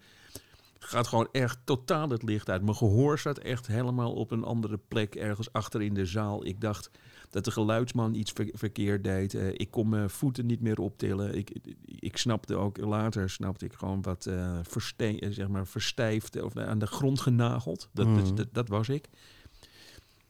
gaat 0.79 1.07
gewoon 1.07 1.27
echt 1.31 1.57
totaal 1.63 2.09
het 2.09 2.23
licht 2.23 2.49
uit. 2.49 2.61
Mijn 2.61 2.75
gehoor 2.75 3.19
zat 3.19 3.37
echt 3.37 3.67
helemaal 3.67 4.13
op 4.13 4.31
een 4.31 4.43
andere 4.43 4.79
plek, 4.87 5.15
ergens 5.15 5.53
achter 5.53 5.81
in 5.81 5.93
de 5.93 6.05
zaal. 6.05 6.45
Ik 6.45 6.61
dacht 6.61 6.89
dat 7.29 7.45
de 7.45 7.51
geluidsman 7.51 8.13
iets 8.13 8.31
ver- 8.31 8.49
verkeerd 8.53 9.03
deed. 9.03 9.33
Eh, 9.33 9.47
ik 9.53 9.71
kon 9.71 9.89
mijn 9.89 10.09
voeten 10.09 10.45
niet 10.45 10.61
meer 10.61 10.79
optillen. 10.79 11.37
Ik, 11.37 11.51
ik 11.85 12.17
snapte 12.17 12.55
ook 12.55 12.77
later, 12.77 13.29
snapte 13.29 13.65
ik 13.65 13.73
gewoon 13.73 14.01
wat 14.01 14.29
verste- 14.63 15.19
eh, 15.19 15.31
zeg 15.31 15.47
maar 15.47 15.67
verstijfd 15.67 16.41
of 16.41 16.57
aan 16.57 16.79
de 16.79 16.87
grond 16.87 17.19
genageld. 17.21 17.89
Dat, 17.93 18.07
Mhm. 18.07 18.15
dat, 18.23 18.37
dat, 18.37 18.47
dat 18.51 18.67
was 18.67 18.89
ik. 18.89 19.07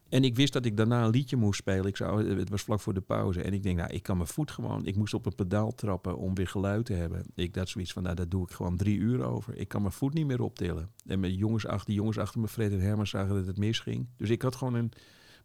En 0.10 0.24
ik 0.24 0.36
wist 0.36 0.54
dat 0.54 0.66
ik 0.66 0.78
daarna 0.78 1.04
een 1.04 1.10
liedje 1.10 1.36
moest 1.36 1.60
spelen. 1.60 1.86
Ik 1.86 1.98
zou, 1.98 2.38
het 2.38 2.50
was 2.50 2.62
vlak 2.62 2.80
voor 2.80 2.94
de 2.94 3.02
pauze. 3.02 3.42
En 3.42 3.54
ik 3.54 3.64
denk, 3.64 3.78
nou, 3.78 3.94
ik 3.94 4.04
kan 4.04 4.18
mijn 4.18 4.30
voet 4.30 4.52
gewoon... 4.52 4.86
Ik 4.86 4.96
moest 4.96 5.14
op 5.14 5.26
een 5.26 5.36
pedaal 5.36 5.76
trappen 5.76 6.18
om 6.18 6.36
weer 6.36 6.48
geluid 6.48 6.86
te 6.86 6.94
hebben. 6.94 7.24
Ik 7.36 7.56
had 7.56 7.70
zoiets 7.70 7.94
van, 7.94 8.04
nou, 8.04 8.16
daar 8.16 8.30
doe 8.30 8.44
ik 8.44 8.52
gewoon 8.52 8.78
drie 8.78 8.98
uur 8.98 9.24
over. 9.24 9.56
Ik 9.56 9.68
kan 9.68 9.82
mijn 9.82 9.94
voet 9.94 10.14
niet 10.14 10.26
meer 10.28 10.42
optillen. 10.42 10.90
En 11.06 11.20
mijn 11.20 11.34
jongens 11.36 11.66
achter, 11.68 11.86
die 11.86 11.96
jongens 11.96 12.18
achter 12.18 12.40
me, 12.42 12.48
Fred 12.48 12.72
en 12.72 12.80
Herman, 12.82 13.08
zagen 13.08 13.36
dat 13.36 13.48
het 13.48 13.58
misging. 13.58 14.08
Dus 14.18 14.30
ik 14.30 14.42
had 14.42 14.56
gewoon 14.56 14.74
een, 14.74 14.92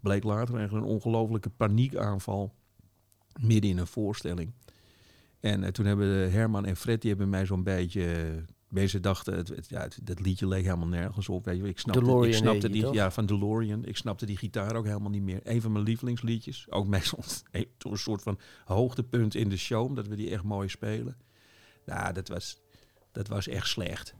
bleek 0.03 0.25
later 0.25 0.57
eigenlijk 0.57 0.87
een 0.87 0.93
ongelofelijke 0.93 1.51
paniekaanval. 1.51 2.55
Midden 3.41 3.71
in 3.71 3.79
een 3.79 3.87
voorstelling. 3.87 4.53
En 5.41 5.65
eh, 5.65 5.71
toen 5.71 5.87
hebben 5.87 6.33
Herman 6.33 6.65
en 6.67 6.77
Fred, 6.77 7.01
die 7.01 7.11
hebben 7.11 7.29
mij 7.29 7.47
zo'n 7.47 7.63
beetje... 7.63 8.13
eh, 8.13 8.31
Mensen 8.69 9.03
dachten, 9.03 9.35
het, 9.37 9.49
het- 9.49 9.69
ja, 9.69 9.81
het, 9.81 9.99
dat 10.03 10.21
liedje 10.21 10.47
leek 10.49 10.65
helemaal 10.65 10.87
nergens 10.89 11.29
op. 11.29 11.45
Weet 11.45 11.57
je. 11.57 11.69
Ik 11.69 11.79
snapte, 11.79 12.01
DeLorean 12.01 12.29
ik 12.29 12.35
snapte 12.35 12.69
die, 12.71 12.83
toch? 12.83 12.95
ja, 12.95 13.11
van 13.11 13.27
DeLorean. 13.27 13.85
Ik 13.85 13.97
snapte 13.97 14.27
die 14.27 14.37
gitaar 14.37 14.77
ook 14.77 14.87
helemaal 14.87 15.11
niet 15.11 15.23
meer. 15.23 15.41
Een 15.43 15.61
van 15.61 15.73
mijn 15.73 15.85
lievelingsliedjes. 15.85 16.67
Ook 16.71 16.87
meestal 16.87 17.25
een 17.51 17.67
soort 17.99 18.23
van 18.23 18.39
hoogtepunt 18.65 19.35
in 19.35 19.49
de 19.49 19.57
show, 19.57 19.87
omdat 19.87 20.07
we 20.07 20.17
die 20.17 20.31
echt 20.31 20.43
mooi 20.43 20.69
spelen. 20.69 21.17
Nou, 21.87 22.13
dat 22.13 22.29
was, 22.29 22.61
dat 23.13 23.29
was 23.29 23.49
echt 23.49 23.67
slecht. 23.69 24.15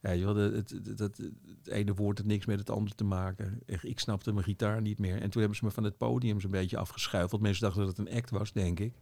Ja, 0.00 0.32
dat, 0.32 0.52
het, 0.52 0.98
dat, 0.98 1.16
het 1.16 1.66
ene 1.68 1.94
woord 1.94 2.18
had 2.18 2.26
niks 2.26 2.46
met 2.46 2.58
het 2.58 2.70
andere 2.70 2.94
te 2.94 3.04
maken. 3.04 3.58
Ik 3.80 3.98
snapte 3.98 4.32
mijn 4.32 4.44
gitaar 4.44 4.80
niet 4.80 4.98
meer. 4.98 5.20
En 5.20 5.30
toen 5.30 5.40
hebben 5.40 5.58
ze 5.58 5.64
me 5.64 5.70
van 5.70 5.84
het 5.84 5.96
podium 5.96 6.40
zo'n 6.40 6.50
beetje 6.50 6.76
afgeschuifeld. 6.78 7.40
Mensen 7.40 7.62
dachten 7.62 7.86
dat 7.86 7.96
het 7.96 8.06
een 8.08 8.14
act 8.16 8.30
was, 8.30 8.52
denk 8.52 8.80
ik. 8.80 8.94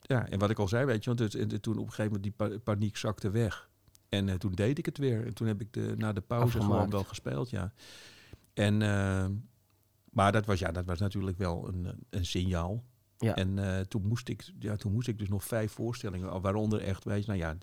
Ja, 0.00 0.28
en 0.28 0.38
wat 0.38 0.50
ik 0.50 0.58
al 0.58 0.68
zei, 0.68 0.84
weet 0.84 1.04
je, 1.04 1.14
want 1.14 1.32
het, 1.32 1.34
en 1.52 1.60
toen 1.60 1.78
op 1.78 1.86
een 1.86 1.92
gegeven 1.92 2.04
moment 2.12 2.22
die 2.22 2.32
pa- 2.32 2.58
paniek 2.58 2.96
zakte 2.96 3.30
weg. 3.30 3.70
En 4.08 4.28
eh, 4.28 4.34
toen 4.34 4.52
deed 4.52 4.78
ik 4.78 4.86
het 4.86 4.98
weer. 4.98 5.26
En 5.26 5.34
toen 5.34 5.46
heb 5.46 5.60
ik 5.60 5.72
de, 5.72 5.94
na 5.96 6.12
de 6.12 6.20
pauze 6.20 6.44
Afgemaakt. 6.46 6.72
gewoon 6.72 6.90
wel 6.90 7.04
gespeeld, 7.04 7.50
ja. 7.50 7.72
En, 8.54 8.82
eh, 8.82 9.26
maar 10.10 10.32
dat 10.32 10.46
was, 10.46 10.58
ja, 10.58 10.72
dat 10.72 10.84
was 10.84 10.98
natuurlijk 10.98 11.38
wel 11.38 11.68
een, 11.68 12.06
een 12.10 12.26
signaal. 12.26 12.84
Ja. 13.18 13.34
En 13.34 13.58
eh, 13.58 13.80
toen, 13.80 14.06
moest 14.06 14.28
ik, 14.28 14.52
ja, 14.58 14.76
toen 14.76 14.92
moest 14.92 15.08
ik 15.08 15.18
dus 15.18 15.28
nog 15.28 15.44
vijf 15.44 15.72
voorstellingen, 15.72 16.40
waaronder 16.40 16.80
echt, 16.80 17.04
weet 17.04 17.24
je, 17.24 17.26
nou 17.26 17.38
ja, 17.38 17.56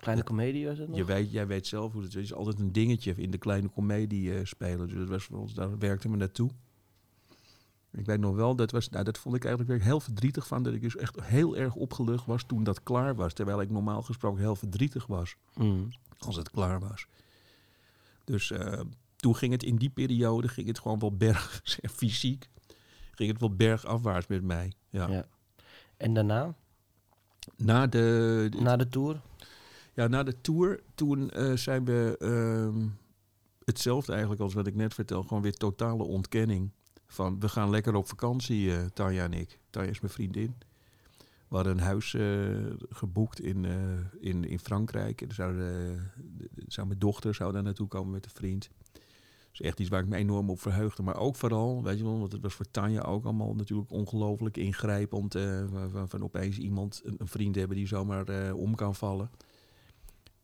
Kleine 0.00 0.24
comedie 0.24 0.66
was 0.66 0.78
het 0.78 0.88
nog? 0.88 0.96
je 0.96 1.04
weet, 1.04 1.30
jij 1.32 1.46
weet 1.46 1.66
zelf 1.66 1.92
hoe 1.92 2.00
het 2.02 2.10
is. 2.10 2.14
Het 2.16 2.24
is 2.24 2.34
altijd 2.34 2.58
een 2.58 2.72
dingetje 2.72 3.14
in 3.16 3.30
de 3.30 3.38
kleine 3.38 3.68
komedie 3.68 4.34
eh, 4.34 4.44
spelen. 4.44 4.88
Dus 4.88 4.96
dat 4.98 5.08
was 5.08 5.24
voor 5.24 5.38
ons, 5.38 5.54
daar 5.54 5.78
werkte 5.78 6.08
me 6.08 6.16
naartoe. 6.16 6.50
Ik 7.92 8.06
weet 8.06 8.20
nog 8.20 8.34
wel, 8.34 8.56
dat, 8.56 8.70
was, 8.70 8.88
nou, 8.88 9.04
dat 9.04 9.18
vond 9.18 9.34
ik 9.36 9.44
eigenlijk 9.44 9.72
weer 9.76 9.86
heel 9.86 10.00
verdrietig 10.00 10.46
van. 10.46 10.62
Dat 10.62 10.74
ik 10.74 10.80
dus 10.80 10.96
echt 10.96 11.20
heel 11.22 11.56
erg 11.56 11.74
opgelucht 11.74 12.26
was 12.26 12.42
toen 12.42 12.64
dat 12.64 12.82
klaar 12.82 13.14
was. 13.14 13.32
Terwijl 13.32 13.60
ik 13.60 13.70
normaal 13.70 14.02
gesproken 14.02 14.40
heel 14.40 14.56
verdrietig 14.56 15.06
was 15.06 15.36
Mhm. 15.54 15.82
als 16.18 16.36
het 16.36 16.50
klaar 16.50 16.80
was. 16.80 17.06
Dus 18.24 18.50
eh, 18.50 18.80
toen 19.16 19.36
ging 19.36 19.52
het 19.52 19.62
in 19.62 19.76
die 19.76 19.90
periode 19.90 20.48
ging 20.48 20.66
het 20.66 20.78
gewoon 20.78 20.98
wel 20.98 21.16
berg, 21.16 21.60
fysiek, 21.96 22.48
ging 23.14 23.30
het 23.30 23.40
wel 23.40 23.54
bergafwaarts 23.54 24.26
met 24.26 24.42
mij. 24.42 24.72
Ja. 24.90 25.08
Ja. 25.08 25.26
En 25.96 26.14
daarna, 26.14 26.54
Na 27.56 27.86
de, 27.86 28.46
de- 28.50 28.60
na 28.60 28.76
de 28.76 28.88
tour? 28.88 29.20
Ja, 29.94 30.06
na 30.06 30.22
de 30.22 30.40
tour, 30.40 30.80
toen 30.94 31.30
eh, 31.30 31.56
zijn 31.56 31.84
we 31.84 32.16
ehm, 32.18 32.88
hetzelfde 33.64 34.12
eigenlijk 34.12 34.42
als 34.42 34.54
wat 34.54 34.66
ik 34.66 34.74
net 34.74 34.94
vertel. 34.94 35.22
Gewoon 35.22 35.42
weer 35.42 35.54
totale 35.54 36.02
ontkenning. 36.02 36.70
Van, 37.06 37.40
we 37.40 37.48
gaan 37.48 37.70
lekker 37.70 37.94
op 37.94 38.08
vakantie, 38.08 38.72
eh 38.72 38.84
Tanja 38.92 39.24
en 39.24 39.32
ik. 39.32 39.60
Tanja 39.70 39.90
is 39.90 40.00
mijn 40.00 40.12
vriendin. 40.12 40.54
We 41.48 41.56
hadden 41.56 41.72
een 41.72 41.84
huis 41.84 42.14
eh, 42.14 42.22
geboekt 42.88 43.40
in, 43.40 43.66
in, 44.20 44.44
in 44.44 44.58
Frankrijk. 44.58 45.20
En 45.22 45.34
zou 46.66 46.86
mijn 46.86 46.98
dochter 46.98 47.34
zou 47.34 47.52
daar 47.52 47.62
naartoe 47.62 47.88
komen 47.88 48.10
met 48.10 48.24
een 48.24 48.30
vriend. 48.30 48.70
Dus 49.50 49.60
echt 49.60 49.80
iets 49.80 49.88
waar 49.88 50.02
ik 50.02 50.08
me 50.08 50.16
enorm 50.16 50.50
op 50.50 50.60
verheugde. 50.60 51.02
Maar 51.02 51.16
ook 51.16 51.36
vooral, 51.36 51.82
weet 51.82 51.98
je 51.98 52.04
wel, 52.04 52.18
want 52.18 52.32
het 52.32 52.42
was 52.42 52.54
voor 52.54 52.70
Tanja 52.70 53.02
ook 53.02 53.24
allemaal 53.24 53.54
natuurlijk 53.54 53.90
ongelooflijk 53.90 54.56
ingrijpend. 54.56 55.36
van, 56.06 56.22
opeens 56.22 56.58
iemand, 56.58 57.02
een, 57.04 57.28
vriend 57.28 57.54
hebben 57.54 57.76
die 57.76 57.86
zomaar 57.86 58.52
om 58.52 58.74
kan 58.74 58.94
vallen. 58.94 59.30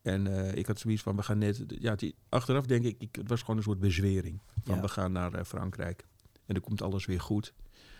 En 0.07 0.27
eh, 0.27 0.55
ik 0.55 0.67
had 0.67 0.79
zoiets 0.79 1.03
van, 1.03 1.17
we 1.17 1.23
gaan 1.23 1.39
net... 1.39 1.65
Ja, 1.67 1.95
die, 1.95 2.15
achteraf 2.29 2.67
denk 2.67 2.85
ik, 2.85 2.97
ik, 2.99 3.17
het 3.17 3.29
was 3.29 3.41
gewoon 3.41 3.57
een 3.57 3.63
soort 3.63 3.81
bezwering. 3.81 4.41
Van, 4.65 4.75
Ja. 4.75 4.81
we 4.81 4.89
gaan 4.89 5.13
naar 5.13 5.35
eh, 5.35 5.45
Frankrijk. 5.45 6.05
En 6.47 6.55
dan 6.55 6.63
komt 6.63 6.83
alles 6.83 7.07
weer 7.07 7.21
goed. 7.21 7.53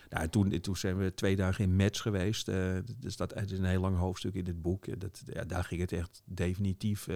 Nou, 0.09 0.23
en 0.23 0.29
toen, 0.29 0.59
toen 0.59 0.77
zijn 0.77 0.97
we 0.97 1.13
twee 1.13 1.35
dagen 1.35 1.63
in 1.63 1.75
Metz 1.75 2.01
geweest. 2.01 2.47
eh 2.47 2.75
dus 2.97 3.17
dat 3.17 3.33
het 3.33 3.51
is 3.51 3.57
een 3.59 3.65
heel 3.65 3.81
lang 3.81 3.97
hoofdstuk 3.97 4.33
in 4.33 4.45
het 4.45 4.61
boek. 4.61 4.99
Dat, 4.99 5.23
ja, 5.25 5.43
daar 5.43 5.63
ging 5.63 5.81
het 5.81 5.91
echt 5.91 6.21
definitief 6.25 7.07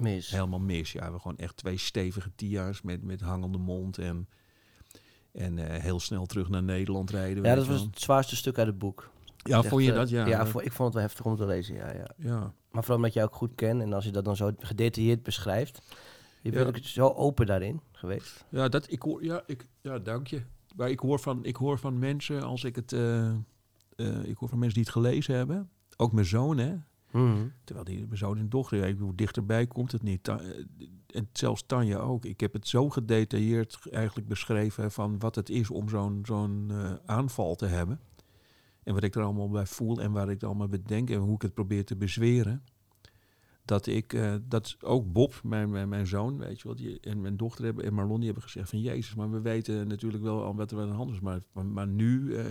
Mis. 0.00 0.30
helemaal 0.30 0.58
mis. 0.58 0.92
Ja, 0.92 1.12
we 1.12 1.18
gewoon 1.18 1.36
echt 1.36 1.56
twee 1.56 1.76
stevige 1.78 2.30
tia's 2.34 2.82
met, 2.82 3.02
met 3.02 3.20
hangende 3.20 3.58
mond. 3.58 3.98
En, 3.98 4.28
en 5.32 5.58
heel 5.80 6.00
snel 6.00 6.26
terug 6.26 6.48
naar 6.48 6.62
Nederland 6.62 7.10
rijden. 7.10 7.44
Ja, 7.44 7.54
dat 7.54 7.66
was 7.66 7.80
het 7.80 8.00
zwaarste 8.00 8.36
stuk 8.36 8.58
uit 8.58 8.66
het 8.66 8.78
boek. 8.78 9.10
Ja, 9.36 9.62
vond 9.62 9.84
je 9.84 9.92
dat? 9.92 10.08
Ja, 10.08 10.26
Ja, 10.26 10.40
ik 10.44 10.72
vond 10.72 10.78
het 10.78 10.92
wel 10.92 11.02
heftig 11.02 11.24
om 11.24 11.36
te 11.36 11.46
lezen, 11.46 11.74
ja, 11.74 11.92
ja. 11.92 12.10
ja. 12.16 12.52
Maar 12.78 12.86
vooral 12.86 13.04
omdat 13.04 13.16
jij 13.16 13.24
ook 13.24 13.34
goed 13.34 13.54
kent 13.54 13.82
en 13.82 13.92
als 13.92 14.04
je 14.04 14.10
dat 14.10 14.24
dan 14.24 14.36
zo 14.36 14.50
gedetailleerd 14.58 15.22
beschrijft. 15.22 15.82
Je 16.42 16.50
Ja. 16.52 16.56
bent 16.64 16.76
ook 16.76 16.84
zo 16.84 17.08
open 17.08 17.46
daarin 17.46 17.80
geweest. 17.92 18.44
Ja, 18.48 18.68
dat, 18.68 18.90
ik 18.92 19.02
hoor, 19.02 19.24
ja, 19.24 19.42
ik, 19.46 19.66
ja, 19.80 19.98
dank 19.98 20.26
je. 20.26 20.42
Maar 20.76 20.90
ik 20.90 20.98
hoor 21.00 21.18
van, 21.20 21.44
ik 21.44 21.56
hoor 21.56 21.78
van 21.78 21.98
mensen, 21.98 22.42
als 22.42 22.64
ik 22.64 22.76
het, 22.76 22.92
eh, 22.92 23.28
eh, 23.28 23.34
ik 24.24 24.36
hoor 24.36 24.48
van 24.48 24.58
mensen 24.58 24.76
die 24.76 24.82
het 24.82 24.92
gelezen 24.92 25.34
hebben. 25.34 25.70
Ook 25.96 26.12
mijn 26.12 26.26
zoon, 26.26 26.58
hè. 26.58 26.74
Mhm. 27.10 27.46
Terwijl 27.64 27.86
die, 27.86 28.04
mijn 28.06 28.18
zoon 28.18 28.38
en 28.38 28.48
dochter, 28.48 28.78
ja, 28.78 28.84
ik 28.84 28.96
bedoel, 28.98 29.16
dichterbij 29.16 29.66
komt 29.66 29.92
het 29.92 30.02
niet. 30.02 30.22
Ta- 30.22 30.40
eh, 30.40 30.64
en 31.06 31.28
zelfs 31.32 31.62
Tanja 31.66 31.98
ook. 31.98 32.24
Ik 32.24 32.40
heb 32.40 32.52
het 32.52 32.68
zo 32.68 32.88
gedetailleerd 32.90 33.78
eigenlijk 33.90 34.28
beschreven 34.28 34.90
van 34.90 35.18
wat 35.18 35.34
het 35.34 35.50
is 35.50 35.70
om 35.70 35.88
zo'n 35.88 36.20
zo'n 36.26 36.72
aanval 37.06 37.54
te 37.54 37.66
hebben. 37.66 38.00
En 38.88 38.94
wat 38.94 39.02
ik 39.02 39.14
er 39.14 39.22
allemaal 39.22 39.48
bij 39.48 39.66
voel 39.66 40.00
en 40.00 40.12
waar 40.12 40.30
ik 40.30 40.40
er 40.40 40.46
allemaal 40.46 40.68
bij 40.68 40.82
denk 40.86 41.10
en 41.10 41.18
hoe 41.18 41.34
ik 41.34 41.42
het 41.42 41.54
probeer 41.54 41.84
te 41.84 41.96
bezweren. 41.96 42.62
Dat 43.64 43.86
ik, 43.86 44.12
eh, 44.12 44.34
dat 44.42 44.76
ook 44.80 45.12
Bob, 45.12 45.40
mijn, 45.44 45.70
mijn, 45.70 45.88
mijn 45.88 46.06
zoon, 46.06 46.38
weet 46.38 46.60
je 46.60 46.66
wel, 46.66 46.76
die, 46.76 47.00
en 47.00 47.20
mijn 47.20 47.36
dochter 47.36 47.64
hebben, 47.64 47.84
en 47.84 47.94
Marlon, 47.94 48.16
die 48.16 48.24
hebben 48.24 48.42
gezegd 48.42 48.70
van 48.70 48.80
Jezus, 48.80 49.14
maar 49.14 49.30
we 49.30 49.40
weten 49.40 49.86
natuurlijk 49.88 50.22
wel 50.22 50.44
al 50.44 50.54
wat 50.56 50.70
er 50.70 50.80
aan 50.80 50.88
de 50.88 50.94
hand 50.94 51.10
is. 51.10 51.20
Maar, 51.20 51.40
maar, 51.52 51.66
maar 51.66 51.86
nu, 51.86 52.34
eh, 52.34 52.44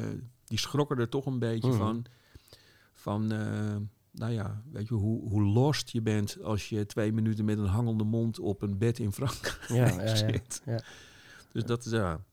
die 0.45 0.58
schrokken 0.60 0.97
er 0.97 1.10
toch 1.10 1.26
een 1.26 1.39
beetje 1.39 1.69
Mhm. 1.69 1.78
van. 1.78 2.06
Van, 2.93 3.32
eh, 3.32 3.76
nou 4.12 4.32
ja, 4.32 4.62
weet 4.71 4.88
je, 4.88 4.93
hoe, 4.93 5.30
hoe 5.30 5.43
lost 5.43 5.89
je 5.89 6.02
bent 6.02 6.41
als 6.41 6.69
je 6.69 6.86
twee 6.86 7.12
minuten 7.13 7.45
met 7.45 7.58
een 7.58 7.65
hangende 7.65 8.04
mond 8.04 8.39
op 8.39 8.62
een 8.62 8.78
bed 8.78 9.00
in 9.00 9.12
Frankrijk 9.12 9.65
Ja, 9.67 9.75
ja, 9.88 10.02
ja. 10.04 10.15
zit. 10.31 10.62
ja. 10.65 10.81
Dus 11.52 11.63
dat 11.63 11.85
is, 11.85 11.92
ja. 11.92 12.23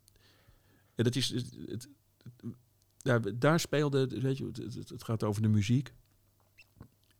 En 0.95 1.05
dat 1.05 1.17
is, 1.17 1.29
het, 1.67 1.89
ja, 3.05 3.19
daar 3.35 3.61
speelde, 3.61 4.07
weet 4.21 4.39
je, 4.39 4.51
het, 4.87 5.05
gaat 5.05 5.23
over 5.23 5.43
de 5.43 5.49
muziek. 5.49 5.93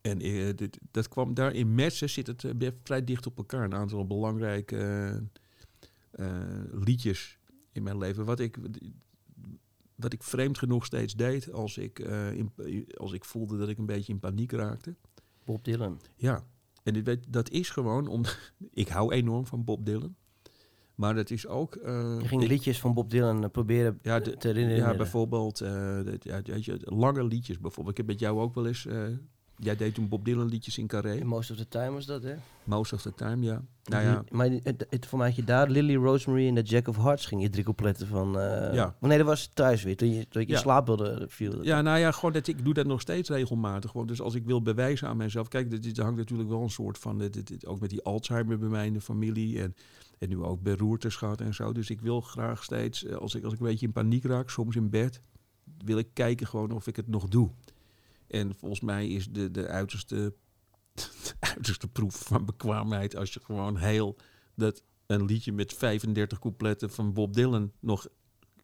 En 0.01 0.21
eh, 0.21 0.55
dit, 0.55 0.79
dat 0.91 1.07
kwam 1.07 1.33
daar 1.33 1.53
in 1.53 1.75
Messen 1.75 2.09
zit 2.09 2.27
het 2.27 2.43
eh, 2.43 2.69
vrij 2.83 3.03
dicht 3.03 3.25
op 3.25 3.37
elkaar. 3.37 3.63
Een 3.63 3.73
aantal 3.73 4.07
belangrijke 4.07 5.21
eh, 6.11 6.41
liedjes 6.71 7.39
in 7.71 7.83
mijn 7.83 7.97
leven. 7.97 8.25
Wat 8.25 8.39
ik, 8.39 8.57
wat 9.95 10.13
ik 10.13 10.23
vreemd 10.23 10.57
genoeg 10.57 10.85
steeds 10.85 11.13
deed 11.13 11.51
als 11.51 11.77
ik, 11.77 11.99
in, 12.33 12.51
als 12.97 13.13
ik 13.13 13.25
voelde 13.25 13.57
dat 13.57 13.69
ik 13.69 13.77
een 13.77 13.85
beetje 13.85 14.13
in 14.13 14.19
paniek 14.19 14.51
raakte. 14.51 14.95
Bob 15.43 15.63
Dylan. 15.63 16.01
Ja, 16.15 16.47
en 16.83 17.03
weet, 17.03 17.33
dat 17.33 17.49
is 17.49 17.69
gewoon 17.69 18.07
om. 18.07 18.23
ik 18.71 18.87
hou 18.87 19.13
enorm 19.13 19.45
van 19.45 19.63
Bob 19.63 19.85
Dylan. 19.85 20.15
Maar 20.95 21.15
dat 21.15 21.29
is 21.29 21.47
ook. 21.47 21.75
eh, 21.75 22.17
Je 22.21 22.27
ging 22.27 22.41
ik- 22.41 22.47
liedjes 22.49 22.79
van 22.79 22.93
Bob 22.93 23.09
Dylan 23.09 23.43
eh, 23.43 23.49
proberen 23.49 23.99
ja, 24.01 24.19
de- 24.19 24.37
te 24.37 24.47
herinneren. 24.47 24.83
ja, 24.91 24.95
bijvoorbeeld. 24.95 25.61
eh, 25.61 25.69
ja, 26.19 26.41
weet 26.43 26.65
je, 26.65 26.77
lange 26.83 27.23
liedjes 27.23 27.59
bijvoorbeeld. 27.59 27.97
Ik 27.99 28.05
heb 28.05 28.07
met 28.15 28.19
jou 28.19 28.39
ook 28.39 28.55
wel 28.55 28.67
eens. 28.67 28.85
eh, 28.85 28.97
Jij 29.57 29.75
deed 29.75 29.93
toen 29.93 30.07
Bob 30.09 30.25
Dylan 30.25 30.47
liedjes 30.47 30.77
in 30.77 30.87
Carré. 30.87 31.23
Most 31.23 31.51
of 31.51 31.57
the 31.57 31.67
time 31.67 31.91
was 31.91 32.05
dat, 32.05 32.23
hè? 32.23 32.33
Most 32.63 32.93
of 32.93 33.01
the 33.01 33.13
time, 33.13 33.45
ja. 33.45 33.61
Nou 33.83 34.03
ja, 34.03 34.23
Maar 34.31 34.49
het, 34.49 34.85
het, 34.89 35.05
voor 35.05 35.17
mij 35.17 35.27
had 35.27 35.35
je 35.35 35.43
daar 35.43 35.69
Lily, 35.69 35.95
Rosemary 35.95 36.47
en 36.47 36.55
de 36.55 36.61
Jack 36.61 36.87
of 36.87 36.97
Hearts 36.97 37.25
ging 37.25 37.41
je 37.41 37.49
drie 37.49 37.63
coupletten 37.63 38.07
van... 38.07 38.39
eh 38.39 38.73
Ja. 38.73 38.95
oh 39.01 39.09
nee, 39.09 39.17
dat 39.17 39.27
was 39.27 39.49
thuis 39.53 39.83
weer, 39.83 39.95
toen 39.97 40.07
je, 40.13 40.27
toen 40.29 40.41
je 40.41 40.47
in 40.47 40.53
Ja. 40.53 40.59
slaap 40.59 40.85
wilde 40.85 41.25
viel. 41.29 41.63
Ja, 41.63 41.81
nou 41.81 41.99
ja, 41.99 42.11
gewoon 42.11 42.33
dat 42.33 42.47
ik 42.47 42.63
doe 42.65 42.73
dat 42.73 42.85
nog 42.85 43.01
steeds 43.01 43.29
regelmatig. 43.29 43.91
Gewoon. 43.91 44.07
Dus 44.07 44.21
als 44.21 44.35
ik 44.35 44.45
wil 44.45 44.61
bewijzen 44.61 45.07
aan 45.07 45.17
mezelf. 45.17 45.47
Kijk, 45.47 45.69
dit, 45.69 45.83
dit 45.83 45.97
hangt 45.97 46.17
natuurlijk 46.17 46.49
wel 46.49 46.61
een 46.61 46.69
soort 46.69 46.97
van. 46.97 47.17
Dit- 47.17 47.65
ook 47.67 47.79
met 47.79 47.89
die 47.89 48.03
Alzheimer 48.03 48.59
bij 48.59 48.69
mij 48.69 48.85
in 48.85 48.93
de 48.93 49.01
familie. 49.01 49.61
En, 49.61 49.75
en 50.19 50.29
nu 50.29 50.41
ook 50.43 50.61
beroertes 50.61 51.15
gehad 51.15 51.41
en 51.41 51.53
zo. 51.53 51.71
Dus 51.73 51.89
ik 51.89 52.01
wil 52.01 52.21
graag 52.21 52.63
steeds, 52.63 53.03
eh, 53.03 53.15
als 53.15 53.35
ik, 53.35 53.43
als 53.43 53.53
ik 53.53 53.59
een 53.59 53.65
beetje 53.65 53.85
in 53.85 53.91
paniek 53.91 54.23
raak, 54.23 54.49
soms 54.49 54.75
in 54.75 54.89
bed, 54.89 55.19
wil 55.83 55.97
ik 55.97 56.07
kijken 56.13 56.47
gewoon 56.47 56.71
of 56.71 56.87
ik 56.87 56.95
het 56.95 57.07
nog 57.07 57.27
doe. 57.27 57.51
En 58.27 58.55
volgens 58.55 58.81
mij 58.81 59.07
is 59.07 59.27
de, 59.29 59.51
de 59.51 59.67
uiterste, 59.67 60.33
de 60.93 61.33
uiterste 61.39 61.87
proef 61.87 62.15
van 62.15 62.45
bekwaamheid 62.45 63.15
als 63.15 63.33
je 63.33 63.39
gewoon 63.43 63.77
heel 63.77 64.17
dat 64.55 64.83
een 65.05 65.25
liedje 65.25 65.51
met 65.51 65.73
35 65.73 66.39
coupletten 66.39 66.89
van 66.89 67.13
Bob 67.13 67.33
Dylan 67.33 67.71
nog, 67.79 68.07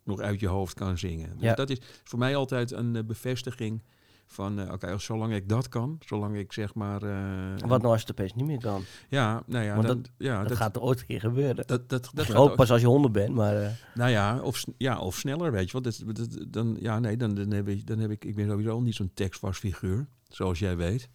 nog 0.03 0.19
uit 0.19 0.39
je 0.39 0.47
hoofd 0.47 0.73
kan 0.73 0.97
zingen. 0.97 1.29
Dus 1.33 1.41
Ja. 1.41 1.53
dat 1.55 1.69
is 1.69 1.77
voor 2.03 2.19
mij 2.19 2.35
altijd 2.35 2.71
een 2.71 2.95
eh, 2.95 3.03
bevestiging 3.03 3.83
van, 4.31 4.59
eh, 4.59 4.71
oké, 4.73 4.99
zolang 4.99 5.33
ik 5.33 5.49
dat 5.49 5.69
kan, 5.69 5.97
zolang 6.05 6.35
ik 6.37 6.53
zeg 6.53 6.73
maar... 6.73 7.03
eh, 7.03 7.59
Wat 7.67 7.81
nou 7.81 7.91
als 7.93 8.01
het 8.01 8.11
opeens 8.11 8.33
niet 8.33 8.45
meer 8.45 8.59
kan? 8.59 8.83
Ja, 9.09 9.43
nou 9.45 9.65
ja, 9.65 9.75
Want 9.75 9.87
dan- 9.87 10.05
ja 10.17 10.39
dat, 10.39 10.47
dat, 10.47 10.57
gaat 10.57 10.75
er 10.75 10.81
ooit 10.81 10.99
een 10.99 11.05
keer 11.05 11.19
gebeuren. 11.19 11.55
dat, 11.55 11.67
dat, 11.67 11.89
dat 11.89 12.09
Dat 12.13 12.25
gaat 12.25 12.35
ook 12.35 12.55
pas 12.55 12.71
als 12.71 12.81
je 12.81 12.87
honderd 12.87 13.13
bent, 13.13 13.35
maar... 13.35 13.61
eh, 13.63 13.69
Nou 13.93 14.09
ja, 14.09 14.39
of, 14.41 14.63
ja, 14.77 14.99
of 14.99 15.15
sneller, 15.17 15.51
weet 15.51 15.71
je. 15.71 15.81
Dat, 15.81 16.03
dat, 16.13 16.45
dan, 16.47 16.77
ja, 16.79 16.99
nee, 16.99 17.17
dan, 17.17 17.33
dan, 17.35 17.51
heb 17.51 17.67
ik, 17.67 17.87
dan 17.87 17.99
heb 17.99 18.11
ik... 18.11 18.25
Ik 18.25 18.35
ben 18.35 18.47
sowieso 18.49 18.79
niet 18.79 18.95
zo'n 18.95 19.11
tekstvast 19.13 19.59
figuur, 19.59 20.07
zoals 20.29 20.59
jij 20.59 20.77
weet. 20.77 21.09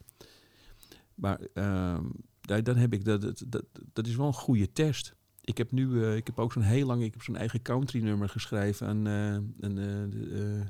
Maar 1.15 1.39
ehm, 1.55 2.05
dan 2.41 2.77
heb 2.77 2.93
ik... 2.93 3.05
Dat, 3.05 3.21
dat, 3.21 3.43
dat, 3.49 3.65
dat 3.93 4.07
is 4.07 4.17
wel 4.17 4.27
een 4.27 4.33
goede 4.33 4.73
test. 4.73 5.15
Ik 5.41 5.59
heb 5.59 5.73
nu... 5.73 6.07
ik 6.07 6.27
heb 6.27 6.39
ook 6.39 6.53
zo'n 6.53 6.63
heel 6.63 6.87
lang... 6.87 7.03
Ik 7.03 7.13
heb 7.13 7.23
zo'n 7.23 7.37
eigen 7.37 7.63
country 7.63 8.03
nummer 8.03 8.29
geschreven. 8.29 8.87
En, 8.89 9.07
eh, 9.61 10.61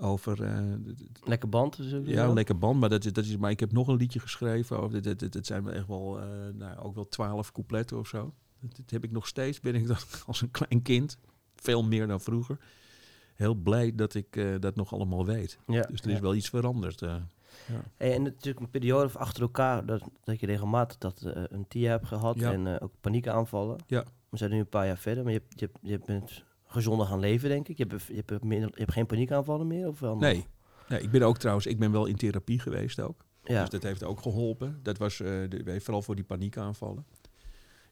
over... 0.00 0.42
eh, 0.44 0.62
lekker 1.24 1.48
band. 1.48 1.76
Dus 1.76 1.94
ja, 2.04 2.32
lekker 2.32 2.58
band. 2.58 2.80
Maar, 2.80 2.88
dat, 2.88 3.04
is- 3.04 3.12
dat 3.12 3.24
is, 3.24 3.36
maar 3.36 3.50
ik 3.50 3.60
heb 3.60 3.72
nog 3.72 3.88
een 3.88 3.96
liedje 3.96 4.20
geschreven. 4.20 4.78
Over, 4.78 5.02
dit, 5.02 5.18
dit, 5.18 5.32
dit 5.32 5.46
zijn 5.46 5.64
wel 5.64 5.72
echt 5.74 5.86
wel... 5.86 6.20
eh, 6.20 6.26
nou, 6.54 6.78
ook 6.78 6.94
wel 6.94 7.08
twaalf 7.08 7.52
coupletten 7.52 7.98
of 7.98 8.08
zo. 8.08 8.34
Dat, 8.60 8.76
dat 8.76 8.90
heb 8.90 9.04
ik 9.04 9.10
nog 9.10 9.26
steeds. 9.26 9.60
Ben 9.60 9.74
ik 9.74 9.86
dan 9.86 9.96
als 10.26 10.40
een 10.42 10.50
klein 10.50 10.82
kind. 10.82 11.18
Veel 11.56 11.84
meer 11.84 12.06
dan 12.06 12.20
vroeger. 12.20 12.58
Heel 13.34 13.54
blij 13.54 13.94
dat 13.94 14.14
ik 14.14 14.36
eh, 14.36 14.54
dat 14.60 14.76
nog 14.76 14.92
allemaal 14.92 15.26
weet. 15.26 15.58
Ja, 15.66 15.82
Dus 15.82 16.00
er 16.00 16.08
ja. 16.08 16.14
is 16.14 16.20
wel 16.20 16.34
iets 16.34 16.48
veranderd. 16.48 17.02
eh. 17.02 17.14
Hey, 17.96 18.14
en 18.14 18.22
natuurlijk 18.22 18.60
een 18.64 18.70
periode 18.70 19.04
of 19.04 19.16
achter 19.16 19.42
elkaar 19.42 19.86
dat, 19.86 20.02
dat 20.24 20.40
je 20.40 20.46
regelmatig 20.46 20.98
dat, 20.98 21.20
een 21.24 21.68
TIA 21.68 21.90
hebt 21.90 22.06
gehad 22.06 22.38
Ja. 22.38 22.52
en 22.52 22.80
ook 22.80 22.92
paniekaanvallen. 23.00 23.78
Ja. 23.86 24.04
We 24.28 24.36
zijn 24.36 24.50
nu 24.50 24.58
een 24.58 24.68
paar 24.68 24.86
jaar 24.86 24.98
verder, 24.98 25.24
maar 25.24 25.32
je, 25.32 25.42
je, 25.48 25.64
hebt- 25.64 25.78
je 25.82 25.98
bent 26.06 26.44
gezonder 26.68 27.06
gaan 27.06 27.20
leven, 27.20 27.48
denk 27.48 27.68
ik. 27.68 27.76
Je 27.78 27.86
hebt, 27.88 28.02
je 28.02 28.22
hebt, 28.26 28.44
minder, 28.44 28.68
je 28.72 28.80
hebt 28.80 28.92
geen 28.92 29.06
paniekaanvallen 29.06 29.66
meer? 29.66 29.86
Of 29.88 30.00
wel 30.00 30.12
nog? 30.12 30.20
Nee. 30.20 30.46
nee, 30.88 31.00
ik 31.00 31.10
ben 31.10 31.22
ook 31.22 31.38
trouwens... 31.38 31.66
Ik 31.66 31.78
ben 31.78 31.92
wel 31.92 32.06
in 32.06 32.16
therapie 32.16 32.58
geweest 32.58 33.00
ook. 33.00 33.24
Ja, 33.42 33.60
Dus 33.60 33.70
dat 33.70 33.82
heeft 33.82 34.04
ook 34.04 34.20
geholpen. 34.20 34.80
Dat 34.82 34.98
was 34.98 35.16
de, 35.16 35.76
vooral 35.80 36.02
voor 36.02 36.14
die 36.14 36.24
paniekaanvallen. 36.24 37.06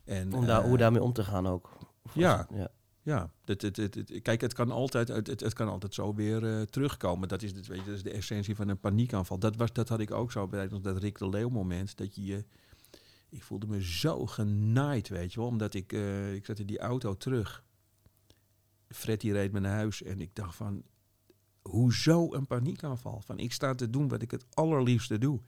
En, 0.04 0.32
om 0.34 0.46
daar, 0.46 0.62
eh, 0.62 0.68
hoe 0.68 0.76
daarmee 0.76 1.02
om 1.02 1.12
te 1.12 1.24
gaan 1.24 1.46
ook. 1.46 1.70
Ja. 2.12 2.46
ja. 2.54 2.68
Ja, 3.02 3.30
het, 3.44 3.62
het, 3.62 3.76
het, 3.76 3.94
het- 3.94 4.22
kijk, 4.22 4.40
het 4.40 4.52
kan 4.54 4.70
altijd, 4.70 5.08
het, 5.08 5.40
het, 5.40 5.52
kan 5.52 5.68
altijd 5.68 5.94
zo 5.94 6.14
weer 6.14 6.44
eh, 6.44 6.62
terugkomen. 6.62 7.28
Dat 7.28 7.42
is, 7.42 7.52
het, 7.52 7.66
weet 7.66 7.78
je, 7.78 7.84
dat 7.84 7.94
is 7.94 8.02
de 8.02 8.10
essentie 8.10 8.56
van 8.56 8.68
een 8.68 8.80
paniekaanval. 8.80 9.38
Dat, 9.38 9.56
was, 9.56 9.72
dat 9.72 9.88
had 9.88 10.00
ik 10.00 10.10
ook 10.10 10.32
zo 10.32 10.46
bij 10.46 10.68
dat 10.68 10.98
Rick 10.98 11.18
de 11.18 11.28
Leeuw 11.28 11.48
moment. 11.48 11.96
Dat 11.96 12.14
je 12.14 12.24
je, 12.24 12.44
ik 13.28 13.42
voelde 13.42 13.66
me 13.66 13.84
zo 13.84 14.26
genaaid, 14.26 15.08
weet 15.08 15.32
je 15.32 15.40
wel. 15.40 15.48
Omdat 15.48 15.74
ik, 15.74 15.92
ik 16.34 16.44
zat 16.44 16.58
in 16.58 16.66
die 16.66 16.78
auto 16.78 17.16
terug. 17.16 17.64
Fred 18.88 19.20
die 19.20 19.32
reed 19.32 19.52
me 19.52 19.60
naar 19.60 19.76
huis 19.76 20.02
en 20.02 20.20
ik 20.20 20.30
dacht 20.34 20.56
van, 20.56 20.82
hoezo 21.62 22.32
een 22.32 22.46
paniekaanval? 22.46 23.20
Van, 23.24 23.38
ik 23.38 23.52
sta 23.52 23.74
te 23.74 23.90
doen 23.90 24.08
wat 24.08 24.22
ik 24.22 24.30
het 24.30 24.44
allerliefste 24.54 25.18
doe. 25.18 25.40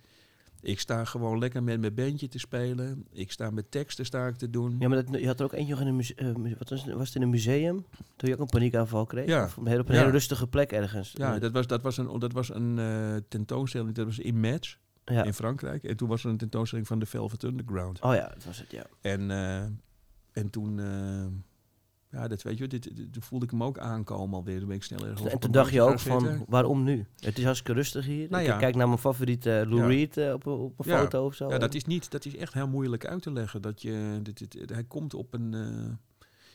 Ik 0.61 0.80
sta 0.80 1.05
gewoon 1.05 1.39
lekker 1.39 1.62
met 1.62 1.80
mijn 1.80 1.95
bandje 1.95 2.28
te 2.28 2.39
spelen. 2.39 3.07
Ik 3.11 3.32
sta 3.32 3.51
met 3.51 3.70
teksten 3.70 4.05
sta 4.07 4.26
ik 4.26 4.36
te 4.36 4.51
doen. 4.51 4.76
ja, 4.78 4.89
maar 4.89 5.05
dat, 5.05 5.20
je 5.20 5.26
had 5.26 5.39
er 5.39 5.45
ook 5.45 5.53
eentje 5.53 5.76
in 5.76 5.86
een 5.86 5.97
museum. 5.97 6.43
wat 6.59 6.68
was, 6.68 6.84
het- 6.84 6.95
was 6.95 7.07
het 7.07 7.16
in 7.16 7.22
een 7.22 7.30
museum? 7.30 7.84
Toen 8.16 8.28
je 8.28 8.34
ook 8.34 8.41
een 8.41 8.47
paniekaanval 8.47 9.07
kreeg? 9.07 9.26
Ja. 9.26 9.45
Of 9.45 9.57
op 9.59 9.62
een 9.64 9.68
hele, 9.68 9.80
op 9.80 9.89
een 9.89 9.95
Ja. 9.95 10.01
hele 10.01 10.12
rustige 10.12 10.47
plek 10.47 10.72
ergens? 10.72 11.12
Ja, 11.12 11.34
Eh, 11.34 11.41
dat 11.41 11.53
was, 11.53 11.66
dat 11.66 11.82
was 11.82 11.97
een, 11.97 12.18
dat 12.18 12.32
was 12.32 12.55
een 12.55 12.78
eh, 12.78 13.16
tentoonstelling, 13.28 13.95
dat 13.95 14.05
was 14.07 14.18
in 14.18 14.41
Metz 14.41 14.76
ja. 15.05 15.24
in 15.24 15.34
Frankrijk. 15.34 15.84
En 15.84 15.97
toen 15.97 16.09
was 16.09 16.24
er 16.24 16.30
een 16.30 16.36
tentoonstelling 16.36 16.86
van 16.86 16.99
de 16.99 17.07
Velvet 17.07 17.43
Underground. 17.43 18.01
Oh 18.01 18.14
ja, 18.14 18.28
dat 18.28 18.45
was 18.45 18.59
het, 18.59 18.70
ja. 18.70 18.86
En, 19.01 19.30
eh, 19.30 19.62
en 20.32 20.51
toen, 20.51 20.78
eh, 20.80 21.26
ja, 22.11 22.29
dat 22.29 22.43
weet 22.43 22.59
je, 22.59 22.67
dit, 22.69 22.97
dit- 22.97 23.13
toen 23.13 23.23
voelde 23.23 23.45
ik 23.45 23.51
hem 23.51 23.63
ook 23.63 23.79
aankomen 23.79 24.35
alweer. 24.39 24.59
Toen 24.59 24.67
ben 24.69 24.77
ik 24.77 24.83
snel 24.83 25.01
ergens 25.03 25.21
op 25.21 25.29
En 25.29 25.39
toen 25.39 25.51
dacht 25.51 25.73
je 25.73 25.83
ook 25.83 25.99
van, 25.99 26.21
zitten. 26.21 26.45
waarom 26.49 26.85
nu? 26.85 27.07
Het 27.19 27.39
is 27.39 27.45
hartstikke 27.45 27.73
rustig 27.81 28.07
hier. 28.07 28.31
Nou 28.31 28.45
ik 28.45 28.59
kijk 28.59 28.75
naar 28.75 28.87
mijn 28.87 28.99
favoriete 28.99 29.65
Lou 29.69 29.81
Ja. 29.81 29.87
Reed 29.87 30.17
eh, 30.17 30.33
op, 30.33 30.47
een- 30.47 30.53
op 30.53 30.79
een 30.87 30.91
Ja. 30.93 30.99
foto 31.01 31.25
of 31.25 31.35
zo. 31.35 31.49
Ja, 31.51 31.59
dat 31.59 31.75
is, 31.75 31.85
niet, 31.85 32.11
dat 32.11 32.25
is 32.25 32.37
echt 32.37 32.55
heel 32.55 32.69
moeilijk 32.69 33.07
uit 33.07 33.23
te 33.23 33.33
leggen. 33.33 33.63
Dat 33.63 33.83
je, 33.83 34.19
dit, 34.23 34.39
dit- 34.53 34.71
hij 34.71 34.85
komt 34.85 35.15
op 35.15 35.35
een... 35.35 35.55
eh, 35.55 35.93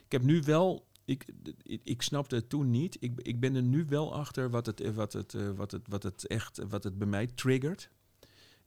ik 0.06 0.12
heb 0.12 0.22
nu 0.22 0.42
wel... 0.46 0.86
Ik, 1.06 1.26
ik, 1.64 1.82
ik 1.84 2.02
snapte 2.02 2.36
het 2.36 2.50
toen 2.50 2.72
niet. 2.72 2.98
Ik, 3.00 3.12
ik 3.22 3.40
ben 3.40 3.56
er 3.56 3.62
nu 3.64 3.86
wel 3.90 4.14
achter 4.14 4.50
wat 4.50 4.66
het, 4.66 4.82
eh, 4.82 4.92
wat, 4.92 5.14
het, 5.14 5.34
eh, 5.34 5.50
wat, 5.56 5.72
het, 5.72 5.82
wat 5.90 6.04
het 6.04 6.28
echt 6.28 6.60
wat 6.70 6.84
het 6.84 6.98
bij 6.98 7.08
mij 7.08 7.28
triggert. 7.36 7.90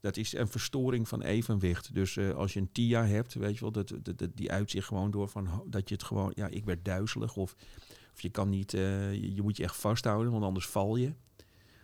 Dat 0.07 0.16
is 0.16 0.34
een 0.34 0.48
verstoring 0.48 1.09
van 1.09 1.22
evenwicht. 1.22 1.94
Dus 1.94 2.16
eh, 2.16 2.30
als 2.30 2.52
je 2.52 2.61
een 2.61 2.72
TIA 2.72 3.07
hebt, 3.07 3.34
weet 3.34 3.54
je 3.54 3.61
wel, 3.61 3.72
dat, 3.72 3.88
dat, 4.02 4.18
dat- 4.18 4.30
die 4.36 4.52
uitzicht 4.52 4.86
gewoon 4.86 5.11
door 5.11 5.28
van 5.28 5.48
dat 5.66 5.88
je 5.88 5.94
het 5.94 6.04
gewoon, 6.04 6.32
ja, 6.34 6.46
ik 6.48 6.64
werd 6.64 6.84
duizelig 6.84 7.36
of, 7.36 7.57
of 8.14 8.20
je 8.20 8.30
kan 8.30 8.48
niet, 8.48 8.74
eh, 8.74 9.12
je, 9.14 9.34
je 9.34 9.42
moet 9.42 9.57
je 9.57 9.62
echt 9.62 9.76
vasthouden, 9.76 10.32
want 10.32 10.44
anders 10.44 10.66
val 10.66 10.96
je. 10.96 11.12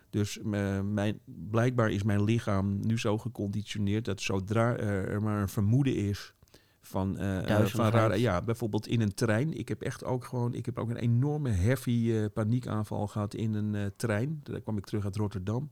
Dus 0.09 0.39
mijn, 0.83 1.19
blijkbaar 1.25 1.91
is 1.91 2.03
mijn 2.03 2.23
lichaam 2.23 2.79
nu 2.85 2.99
zo 2.99 3.17
geconditioneerd 3.17 4.05
dat 4.05 4.21
zodra 4.21 4.77
er, 4.77 5.21
maar 5.21 5.41
een 5.41 5.49
vermoeden 5.49 5.95
is 5.95 6.33
van, 6.81 7.17
eh, 7.17 7.25
van 7.69 7.79
ja, 8.19 8.41
bijvoorbeeld 8.41 8.87
in 8.87 9.01
een 9.01 9.13
trein. 9.13 9.53
Ik 9.57 9.67
heb 9.67 9.81
echt 9.81 10.03
ook 10.03 10.25
gewoon, 10.25 10.53
ik 10.53 10.65
heb 10.65 10.77
ook 10.79 10.89
een 10.89 10.95
enorme 10.97 11.49
heavy 11.49 12.27
paniekaanval 12.27 13.07
gehad 13.07 13.33
in 13.33 13.53
een 13.53 13.91
trein. 13.95 14.39
Daar 14.43 14.61
kwam 14.61 14.77
ik 14.77 14.85
terug 14.85 15.03
uit 15.05 15.15
Rotterdam. 15.15 15.69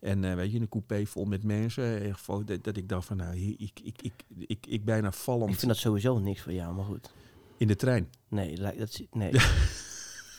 En 0.00 0.24
eh, 0.24 0.34
weet 0.34 0.52
je, 0.52 0.60
een 0.60 0.68
coupé 0.68 1.06
vol 1.06 1.24
met 1.24 1.42
mensen. 1.44 2.00
Echt 2.02 2.20
vol- 2.20 2.44
dat, 2.44 2.64
dat 2.64 2.76
ik 2.76 2.88
dacht 2.88 3.06
van, 3.06 3.16
nou, 3.16 3.36
ik, 3.36 3.80
ik, 3.82 4.02
ik, 4.02 4.12
ik, 4.46 4.66
ik 4.66 4.84
bijna 4.84 5.12
vallend 5.12 5.50
Ik 5.52 5.58
vind 5.58 5.70
dat 5.70 5.80
sowieso 5.80 6.18
niks 6.18 6.40
voor 6.40 6.52
jou, 6.52 6.74
maar 6.74 6.84
goed. 6.84 7.10
in 7.56 7.66
de 7.66 7.76
trein. 7.76 8.08
Nee, 8.28 8.56
dat, 8.56 9.00
nee. 9.10 9.32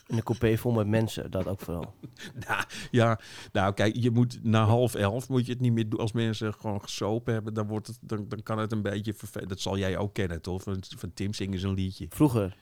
In 0.08 0.18
een 0.18 0.24
coupé 0.24 0.58
vol 0.58 0.72
met 0.72 0.88
mensen, 0.88 1.32
dat 1.32 1.48
ook 1.48 1.60
vooral. 1.60 1.94
Nou, 2.48 2.64
ja, 2.92 3.20
nou 3.52 3.74
kijk, 3.74 3.96
je 3.96 4.12
moet 4.12 4.40
na 4.44 4.64
half 4.66 4.96
elf 4.96 5.30
moet 5.30 5.46
je 5.46 5.52
het 5.52 5.62
niet 5.62 5.74
meer 5.74 5.90
doen. 5.90 6.00
Als 6.00 6.12
mensen 6.12 6.54
gewoon 6.54 6.82
gesopen 6.82 7.34
hebben, 7.34 7.54
dan, 7.54 7.68
wordt 7.68 7.88
het, 7.88 7.98
dan, 8.02 8.26
dan 8.28 8.44
kan 8.44 8.58
het 8.58 8.72
een 8.72 8.82
beetje 8.82 9.14
vervelend. 9.14 9.50
Dat 9.50 9.60
zal 9.60 9.78
jij 9.78 9.98
ook 9.98 10.14
kennen, 10.14 10.42
toch? 10.42 10.64
Van, 10.64 10.78
van 10.98 11.14
Tim 11.14 11.34
zingen 11.34 11.60
ze 11.60 11.68
een 11.68 11.74
liedje. 11.74 12.06
Vroeger. 12.10 12.58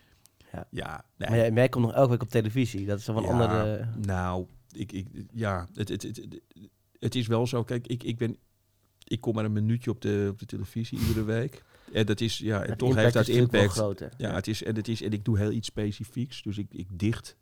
Ja, 0.70 1.06
nee. 1.18 1.30
Maar 1.30 1.38
jij, 1.38 1.50
maar 1.50 1.58
jij 1.60 1.70
komt 1.70 1.86
nog 1.86 1.94
elke 1.94 2.10
week 2.10 2.22
op 2.22 2.30
televisie. 2.30 2.86
Dat 2.86 3.00
is 3.00 3.06
wel 3.06 3.18
een 3.18 3.24
Ja, 3.24 3.30
andere... 3.30 3.88
Nou, 4.06 4.46
ik, 4.72 4.92
ik, 4.92 5.08
ja, 5.34 5.68
het, 5.74 5.90
het, 5.90 6.02
het, 6.02 6.42
het, 7.06 7.16
is 7.16 7.28
wel 7.28 7.48
zo. 7.48 7.64
Kijk, 7.64 7.88
ik, 7.88 8.04
ik 8.04 8.18
ben... 8.18 8.38
Ik 9.04 9.22
kom 9.22 9.34
maar 9.36 9.46
een 9.46 9.52
minuutje 9.54 9.90
op 9.92 10.02
de, 10.02 10.28
op 10.32 10.40
de 10.40 10.46
televisie 10.46 11.00
iedere 11.00 11.24
week. 11.38 11.64
En 11.94 12.06
dat 12.06 12.22
is, 12.22 12.38
ja, 12.38 12.64
en 12.64 12.78
toch 12.78 12.96
heeft 12.96 13.14
dat 13.14 13.28
impact. 13.28 13.76
Ja, 14.18 14.34
het 14.34 14.48
is, 14.48 14.64
en, 14.64 14.76
het 14.76 14.88
is, 14.88 15.02
en 15.02 15.12
ik 15.12 15.26
doe 15.26 15.38
heel 15.38 15.52
iets 15.52 15.68
specifieks. 15.68 16.42
Dus 16.42 16.58
ik, 16.58 16.68
ik 16.72 16.88
dicht 16.92 17.36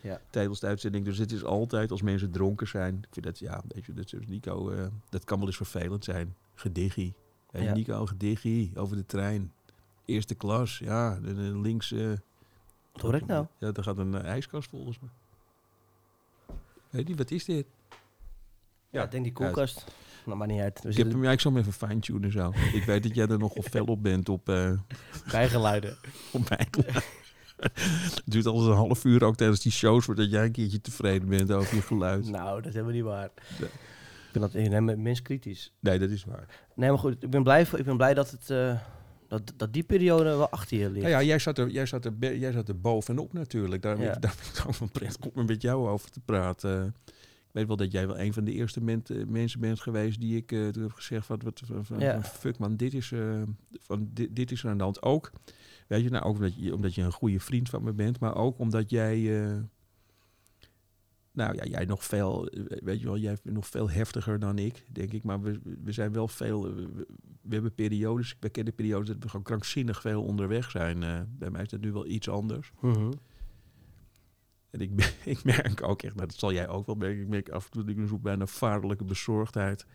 Ja. 0.00 0.20
tijdens 0.30 0.60
de 0.60 0.66
uitzending. 0.66 1.04
Dus 1.04 1.18
het 1.18 1.32
is 1.32 1.44
altijd 1.44 1.90
als 1.90 2.02
mensen 2.02 2.30
dronken 2.30 2.68
zijn. 2.68 2.96
Ik 2.96 3.08
vind 3.10 3.26
dat, 3.26 3.38
ja, 3.38 3.62
weet 3.68 3.84
je, 3.84 3.92
dat 3.94 4.12
is 4.12 4.26
Nico, 4.26 4.70
eh, 4.70 4.86
dat 5.08 5.24
kan 5.24 5.38
wel 5.38 5.46
eens 5.46 5.56
vervelend 5.56 6.04
zijn. 6.04 6.34
Gediggie. 6.54 7.14
Hey, 7.50 7.62
Ja. 7.62 7.74
Nico, 7.74 8.06
gediggie 8.06 8.70
over 8.74 8.96
de 8.96 9.06
trein. 9.06 9.52
Eerste 10.04 10.34
klas, 10.34 10.78
ja. 10.78 11.18
de- 11.20 11.34
de 11.34 11.58
links... 11.58 11.90
Wat 12.92 13.02
hoor 13.02 13.14
ik 13.14 13.26
nou? 13.26 13.46
Ja, 13.58 13.72
daar 13.72 13.84
gaat 13.84 13.98
een 13.98 14.14
eh, 14.14 14.24
ijskast 14.24 14.68
volgens 14.70 14.98
mij. 15.00 15.10
Weet 16.90 17.08
niet, 17.08 17.18
wat 17.18 17.30
is 17.30 17.44
dit? 17.44 17.66
Ja, 18.90 19.02
ik 19.04 19.10
denk 19.10 19.24
die 19.24 19.32
koelkast. 19.32 19.84
Nou, 20.24 20.38
maar 20.38 20.46
niet 20.48 20.60
uit. 20.60 20.80
We 20.82 20.88
Ik 20.88 20.96
heb 20.96 21.10
hem 21.12 21.24
ja, 21.24 21.30
ik 21.30 21.40
zal 21.40 21.52
hem 21.52 21.60
even 21.60 21.72
fine-tunen 21.88 22.32
zo. 22.32 22.52
ik 22.72 22.84
weet 22.84 23.02
dat 23.02 23.14
jij 23.14 23.26
er 23.26 23.38
nogal 23.38 23.62
fel 23.62 23.84
op 23.84 24.02
bent 24.02 24.28
op, 24.28 24.48
eh 24.48 24.70
bijgeluiden. 25.32 25.96
op 26.32 26.48
mij. 26.48 26.66
Het 27.58 28.22
duurt 28.24 28.46
altijd 28.46 28.70
een 28.70 28.76
half 28.76 29.04
uur 29.04 29.24
ook 29.24 29.36
tijdens 29.36 29.60
die 29.60 29.72
shows 29.72 30.04
voordat 30.04 30.30
jij 30.30 30.44
een 30.44 30.52
keertje 30.52 30.80
tevreden 30.80 31.28
bent 31.28 31.52
over 31.52 31.74
je 31.74 31.82
geluid. 31.82 32.28
Nou, 32.28 32.56
dat 32.56 32.66
is 32.66 32.72
helemaal 32.72 32.94
niet 32.94 33.04
waar. 33.04 33.30
Nee. 33.60 33.68
Ik 33.68 34.32
ben 34.32 34.42
dat 34.42 34.52
helemaal 34.52 34.96
minst 34.96 35.22
kritisch. 35.22 35.72
Nee, 35.80 35.98
dat 35.98 36.10
is 36.10 36.24
waar. 36.24 36.46
Nee, 36.74 36.88
maar 36.90 36.98
goed. 36.98 37.22
Ik 37.22 37.30
ben 37.30 37.42
blij, 37.42 37.66
voor- 37.66 37.78
ik 37.78 37.84
ben 37.84 37.96
blij 37.96 38.14
dat, 38.14 38.30
het, 38.30 38.50
eh, 38.50 38.78
dat, 39.28 39.52
dat 39.56 39.72
die 39.72 39.82
periode 39.82 40.24
wel 40.24 40.48
achter 40.50 40.76
je 40.78 40.84
ligt. 40.90 41.06
Nou 41.06 41.08
ja, 41.08 41.22
jij 41.22 41.38
zat, 41.38 41.58
er, 41.58 41.68
jij, 41.68 41.86
zat 41.86 42.04
er, 42.04 42.36
jij 42.36 42.52
zat 42.52 42.68
er 42.68 42.80
bovenop 42.80 43.32
natuurlijk. 43.32 43.82
Daar, 43.82 44.00
Ja. 44.00 44.04
daar 44.12 44.34
ben 44.42 44.60
ik 44.60 44.66
ook 44.66 44.74
van 44.74 44.90
prettig 44.90 45.20
om 45.20 45.30
er 45.40 45.44
met 45.44 45.62
jou 45.62 45.88
over 45.88 46.10
te 46.10 46.20
praten. 46.20 46.94
Weet 47.58 47.66
wel 47.66 47.76
dat 47.76 47.92
jij 47.92 48.06
wel 48.06 48.18
een 48.18 48.32
van 48.32 48.44
de 48.44 48.52
eerste 48.52 48.80
ment- 48.80 49.10
eh, 49.10 49.24
mensen 49.26 49.60
bent 49.60 49.80
geweest 49.80 50.20
die 50.20 50.36
ik 50.36 50.46
toen 50.48 50.82
heb 50.82 50.92
gezegd 50.92 51.26
van, 51.26 51.40
wat, 51.44 51.62
van, 51.82 51.98
Ja. 51.98 52.12
van 52.12 52.22
fuck 52.30 52.58
man, 52.58 52.76
dit 52.76 52.94
is, 52.94 53.12
eh, 53.12 53.42
van, 53.72 54.08
dit, 54.12 54.36
dit 54.36 54.50
is 54.50 54.62
er 54.64 54.70
aan 54.70 54.76
de 54.78 54.82
hand. 54.84 55.02
Ook, 55.02 55.32
weet 55.88 56.02
je, 56.02 56.10
nou, 56.10 56.24
ook 56.24 56.34
omdat 56.34 56.54
je, 56.56 56.74
omdat 56.74 56.94
je 56.94 57.02
een 57.02 57.12
goede 57.12 57.40
vriend 57.40 57.68
van 57.68 57.82
me 57.82 57.92
bent, 57.92 58.20
maar 58.20 58.34
ook 58.36 58.58
omdat 58.58 58.90
jij, 58.90 59.20
nou 61.32 61.54
ja, 61.54 61.64
jij 61.64 61.84
nog 61.84 62.04
veel, 62.04 62.48
weet 62.68 63.00
je 63.00 63.06
wel, 63.06 63.18
jij 63.18 63.36
bent 63.42 63.54
nog 63.54 63.66
veel 63.66 63.90
heftiger 63.90 64.38
dan 64.38 64.58
ik, 64.58 64.84
denk 64.92 65.12
ik. 65.12 65.22
Maar 65.22 65.40
we, 65.40 65.60
we 65.84 65.92
zijn 65.92 66.12
wel 66.12 66.28
veel, 66.28 66.74
we, 66.74 67.06
we 67.42 67.54
hebben 67.54 67.74
periodes, 67.74 68.36
we 68.40 68.48
kennen 68.48 68.74
periodes 68.74 69.08
dat 69.08 69.16
we 69.22 69.28
gewoon 69.28 69.44
krankzinnig 69.44 70.00
veel 70.00 70.22
onderweg 70.22 70.70
zijn. 70.70 70.98
bij 71.38 71.50
mij 71.50 71.62
is 71.62 71.68
dat 71.68 71.80
nu 71.80 71.92
wel 71.92 72.06
iets 72.06 72.28
anders. 72.28 72.70
Mhm. 72.80 73.10
En 74.70 74.80
ik, 74.80 75.12
ik 75.24 75.44
merk 75.44 75.82
ook 75.82 76.02
echt, 76.02 76.18
dat 76.18 76.34
zal 76.34 76.52
jij 76.52 76.68
ook 76.68 76.86
wel 76.86 76.94
merken, 76.94 77.20
ik 77.20 77.28
merk 77.28 77.48
af 77.48 77.64
en 77.64 77.70
toe 77.70 77.82
dat 77.84 77.90
ik 77.90 77.96
een 77.98 78.08
soort 78.08 78.22
bijna 78.22 78.46
vaderlijke 78.46 79.04
bezorgdheid 79.04 79.86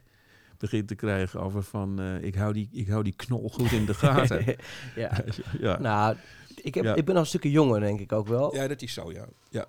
begin 0.57 0.85
te 0.85 0.95
krijgen 0.95 1.39
over 1.41 1.63
van, 1.63 1.99
eh, 1.99 2.23
ik, 2.23 2.35
hou 2.35 2.53
die, 2.53 2.69
ik 2.71 2.87
hou 2.87 3.03
die 3.03 3.15
knol 3.15 3.49
goed 3.49 3.71
in 3.71 3.85
de 3.85 3.93
gaten. 3.93 4.45
ja. 4.95 5.23
ja. 5.59 5.79
Nou, 5.79 6.15
ik, 6.61 6.75
heb, 6.75 6.83
Ja. 6.83 6.95
ik 6.95 7.05
ben 7.05 7.13
nog 7.13 7.23
een 7.23 7.29
stukje 7.29 7.51
jonger, 7.51 7.79
denk 7.79 7.99
ik 7.99 8.11
ook 8.11 8.27
wel. 8.27 8.55
ja, 8.55 8.67
dat 8.67 8.81
is 8.81 8.93
zo, 8.93 9.11
ja. 9.11 9.25
ja. 9.49 9.65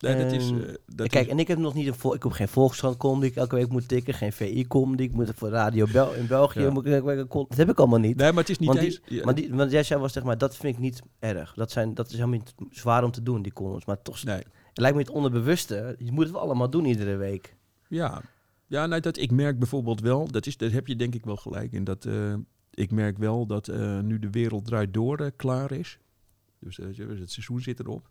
Nee, 0.00 0.22
dat 0.22 0.32
is... 0.32 0.50
En- 0.50 0.68
eh, 0.68 0.74
dat 0.86 1.08
Kijk, 1.08 1.24
is- 1.26 1.32
en 1.32 1.38
ik 1.38 1.48
heb 1.48 1.58
nog 1.58 1.74
niet 1.74 1.86
een 1.86 1.94
vol, 1.94 2.14
ik 2.14 2.22
heb 2.22 2.32
geen 2.32 2.48
Volkskrant 2.48 3.20
die 3.20 3.30
ik 3.30 3.36
elke 3.36 3.54
week 3.54 3.68
moet 3.68 3.88
tikken, 3.88 4.14
geen 4.14 4.32
VI-com 4.32 4.96
die 4.96 5.08
ik 5.08 5.14
moet 5.14 5.30
voor 5.34 5.48
Radio 5.48 5.86
Bel 5.92 6.14
in 6.14 6.26
België 6.26 6.60
Ja. 6.60 6.70
moet 6.70 6.86
ik 6.86 7.04
Dat 7.30 7.56
heb 7.56 7.70
ik 7.70 7.78
allemaal 7.78 7.98
niet. 7.98 8.16
nee, 8.16 8.28
maar 8.32 8.40
het 8.40 8.48
is 8.48 8.58
niet 8.58 8.68
want, 8.68 8.80
die, 8.80 8.88
eens... 8.88 9.00
ja, 9.04 9.24
maar 9.24 9.34
die, 9.34 9.54
want 9.54 9.70
jij 9.70 9.82
zei 9.82 10.00
was 10.00 10.12
zeg 10.12 10.22
maar, 10.22 10.38
dat 10.38 10.56
vind 10.56 10.74
ik 10.74 10.80
niet 10.80 11.02
erg. 11.18 11.54
Dat, 11.54 11.70
zijn, 11.70 11.94
dat 11.94 12.06
is 12.06 12.12
helemaal 12.12 12.38
niet 12.38 12.54
zwaar 12.70 13.04
om 13.04 13.10
te 13.10 13.22
doen, 13.22 13.42
die 13.42 13.52
columns. 13.52 13.84
Maar 13.84 14.02
toch, 14.02 14.24
nee. 14.24 14.36
het 14.68 14.78
lijkt 14.78 14.96
me 14.96 15.02
het 15.02 15.12
onderbewuste. 15.12 15.94
Je 15.98 16.12
moet 16.12 16.22
het 16.24 16.32
wel 16.32 16.40
allemaal 16.42 16.70
doen 16.70 16.84
iedere 16.84 17.16
week. 17.16 17.56
Ja, 17.88 18.22
ja 18.66 18.86
nou, 18.86 19.00
dat, 19.00 19.16
ik 19.16 19.30
merk 19.30 19.58
bijvoorbeeld 19.58 20.00
wel, 20.00 20.30
dat 20.30 20.46
is, 20.46 20.56
daar 20.56 20.70
heb 20.70 20.86
je 20.86 20.96
denk 20.96 21.14
ik 21.14 21.24
wel 21.24 21.36
gelijk 21.36 21.72
in, 21.72 21.84
dat 21.84 22.04
eh, 22.04 22.34
ik 22.74 22.90
merk 22.90 23.18
wel 23.18 23.46
dat 23.46 23.68
eh, 23.68 23.98
nu 24.00 24.18
de 24.18 24.30
wereld 24.30 24.64
draait 24.64 24.94
door 24.94 25.30
klaar 25.36 25.72
is, 25.72 25.98
dus 26.58 26.76
het 26.76 27.30
seizoen 27.30 27.60
zit 27.60 27.80
erop, 27.80 28.08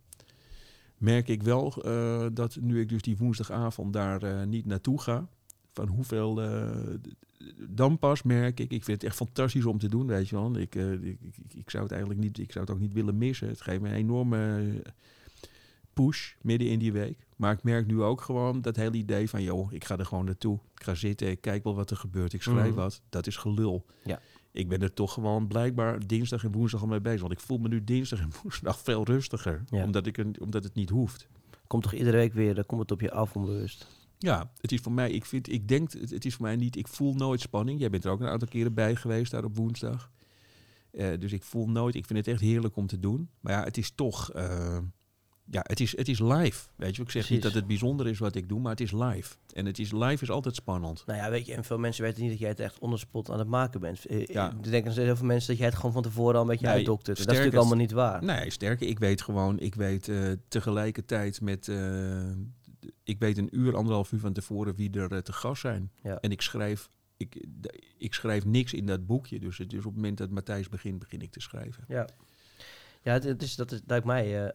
merk 1.00 1.28
ik 1.28 1.44
wel 1.44 1.84
eh, 1.84 2.26
dat 2.34 2.58
nu 2.62 2.80
ik 2.80 2.90
dus 2.90 3.02
die 3.02 3.18
woensdagavond 3.18 3.94
daar 3.94 4.24
eh, 4.24 4.44
niet 4.48 4.66
naartoe 4.66 5.02
ga, 5.02 5.28
van 5.74 5.88
hoeveel, 5.88 6.42
eh, 6.42 6.70
dan 7.70 8.00
pas 8.00 8.24
merk 8.24 8.60
ik, 8.60 8.72
ik 8.72 8.84
vind 8.84 9.02
het 9.02 9.10
echt 9.10 9.16
fantastisch 9.16 9.66
om 9.66 9.78
te 9.78 9.90
doen, 9.90 10.08
weet 10.08 10.30
je 10.30 10.36
wel. 10.36 10.58
Ik, 10.58 10.76
ik, 10.76 11.18
ik, 11.54 11.70
zou 11.70 11.84
het 11.84 11.92
eigenlijk 11.92 12.22
niet, 12.22 12.38
ik 12.38 12.52
zou 12.52 12.66
het 12.66 12.74
ook 12.74 12.80
niet 12.80 12.94
willen 12.94 13.18
missen. 13.18 13.48
Het 13.48 13.62
geeft 13.62 13.82
me 13.82 13.88
een 13.88 13.94
enorme 13.96 14.82
push 15.94 16.34
midden 16.42 16.68
in 16.70 16.80
die 16.80 16.92
week. 16.92 17.28
Maar 17.36 17.54
ik 17.54 17.64
merk 17.64 17.88
nu 17.88 18.02
ook 18.02 18.22
gewoon 18.22 18.62
dat 18.62 18.76
hele 18.76 18.98
idee 18.98 19.30
van, 19.30 19.44
joh, 19.44 19.74
ik 19.74 19.84
ga 19.84 19.98
er 19.98 20.06
gewoon 20.06 20.26
naartoe. 20.26 20.60
Ik 20.76 20.84
ga 20.84 20.96
zitten, 20.96 21.30
ik 21.30 21.42
kijk 21.42 21.64
wel 21.64 21.76
wat 21.76 21.92
er 21.92 21.98
gebeurt, 21.98 22.34
ik 22.34 22.42
schrijf 22.42 22.68
Mhm. 22.68 22.76
wat. 22.76 23.02
Dat 23.10 23.28
is 23.28 23.38
gelul. 23.38 23.86
Ja. 24.04 24.20
Ik 24.60 24.68
ben 24.68 24.82
er 24.82 24.94
toch 24.94 25.14
gewoon 25.14 25.48
blijkbaar 25.48 26.08
dinsdag 26.08 26.44
en 26.44 26.52
woensdag 26.52 26.82
al 26.82 26.88
mee 26.88 27.02
bezig. 27.02 27.22
Want 27.22 27.34
ik 27.34 27.40
voel 27.40 27.58
me 27.58 27.68
nu 27.68 27.84
dinsdag 27.84 28.20
en 28.20 28.32
woensdag 28.44 28.80
veel 28.80 29.04
rustiger. 29.04 29.64
Ja. 29.70 29.84
Omdat, 29.84 30.06
ik 30.06 30.18
een, 30.18 30.36
omdat 30.42 30.64
het 30.64 30.74
niet 30.74 30.90
hoeft. 30.90 31.28
Komt 31.68 31.84
toch 31.84 31.94
iedere 31.94 32.18
week 32.18 32.34
weer, 32.34 32.56
dan 32.56 32.66
komt 32.66 32.82
het 32.82 32.92
op 32.92 33.02
je 33.02 33.12
af 33.12 33.36
onbewust. 33.36 33.88
Ja, 34.18 34.52
het 34.62 34.72
is 34.72 34.80
voor 34.80 34.92
mij, 34.92 35.12
ik 35.12 35.26
vind, 35.26 35.52
ik 35.52 35.68
denk, 35.68 35.92
het, 35.92 36.10
het 36.10 36.26
is 36.26 36.36
voor 36.36 36.46
mij 36.46 36.56
niet, 36.56 36.76
ik 36.76 36.88
voel 36.88 37.14
nooit 37.14 37.42
spanning. 37.42 37.80
Jij 37.80 37.90
bent 37.90 38.06
er 38.06 38.12
ook 38.12 38.20
een 38.20 38.28
aantal 38.28 38.48
keren 38.48 38.74
bij 38.74 38.96
geweest 38.96 39.32
daar 39.32 39.44
op 39.44 39.56
woensdag. 39.56 40.12
Eh, 40.92 41.20
dus 41.20 41.32
ik 41.32 41.44
voel 41.44 41.70
nooit, 41.70 41.96
ik 41.96 42.06
vind 42.06 42.20
het 42.20 42.28
echt 42.28 42.42
heerlijk 42.42 42.76
om 42.76 42.88
te 42.88 43.00
doen. 43.00 43.30
Maar 43.40 43.54
ja, 43.54 43.64
het 43.64 43.78
is 43.78 43.92
toch, 43.92 44.32
eh, 44.32 44.78
ja, 45.52 45.62
het 45.68 45.80
is, 45.80 45.98
het 45.98 46.08
is 46.08 46.20
live. 46.20 46.68
Weet 46.76 46.96
je, 46.96 47.02
ik 47.02 47.10
zeg 47.10 47.30
niet 47.30 47.42
dat 47.42 47.54
het 47.54 47.68
bijzonder 47.68 48.08
is 48.08 48.20
wat 48.20 48.36
ik 48.36 48.50
doe, 48.50 48.60
maar 48.60 48.72
het 48.72 48.82
is 48.82 48.92
live. 48.92 49.36
En 49.54 49.66
het 49.66 49.80
is 49.80 49.92
live 49.92 50.24
is 50.24 50.30
altijd 50.30 50.56
spannend. 50.56 51.04
Nou 51.06 51.20
ja, 51.20 51.30
weet 51.30 51.46
je, 51.46 51.54
en 51.54 51.64
veel 51.64 51.78
mensen 51.78 52.04
weten 52.04 52.22
niet 52.22 52.30
dat 52.32 52.40
jij 52.40 52.50
het 52.50 52.60
echt 52.60 52.80
onderspot 52.80 53.30
aan 53.30 53.40
het 53.40 53.48
maken 53.48 53.80
bent. 53.80 54.06
Eh, 54.06 54.26
Ja. 54.26 54.54
Er 54.64 54.72
denken 54.72 54.92
heel 54.94 55.16
veel 55.16 55.26
mensen 55.26 55.48
dat 55.50 55.58
jij 55.58 55.68
het 55.68 55.76
gewoon 55.76 55.92
van 55.92 56.02
tevoren 56.04 56.36
al 56.36 56.42
een 56.42 56.48
beetje 56.48 56.66
Nee, 56.66 56.76
uitdoktert. 56.76 57.18
Dat 57.18 57.26
is 57.26 57.32
natuurlijk 57.32 57.58
allemaal 57.58 57.78
niet 57.78 57.92
waar. 57.92 58.24
Nee, 58.24 58.50
sterker, 58.50 58.88
ik 58.88 59.00
weet 59.00 59.22
gewoon, 59.22 59.60
ik 59.60 59.76
weet 59.76 60.08
eh, 60.08 60.32
tegelijkertijd 60.48 61.42
met, 61.42 61.68
eh, 61.68 62.30
ik 63.04 63.20
weet 63.20 63.38
een 63.38 63.50
uur, 63.58 63.76
anderhalf 63.76 64.12
uur 64.12 64.20
van 64.20 64.34
tevoren 64.34 64.76
wie 64.76 64.92
er 65.00 65.12
eh, 65.12 65.18
te 65.18 65.34
gast 65.34 65.62
zijn. 65.62 65.92
Ja. 66.04 66.20
En 66.20 66.32
ik 66.32 66.42
schrijf, 66.42 66.90
ik, 67.18 67.46
ik 67.98 68.14
schrijf 68.14 68.46
niks 68.46 68.74
in 68.74 68.86
dat 68.86 69.06
boekje. 69.06 69.40
Dus, 69.40 69.58
het, 69.58 69.70
dus 69.70 69.80
op 69.80 69.86
het 69.86 69.96
moment 69.96 70.18
dat 70.18 70.30
Matthijs 70.30 70.70
begint, 70.70 71.00
begin 71.00 71.22
ik 71.22 71.32
te 71.32 71.40
schrijven. 71.40 71.84
Ja, 71.88 72.08
ja 73.02 73.14
het, 73.14 73.24
het 73.24 73.42
is, 73.42 73.56
dat 73.56 73.72
is, 73.72 73.80
lijkt 73.88 74.06
mij... 74.06 74.46
eh, 74.46 74.54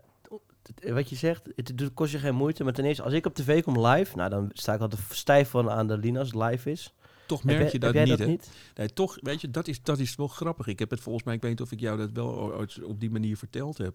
wat 0.93 1.09
je 1.09 1.17
zegt, 1.17 1.49
het 1.57 1.91
kost 1.95 2.12
je 2.12 2.19
geen 2.19 2.35
moeite. 2.35 2.65
Maar 2.65 2.73
ten 2.73 2.85
eerste, 2.85 3.03
als 3.03 3.12
ik 3.12 3.27
op 3.27 3.35
tv 3.35 3.62
kom 3.62 3.87
live... 3.87 4.17
Nou, 4.17 4.31
dan 4.31 4.51
sta 4.53 4.75
ik 4.75 4.81
altijd 4.81 5.03
stijf 5.11 5.49
van 5.49 5.71
aan 5.71 5.87
de 5.87 5.99
Linas 5.99 6.35
live 6.35 6.71
is. 6.71 6.95
Toch 7.27 7.45
merk 7.45 7.73
je 7.73 7.79
dat 7.79 7.95
niet, 7.95 8.19
dat 8.19 8.27
niet? 8.27 8.51
Nee, 8.75 8.93
toch, 8.93 9.19
weet 9.21 9.41
je, 9.41 9.51
dat 9.51 9.69
is, 9.69 9.83
dat 9.83 9.99
is 9.99 10.15
wel 10.15 10.29
grappig. 10.29 10.67
Ik 10.67 10.79
heb 10.79 10.91
het 10.91 11.01
volgens 11.01 11.25
mij, 11.25 11.35
ik 11.35 11.41
weet 11.41 11.51
niet 11.51 11.61
of 11.61 11.73
ik 11.73 11.81
jou 11.81 11.99
dat 11.99 12.11
wel 12.12 12.55
ooit 12.55 12.83
op 12.83 13.01
die 13.01 13.11
manier 13.11 13.37
verteld 13.37 13.79
heb. 13.79 13.95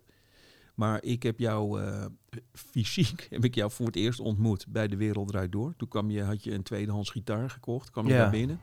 Maar 0.76 1.04
ik 1.04 1.24
heb 1.24 1.40
jou 1.40 1.82
eh, 1.82 2.06
fysiek, 2.54 3.28
heb 3.30 3.44
ik 3.44 3.56
jou 3.56 3.72
voor 3.72 3.86
het 3.86 3.96
eerst 3.96 4.20
ontmoet 4.20 4.66
bij 4.68 4.88
De 4.88 4.98
Wereld 4.98 5.28
Draait 5.28 5.52
Door. 5.52 5.74
Toen 5.78 5.88
kwam 5.88 6.10
je, 6.10 6.24
had 6.24 6.44
je 6.44 6.54
een 6.54 6.64
tweedehands 6.64 7.10
gitaar 7.10 7.50
gekocht, 7.50 7.90
kwam 7.92 8.08
je 8.08 8.14
Ja. 8.14 8.20
daar 8.20 8.32
binnen. 8.32 8.60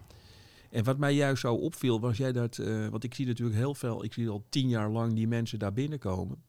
En 0.71 0.85
wat 0.85 0.99
mij 0.99 1.15
juist 1.15 1.41
zo 1.41 1.55
opviel, 1.55 2.01
was 2.01 2.17
jij 2.17 2.33
dat, 2.33 2.59
eh, 2.59 2.89
want 2.89 3.05
ik 3.05 3.15
zie 3.15 3.27
natuurlijk 3.27 3.57
heel 3.57 3.75
veel, 3.75 4.05
ik 4.05 4.13
zie 4.13 4.29
al 4.29 4.45
tien 4.49 4.69
jaar 4.69 4.91
lang 4.91 5.15
die 5.15 5.29
mensen 5.29 5.59
daar 5.59 5.73
binnenkomen. 5.73 6.43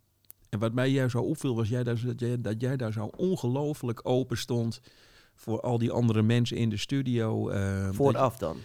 En 0.49 0.59
wat 0.59 0.73
mij 0.73 0.89
juist 0.89 1.11
zo 1.11 1.21
opviel, 1.21 1.55
was 1.55 1.69
jij 1.69 1.83
daar, 1.83 2.01
dat, 2.05 2.19
jij, 2.19 2.41
dat 2.41 2.61
jij 2.61 2.77
daar 2.77 2.91
zo 2.93 3.05
ongelooflijk 3.15 3.99
open 4.03 4.37
stond 4.37 4.81
voor 5.35 5.61
al 5.61 5.77
die 5.77 5.91
andere 5.91 6.21
mensen 6.21 6.57
in 6.57 6.69
de 6.69 6.77
studio. 6.77 7.51
je- 7.53 7.89
Vooraf 7.93 8.37
dan. 8.37 8.57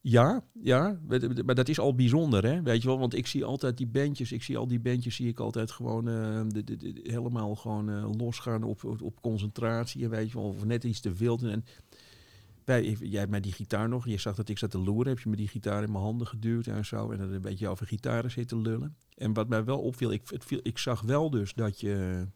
ja, 0.00 0.42
ja, 0.62 0.98
maar- 1.44 1.54
dat 1.54 1.68
is 1.68 1.78
al 1.78 1.94
bijzonder, 1.94 2.44
hè? 2.46 2.62
Weet 2.62 2.82
je 2.82 2.88
wel, 2.88 2.98
want 2.98 3.14
ik 3.14 3.26
zie 3.26 3.44
altijd 3.44 3.76
die 3.76 3.86
bandjes, 3.86 4.32
ik 4.32 4.42
zie 4.42 4.56
al 4.58 4.66
die 4.68 4.80
bandjes, 4.80 5.14
zie 5.16 5.28
ik 5.28 5.40
altijd 5.40 5.70
gewoon 5.70 6.08
eh, 6.08 6.40
de, 6.48 6.64
de, 6.64 6.76
de- 6.76 7.00
helemaal 7.02 7.54
gewoon 7.54 7.90
eh, 7.90 8.08
losgaan 8.18 8.62
op, 8.62 8.84
op, 8.84 9.02
op 9.02 9.20
concentratie, 9.20 10.04
en 10.04 10.10
weet 10.10 10.28
je 10.30 10.34
wel, 10.38 10.46
of 10.48 10.64
net 10.64 10.84
iets 10.84 11.00
te 11.00 11.12
wild. 11.12 11.42
En 11.42 11.64
jij 12.76 13.18
hebt 13.18 13.30
mij 13.30 13.40
die 13.40 13.52
gitaar 13.52 13.88
nog, 13.88 14.06
je 14.06 14.18
zag 14.18 14.34
dat 14.34 14.48
ik 14.48 14.58
zat 14.58 14.70
te 14.70 14.78
loeren, 14.78 15.12
heb 15.12 15.22
je 15.22 15.28
me 15.28 15.36
die 15.36 15.48
gitaar 15.48 15.82
in 15.82 15.92
mijn 15.92 16.04
handen 16.04 16.26
geduwd 16.26 16.66
en 16.66 16.84
zo, 16.84 17.10
en 17.10 17.18
dan 17.18 17.32
een 17.32 17.40
beetje 17.40 17.68
over 17.68 17.86
gitaren 17.86 18.30
zitten 18.30 18.62
lullen. 18.62 18.96
En 19.14 19.32
wat 19.32 19.48
mij 19.48 19.64
wel 19.64 19.78
opviel, 19.78 20.12
ik, 20.12 20.22
het 20.28 20.44
viel, 20.44 20.60
ik 20.62 20.78
zag 20.78 21.00
wel 21.00 21.30
dus 21.30 21.54
dat 21.54 21.80
je, 21.80 22.26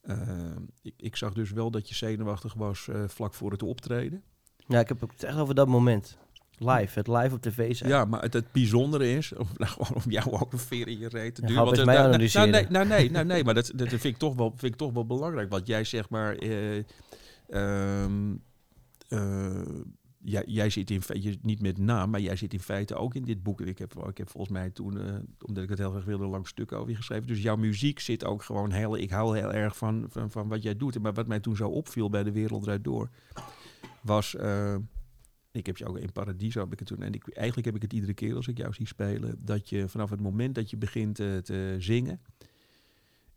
eh, 0.00 0.56
ik, 0.82 0.94
ik 0.96 1.16
zag 1.16 1.32
dus 1.32 1.50
wel 1.50 1.70
dat 1.70 1.88
je 1.88 1.94
zenuwachtig 1.94 2.54
was 2.54 2.88
eh, 2.88 3.04
vlak 3.06 3.34
voor 3.34 3.50
het 3.50 3.62
optreden. 3.62 4.22
Ja, 4.66 4.80
ik 4.80 4.88
heb 4.88 5.00
het 5.00 5.24
echt 5.24 5.38
over 5.38 5.54
dat 5.54 5.68
moment. 5.68 6.18
Live, 6.58 6.98
het 6.98 7.06
live 7.06 7.34
op 7.34 7.42
tv 7.42 7.76
zijn. 7.76 7.90
Ja, 7.90 8.04
maar 8.04 8.22
het, 8.22 8.32
het 8.32 8.52
bijzondere 8.52 9.10
is, 9.10 9.32
om, 9.36 9.48
nou, 9.56 9.72
om 9.78 10.10
jou 10.10 10.30
ook 10.30 10.52
een 10.52 10.58
veer 10.58 10.88
in 10.88 10.98
je 10.98 11.08
reet 11.08 11.34
te 11.34 11.40
duwen. 11.40 11.56
ga 11.56 11.64
want, 11.64 11.84
mij 11.84 11.96
nou, 11.96 12.08
nou, 12.08 12.50
nee, 12.50 12.66
nou, 12.68 12.86
nee, 12.86 13.10
nou, 13.10 13.24
nee, 13.32 13.44
maar 13.44 13.54
dat, 13.54 13.72
dat 13.74 13.88
vind, 13.88 14.04
ik 14.04 14.16
toch 14.16 14.34
wel, 14.34 14.52
vind 14.56 14.72
ik 14.72 14.78
toch 14.78 14.92
wel 14.92 15.06
belangrijk. 15.06 15.50
Want 15.50 15.66
jij 15.66 15.84
zeg 15.84 16.08
maar, 16.08 16.36
eh, 16.36 16.76
ehm, 16.76 16.84
eh, 17.48 18.38
jij, 20.18 20.44
jij 20.46 20.70
zit 20.70 20.90
in 20.90 21.02
feite, 21.02 21.38
niet 21.42 21.60
met 21.60 21.78
naam, 21.78 22.10
maar 22.10 22.20
jij 22.20 22.36
zit 22.36 22.52
in 22.52 22.60
feite 22.60 22.94
ook 22.94 23.14
in 23.14 23.24
dit 23.24 23.42
boek. 23.42 23.60
Ik 23.60 23.78
heb, 23.78 23.94
ik 24.08 24.18
heb 24.18 24.28
volgens 24.28 24.52
mij 24.52 24.70
toen, 24.70 25.00
eh, 25.00 25.14
omdat 25.46 25.62
ik 25.62 25.68
het 25.68 25.78
heel 25.78 25.90
graag 25.90 26.04
wilde, 26.04 26.24
een 26.24 26.30
lang 26.30 26.48
stuk 26.48 26.72
over 26.72 26.90
je 26.90 26.96
geschreven. 26.96 27.26
Dus 27.26 27.42
jouw 27.42 27.56
muziek 27.56 28.00
zit 28.00 28.24
ook 28.24 28.42
gewoon 28.42 28.70
heel, 28.70 28.96
ik 28.96 29.10
hou 29.10 29.38
heel 29.38 29.52
erg 29.52 29.76
van, 29.76 30.06
van, 30.08 30.30
van 30.30 30.48
wat 30.48 30.62
jij 30.62 30.76
doet. 30.76 30.98
Maar 30.98 31.14
wat 31.14 31.26
mij 31.26 31.40
toen 31.40 31.56
zo 31.56 31.68
opviel 31.68 32.10
bij 32.10 32.22
De 32.22 32.32
Wereld 32.32 32.62
Draait 32.62 32.84
Door, 32.84 33.10
was... 34.02 34.34
eh, 34.34 34.76
ik 35.52 35.66
heb 35.66 35.76
je 35.76 35.86
ook 35.86 35.98
in 35.98 36.12
Paradiso 36.12 36.60
heb 36.60 36.72
ik 36.72 36.78
het 36.78 36.88
toen. 36.88 37.02
En 37.02 37.12
eigenlijk 37.20 37.66
heb 37.66 37.76
ik 37.76 37.82
het 37.82 37.92
iedere 37.92 38.14
keer 38.14 38.34
als 38.36 38.48
ik 38.48 38.58
jou 38.58 38.72
zie 38.72 38.86
spelen. 38.86 39.44
Dat 39.44 39.68
je 39.68 39.88
vanaf 39.88 40.10
het 40.10 40.20
moment 40.20 40.54
dat 40.54 40.70
je 40.70 40.76
begint 40.76 41.20
eh, 41.20 41.36
te 41.36 41.76
zingen. 41.78 42.20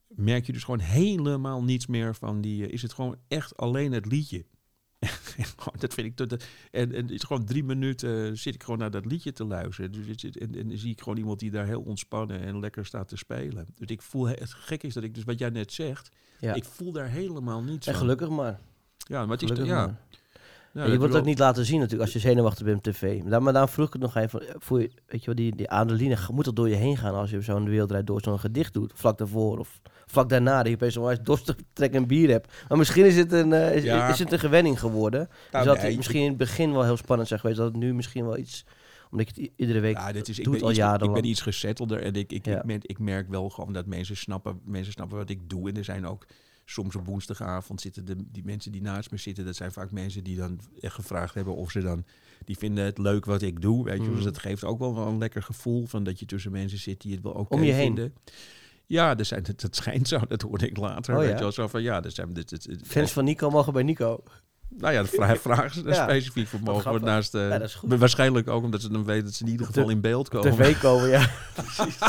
Merk 0.07 0.45
je 0.45 0.53
dus 0.53 0.63
gewoon 0.63 0.79
helemaal 0.79 1.63
niets 1.63 1.87
meer 1.87 2.15
van 2.15 2.41
die. 2.41 2.65
eh, 2.65 2.73
is 2.73 2.81
het 2.81 2.93
gewoon 2.93 3.17
echt 3.27 3.57
alleen 3.57 3.91
het 3.91 4.05
liedje? 4.05 4.45
Dat 5.79 5.93
vind 5.93 6.07
ik 6.07 6.15
tot. 6.15 6.31
En, 6.71 6.93
en 6.93 7.01
het 7.01 7.11
is 7.11 7.23
gewoon 7.23 7.45
drie 7.45 7.63
minuten 7.63 8.25
eh, 8.25 8.31
zit 8.33 8.55
ik 8.55 8.63
gewoon 8.63 8.79
naar 8.79 8.91
dat 8.91 9.05
liedje 9.05 9.31
te 9.31 9.45
luisteren. 9.45 9.91
Dus 9.91 10.23
en, 10.23 10.55
en 10.55 10.67
dan 10.67 10.77
zie 10.77 10.91
ik 10.91 11.01
gewoon 11.01 11.17
iemand 11.17 11.39
die 11.39 11.51
daar 11.51 11.65
heel 11.65 11.81
ontspannen 11.81 12.41
en 12.41 12.59
lekker 12.59 12.85
staat 12.85 13.07
te 13.07 13.17
spelen. 13.17 13.65
Dus 13.77 13.87
ik 13.87 14.01
voel 14.01 14.25
he- 14.27 14.33
het 14.39 14.53
gek 14.53 14.83
is 14.83 14.93
dat 14.93 15.03
ik 15.03 15.13
dus 15.15 15.23
wat 15.23 15.39
jij 15.39 15.49
net 15.49 15.73
zegt. 15.73 16.09
Ja. 16.39 16.53
Ik 16.53 16.63
voel 16.65 16.91
daar 16.91 17.07
helemaal 17.09 17.63
niets 17.63 17.87
en 17.87 17.93
van. 17.93 18.01
gelukkig 18.01 18.29
maar. 18.29 18.59
Ja, 18.97 19.21
maar 19.25 19.37
het 19.37 19.41
is 19.41 19.47
Gelukkig 19.49 19.73
ja. 19.73 19.85
maar. 19.85 19.99
Ja, 20.73 20.83
je 20.83 20.89
dat 20.89 20.97
wordt 20.99 21.15
ook 21.15 21.25
niet 21.25 21.39
laten 21.39 21.65
zien 21.65 21.75
natuurlijk 21.79 22.03
als 22.03 22.13
je 22.13 22.19
zenuwachtig 22.29 22.65
bent 22.65 22.87
op 22.87 22.93
tv. 22.93 23.23
Maar, 23.23 23.43
maar 23.43 23.53
daarom 23.53 23.71
vroeg 23.71 23.87
ik 23.87 23.93
het 23.93 24.01
nog 24.01 24.15
even. 24.15 24.43
Voel 24.57 24.77
je, 24.77 24.91
weet 25.05 25.19
je 25.19 25.25
wel, 25.25 25.35
die, 25.35 25.55
die 25.55 25.69
adrenaline 25.69 26.17
moet 26.33 26.45
dat 26.45 26.55
door 26.55 26.69
je 26.69 26.75
heen 26.75 26.97
gaan 26.97 27.13
als 27.13 27.29
je 27.29 27.41
zo'n 27.41 27.69
wereldrijd 27.69 28.07
door 28.07 28.21
zo'n 28.21 28.39
gedicht 28.39 28.73
doet. 28.73 28.91
Vlak 28.95 29.17
daarvoor 29.17 29.57
of 29.59 29.81
vlak 30.05 30.29
daarna. 30.29 30.57
Dat 30.57 30.67
je 30.67 30.73
opeens 30.73 30.93
zo'n 30.93 31.17
dorstig 31.23 31.55
trek 31.73 31.93
en 31.93 32.07
bier 32.07 32.29
hebt. 32.29 32.53
Maar 32.69 32.77
misschien 32.77 33.05
is 33.05 33.15
het 33.15 33.31
een, 33.31 33.53
eh, 33.53 33.75
is, 33.75 33.83
Ja. 33.83 34.09
is 34.09 34.19
het 34.19 34.31
een 34.31 34.39
gewenning 34.39 34.79
geworden. 34.79 35.29
Nou, 35.51 35.65
dus 35.65 35.73
dat 35.73 35.83
nee, 35.83 35.95
misschien 35.97 36.21
in 36.21 36.27
het 36.27 36.37
begin 36.37 36.71
wel 36.71 36.83
heel 36.83 36.97
spannend 36.97 37.27
zijn 37.27 37.39
geweest. 37.39 37.59
Dat 37.59 37.67
het 37.67 37.77
nu 37.77 37.93
misschien 37.93 38.25
wel 38.25 38.37
iets... 38.37 38.65
Omdat 39.11 39.35
je 39.35 39.41
het 39.41 39.51
iedere 39.55 39.79
week 39.79 39.97
Ja, 39.97 40.11
dit 40.11 40.27
is, 40.29 40.39
ik, 40.39 40.49
ben 40.49 40.61
al 40.61 40.69
iets, 40.71 40.79
ik 40.79 41.13
ben 41.13 41.25
iets 41.25 41.41
gesettelder 41.41 42.01
en 42.01 42.13
ik, 42.13 42.31
ik, 42.31 42.45
Ja. 42.45 42.57
ik, 42.57 42.63
merk, 42.65 42.85
ik 42.85 42.99
merk 42.99 43.29
wel 43.29 43.49
gewoon 43.49 43.73
dat 43.73 43.85
mensen 43.85 44.17
snappen, 44.17 44.59
mensen 44.65 44.91
snappen 44.93 45.17
wat 45.17 45.29
ik 45.29 45.49
doe. 45.49 45.69
En 45.69 45.77
er 45.77 45.83
zijn 45.83 46.07
ook 46.07 46.25
soms 46.71 46.95
op 46.95 47.05
woensdagavond 47.05 47.81
zitten 47.81 48.05
de, 48.05 48.15
die 48.31 48.43
mensen 48.45 48.71
die 48.71 48.81
naast 48.81 49.11
me 49.11 49.17
zitten, 49.17 49.45
dat 49.45 49.55
zijn 49.55 49.71
vaak 49.71 49.91
mensen 49.91 50.23
die 50.23 50.35
dan 50.37 50.59
echt 50.79 50.93
gevraagd 50.93 51.33
hebben 51.33 51.55
of 51.55 51.71
ze 51.71 51.81
dan, 51.81 52.03
die 52.45 52.57
vinden 52.57 52.83
het 52.85 52.97
leuk 52.97 53.25
wat 53.25 53.41
ik 53.41 53.61
doe, 53.61 53.83
weet 53.83 53.97
je. 53.97 54.03
Mhm. 54.03 54.15
Dus 54.15 54.23
dat 54.23 54.37
geeft 54.37 54.63
ook 54.63 54.79
wel 54.79 54.97
een 54.97 55.17
lekker 55.17 55.43
gevoel 55.43 55.85
van 55.85 56.03
dat 56.03 56.19
je 56.19 56.25
tussen 56.25 56.51
mensen 56.51 56.77
zit 56.79 57.01
die 57.01 57.13
het 57.13 57.23
wel 57.23 57.31
oké 57.31 57.53
Om 57.53 57.63
je 57.63 57.71
heen. 57.71 57.85
vinden. 57.85 58.13
Ja, 58.85 59.17
er 59.17 59.25
zijn, 59.25 59.43
het, 59.51 59.61
het 59.61 59.75
schijnt 59.75 60.07
zo, 60.07 60.19
dat 60.27 60.41
hoorde 60.41 60.67
ik 60.69 60.77
later. 60.77 61.13
Oh, 61.13 61.19
weet 61.19 61.29
ja? 61.29 61.35
je 61.35 61.41
wel, 61.41 61.51
zo 61.51 61.67
van 61.67 61.81
ja, 61.81 62.03
er 62.03 62.11
zijn 62.11 62.33
dit, 62.33 62.49
dit, 62.49 62.65
dit- 62.65 62.81
Fans 62.87 63.11
van 63.11 63.23
Nico 63.23 63.49
mogen 63.49 63.73
bij 63.73 63.83
Nico. 63.83 64.23
nou 64.69 64.93
ja, 64.93 65.01
de 65.01 65.07
vra- 65.07 65.35
vragen 65.47 65.71
ze 65.73 65.81
daar 65.83 65.93
Ja, 65.93 66.03
specifiek 66.03 66.47
voor 66.47 66.59
mogen. 66.63 67.01
Naast, 67.03 67.33
Ja, 67.33 67.49
dat 67.49 67.61
is 67.61 67.75
goed. 67.75 67.99
Waarschijnlijk 67.99 68.47
ook 68.49 68.63
omdat 68.63 68.81
ze 68.81 68.89
dan 68.89 69.03
weten 69.05 69.23
dat 69.25 69.33
ze 69.33 69.43
in 69.45 69.49
ieder 69.51 69.65
geval 69.65 69.89
in 69.89 70.01
beeld 70.01 70.29
komen. 70.29 70.51
TV 70.53 70.79
komen, 70.81 71.09
ja. 71.09 71.29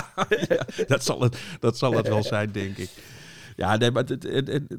dat, 0.86 1.04
zal 1.04 1.20
het, 1.20 1.38
dat 1.60 1.78
zal 1.78 1.92
het 1.92 2.08
wel 2.08 2.22
zijn, 2.22 2.52
denk 2.52 2.76
ik. 2.76 2.90
Ja, 3.62 3.76
nee, 3.76 3.90
maar, 3.90 4.04
het, 4.04 4.22
het- 4.22 4.48
het- 4.48 4.76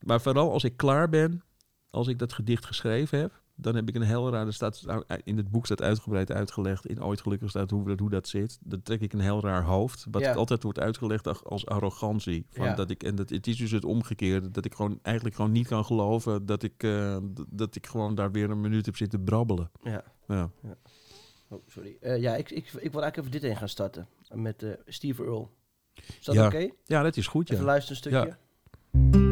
maar 0.00 0.20
vooral 0.20 0.52
als 0.52 0.64
ik 0.64 0.76
klaar 0.76 1.08
ben, 1.08 1.42
als 1.90 2.08
ik 2.08 2.18
dat 2.18 2.32
gedicht 2.32 2.64
geschreven 2.66 3.18
heb, 3.18 3.40
dan 3.54 3.74
heb 3.74 3.88
ik 3.88 3.94
een 3.94 4.02
heel 4.02 4.30
raar, 4.30 4.46
er 4.46 4.52
staat, 4.54 4.84
in 5.24 5.36
het 5.36 5.50
boek 5.50 5.64
staat 5.64 5.82
uitgebreid 5.82 6.32
uitgelegd, 6.32 6.86
in 6.86 7.02
Ooit 7.02 7.20
Gelukkig 7.20 7.48
staat 7.50 7.70
hoe 7.70 7.88
dat, 7.88 7.98
hoe 7.98 8.10
dat 8.10 8.28
zit. 8.28 8.58
Dan 8.60 8.82
trek 8.82 9.00
ik 9.00 9.12
een 9.12 9.20
heel 9.20 9.40
raar 9.40 9.62
hoofd, 9.62 10.06
wat 10.10 10.22
Ja. 10.22 10.32
altijd 10.34 10.62
wordt 10.62 10.78
uitgelegd 10.80 11.44
als- 11.44 11.66
arrogantie. 11.66 12.46
Van 12.50 12.64
Ja. 12.66 12.74
dat 12.74 12.90
ik, 12.90 13.02
en 13.02 13.14
dat, 13.14 13.30
het 13.30 13.46
is 13.46 13.56
dus 13.56 13.70
het 13.70 13.84
omgekeerde, 13.84 14.50
dat 14.50 14.64
ik 14.64 14.74
gewoon 14.74 14.98
eigenlijk 15.02 15.36
gewoon 15.36 15.52
niet 15.52 15.66
kan 15.66 15.84
geloven 15.84 16.46
dat 16.46 16.62
ik, 16.62 16.82
eh, 16.82 17.16
dat 17.48 17.74
ik 17.74 17.86
gewoon 17.86 18.14
daar 18.14 18.32
weer 18.32 18.50
een 18.50 18.60
minuut 18.60 18.86
heb 18.86 18.96
zitten 18.96 19.24
brabbelen. 19.24 19.70
ja. 19.82 20.04
Ja. 20.28 20.50
Oh, 21.48 21.62
sorry. 21.66 21.96
Eh, 22.00 22.20
ja, 22.20 22.36
ik, 22.36 22.50
ik, 22.50 22.64
ik 22.64 22.72
wil 22.72 23.02
eigenlijk 23.02 23.16
even 23.16 23.30
dit 23.30 23.42
in 23.44 23.56
gaan 23.56 23.68
starten. 23.68 24.06
Met 24.34 24.62
eh, 24.62 24.70
Steve 24.86 25.22
Earle. 25.22 25.46
Is 26.18 26.24
dat 26.24 26.34
Ja. 26.34 26.46
oké? 26.46 26.68
ja, 26.84 27.02
dat 27.02 27.16
is 27.16 27.26
goed, 27.26 27.50
Even 27.50 27.64
ja. 27.64 27.70
luisteren 27.70 28.02
een 28.04 28.10
stukje. 28.10 28.36
Ja. 28.92 29.31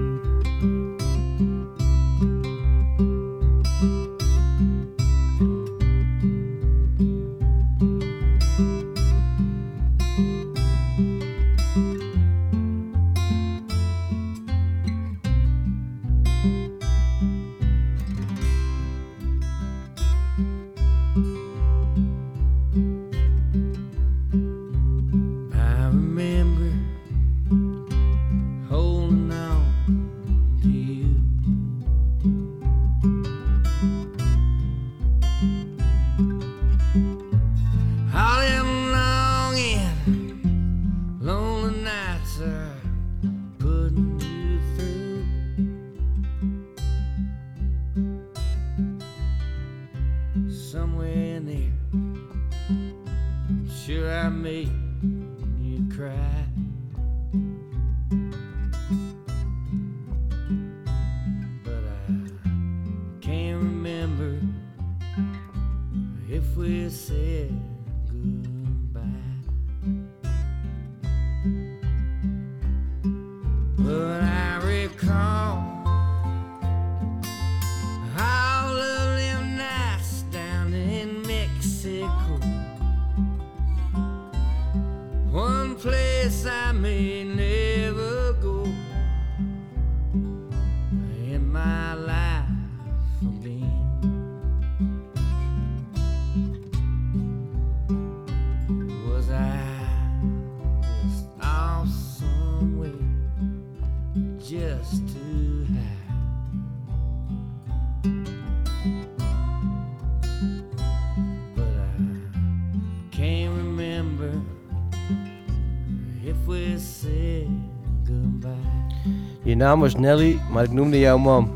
Naam 119.61 119.80
was 119.80 119.94
Nelly, 119.94 120.38
maar 120.52 120.64
ik 120.64 120.72
noemde 120.72 120.98
jou 120.98 121.20
mam. 121.20 121.50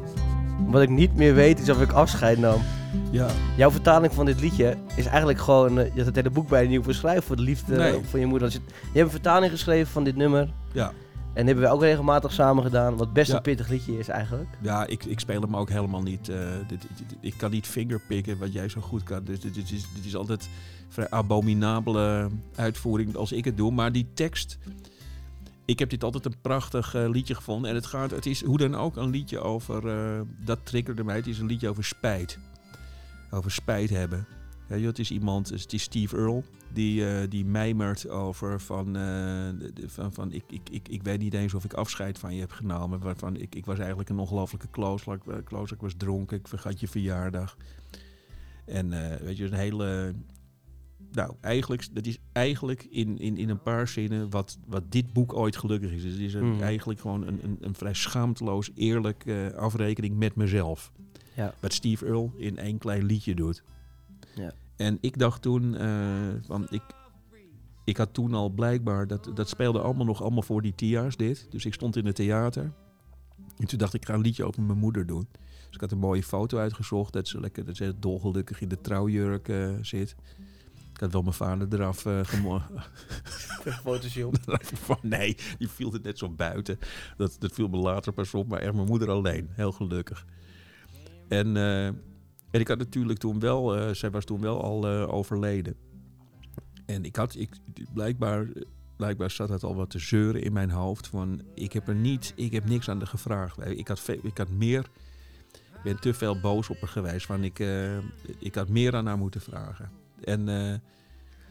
Wat 0.67 0.83
ik 0.83 0.89
niet 0.89 1.15
meer 1.15 1.35
weet 1.35 1.61
is 1.61 1.69
of 1.71 1.81
ik 1.81 1.93
afscheid 1.93 2.39
nam. 2.39 2.61
Ja. 3.11 3.27
Jouw 3.57 3.71
vertaling 3.71 4.13
van 4.15 4.27
dit 4.27 4.41
liedje 4.41 4.77
is 4.97 5.07
eigenlijk 5.07 5.39
gewoon... 5.39 5.79
eh, 5.79 5.85
je 5.85 5.97
had 5.97 6.07
het 6.07 6.15
hele 6.17 6.31
boek 6.31 6.49
bijna 6.49 6.69
niet 6.71 6.83
beschrijven 6.83 7.23
voor 7.23 7.37
de 7.37 7.43
liefde 7.43 7.77
Nee. 7.77 8.01
van 8.05 8.21
je 8.21 8.27
moeder. 8.27 8.45
Als 8.45 8.53
je, 8.57 8.61
je 8.69 8.75
hebt 8.99 9.05
een 9.05 9.11
vertaling 9.11 9.53
geschreven 9.53 9.93
van 9.93 10.05
dit 10.05 10.17
nummer. 10.17 10.53
Ja. 10.73 10.87
En 10.87 11.45
die 11.45 11.45
hebben 11.45 11.65
we 11.65 11.71
ook 11.77 11.83
regelmatig 11.83 12.33
samen 12.33 12.63
gedaan. 12.65 12.97
Wat 12.97 13.13
best 13.13 13.31
Ja. 13.31 13.37
een 13.37 13.43
pittig 13.43 13.69
liedje 13.69 13.99
is 13.99 14.09
eigenlijk. 14.09 14.49
Ja, 14.61 14.87
ik, 14.87 15.05
ik 15.05 15.21
speel 15.21 15.41
hem 15.41 15.57
ook 15.57 15.69
helemaal 15.71 16.03
niet. 16.03 16.29
eh, 16.29 16.37
dit, 16.69 16.81
dit- 16.97 17.17
ik 17.21 17.35
kan 17.37 17.51
niet 17.51 17.67
fingerpicken 17.67 18.39
wat 18.39 18.53
jij 18.53 18.69
zo 18.69 18.81
goed 18.81 19.03
kan. 19.03 19.25
Dus 19.25 19.41
dit 19.41 19.57
is, 19.57 19.69
dit 19.95 20.05
is 20.05 20.17
altijd 20.17 20.49
vrij 20.89 21.11
abominabele 21.11 22.29
uitvoering 22.55 23.17
als 23.17 23.33
ik 23.33 23.45
het 23.45 23.57
doe. 23.57 23.71
Maar 23.73 23.93
die 23.93 24.07
tekst. 24.15 24.59
Ik 25.67 25.79
heb 25.79 25.91
dit 25.91 26.05
altijd 26.05 26.25
een 26.25 26.41
prachtig 26.41 26.95
eh, 26.95 27.09
liedje 27.09 27.35
gevonden. 27.35 27.71
En 27.71 27.77
het 27.77 27.87
gaat, 27.87 28.11
het 28.11 28.27
is 28.27 28.45
hoe 28.45 28.59
dan 28.59 28.75
ook 28.75 28.97
een 28.97 29.11
liedje 29.11 29.41
over. 29.41 29.89
eh, 29.89 30.21
dat 30.45 30.59
triggerde 30.67 31.05
mij. 31.05 31.17
Het 31.17 31.27
is 31.27 31.39
een 31.39 31.47
liedje 31.47 31.69
over 31.69 31.85
spijt. 31.85 32.39
Over 33.31 33.51
spijt 33.51 33.91
hebben. 33.91 34.27
Ja, 34.69 34.77
het 34.77 34.99
is 34.99 35.11
iemand, 35.11 35.49
het 35.51 35.73
is 35.73 35.83
Steve 35.83 36.17
Earle, 36.17 36.43
die, 36.73 37.07
eh, 37.09 37.31
die 37.31 37.45
mijmert 37.45 38.09
over 38.09 38.61
van, 38.61 38.97
van, 39.87 40.13
van 40.13 40.33
ik, 40.33 40.45
ik, 40.51 40.69
ik, 40.71 40.89
ik 40.89 41.03
weet 41.03 41.19
niet 41.19 41.35
eens 41.35 41.55
of 41.55 41.65
ik 41.65 41.73
afscheid 41.73 42.19
van 42.19 42.35
je 42.35 42.41
heb 42.41 42.51
genomen. 42.51 43.01
Waarvan 43.01 43.37
ik, 43.37 43.55
ik 43.55 43.65
was 43.67 43.79
eigenlijk 43.79 44.09
een 44.09 44.19
ongelofelijke 44.19 44.69
klootzak. 44.71 45.27
eh, 45.27 45.37
klootzak, 45.45 45.77
Ik 45.77 45.83
was 45.83 45.95
dronken, 45.97 46.39
ik 46.39 46.49
vergat 46.49 46.81
je 46.81 46.89
verjaardag. 46.89 47.57
En 48.67 48.91
weet 49.25 49.37
je, 49.37 49.45
een 49.45 49.53
hele... 49.53 50.15
Nou, 51.15 51.35
eigenlijk, 51.41 51.95
dat 51.95 52.07
is 52.07 52.19
eigenlijk 52.33 52.87
in, 52.91 53.19
in, 53.19 53.37
in 53.37 53.49
een 53.49 53.63
paar 53.63 53.89
zinnen 53.89 54.31
wat, 54.31 54.59
wat 54.67 54.83
dit 54.89 55.13
boek 55.13 55.35
ooit 55.35 55.57
gelukkig 55.57 55.91
is. 55.91 56.05
Het 56.05 56.19
is 56.19 56.35
een, 56.35 56.45
Mm. 56.45 56.61
eigenlijk 56.61 57.01
gewoon 57.01 57.27
een, 57.27 57.39
een, 57.43 57.59
een 57.61 57.75
vrij 57.75 57.95
schaamteloos, 57.95 58.71
eerlijk 58.75 59.27
eh, 59.27 59.47
afrekening 59.47 60.17
met 60.17 60.35
mezelf. 60.37 60.93
Ja. 61.35 61.55
Wat 61.61 61.73
Steve 61.73 62.07
Earle 62.07 62.31
in 62.37 62.59
één 62.59 62.79
klein 62.79 63.05
liedje 63.05 63.35
doet. 63.35 63.63
Ja. 64.35 64.53
En 64.77 64.99
ik 65.01 65.19
dacht 65.19 65.43
toen, 65.43 65.77
van 66.47 66.67
ik, 66.71 66.83
ik 67.85 67.97
had 67.97 68.15
toen 68.15 68.35
al 68.35 68.49
blijkbaar, 68.49 69.07
dat, 69.07 69.31
dat 69.35 69.49
speelde 69.49 69.81
allemaal 69.81 70.07
nog 70.07 70.23
allemaal 70.23 70.43
voor 70.43 70.63
die 70.63 70.75
TIA's 70.75 71.17
dit. 71.17 71.47
Dus 71.51 71.65
ik 71.65 71.75
stond 71.75 71.97
in 71.97 72.07
het 72.07 72.15
theater. 72.15 72.73
En 73.59 73.67
toen 73.67 73.79
dacht 73.79 73.95
ik, 73.95 74.01
ik 74.01 74.07
ga 74.09 74.15
een 74.15 74.21
liedje 74.21 74.45
over 74.45 74.63
mijn 74.63 74.79
moeder 74.79 75.07
doen. 75.07 75.27
Dus 75.67 75.75
ik 75.75 75.81
had 75.81 75.93
een 75.93 75.99
mooie 75.99 76.23
foto 76.23 76.59
uitgezocht, 76.59 77.13
dat 77.13 77.29
ze 77.29 77.41
lekker 77.41 77.65
dat 77.65 77.77
ze 77.77 77.95
dolgelukkig 77.99 78.61
in 78.61 78.69
de 78.69 78.81
trouwjurk 78.81 79.49
eh, 79.49 79.71
zit. 79.81 80.17
Had 81.05 81.13
wel 81.13 81.23
mijn 81.23 81.35
vader 81.35 81.81
eraf 81.81 82.05
uh, 82.05 82.21
gemo- 82.23 82.63
Photoshop. 83.83 84.37
nee, 85.03 85.37
die 85.59 85.69
viel 85.69 85.93
er 85.95 86.01
net 86.03 86.19
zo 86.19 86.29
buiten. 86.29 86.79
Dat, 87.17 87.37
dat 87.39 87.53
viel 87.53 87.69
me 87.69 87.77
later 87.77 88.13
pas 88.13 88.35
op, 88.35 88.49
maar 88.49 88.61
echt 88.61 88.75
mijn 88.75 88.87
moeder 88.87 89.11
alleen. 89.11 89.49
Heel 89.51 89.73
gelukkig. 89.73 90.27
En, 91.29 91.57
eh, 91.57 91.87
en 91.87 92.61
ik 92.61 92.69
had 92.69 92.79
natuurlijk 92.79 93.19
toen 93.19 93.41
wel, 93.41 93.77
eh, 93.77 93.95
zij 93.95 94.11
was 94.11 94.25
toen 94.25 94.41
wel 94.41 94.63
al 94.63 94.87
eh, 94.89 95.13
overleden. 95.15 95.77
En 96.87 97.05
ik 97.05 97.17
had, 97.17 97.35
ik, 97.37 97.51
blijkbaar, 97.95 98.47
blijkbaar 98.97 99.31
zat 99.31 99.49
het 99.49 99.63
al 99.63 99.75
wat 99.75 99.91
te 99.91 99.99
zeuren 99.99 100.43
in 100.43 100.53
mijn 100.53 100.71
hoofd. 100.71 101.07
Van, 101.07 101.43
ik 101.55 101.73
heb 101.73 101.89
er 101.89 101.95
niet, 101.95 102.33
ik 102.37 102.53
heb 102.53 102.65
niks 102.69 102.89
aan 102.89 102.99
de 102.99 103.07
gevraagd. 103.07 103.67
Ik 103.67 103.89
had, 103.89 104.09
ik 104.23 104.39
had 104.39 104.49
meer, 104.51 104.81
ik 105.53 105.83
ben 105.83 106.01
te 106.01 106.15
veel 106.15 106.41
boos 106.41 106.69
op 106.69 106.81
haar 106.81 106.89
geweest. 106.89 107.27
Van 107.27 107.45
ik, 107.45 107.59
eh, 107.59 107.99
ik 108.39 108.55
had 108.55 108.69
meer 108.69 108.95
aan 108.97 109.07
haar 109.07 109.19
moeten 109.19 109.41
vragen. 109.41 109.91
En... 110.25 110.49
eh, 110.49 110.75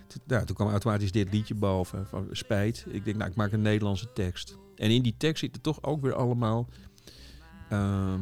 Toen- 0.08 0.22
Nou, 0.28 0.46
toen 0.46 0.56
kwam 0.56 0.70
automatisch 0.70 1.12
dit 1.12 1.34
liedje 1.34 1.56
boven 1.56 2.08
van 2.08 2.28
Spijt. 2.32 2.86
Ik 2.90 3.06
denk, 3.06 3.18
nou, 3.18 3.30
ik 3.30 3.36
maak 3.36 3.52
een 3.52 3.62
Nederlandse 3.62 4.14
tekst. 4.14 4.58
En 4.76 4.90
in 4.92 5.02
die 5.02 5.16
tekst 5.18 5.40
zitten 5.40 5.62
toch 5.62 5.84
ook 5.84 6.02
weer 6.02 6.14
allemaal... 6.16 6.68
ehm, 7.70 8.20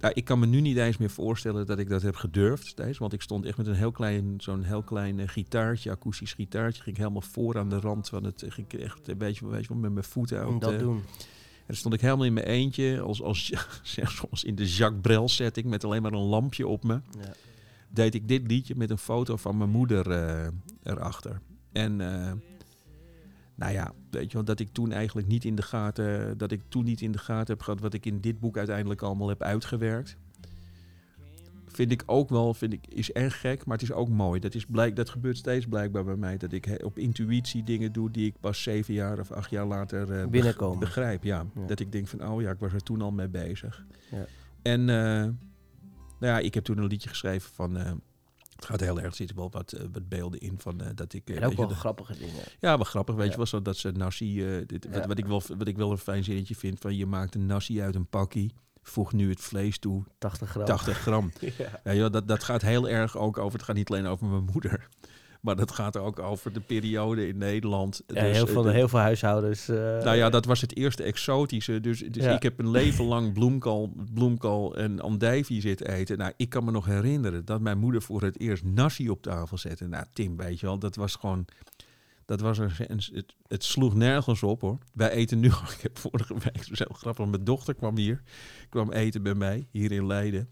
nou, 0.00 0.14
ik 0.14 0.24
kan 0.24 0.38
me 0.38 0.46
nu 0.46 0.60
niet 0.60 0.76
eens 0.76 0.96
meer 0.96 1.10
voorstellen 1.10 1.66
dat 1.66 1.78
ik 1.78 1.88
dat 1.88 2.02
heb 2.02 2.14
gedurfd 2.16 2.66
steeds. 2.66 2.98
Want 2.98 3.12
ik 3.12 3.22
stond 3.22 3.44
echt 3.44 3.56
met 3.56 3.66
een 3.66 3.74
heel 3.74 3.90
klein, 3.92 4.34
zo'n 4.38 4.62
heel 4.62 4.82
klein 4.82 5.18
eh, 5.20 5.28
gitaartje, 5.28 5.90
akoestisch 5.90 6.32
gitaartje. 6.32 6.82
Ging 6.82 6.96
helemaal 6.96 7.20
voor 7.22 7.58
aan 7.58 7.68
de 7.68 7.80
rand 7.80 8.08
van 8.08 8.24
het... 8.24 8.44
Ging 8.48 8.72
echt 8.72 9.08
een 9.08 9.18
beetje, 9.18 9.46
weet 9.48 9.62
je 9.62 9.68
wel, 9.68 9.78
met 9.78 9.92
mijn 9.92 10.04
voeten 10.04 10.46
Om 10.48 10.54
op 10.54 10.60
dat 10.60 10.78
doen. 10.78 10.96
en 10.96 11.02
dan 11.66 11.76
stond 11.76 11.94
ik 11.94 12.00
helemaal 12.00 12.24
in 12.26 12.32
mijn 12.32 12.46
eentje, 12.46 13.00
als, 13.00 13.22
als, 13.22 13.46
zeg, 13.82 14.10
zoals 14.10 14.44
in 14.44 14.54
de 14.54 14.66
Jacques 14.66 15.00
Brel 15.02 15.28
setting, 15.28 15.66
met 15.66 15.84
alleen 15.84 16.02
maar 16.02 16.12
een 16.12 16.18
lampje 16.18 16.66
op 16.66 16.84
me. 16.84 16.92
Ja. 16.92 17.32
Deed 17.92 18.14
ik 18.14 18.28
dit 18.28 18.46
liedje 18.46 18.74
met 18.76 18.90
een 18.90 18.98
foto 18.98 19.36
van 19.36 19.56
mijn 19.56 19.70
moeder 19.70 20.10
eh, 20.10 20.48
erachter. 20.82 21.40
En 21.72 22.00
eh, 22.00 22.32
nou 23.54 23.72
ja, 23.72 23.92
weet 24.10 24.26
je 24.26 24.32
wel, 24.32 24.44
dat 24.44 24.60
ik 24.60 24.68
toen 24.72 24.92
eigenlijk 24.92 25.26
niet 25.26 25.44
in 25.44 25.54
de 25.54 25.62
gaten, 25.62 26.38
dat 26.38 26.50
ik 26.50 26.60
toen 26.68 26.84
niet 26.84 27.00
in 27.00 27.12
de 27.12 27.18
gaten 27.18 27.54
heb 27.54 27.62
gehad 27.62 27.80
wat 27.80 27.94
ik 27.94 28.06
in 28.06 28.20
dit 28.20 28.40
boek 28.40 28.56
uiteindelijk 28.56 29.02
allemaal 29.02 29.28
heb 29.28 29.42
uitgewerkt. 29.42 30.16
Vind 31.66 31.92
ik 31.92 32.02
ook 32.06 32.28
wel, 32.28 32.54
vind 32.54 32.72
ik, 32.72 32.86
is 32.88 33.12
erg 33.12 33.40
gek, 33.40 33.64
maar 33.64 33.78
het 33.78 33.88
is 33.88 33.92
ook 33.92 34.08
mooi. 34.08 34.40
Dat, 34.40 34.54
is 34.54 34.66
blijk, 34.66 34.96
dat 34.96 35.10
gebeurt 35.10 35.36
steeds 35.36 35.66
blijkbaar 35.66 36.04
bij 36.04 36.16
mij. 36.16 36.36
Dat 36.36 36.52
ik 36.52 36.80
op 36.84 36.98
intuïtie 36.98 37.64
dingen 37.64 37.92
doe 37.92 38.10
die 38.10 38.26
ik 38.26 38.34
pas 38.40 38.62
zeven 38.62 38.94
jaar 38.94 39.18
of 39.18 39.30
acht 39.30 39.50
jaar 39.50 39.66
later 39.66 40.28
Binnenkomen. 40.28 40.78
begrijp. 40.78 41.24
Ja. 41.24 41.46
Ja. 41.54 41.66
Dat 41.66 41.80
ik 41.80 41.92
denk 41.92 42.08
van, 42.08 42.28
oh 42.28 42.40
ja, 42.40 42.50
ik 42.50 42.58
was 42.58 42.72
er 42.72 42.82
toen 42.82 43.02
al 43.02 43.10
mee 43.10 43.28
bezig. 43.28 43.84
Ja. 44.10 44.26
En 44.62 44.88
nou 46.22 46.34
ja, 46.34 46.38
ik 46.38 46.54
heb 46.54 46.64
toen 46.64 46.78
een 46.78 46.86
liedje 46.86 47.08
geschreven 47.08 47.50
van... 47.54 47.76
eh, 47.76 47.92
het 48.56 48.64
gaat 48.64 48.80
heel 48.80 48.96
erg, 48.96 49.06
er 49.06 49.14
zitten 49.14 49.36
wel 49.36 49.50
wat, 49.50 49.72
eh, 49.72 49.84
wat 49.92 50.08
beelden 50.08 50.40
in 50.40 50.54
van 50.58 50.80
eh, 50.80 50.86
dat 50.94 51.12
ik... 51.12 51.30
En 51.30 51.44
ook 51.44 51.50
je, 51.50 51.56
wel 51.56 51.66
de- 51.68 51.74
grappige 51.74 52.12
dingen. 52.18 52.42
ja, 52.60 52.76
maar 52.76 52.86
grappig, 52.86 53.14
weet 53.14 53.24
Ja. 53.24 53.30
je 53.30 53.36
wel, 53.36 53.46
zo 53.46 53.62
dat 53.62 53.76
ze 53.76 53.90
nasi... 53.90 54.64
dit, 54.66 55.06
wat, 55.06 55.18
ik 55.18 55.26
wel, 55.26 55.42
wat 55.58 55.68
ik 55.68 55.76
wel 55.76 55.90
een 55.90 55.98
fijn 55.98 56.24
zinnetje 56.24 56.54
vind, 56.54 56.78
van 56.78 56.96
je 56.96 57.06
maakt 57.06 57.34
een 57.34 57.46
nasi 57.46 57.80
uit 57.82 57.94
een 57.94 58.06
pakkie, 58.06 58.54
voeg 58.82 59.12
nu 59.12 59.30
het 59.30 59.40
vlees 59.40 59.78
toe, 59.78 60.04
80 60.18 60.50
gram. 60.50 60.64
80 60.64 60.98
gram. 60.98 61.32
Ja. 61.58 61.80
Ja, 61.84 61.94
joh, 61.94 62.10
dat, 62.12 62.28
dat 62.28 62.44
gaat 62.44 62.62
heel 62.62 62.88
erg 62.88 63.16
ook 63.16 63.38
over, 63.38 63.52
het 63.58 63.62
gaat 63.66 63.76
niet 63.76 63.90
alleen 63.90 64.06
over 64.06 64.26
mijn 64.26 64.44
moeder, 64.52 64.88
maar 65.42 65.56
dat 65.56 65.70
gaat 65.72 65.96
ook 65.96 66.18
over 66.18 66.52
de 66.52 66.60
periode 66.60 67.28
in 67.28 67.38
Nederland. 67.38 68.02
Ja, 68.06 68.14
Dus, 68.22 68.36
heel, 68.36 68.46
eh, 68.46 68.52
veel, 68.52 68.62
de- 68.62 68.70
heel 68.72 68.88
veel 68.88 68.98
huishoudens. 68.98 69.68
eh, 69.68 69.76
nou 69.76 70.16
ja, 70.16 70.30
dat 70.30 70.44
was 70.44 70.60
het 70.60 70.76
eerste 70.76 71.02
exotische. 71.02 71.80
Dus, 71.80 71.98
dus 71.98 72.24
Ja. 72.24 72.34
ik 72.34 72.42
heb 72.42 72.58
een 72.58 72.70
leven 72.70 73.04
lang 73.14 73.32
bloemkool, 73.32 73.92
bloemkool 74.14 74.76
en 74.76 75.00
andijvie 75.00 75.60
zitten 75.60 75.88
eten. 75.88 76.18
Nou, 76.18 76.32
ik 76.36 76.48
kan 76.48 76.64
me 76.64 76.70
nog 76.70 76.86
herinneren 76.86 77.44
dat 77.44 77.60
mijn 77.60 77.78
moeder 77.78 78.02
voor 78.02 78.22
het 78.22 78.40
eerst 78.40 78.64
nasi 78.64 79.10
op 79.10 79.22
tafel 79.22 79.58
zette. 79.58 79.86
Nou, 79.86 80.04
Tim, 80.12 80.36
weet 80.36 80.60
je 80.60 80.66
wel, 80.66 80.78
dat 80.78 80.96
was 80.96 81.14
gewoon... 81.14 81.44
Dat 82.24 82.40
was 82.40 82.58
een, 82.58 82.70
het, 82.88 83.34
het 83.46 83.64
sloeg 83.64 83.94
nergens 83.94 84.42
op 84.42 84.60
hoor. 84.60 84.78
Wij 84.92 85.10
eten 85.10 85.40
nu, 85.40 85.46
ik 85.76 85.78
heb 85.82 85.98
vorige 85.98 86.34
week, 86.34 86.66
heel 86.72 86.94
grappig, 86.96 87.26
mijn 87.26 87.44
dochter 87.44 87.74
kwam 87.74 87.96
hier, 87.96 88.22
kwam 88.68 88.92
eten 88.92 89.22
bij 89.22 89.34
mij, 89.34 89.66
hier 89.70 89.92
in 89.92 90.06
Leiden. 90.06 90.48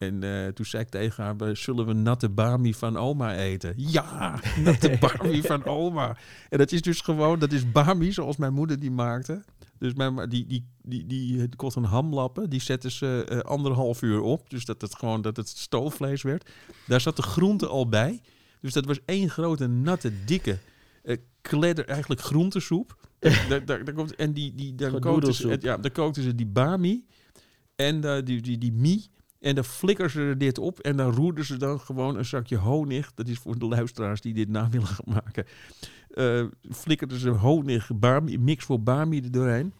En 0.00 0.22
eh, 0.22 0.46
toen 0.48 0.64
zei 0.66 0.82
ik 0.82 0.88
tegen 0.88 1.24
haar, 1.24 1.36
"We- 1.36 1.54
zullen 1.54 1.86
we 1.86 1.92
natte 1.92 2.28
bami 2.28 2.74
van 2.74 2.96
oma 2.96 3.36
eten? 3.36 3.74
Ja, 3.76 4.40
natte 4.64 4.96
bami 5.00 5.42
van 5.42 5.64
oma. 5.64 6.16
En 6.48 6.58
dat 6.58 6.72
is 6.72 6.82
dus 6.82 7.00
gewoon, 7.00 7.38
dat 7.38 7.52
is 7.52 7.70
bami 7.72 8.12
zoals 8.12 8.36
mijn 8.36 8.52
moeder 8.52 8.78
die 8.80 8.90
maakte. 8.90 9.44
Dus 9.78 9.94
mijn, 9.94 10.28
die, 10.28 10.46
die, 10.46 10.66
die, 10.82 11.06
die, 11.06 11.36
die 11.36 11.56
kocht 11.56 11.76
een 11.76 11.84
hamlappen, 11.84 12.50
die 12.50 12.60
zetten 12.60 12.90
ze 12.90 13.24
eh, 13.28 13.38
anderhalf 13.38 14.02
uur 14.02 14.20
op. 14.20 14.50
Dus 14.50 14.64
dat 14.64 14.80
het 14.80 14.94
gewoon, 14.96 15.22
dat 15.22 15.36
het 15.36 15.48
stoofvlees 15.48 16.22
werd. 16.22 16.50
Daar 16.86 17.00
zat 17.00 17.16
de 17.16 17.22
groente 17.22 17.66
al 17.66 17.88
bij. 17.88 18.20
Dus 18.60 18.72
dat 18.72 18.84
was 18.84 18.98
één 19.04 19.30
grote, 19.30 19.66
natte, 19.66 20.24
dikke 20.24 20.58
eh 21.02 21.16
kledder, 21.40 21.84
eigenlijk 21.88 22.20
groentesoep. 22.20 22.96
daar, 23.48 23.64
daar, 23.64 23.84
daar 23.84 23.94
komt, 23.94 24.14
en 24.14 24.32
die, 24.32 24.54
die, 24.54 24.74
dan, 24.74 24.90
kookten 25.00 25.34
ze, 25.34 25.58
ja, 25.60 25.76
dan 25.76 25.92
kookten 25.92 26.22
ze 26.22 26.34
die 26.34 26.46
bami 26.46 27.04
en 27.76 28.04
eh, 28.04 28.22
die, 28.24 28.40
die, 28.40 28.58
die 28.58 28.72
mie. 28.72 29.08
En 29.40 29.54
dan 29.54 29.64
flikkeren 29.64 30.10
ze 30.10 30.20
er 30.20 30.38
dit 30.38 30.58
op 30.58 30.78
en 30.80 30.96
dan 30.96 31.12
roerden 31.14 31.44
ze 31.44 31.56
dan 31.56 31.80
gewoon 31.80 32.16
een 32.18 32.24
zakje 32.24 32.56
honig. 32.56 33.14
Dat 33.14 33.28
is 33.28 33.38
voor 33.38 33.58
de 33.58 33.66
luisteraars 33.66 34.20
die 34.20 34.34
dit 34.34 34.48
na 34.48 34.68
willen 34.68 34.86
gaan 34.86 35.14
maken. 35.24 35.44
Eh 36.10 36.44
flikkerden 36.70 37.18
ze 37.18 37.28
honig, 37.28 37.90
bami, 37.94 38.38
mix 38.38 38.64
voor 38.64 38.80
bami 38.82 39.20
er 39.20 39.30
doorheen. 39.30 39.72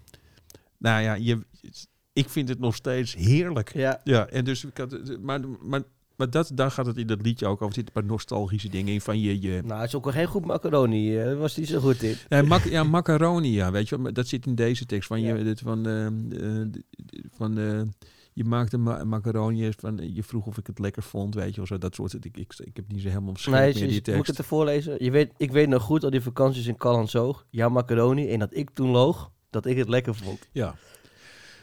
Nou 0.79 1.03
ja, 1.03 1.15
je, 1.15 1.39
ik 2.13 2.29
vind 2.29 2.49
het 2.49 2.59
nog 2.59 2.75
steeds 2.75 3.15
heerlijk. 3.15 3.73
Ja, 3.73 4.01
Ja, 4.05 4.27
en 4.27 4.45
dus 4.45 4.65
ik 4.65 4.77
had, 4.77 5.19
maar, 5.21 5.41
maar, 5.63 5.83
maar 6.17 6.31
dat, 6.31 6.51
daar 6.55 6.71
gaat 6.71 6.87
het 6.87 6.97
in 6.97 7.07
dat 7.07 7.23
liedje 7.23 7.47
ook 7.47 7.53
over. 7.53 7.67
Er 7.67 7.75
zitten 7.75 7.95
een 7.97 8.01
paar 8.03 8.11
nostalgische 8.11 8.69
dingen 8.69 8.93
in 8.95 9.01
van 9.01 9.21
je... 9.21 9.41
je 9.41 9.63
nou, 9.65 9.81
het 9.81 9.89
is 9.89 9.95
ook 9.95 10.05
wel 10.05 10.13
geen 10.13 10.27
goed 10.27 10.45
macaroni. 10.45 11.19
eh, 11.19 11.39
was 11.39 11.57
hij 11.57 11.67
zo 11.67 11.81
goed 11.81 12.03
in. 12.03 12.17
Nee, 12.29 12.43
mac 12.43 12.65
ja, 12.65 12.83
macaroni, 12.85 13.53
ja, 13.53 13.71
weet 13.71 13.89
je 13.89 14.03
wel. 14.03 14.13
Dat 14.13 14.29
zit 14.29 14.47
in 14.47 14.55
deze 14.55 14.87
tekst. 14.87 15.09
Van, 15.09 15.21
Ja. 15.21 15.35
je, 15.35 15.45
dit, 15.45 15.61
van, 15.61 15.87
eh, 15.87 16.07
van 17.37 17.59
je 18.43 18.47
maakte 18.49 18.79
ma 18.79 19.05
macaroni, 19.05 19.71
van, 19.79 20.15
je 20.15 20.23
vroeg 20.23 20.47
of 20.47 20.59
ik 20.59 20.67
het 20.67 20.79
lekker 20.79 21.03
vond, 21.03 21.35
weet 21.35 21.51
je 21.51 21.57
wel. 21.57 21.67
Zo, 21.67 21.79
dat 21.79 21.95
soort, 21.95 22.25
ik, 22.25 22.37
ik, 22.37 22.55
ik 22.59 22.77
heb 22.77 22.85
niet 22.89 23.01
zo 23.03 23.09
helemaal 23.09 23.31
op 23.31 23.39
scherp 23.39 23.57
Nee, 23.57 23.65
meer 23.75 23.75
is- 23.75 23.81
die 23.81 23.89
is- 23.89 23.95
moet 23.97 24.07
ik 24.09 24.15
tekst. 24.15 24.27
het 24.27 24.39
ervoor 24.39 24.65
lezen? 24.65 25.05
Je 25.05 25.11
weet, 25.11 25.33
ik 25.37 25.51
weet 25.53 25.69
nog 25.69 25.83
goed 25.83 26.05
al 26.05 26.11
die 26.11 26.21
vakanties 26.21 26.67
in 26.67 26.77
Callanzoog. 26.77 27.47
Jouw 27.51 27.69
macaroni. 27.69 28.29
En 28.33 28.39
dat 28.39 28.55
ik 28.57 28.71
toen 28.71 28.89
loog 28.91 29.31
dat 29.51 29.67
ik 29.67 29.77
het 29.77 29.89
lekker 29.89 30.15
vond. 30.15 30.49
Ja. 30.53 30.75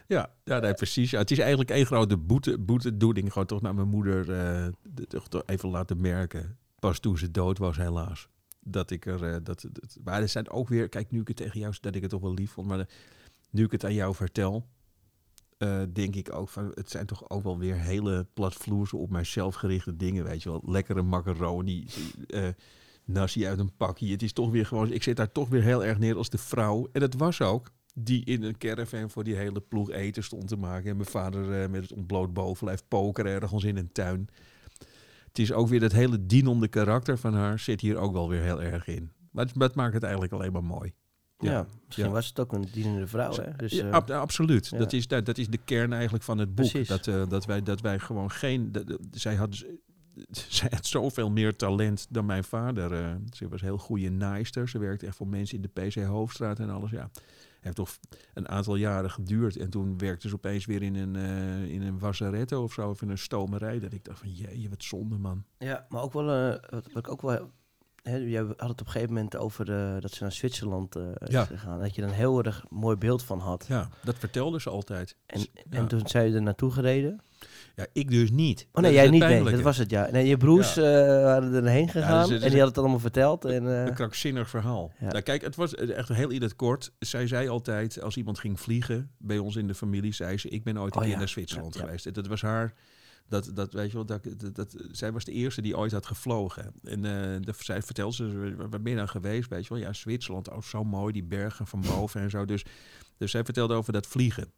Ja, 0.08 0.30
ja 0.44 0.60
nee, 0.60 0.74
precies. 0.74 1.12
Ja, 1.12 1.20
het 1.20 1.32
is 1.32 1.40
eigenlijk 1.40 1.70
één 1.70 1.86
grote 1.86 2.18
boete, 2.18 2.58
boetedoening. 2.60 3.32
Gewoon 3.32 3.48
toch 3.48 3.62
naar 3.62 3.76
mijn 3.76 3.88
moeder 3.88 4.20
eh, 4.32 4.68
de- 4.94 5.08
toch, 5.08 5.28
toch 5.28 5.44
even 5.46 5.70
laten 5.70 6.02
merken. 6.02 6.58
Pas 6.80 7.00
toen 7.00 7.18
ze 7.18 7.32
dood 7.32 7.58
was, 7.58 7.78
helaas. 7.78 8.28
Dat 8.60 8.92
ik 8.92 9.06
er... 9.06 9.24
eh, 9.24 9.36
dat, 9.44 9.66
dat, 9.72 9.98
maar 10.04 10.22
er 10.22 10.30
zijn 10.30 10.50
ook 10.50 10.68
weer... 10.68 10.90
Kijk, 10.90 11.12
nu 11.12 11.20
ik 11.22 11.28
het 11.28 11.38
tegen 11.38 11.60
jou... 11.60 11.74
Dat 11.82 11.96
ik 11.96 12.02
het 12.02 12.10
toch 12.12 12.22
wel 12.22 12.34
lief 12.34 12.52
vond. 12.52 12.68
Maar 12.68 12.78
de- 12.78 12.88
nu 13.50 13.64
ik 13.64 13.72
het 13.72 13.84
aan 13.86 13.94
jou 13.94 14.16
vertel... 14.16 14.68
eh, 15.58 15.82
denk 15.94 16.16
ik 16.16 16.34
ook 16.34 16.50
van... 16.50 16.72
Het 16.74 16.90
zijn 16.90 17.06
toch 17.06 17.30
ook 17.30 17.44
wel 17.44 17.58
weer 17.58 17.76
hele 17.76 18.28
platvloerse 18.34 18.98
op 18.98 19.10
mijzelf 19.10 19.56
gerichte 19.56 19.96
dingen. 19.96 20.24
Weet 20.24 20.44
je 20.44 20.50
wel. 20.50 20.62
Lekkere 20.66 21.02
macaroni. 21.02 21.88
eh, 22.28 22.48
nasi 23.06 23.48
uit 23.48 23.60
een 23.60 23.76
pakje. 23.78 24.12
Het 24.12 24.22
is 24.22 24.34
toch 24.34 24.52
weer 24.52 24.66
gewoon... 24.66 24.92
Ik 24.92 25.04
zit 25.04 25.16
daar 25.18 25.32
toch 25.32 25.50
weer 25.50 25.64
heel 25.64 25.86
erg 25.86 25.98
neer 25.98 26.16
als 26.16 26.30
de 26.30 26.38
vrouw. 26.38 26.90
En 26.92 27.00
dat 27.00 27.14
was 27.14 27.42
ook 27.42 27.72
die 27.94 28.26
in 28.26 28.44
een 28.44 28.58
caravan 28.58 29.10
voor 29.10 29.24
die 29.24 29.36
hele 29.36 29.62
ploeg 29.62 29.92
eten 29.92 30.24
stond 30.24 30.48
te 30.48 30.58
maken. 30.58 30.90
En 30.90 30.98
mijn 30.98 31.10
vader 31.10 31.62
eh, 31.62 31.70
met 31.70 31.82
het 31.82 31.94
ontbloot 31.94 32.34
bovenlijf 32.34 32.84
pokeren 32.88 33.32
ergens 33.32 33.64
in 33.64 33.78
een 33.78 33.92
tuin. 33.92 34.30
Het 35.28 35.40
is 35.40 35.54
ook 35.54 35.68
weer 35.68 35.80
dat 35.80 35.92
hele 35.92 36.26
dienende 36.26 36.68
karakter 36.68 37.18
van 37.18 37.34
haar 37.34 37.60
zit 37.60 37.82
hier 37.82 37.98
ook 37.98 38.14
wel 38.14 38.30
weer 38.30 38.42
heel 38.42 38.62
erg 38.62 38.88
in. 38.88 39.12
Maar 39.32 39.46
het 39.46 39.76
maakt 39.76 39.94
het 39.94 40.04
eigenlijk 40.04 40.34
alleen 40.34 40.52
maar 40.52 40.64
mooi. 40.64 40.94
Ja, 41.40 41.66
misschien 41.86 42.06
ja. 42.06 42.12
was 42.12 42.28
het 42.28 42.40
ook 42.40 42.54
een 42.54 42.68
dienende 42.72 43.08
vrouw. 43.08 43.34
Hè? 43.36 43.56
Dus, 43.56 43.72
Ja, 43.72 43.88
eh, 43.88 43.92
ab- 43.94 44.10
absoluut. 44.10 44.68
ja. 44.68 44.78
Dat, 44.78 44.94
is, 44.94 45.08
dat, 45.08 45.26
dat 45.26 45.38
is 45.38 45.48
de 45.50 45.58
kern 45.66 45.94
eigenlijk 45.94 46.24
van 46.24 46.38
het 46.38 46.56
boek. 46.56 46.70
Precies. 46.70 46.88
Dat, 46.88 47.08
eh, 47.08 47.28
dat, 47.30 47.46
wij, 47.46 47.64
dat 47.64 47.82
wij 47.82 48.00
gewoon 48.00 48.32
geen... 48.32 48.72
Dat, 48.72 48.88
dat- 48.88 49.00
zij, 49.12 49.36
had, 49.36 49.56
zij 50.32 50.68
had 50.72 50.86
zoveel 50.86 51.30
meer 51.32 51.56
talent 51.56 52.06
dan 52.10 52.26
mijn 52.26 52.44
vader. 52.44 52.94
eh. 52.94 53.16
ze 53.34 53.48
was 53.48 53.62
heel 53.62 53.78
goede 53.78 54.10
naaister. 54.10 54.70
Ze 54.70 54.78
werkte 54.80 55.06
echt 55.06 55.16
voor 55.16 55.28
mensen 55.28 55.56
in 55.62 55.70
de 55.74 55.82
PC 55.82 55.96
Hoofdstraat 56.04 56.60
en 56.60 56.70
alles. 56.70 56.92
Ja. 56.92 57.10
Heeft 57.60 57.76
toch 57.76 57.98
een 58.34 58.50
aantal 58.50 58.76
jaren 58.76 59.12
geduurd. 59.12 59.58
En 59.58 59.70
toen 59.70 59.98
werkte 59.98 60.28
ze 60.30 60.36
opeens 60.36 60.66
weer 60.66 60.82
in 60.82 60.96
een, 60.96 61.16
eh 61.16 61.70
in 61.74 61.82
een 61.82 62.00
wasseretto 62.00 62.64
of 62.64 62.74
zo. 62.74 62.90
Of 62.90 63.02
in 63.02 63.10
een 63.10 63.18
stomerij. 63.18 63.80
Dat 63.80 63.94
ik 63.94 64.04
dacht 64.04 64.20
van, 64.20 64.32
jee, 64.32 64.70
wat 64.70 64.84
zonde 64.84 65.18
man. 65.18 65.44
Ja, 65.58 65.86
maar 65.90 66.02
ook 66.02 66.14
wel, 66.14 66.32
eh, 66.32 66.50
wat, 66.70 66.88
wat 66.94 66.98
ik 67.06 67.12
ook 67.12 67.22
wel, 67.22 67.52
hè, 68.08 68.16
jij 68.18 68.42
had 68.42 68.50
het 68.58 68.70
op 68.70 68.80
een 68.80 68.92
gegeven 68.92 69.14
moment 69.14 69.38
over 69.38 69.66
dat 70.02 70.12
ze 70.12 70.24
naar 70.24 70.32
Zwitserland 70.32 70.96
eh 70.96 71.04
Ja. 71.26 71.42
is 71.42 71.48
gegaan. 71.48 71.80
Dat 71.80 71.96
je 71.96 72.02
er 72.02 72.08
een 72.08 72.14
heel 72.14 72.44
erg 72.44 72.66
mooi 72.70 72.96
beeld 72.96 73.24
van 73.24 73.40
had. 73.40 73.66
Ja, 73.68 73.90
dat 74.04 74.16
vertelde 74.18 74.62
ze 74.62 74.70
altijd. 74.70 75.16
En, 75.26 75.40
Ja. 75.40 75.48
en 75.70 75.88
toen 75.88 76.08
zijn 76.08 76.30
je 76.30 76.36
er 76.36 76.42
naartoe 76.42 76.72
gereden. 76.72 77.20
Ja, 77.76 77.86
ik 77.94 78.10
dus 78.12 78.32
niet. 78.32 78.68
Oh 78.72 78.82
nee, 78.82 78.94
jij 78.94 79.10
niet. 79.10 79.22
Nee, 79.24 79.44
dat 79.44 79.62
was 79.62 79.78
het, 79.78 79.90
ja. 79.90 80.10
Nee, 80.12 80.28
je 80.28 80.38
broers 80.38 80.78
eh, 80.78 80.84
waren 81.24 81.54
erheen 81.54 81.90
gegaan 81.90 82.28
dus 82.28 82.38
is 82.38 82.44
en 82.44 82.50
die 82.50 82.60
hadden 82.62 82.68
het 82.68 82.78
allemaal 82.78 83.00
verteld. 83.00 83.46
En, 83.46 83.68
eh, 83.68 83.86
Een 83.86 83.94
krankzinnig 83.94 84.50
verhaal. 84.50 84.92
Ja. 85.00 85.08
Nou, 85.08 85.22
kijk, 85.22 85.42
het 85.42 85.56
was 85.56 85.76
echt 85.76 86.10
heel 86.10 86.30
in 86.30 86.42
het 86.42 86.56
kort. 86.56 86.92
Zij 87.00 87.28
zei 87.28 87.48
altijd, 87.50 88.02
als 88.02 88.18
iemand 88.18 88.40
ging 88.40 88.60
vliegen 88.60 89.12
bij 89.18 89.38
ons 89.38 89.56
in 89.56 89.68
de 89.68 89.76
familie, 89.76 90.14
zei 90.14 90.38
ze: 90.38 90.50
Ik 90.50 90.64
ben 90.64 90.78
ooit 90.80 90.92
een 90.94 90.98
Oh, 90.98 91.04
keer 91.04 91.12
ja. 91.14 91.18
naar 91.20 91.28
Zwitserland 91.28 91.74
Ja, 91.74 91.80
ja. 91.80 91.86
geweest. 91.86 92.06
En 92.06 92.14
dat 92.14 92.28
was 92.28 92.42
haar. 92.42 92.74
Dat, 93.28 93.52
dat 93.54 93.74
weet 93.74 93.92
je 93.92 93.94
wel, 93.94 94.06
dat, 94.06 94.28
dat, 94.54 94.76
zij 94.92 95.12
was 95.12 95.24
de 95.24 95.32
eerste 95.32 95.62
die 95.62 95.78
ooit 95.78 95.92
had 95.92 96.06
gevlogen. 96.06 96.74
En 96.84 97.06
eh 97.06 97.54
zij 97.60 97.82
vertelde 97.82 98.16
ze, 98.16 98.56
waar 98.56 98.70
ben 98.70 98.92
je 98.92 98.96
nou 98.96 99.08
geweest? 99.08 99.50
Weet 99.50 99.64
je 99.68 99.74
wel, 99.74 99.84
ja, 99.84 99.94
Zwitserland, 99.94 100.50
oh, 100.50 100.62
zo 100.62 100.84
mooi, 100.84 101.14
die 101.14 101.24
bergen 101.24 101.68
van 101.68 101.82
boven 101.82 102.22
en 102.22 102.30
zo. 102.30 102.46
Dus, 102.46 102.66
dus 103.18 103.32
zij 103.32 103.44
vertelde 103.44 103.74
over 103.74 103.94
dat 103.94 104.08
vliegen. 104.08 104.52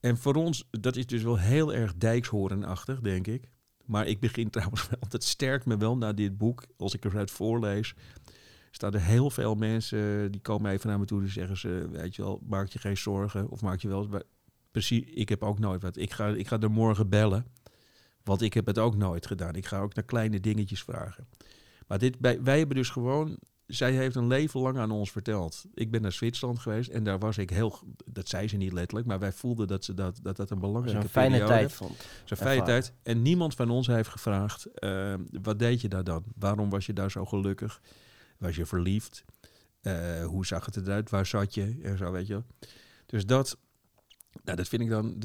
En 0.00 0.16
voor 0.16 0.34
ons, 0.34 0.68
dat 0.70 0.96
is 0.96 1.06
dus 1.06 1.22
wel 1.22 1.38
heel 1.38 1.74
erg 1.74 1.94
dijkshorenachtig, 1.94 3.00
denk 3.00 3.26
ik. 3.26 3.50
Maar 3.84 4.06
ik 4.06 4.20
begin 4.20 4.50
trouwens 4.56 4.88
wel, 4.88 5.08
dat 5.08 5.24
sterkt 5.24 5.66
me 5.66 5.76
wel 5.76 5.96
na 5.96 6.12
dit 6.12 6.38
boek, 6.38 6.64
als 6.76 6.94
ik 6.94 7.04
eruit 7.04 7.30
voorlees, 7.30 7.94
staan 8.70 8.94
er 8.94 9.00
heel 9.00 9.30
veel 9.30 9.54
mensen 9.54 10.32
die 10.32 10.40
komen 10.40 10.70
even 10.70 10.88
naar 10.88 10.98
me 10.98 11.04
toe 11.04 11.22
en 11.22 11.28
zeggen 11.28 11.56
ze, 11.56 11.88
weet 11.90 12.16
je 12.16 12.22
wel, 12.22 12.42
maak 12.46 12.68
je 12.68 12.78
geen 12.78 12.96
zorgen 12.96 13.48
of 13.48 13.62
maak 13.62 13.80
je 13.80 13.88
wel. 13.88 14.08
Precies, 14.70 15.04
ik 15.04 15.28
heb 15.28 15.42
ook 15.42 15.58
nooit 15.58 15.82
wat. 15.82 15.96
Ik 15.96 16.12
ga, 16.12 16.28
ik 16.28 16.48
ga 16.48 16.60
er 16.60 16.70
morgen 16.70 17.08
bellen, 17.08 17.46
want 18.28 18.42
ik 18.42 18.54
heb 18.54 18.66
het 18.66 18.78
ook 18.78 18.96
nooit 18.96 19.26
gedaan. 19.26 19.54
Ik 19.54 19.66
ga 19.66 19.80
ook 19.80 19.94
naar 19.94 20.04
kleine 20.04 20.40
dingetjes 20.40 20.82
vragen. 20.82 21.28
Maar 21.86 21.98
dit, 21.98 22.16
wij, 22.20 22.42
wij 22.42 22.58
hebben 22.58 22.76
dus 22.76 22.90
gewoon... 22.90 23.38
Zij 23.66 23.92
heeft 23.92 24.16
een 24.16 24.26
leven 24.26 24.60
lang 24.60 24.78
aan 24.78 24.90
ons 24.90 25.10
verteld. 25.10 25.64
Ik 25.74 25.90
ben 25.90 26.02
naar 26.02 26.12
Zwitserland 26.12 26.58
geweest 26.58 26.90
en 26.90 27.04
daar 27.04 27.18
was 27.18 27.38
ik 27.38 27.50
heel... 27.50 27.78
Dat 28.04 28.28
zei 28.28 28.48
ze 28.48 28.56
niet 28.56 28.72
letterlijk, 28.72 29.06
maar 29.06 29.18
wij 29.18 29.32
voelden 29.32 29.66
dat 29.66 29.84
ze 29.84 29.94
dat, 29.94 30.18
dat, 30.22 30.36
dat 30.36 30.50
een 30.50 30.58
belangrijke 30.58 31.02
een 31.02 31.08
fijne 31.08 31.44
tijd 31.44 31.72
vond. 31.72 32.06
Zo'n 32.24 32.36
fijne 32.36 32.62
tijd. 32.62 32.92
En 33.02 33.22
niemand 33.22 33.54
van 33.54 33.70
ons 33.70 33.86
heeft 33.86 34.08
gevraagd, 34.08 34.66
eh, 34.66 35.14
wat 35.42 35.58
deed 35.58 35.80
je 35.80 35.88
daar 35.88 36.04
dan? 36.04 36.24
Waarom 36.38 36.70
was 36.70 36.86
je 36.86 36.92
daar 36.92 37.10
zo 37.10 37.24
gelukkig? 37.24 37.80
Was 38.38 38.56
je 38.56 38.66
verliefd? 38.66 39.24
Eh, 39.80 40.24
hoe 40.24 40.46
zag 40.46 40.64
het 40.64 40.76
eruit? 40.76 41.10
Waar 41.10 41.26
zat 41.26 41.54
je? 41.54 41.78
En 41.82 41.98
zo, 41.98 42.10
weet 42.10 42.26
je 42.26 42.32
wel. 42.32 42.44
Dus 43.06 43.26
dat, 43.26 43.58
nou, 44.44 44.56
dat 44.56 44.68
vind 44.68 44.82
ik 44.82 44.88
dan, 44.88 45.18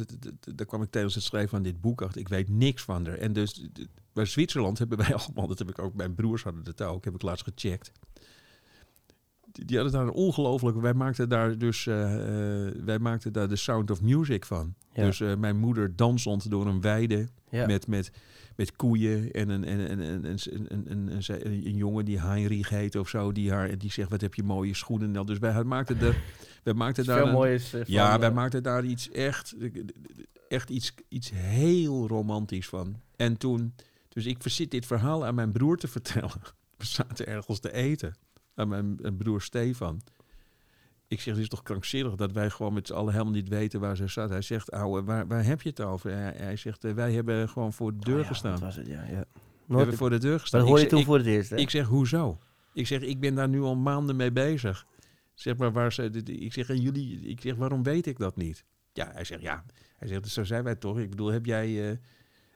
daar 0.55 0.66
kwam 0.66 0.82
ik 0.82 0.91
tijdens 0.91 1.16
het 1.16 1.24
schrijven 1.24 1.49
van 1.49 1.64
dit 1.64 1.82
boek 1.82 2.01
achter. 2.01 2.22
Ik 2.22 2.28
weet 2.28 2.49
niks 2.49 2.84
van 2.84 3.07
er. 3.07 3.20
En 3.20 3.34
dus, 3.34 3.68
bij 4.14 4.26
Zwitserland 4.26 4.78
hebben 4.78 4.97
wij 4.97 5.14
allemaal, 5.26 5.47
dat 5.47 5.59
heb 5.59 5.70
ik 5.70 5.80
ook, 5.80 5.93
mijn 5.93 6.16
broers 6.16 6.43
hadden 6.43 6.64
het 6.64 6.82
ook, 6.82 7.05
heb 7.05 7.14
ik 7.14 7.22
laatst 7.22 7.43
gecheckt 7.53 7.91
die, 9.54 9.78
hadden 9.78 9.93
daar 9.93 10.04
een 10.08 10.14
ongelooflijk. 10.14 10.82
Wij 10.82 10.93
maakten 10.93 11.30
daar 11.30 11.58
dus 11.58 11.86
uh, 11.86 11.95
wij 12.86 12.99
maakten 12.99 13.34
daar 13.34 13.49
de 13.49 13.56
sound 13.56 13.91
of 13.91 14.01
music 14.01 14.45
van. 14.45 14.74
Dus 14.93 15.20
uh, 15.20 15.36
mijn 15.36 15.58
moeder 15.58 15.95
dansend 15.95 16.49
door 16.49 16.68
een 16.68 16.82
weide 16.82 17.28
met, 17.49 17.88
met, 17.88 18.12
met 18.56 18.76
koeien 18.76 19.32
en 19.32 19.49
een, 19.49 19.66
en, 19.66 19.88
en, 19.88 19.99
en, 19.99 20.26
en, 20.26 20.39
en, 20.70 20.88
en, 20.88 21.10
en 21.10 21.47
een 21.47 21.76
jongen 21.76 22.06
die 22.06 22.20
Heinrich 22.20 22.70
heet 22.70 22.95
of 22.95 23.10
zo, 23.10 23.32
die, 23.32 23.51
haar, 23.51 23.78
die 23.78 23.91
zegt: 23.91 24.10
Wat 24.10 24.22
heb 24.22 24.34
je 24.34 24.43
mooie 24.43 24.74
schoenen? 24.74 25.12
nou 25.12 25.26
dus 25.26 25.38
wij 25.38 25.64
maakten 25.64 25.99
er. 25.99 26.22
wij 26.64 26.74
maakten 26.74 27.06
daar 27.06 27.18
veel 27.18 27.28
een, 27.28 27.34
moois, 27.34 27.76
ja, 27.86 28.20
wij 28.20 28.32
maakten 28.32 28.64
daar 28.64 28.84
iets 28.84 29.10
echt, 29.12 29.56
echt 30.47 30.70
iets, 30.70 30.93
iets 31.08 31.32
heel 31.34 32.08
romantisch 32.08 32.68
van. 32.68 32.95
En 33.16 33.38
toen, 33.38 33.74
dus 34.10 34.26
ik 34.26 34.41
verzit 34.41 34.72
dit 34.72 34.86
verhaal 34.86 35.26
aan 35.26 35.36
mijn 35.36 35.51
broer 35.51 35.78
te 35.78 35.88
vertellen. 35.88 36.41
We 36.78 36.86
zaten 36.86 37.28
ergens 37.28 37.60
te 37.60 37.74
eten 37.74 38.16
aan 38.56 38.68
mijn, 38.68 39.18
broer 39.18 39.41
Stefan. 39.41 40.01
Ik 41.08 41.22
zeg, 41.22 41.34
het 41.34 41.43
is 41.43 41.49
toch 41.49 41.64
krankzinnig 41.64 42.16
dat 42.16 42.32
wij 42.32 42.49
gewoon 42.49 42.74
met 42.74 42.88
z'n 42.88 42.93
allen 42.93 43.12
helemaal 43.12 43.34
niet 43.34 43.49
weten 43.49 43.80
waar 43.80 43.97
ze 43.97 44.08
zat. 44.08 44.30
Hij 44.30 44.41
zegt, 44.41 44.72
ouwe, 44.72 45.04
waar, 45.04 45.28
waar 45.28 45.45
heb 45.45 45.62
je 45.62 45.70
het 45.70 45.82
over? 45.82 46.12
Hij, 46.12 46.34
hij 46.38 46.56
zegt, 46.56 46.84
eh, 46.84 46.93
wij 46.93 47.14
hebben 47.14 47.49
gewoon 47.49 47.74
voor 47.74 47.91
de 47.91 47.99
deur 47.99 48.16
oh 48.16 48.22
ja, 48.22 48.28
gestaan. 48.28 48.51
dat 48.51 48.60
was 48.60 48.76
het, 48.76 48.88
ja. 48.88 49.04
ja. 49.04 49.26
We 49.66 49.78
hebben 49.78 49.97
voor 49.97 50.10
de 50.10 50.18
deur 50.18 50.39
gestaan. 50.39 50.60
dat 50.60 50.70
hoor 50.70 50.78
je 50.78 50.84
Ik 50.84 50.89
toen 50.89 51.04
voor 51.04 51.18
het 51.18 51.26
eerst, 51.26 51.49
hè? 51.49 51.56
ik, 51.56 51.70
zeg, 51.70 51.88
hoezo? 51.88 52.39
Ik 52.74 52.88
zeg, 52.88 53.01
ik 53.01 53.20
ben 53.20 53.36
daar 53.36 53.49
nu 53.49 53.62
al 53.62 53.76
maanden 53.76 54.16
mee 54.16 54.32
bezig. 54.32 54.86
Zeg 55.34 55.58
maar, 55.58 55.72
waar 55.72 55.93
ze, 55.93 56.04
ik 56.26 56.54
zeg, 56.54 56.70
en 56.70 56.82
jullie, 56.82 57.20
ik 57.20 57.41
zeg, 57.41 57.56
waarom 57.56 57.84
weet 57.84 58.06
ik 58.06 58.18
dat 58.18 58.36
niet? 58.36 58.64
Ja, 58.93 59.12
hij 59.14 59.24
zegt, 59.24 59.41
ja. 59.41 59.64
Hij 59.97 60.08
zegt, 60.08 60.28
zo 60.28 60.43
zijn 60.43 60.64
wij 60.64 60.76
toch? 60.76 60.99
Ik 60.99 61.10
bedoel, 61.10 61.28
heb 61.28 61.45
jij, 61.45 61.89
eh, 61.91 61.97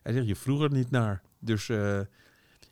hij 0.02 0.14
zegt, 0.14 0.28
je 0.28 0.36
vroeg 0.36 0.62
er 0.62 0.72
niet 0.72 0.92
naar. 0.92 1.22
Dus, 1.40 1.70
eh, 1.70 2.00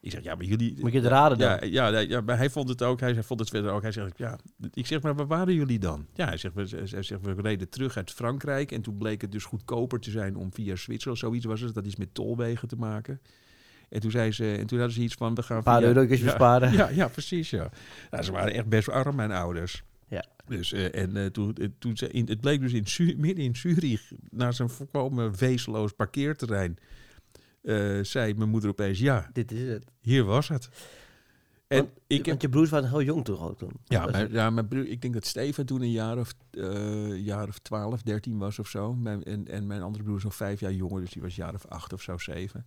ik 0.06 0.12
zeg, 0.12 0.24
ja, 0.24 0.36
maar 0.36 0.46
jullie... 0.46 0.76
Moet 0.80 0.92
je 0.92 1.00
het 1.00 1.08
raden 1.08 1.38
dan? 1.38 1.70
Ja, 1.70 1.88
ja, 1.88 2.00
ja, 2.00 2.22
maar 2.22 2.38
hij 2.38 2.50
vond 2.50 2.70
het 2.70 2.82
ook. 2.82 3.00
Hij 3.00 3.14
zei- 3.14 3.26
vond 3.26 3.40
het 3.40 3.50
verder 3.50 3.72
ook. 3.72 3.82
Hij 3.82 3.92
zegt, 3.92 4.18
ja, 4.18 4.40
ik 4.74 4.86
zeg, 4.88 5.02
maar 5.02 5.16
waar 5.16 5.28
waren 5.28 5.54
jullie 5.54 5.80
dan? 5.80 6.06
Ja, 6.14 6.26
hij 6.28 6.38
zegt, 6.38 6.54
we, 6.54 6.68
hij 6.90 7.04
zegt, 7.04 7.22
we 7.22 7.34
reden 7.42 7.70
terug 7.70 7.98
uit 7.98 8.12
Frankrijk 8.12 8.72
en 8.72 8.82
toen 8.82 8.98
bleek 8.98 9.22
het 9.22 9.32
dus 9.32 9.44
goedkoper 9.44 10.00
te 10.00 10.12
zijn 10.12 10.36
om 10.36 10.54
via 10.54 10.76
Zwitserland, 10.76 11.20
zoiets 11.20 11.46
was 11.46 11.62
het, 11.62 11.74
dat 11.74 11.86
iets 11.86 11.96
met 11.96 12.14
tolwegen 12.14 12.68
te 12.68 12.76
maken. 12.76 13.22
En 13.90 14.00
toen 14.00 14.12
zei 14.12 14.32
ze, 14.32 14.52
en 14.52 14.66
toen 14.68 14.78
hadden 14.78 14.96
ze 14.96 15.02
iets 15.02 15.14
van, 15.16 15.36
we 15.36 15.44
gaan 15.44 15.58
Een 15.58 15.64
paar 15.64 15.82
via- 15.82 16.02
ja, 16.02 16.08
besparen. 16.08 16.72
ja, 16.74 16.90
ja, 16.90 17.08
precies, 17.08 17.50
ja. 17.50 17.70
Nou, 18.12 18.24
ze 18.24 18.32
waren 18.32 18.54
echt 18.54 18.68
best 18.68 18.90
arm, 18.90 19.16
mijn 19.16 19.32
ouders. 19.32 19.84
Ja. 20.08 20.26
Dus, 20.48 20.74
eh, 20.74 20.96
en 21.02 21.18
eh, 21.18 21.26
toen, 21.26 21.56
eh, 21.56 21.68
toen 21.80 21.98
ze 21.98 22.10
in, 22.10 22.26
het 22.28 22.42
bleek 22.42 22.60
dus 22.60 22.74
in 22.74 23.20
midden 23.20 23.44
in 23.46 23.56
Zurich, 23.56 24.12
naar 24.30 24.54
zo'n 24.54 24.70
volkomen 24.70 25.38
wezenloos 25.38 25.92
parkeerterrein, 25.94 26.78
eh, 27.66 28.00
zei 28.02 28.34
mijn 28.34 28.50
moeder 28.50 28.70
opeens, 28.70 29.00
ja, 29.00 29.30
Dit 29.34 29.52
is 29.52 29.70
het. 29.70 29.86
hier 30.02 30.24
was 30.24 30.48
het. 30.48 30.70
En 31.68 31.78
Want, 31.78 31.90
ik 32.08 32.18
heb, 32.18 32.26
want 32.26 32.42
je 32.42 32.50
broers 32.50 32.70
waren 32.70 32.90
heel 32.90 33.02
jong 33.02 33.26
toch 33.26 33.50
ook 33.50 33.58
toen? 33.58 33.72
ja, 33.84 34.06
mijn, 34.06 34.32
ja, 34.32 34.50
mijn 34.50 34.68
broer, 34.68 34.88
ik 34.88 35.02
denk 35.02 35.14
dat 35.14 35.26
Steven 35.26 35.66
toen 35.66 35.82
een 35.82 35.92
jaar 35.92 36.18
of, 36.18 36.34
eh, 36.52 37.26
jaar 37.26 37.48
of 37.48 37.60
12, 37.60 38.02
13 38.02 38.38
was 38.38 38.60
of 38.60 38.68
zo. 38.68 38.94
Mijn, 38.94 39.24
en, 39.24 39.48
en 39.48 39.68
mijn 39.68 39.82
andere 39.82 40.04
broer 40.04 40.18
is 40.18 40.24
nog 40.24 40.36
vijf 40.36 40.60
jaar 40.60 40.74
jonger, 40.74 41.02
dus 41.02 41.12
die 41.12 41.22
was 41.22 41.38
een 41.38 41.44
jaar 41.44 41.54
of 41.54 41.66
acht 41.66 41.94
of 41.94 42.02
zo, 42.02 42.18
zeven. 42.18 42.66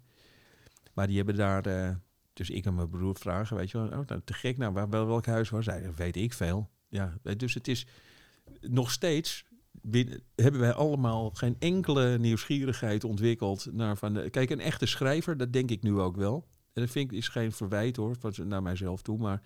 Maar 0.95 1.07
die 1.07 1.17
hebben 1.17 1.37
daar, 1.37 1.67
eh, 1.67 1.95
dus 2.33 2.51
ik 2.51 2.65
en 2.65 2.75
mijn 2.75 2.89
broer 2.89 3.17
vragen, 3.17 3.57
weet 3.57 3.71
je 3.71 3.79
wel, 3.79 3.87
oh, 3.99 4.07
nou, 4.07 4.21
te 4.25 4.33
gek, 4.33 4.57
nou, 4.57 4.73
waar, 4.73 4.89
wel, 4.89 5.07
welk 5.07 5.27
huis 5.27 5.51
was 5.51 5.67
hij? 5.67 5.83
Dat 5.83 5.97
weet 5.97 6.17
ik 6.17 6.33
veel. 6.33 6.71
Ja, 6.89 7.19
dus 7.37 7.55
het 7.55 7.69
is 7.69 7.87
nog 8.61 8.91
steeds, 8.91 9.45
hebben 10.35 10.61
wij 10.61 10.73
allemaal 10.73 11.31
geen 11.31 11.57
enkele 11.59 12.19
nieuwsgierigheid 12.19 13.05
ontwikkeld 13.05 13.67
naar 13.73 13.97
van, 13.97 14.15
de, 14.15 14.31
kijk, 14.31 14.51
een 14.51 14.61
echte 14.61 14.87
schrijver, 14.87 15.37
dat 15.37 15.53
denk 15.53 15.71
ik 15.71 15.83
nu 15.83 15.99
ook 15.99 16.17
wel. 16.17 16.47
En 16.73 16.83
dat 16.83 16.91
vind 16.91 17.13
ik 17.13 17.19
is 17.19 17.29
geen 17.29 17.53
verwijt 17.53 17.97
hoor, 17.97 18.17
van- 18.19 18.49
naar 18.49 18.63
mijzelf 18.63 19.03
toe, 19.03 19.19
maar 19.19 19.43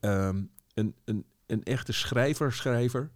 ehm, 0.00 0.42
een, 0.74 0.94
een, 1.04 1.24
een 1.46 1.62
echte 1.62 1.92
schrijver, 1.92 2.52
schrijver, 2.52 3.10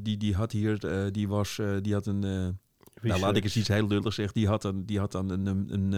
die, 0.00 0.16
die, 0.16 0.34
had 0.34 0.52
hier, 0.52 0.84
eh, 0.84 1.10
die 1.10 1.28
was, 1.28 1.58
eh, 1.58 1.76
die 1.80 1.92
had 1.92 2.06
een, 2.06 2.24
eh, 2.24 2.48
nou, 3.02 3.20
laat 3.20 3.36
ik 3.36 3.44
eens 3.44 3.56
iets 3.56 3.68
heel 3.68 3.86
lulligs 3.86 4.14
zeggen. 4.14 4.34
Die 4.34 4.48
had 4.48 4.62
dan, 4.62 4.84
die 4.84 4.98
had 4.98 5.12
dan 5.12 5.30
een, 5.30 5.46
een, 5.46 5.92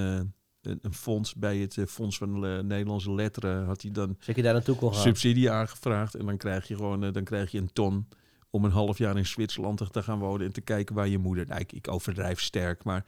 een, 0.63 0.95
fonds 0.95 1.35
bij 1.35 1.59
het 1.59 1.79
Fonds 1.87 2.19
van 2.19 2.41
de 2.41 2.61
Nederlandse 2.65 3.13
Letteren. 3.13 3.65
Had 3.65 3.83
hij 3.83 3.91
dan 3.91 4.17
Zeg 4.19 4.37
je 4.37 4.43
daar 4.43 4.53
naartoe 4.53 4.77
kon 4.77 4.93
gaan? 4.93 5.03
subsidie 5.03 5.51
aangevraagd. 5.51 6.15
En 6.15 6.27
dan 6.27 6.37
krijg 6.37 6.69
je 6.69 6.77
gewoon 6.77 7.13
dan 7.13 7.25
krijg 7.25 7.51
je 7.51 7.59
een 7.59 7.73
ton 7.73 8.07
om 8.53 8.65
een 8.65 8.71
half 8.71 8.99
jaar 8.99 9.17
in 9.17 9.27
Zwitserland 9.27 9.93
te- 9.93 10.03
gaan 10.03 10.19
wonen. 10.19 10.47
En 10.47 10.53
te 10.53 10.61
kijken 10.61 10.95
waar 10.95 11.09
je 11.09 11.19
moeder. 11.19 11.47
Nou, 11.47 11.61
ik, 11.61 11.73
ik 11.73 11.89
overdrijf 11.89 12.41
sterk, 12.41 12.85
maar. 12.85 13.05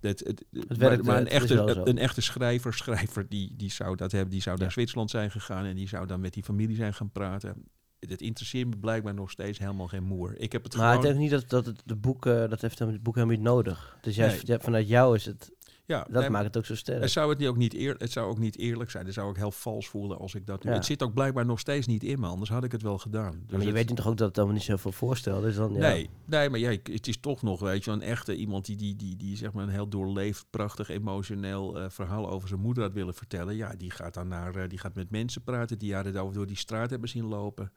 Het, 0.00 0.18
het, 0.20 0.44
maar, 0.68 0.78
werkt, 0.78 1.04
maar 1.04 1.16
een, 1.18 1.28
echte, 1.28 1.80
een 1.84 1.98
echte 1.98 2.20
schrijver, 2.20 2.74
schrijver 2.74 3.28
die, 3.28 3.54
die 3.56 3.70
zou 3.70 3.96
dat 3.96 4.12
hebben. 4.12 4.30
Die 4.30 4.42
zou 4.42 4.56
naar 4.56 4.66
Ja. 4.66 4.72
Zwitserland 4.72 5.10
zijn 5.10 5.30
gegaan 5.30 5.64
en 5.64 5.74
die 5.74 5.88
zou 5.88 6.06
dan 6.06 6.20
met 6.20 6.34
die 6.34 6.42
familie 6.42 6.76
zijn 6.76 6.94
gaan 6.94 7.10
praten. 7.10 7.64
Het 7.98 8.20
interesseert 8.20 8.68
me 8.68 8.76
blijkbaar 8.76 9.14
nog 9.14 9.30
steeds 9.30 9.58
helemaal 9.58 9.86
geen 9.88 10.02
moer. 10.04 10.38
Ik 10.38 10.52
heb 10.52 10.62
het 10.64 10.76
Maar 10.76 10.94
het 10.94 11.02
heeft 11.02 11.18
niet 11.18 11.30
dat, 11.30 11.48
dat 11.48 11.66
het 11.66 11.82
de 11.84 11.96
boek, 11.96 12.24
dat 12.24 12.60
heeft 12.60 12.78
hem 12.78 12.88
het 12.88 13.02
boek 13.02 13.14
helemaal 13.14 13.36
niet 13.36 13.44
nodig. 13.44 13.98
Dus 14.00 14.16
juist 14.16 14.46
Nee. 14.46 14.58
vanuit 14.58 14.88
jou 14.88 15.14
is 15.14 15.24
het, 15.24 15.52
ja, 15.86 16.06
dat 16.10 16.20
nee, 16.22 16.30
maakt 16.30 16.44
het 16.44 16.56
ook 16.56 16.64
zo 16.64 16.74
sterk. 16.74 17.00
Het 17.00 17.10
zou 17.10 17.30
het, 17.30 17.38
niet 17.38 17.48
ook 17.48 17.56
niet 17.56 17.74
eer, 17.74 17.94
het 17.98 18.12
zou 18.12 18.28
ook 18.30 18.38
niet 18.38 18.58
eerlijk 18.58 18.90
zijn. 18.90 19.04
Het 19.04 19.14
zou 19.14 19.28
ook 19.28 19.36
heel 19.36 19.50
vals 19.50 19.88
voelen 19.88 20.18
als 20.18 20.34
ik 20.34 20.46
dat 20.46 20.62
doe. 20.62 20.70
Ja. 20.70 20.76
Het 20.76 20.86
zit 20.86 21.02
ook 21.02 21.14
blijkbaar 21.14 21.46
nog 21.46 21.58
steeds 21.60 21.86
niet 21.86 22.02
in 22.04 22.20
me, 22.20 22.26
anders 22.26 22.50
had 22.50 22.64
ik 22.64 22.72
het 22.72 22.82
wel 22.82 22.98
gedaan. 22.98 23.30
Dus 23.32 23.40
maar 23.50 23.60
je 23.60 23.66
het- 23.66 23.74
weet 23.74 23.88
niet 23.88 23.96
toch 23.96 24.06
ook 24.06 24.16
dat 24.16 24.28
het 24.28 24.36
allemaal 24.38 24.54
niet 24.56 24.64
zoveel 24.64 24.92
voorstelt. 24.92 25.42
Dus 25.42 25.56
dan, 25.56 25.72
ja. 25.72 25.78
Nee, 25.78 26.10
nee, 26.24 26.50
maar 26.50 26.58
ja, 26.58 26.70
ik- 26.70 26.86
het 26.86 27.06
is 27.08 27.20
toch 27.20 27.42
nog, 27.42 27.60
weet 27.60 27.84
je, 27.84 27.90
een 27.90 28.02
echte 28.02 28.36
iemand 28.36 28.64
die, 28.64 28.76
die, 28.76 28.96
die, 28.96 29.16
die 29.16 29.36
zeg 29.36 29.52
maar 29.52 29.62
een 29.64 29.68
heel 29.70 29.88
doorleefd, 29.88 30.46
prachtig, 30.50 30.88
emotioneel 30.88 31.78
eh, 31.78 31.84
verhaal 31.88 32.30
over 32.30 32.48
zijn 32.48 32.60
moeder 32.60 32.82
had 32.82 32.92
willen 32.92 33.14
vertellen. 33.14 33.56
Ja, 33.56 33.74
die 33.78 33.90
gaat 33.90 34.14
dan 34.14 34.28
naar, 34.28 34.54
eh, 34.54 34.68
die 34.68 34.78
gaat 34.78 34.94
met 34.94 35.10
mensen 35.10 35.42
praten 35.42 35.78
die 35.78 35.88
jaren 35.88 36.16
over 36.16 36.34
door 36.34 36.46
die 36.46 36.56
straat 36.56 36.90
hebben 36.90 37.08
zien 37.08 37.24
lopen. 37.26 37.72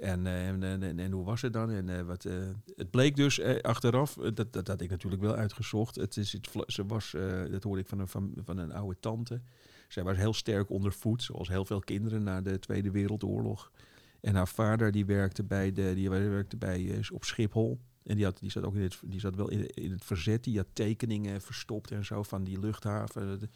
En, 0.00 0.26
eh, 0.26 0.48
en, 0.48 0.62
en, 0.62 0.82
en, 0.82 0.98
en 0.98 1.12
hoe 1.12 1.24
was 1.24 1.42
het 1.42 1.52
dan? 1.52 1.70
En 1.70 1.98
eh, 1.98 2.02
wat, 2.02 2.24
eh, 2.24 2.34
het 2.76 2.90
bleek 2.90 3.16
dus 3.16 3.42
achteraf, 3.62 4.14
dat, 4.34 4.52
dat 4.52 4.66
had 4.66 4.80
ik 4.80 4.90
natuurlijk 4.90 5.22
wel 5.22 5.34
uitgezocht. 5.34 5.96
Het 5.96 6.16
is 6.16 6.36
vla- 6.40 6.64
ze 6.66 6.86
was, 6.86 7.16
dat 7.50 7.62
hoorde 7.62 7.80
ik 7.80 7.88
van 7.88 7.98
een, 7.98 8.08
van, 8.08 8.32
van 8.44 8.58
een 8.58 8.72
oude 8.72 8.96
tante. 9.00 9.40
Zij 9.88 10.02
was 10.02 10.16
heel 10.16 10.34
sterk 10.34 10.70
ondervoed, 10.70 11.22
zoals 11.22 11.48
heel 11.48 11.64
veel 11.64 11.80
kinderen 11.80 12.22
na 12.22 12.40
de 12.40 12.58
Tweede 12.58 12.90
Wereldoorlog. 12.90 13.72
En 14.20 14.34
haar 14.34 14.48
vader 14.48 14.92
die 14.92 15.06
werkte 15.06 15.44
bij 15.44 15.72
de, 15.72 15.92
die 15.94 16.10
werkte 16.10 16.56
bij 16.56 17.04
op 17.12 17.24
Schiphol. 17.24 17.80
En 18.02 18.16
die, 18.16 18.24
had, 18.24 18.38
die 18.38 18.50
zat 18.50 18.64
ook 18.64 18.74
in 18.74 18.82
het, 18.82 18.98
die 19.04 19.20
zat 19.20 19.34
wel 19.34 19.50
in, 19.50 19.66
in 19.66 19.90
het 19.90 20.04
verzet. 20.04 20.44
Die 20.44 20.56
had 20.56 20.66
tekeningen 20.72 21.40
verstopt 21.40 21.90
en 21.90 22.04
zo 22.04 22.22
van 22.22 22.44
die 22.44 22.60
luchthaven. 22.60 23.50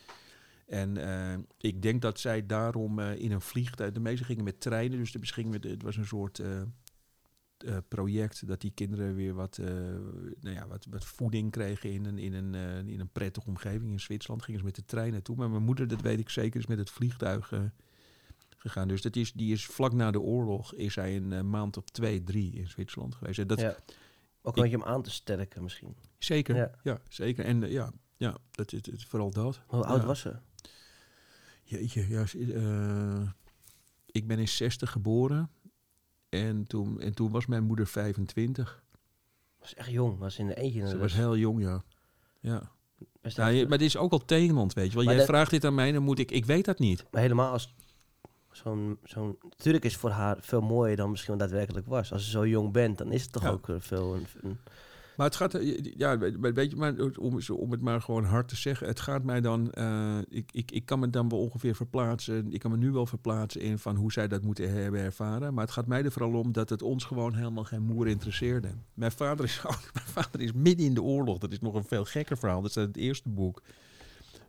En 0.67 0.97
eh, 0.97 1.39
ik 1.59 1.83
denk 1.83 2.03
dat 2.03 2.21
zij 2.21 2.47
daarom 2.47 2.99
eh, 2.99 3.19
in 3.19 3.33
een 3.33 3.41
vliegtuig. 3.41 3.93
De 3.93 4.01
meeste 4.01 4.25
gingen 4.25 4.45
met 4.45 4.61
treinen, 4.61 4.99
dus 4.99 5.13
de 5.13 5.19
gingen 5.23 5.51
met, 5.51 5.65
het 5.65 5.83
was 5.83 5.97
een 5.97 6.07
soort 6.07 6.39
eh, 6.39 6.63
project 7.89 8.47
dat 8.47 8.61
die 8.61 8.71
kinderen 8.71 9.15
weer 9.15 9.35
wat, 9.35 9.59
nou 10.41 10.55
ja, 10.55 10.67
wat, 10.67 10.87
wat 10.91 11.05
voeding 11.05 11.51
kregen 11.51 11.93
in 11.93 12.05
een, 12.05 12.19
in, 12.19 12.33
een, 12.33 12.89
in 12.89 13.01
een 13.01 13.13
prettige 13.13 13.47
omgeving. 13.47 13.91
In 13.91 14.01
Zwitserland 14.01 14.43
gingen 14.43 14.61
ze 14.61 14.67
met 14.67 14.75
de 14.75 14.85
trein 14.85 15.13
naartoe. 15.13 15.37
Maar 15.37 15.51
mijn 15.51 15.63
moeder, 15.63 15.89
dat 15.89 16.01
weet 16.01 16.19
ik 16.19 16.29
zeker, 16.29 16.61
is 16.61 16.67
met 16.67 16.79
het 16.79 16.91
vliegtuig 16.91 17.53
gegaan. 18.57 18.89
Dus 18.89 19.03
dat 19.03 19.17
is, 19.17 19.33
die 19.33 19.53
is 19.53 19.67
vlak 19.67 19.93
na 19.93 20.11
de 20.11 20.21
oorlog 20.21 20.75
is 20.75 20.95
hij 20.95 21.17
een 21.17 21.51
maand 21.51 21.77
of 21.77 21.85
twee, 21.85 22.23
drie 22.23 22.53
in 22.53 22.69
Zwitserland 22.69 23.15
geweest. 23.15 23.39
En 23.39 23.47
dat, 23.47 23.61
Ja. 23.61 23.77
Ook 24.47 24.57
een 24.57 24.63
beetje 24.63 24.77
om 24.77 24.85
aan 24.85 25.03
te 25.03 25.11
sterken 25.11 25.63
misschien. 25.63 25.97
Zeker, 26.19 26.57
ja. 26.57 26.71
Ja. 26.83 27.01
zeker. 27.09 27.45
En 27.45 27.71
ja, 27.71 27.93
ja 28.17 28.37
dat 28.51 28.73
is 28.73 28.87
het, 28.87 29.05
vooral 29.05 29.31
dat. 29.31 29.61
Hoe 29.67 29.85
oud 29.85 30.01
Ja. 30.01 30.07
was 30.07 30.21
ze? 30.21 30.37
Jeetje, 31.65 32.09
ja, 32.09 32.27
s- 32.27 32.35
eh, 32.35 33.21
ik 34.07 34.27
ben 34.27 34.39
in 34.39 34.49
60 34.49 34.91
geboren. 34.91 35.51
En 36.29 36.67
toen, 36.67 37.01
en 37.01 37.15
toen 37.15 37.31
was 37.31 37.47
mijn 37.47 37.65
moeder 37.65 37.87
25. 37.87 38.83
Was 39.61 39.75
echt 39.75 39.91
jong. 39.91 40.19
Was 40.19 40.39
in 40.39 40.47
de 40.47 40.55
eentje. 40.55 40.81
Ze 40.87 40.93
dus 40.93 41.01
was 41.01 41.13
heel 41.13 41.37
jong, 41.37 41.61
ja. 41.63 41.83
ja. 42.41 42.71
je- 43.51 43.67
maar 43.69 43.79
dit 43.79 43.87
is 43.87 43.97
ook 43.97 44.11
wel 44.11 44.25
tegenland, 44.25 44.73
weet 44.73 44.93
je 44.93 45.05
wel. 45.05 45.15
Jij 45.15 45.25
vraagt 45.25 45.51
dit 45.51 45.65
aan 45.65 45.75
mij, 45.75 45.93
dan 45.93 46.03
moet 46.03 46.19
ik... 46.19 46.31
Ik 46.31 46.45
weet 46.45 46.65
dat 46.65 46.79
niet. 46.79 47.05
Maar 47.11 47.21
helemaal 47.23 47.53
als 47.53 47.75
zo'n... 48.51 48.99
zo'n 49.05 49.37
natuurlijk 49.43 49.85
is 49.85 49.93
het 49.93 50.01
voor 50.01 50.11
haar 50.11 50.37
veel 50.41 50.61
mooier 50.61 50.97
dan 50.97 51.11
misschien 51.11 51.39
daadwerkelijk 51.39 51.87
was. 51.87 52.13
Als 52.13 52.25
ze 52.25 52.31
zo 52.31 52.47
jong 52.47 52.73
bent, 52.73 52.99
dan 52.99 53.13
is 53.13 53.23
het 53.23 53.33
toch 53.33 53.43
Ja. 53.43 53.49
ook 53.51 53.69
eh, 53.69 53.77
veel... 53.79 54.15
Een, 54.15 54.27
een- 54.43 54.59
Maar 55.17 55.27
het 55.27 55.37
gaat, 55.37 55.55
eh, 55.55 55.79
ja, 55.97 56.19
we- 56.19 56.53
weet 56.53 56.71
je, 56.71 56.77
maar 56.77 56.95
om, 57.19 57.39
om 57.57 57.71
het 57.71 57.81
maar 57.81 58.01
gewoon 58.01 58.25
hard 58.25 58.49
te 58.49 58.57
zeggen, 58.57 58.87
het 58.87 59.01
gaat 59.01 59.23
mij 59.25 59.41
dan, 59.41 59.71
eh, 59.73 60.19
ik, 60.29 60.51
ik, 60.53 60.71
ik 60.71 60.87
kan 60.87 60.99
me 60.99 61.11
dan 61.11 61.29
wel 61.29 61.39
ongeveer 61.41 61.75
verplaatsen, 61.75 62.53
ik 62.53 62.61
kan 62.61 62.71
me 62.71 62.77
nu 62.77 62.91
wel 62.91 63.07
verplaatsen 63.07 63.61
in 63.61 63.79
van 63.79 63.97
hoe 63.97 64.13
zij 64.13 64.29
dat 64.29 64.43
moeten 64.43 64.71
hebben 64.73 65.01
ervaren, 65.01 65.55
maar 65.55 65.65
het 65.65 65.73
gaat 65.73 65.87
mij 65.87 66.05
er 66.05 66.13
vooral 66.13 66.33
om 66.41 66.53
dat 66.53 66.71
het 66.71 66.83
ons 66.83 67.05
gewoon 67.05 67.35
helemaal 67.35 67.65
geen 67.65 67.83
moer 67.83 68.09
interesseerde. 68.09 68.69
Mijn 68.95 69.13
vader 69.13 69.45
is 69.45 69.63
mijn 69.95 70.07
vader 70.07 70.41
is 70.41 70.53
midden 70.53 70.87
in 70.87 70.95
de 70.95 71.03
oorlog, 71.03 71.39
dat 71.39 71.53
is 71.53 71.61
nog 71.61 71.75
een 71.75 71.85
veel 71.85 72.05
gekker 72.05 72.39
verhaal, 72.39 72.61
dat 72.61 72.71
is 72.71 72.77
het 72.77 72.97
eerste 72.97 73.29
boek, 73.29 73.63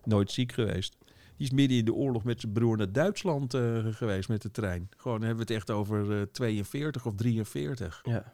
nooit 0.04 0.32
ziek 0.32 0.52
geweest. 0.52 0.96
Die 1.38 1.48
is 1.48 1.52
midden 1.54 1.78
in 1.78 1.86
de 1.86 1.94
oorlog 1.94 2.24
met 2.24 2.42
zijn 2.42 2.52
broer 2.54 2.78
naar 2.78 2.92
Duitsland 2.92 3.54
eh, 3.54 3.86
geweest 3.86 4.30
met 4.30 4.42
de 4.42 4.52
trein. 4.52 4.90
Gewoon 4.98 5.20
hebben 5.20 5.36
we 5.36 5.42
het 5.42 5.52
echt 5.52 5.72
over 5.72 6.20
eh, 6.20 6.22
42 6.32 7.06
of 7.06 7.16
43. 7.16 8.02
Ja. 8.04 8.34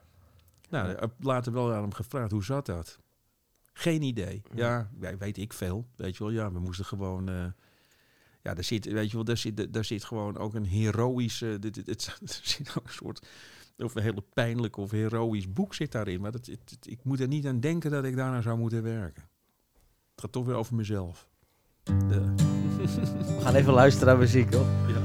Nou, 0.72 1.10
later 1.20 1.54
wel 1.54 1.74
aan 1.74 1.82
hem 1.82 1.94
gevraagd, 1.94 2.32
hoe 2.32 2.44
zat 2.44 2.66
dat? 2.66 3.00
Geen 3.74 4.02
idee. 4.02 4.42
Ja, 4.54 4.90
weet 5.20 5.38
ik 5.38 5.54
veel. 5.54 5.88
Weet 5.96 6.18
je 6.18 6.24
wel, 6.24 6.34
ja, 6.34 6.52
we 6.52 6.60
moesten 6.60 6.86
gewoon... 6.86 7.30
eh, 7.30 7.46
ja, 8.42 8.54
daar 8.54 8.64
zit, 8.64 8.86
weet 8.86 9.10
je 9.10 9.16
wel, 9.16 9.24
daar 9.26 9.38
zit, 9.38 9.74
daar 9.74 9.86
zit 9.86 10.04
gewoon 10.04 10.38
ook 10.38 10.54
een 10.54 10.66
heroïsche... 10.66 11.60
Dit, 11.60 11.74
dit, 11.74 11.86
het, 11.88 12.06
er 12.22 12.40
zit 12.44 12.70
ook 12.78 12.84
een 12.88 12.94
soort... 12.94 13.28
Of 13.78 13.96
een 13.96 14.02
hele 14.04 14.24
pijnlijk 14.34 14.78
of 14.78 14.92
heroïsch 14.92 15.48
boek 15.54 15.74
zit 15.74 15.92
daarin. 15.92 16.22
Maar 16.22 16.32
dat, 16.32 16.46
het, 16.46 16.60
het- 16.70 16.88
ik 16.88 17.04
moet 17.04 17.20
er 17.20 17.28
niet 17.28 17.46
aan 17.48 17.60
denken 17.60 17.92
dat 17.92 18.04
ik 18.04 18.16
daarna 18.16 18.42
zou 18.42 18.58
moeten 18.58 18.84
werken. 18.84 19.24
Het 20.12 20.22
gaat 20.22 20.32
toch 20.32 20.46
weer 20.46 20.56
over 20.56 20.76
mezelf. 20.76 21.28
De, 21.84 22.34
We 23.36 23.38
gaan 23.42 23.56
even 23.56 23.74
luisteren 23.74 24.08
naar 24.08 24.18
muziek, 24.18 24.54
hoor. 24.54 24.66
ja. 24.66 25.01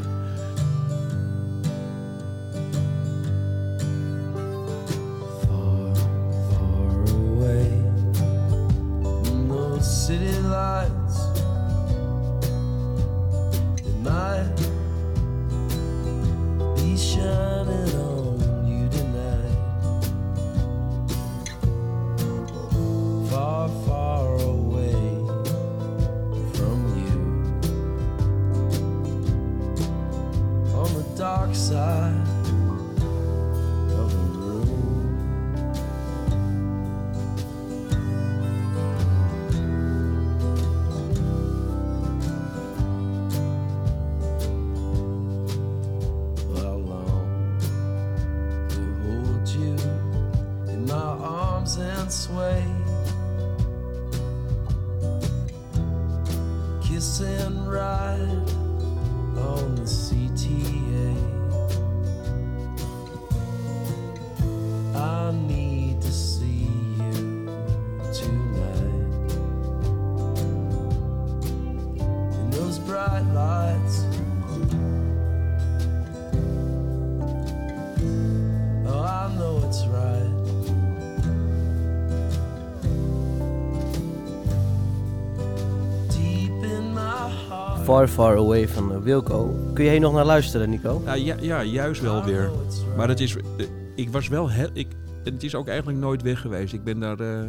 Far 88.08 88.36
Away 88.36 88.68
van 88.68 88.92
eh, 88.92 88.98
Wilco. 88.98 89.70
Kun 89.74 89.84
je 89.84 89.90
hier 89.90 90.00
nog 90.00 90.12
naar 90.12 90.24
luisteren, 90.24 90.70
Nico? 90.70 91.02
Ja, 91.04 91.36
ja, 91.40 91.62
juist 91.62 92.00
wel 92.00 92.24
weer. 92.24 92.50
Maar 92.96 93.08
het 93.08 93.20
is, 93.20 93.36
eh, 93.36 93.66
ik 93.94 94.08
was 94.10 94.28
wel 94.28 94.50
ik, 94.72 94.86
het 95.24 95.42
is 95.42 95.54
ook 95.54 95.68
eigenlijk 95.68 95.98
nooit 95.98 96.22
weg 96.22 96.40
geweest. 96.40 96.72
Ik 96.72 96.84
ben 96.84 97.00
daar, 97.00 97.20
eh, 97.20 97.42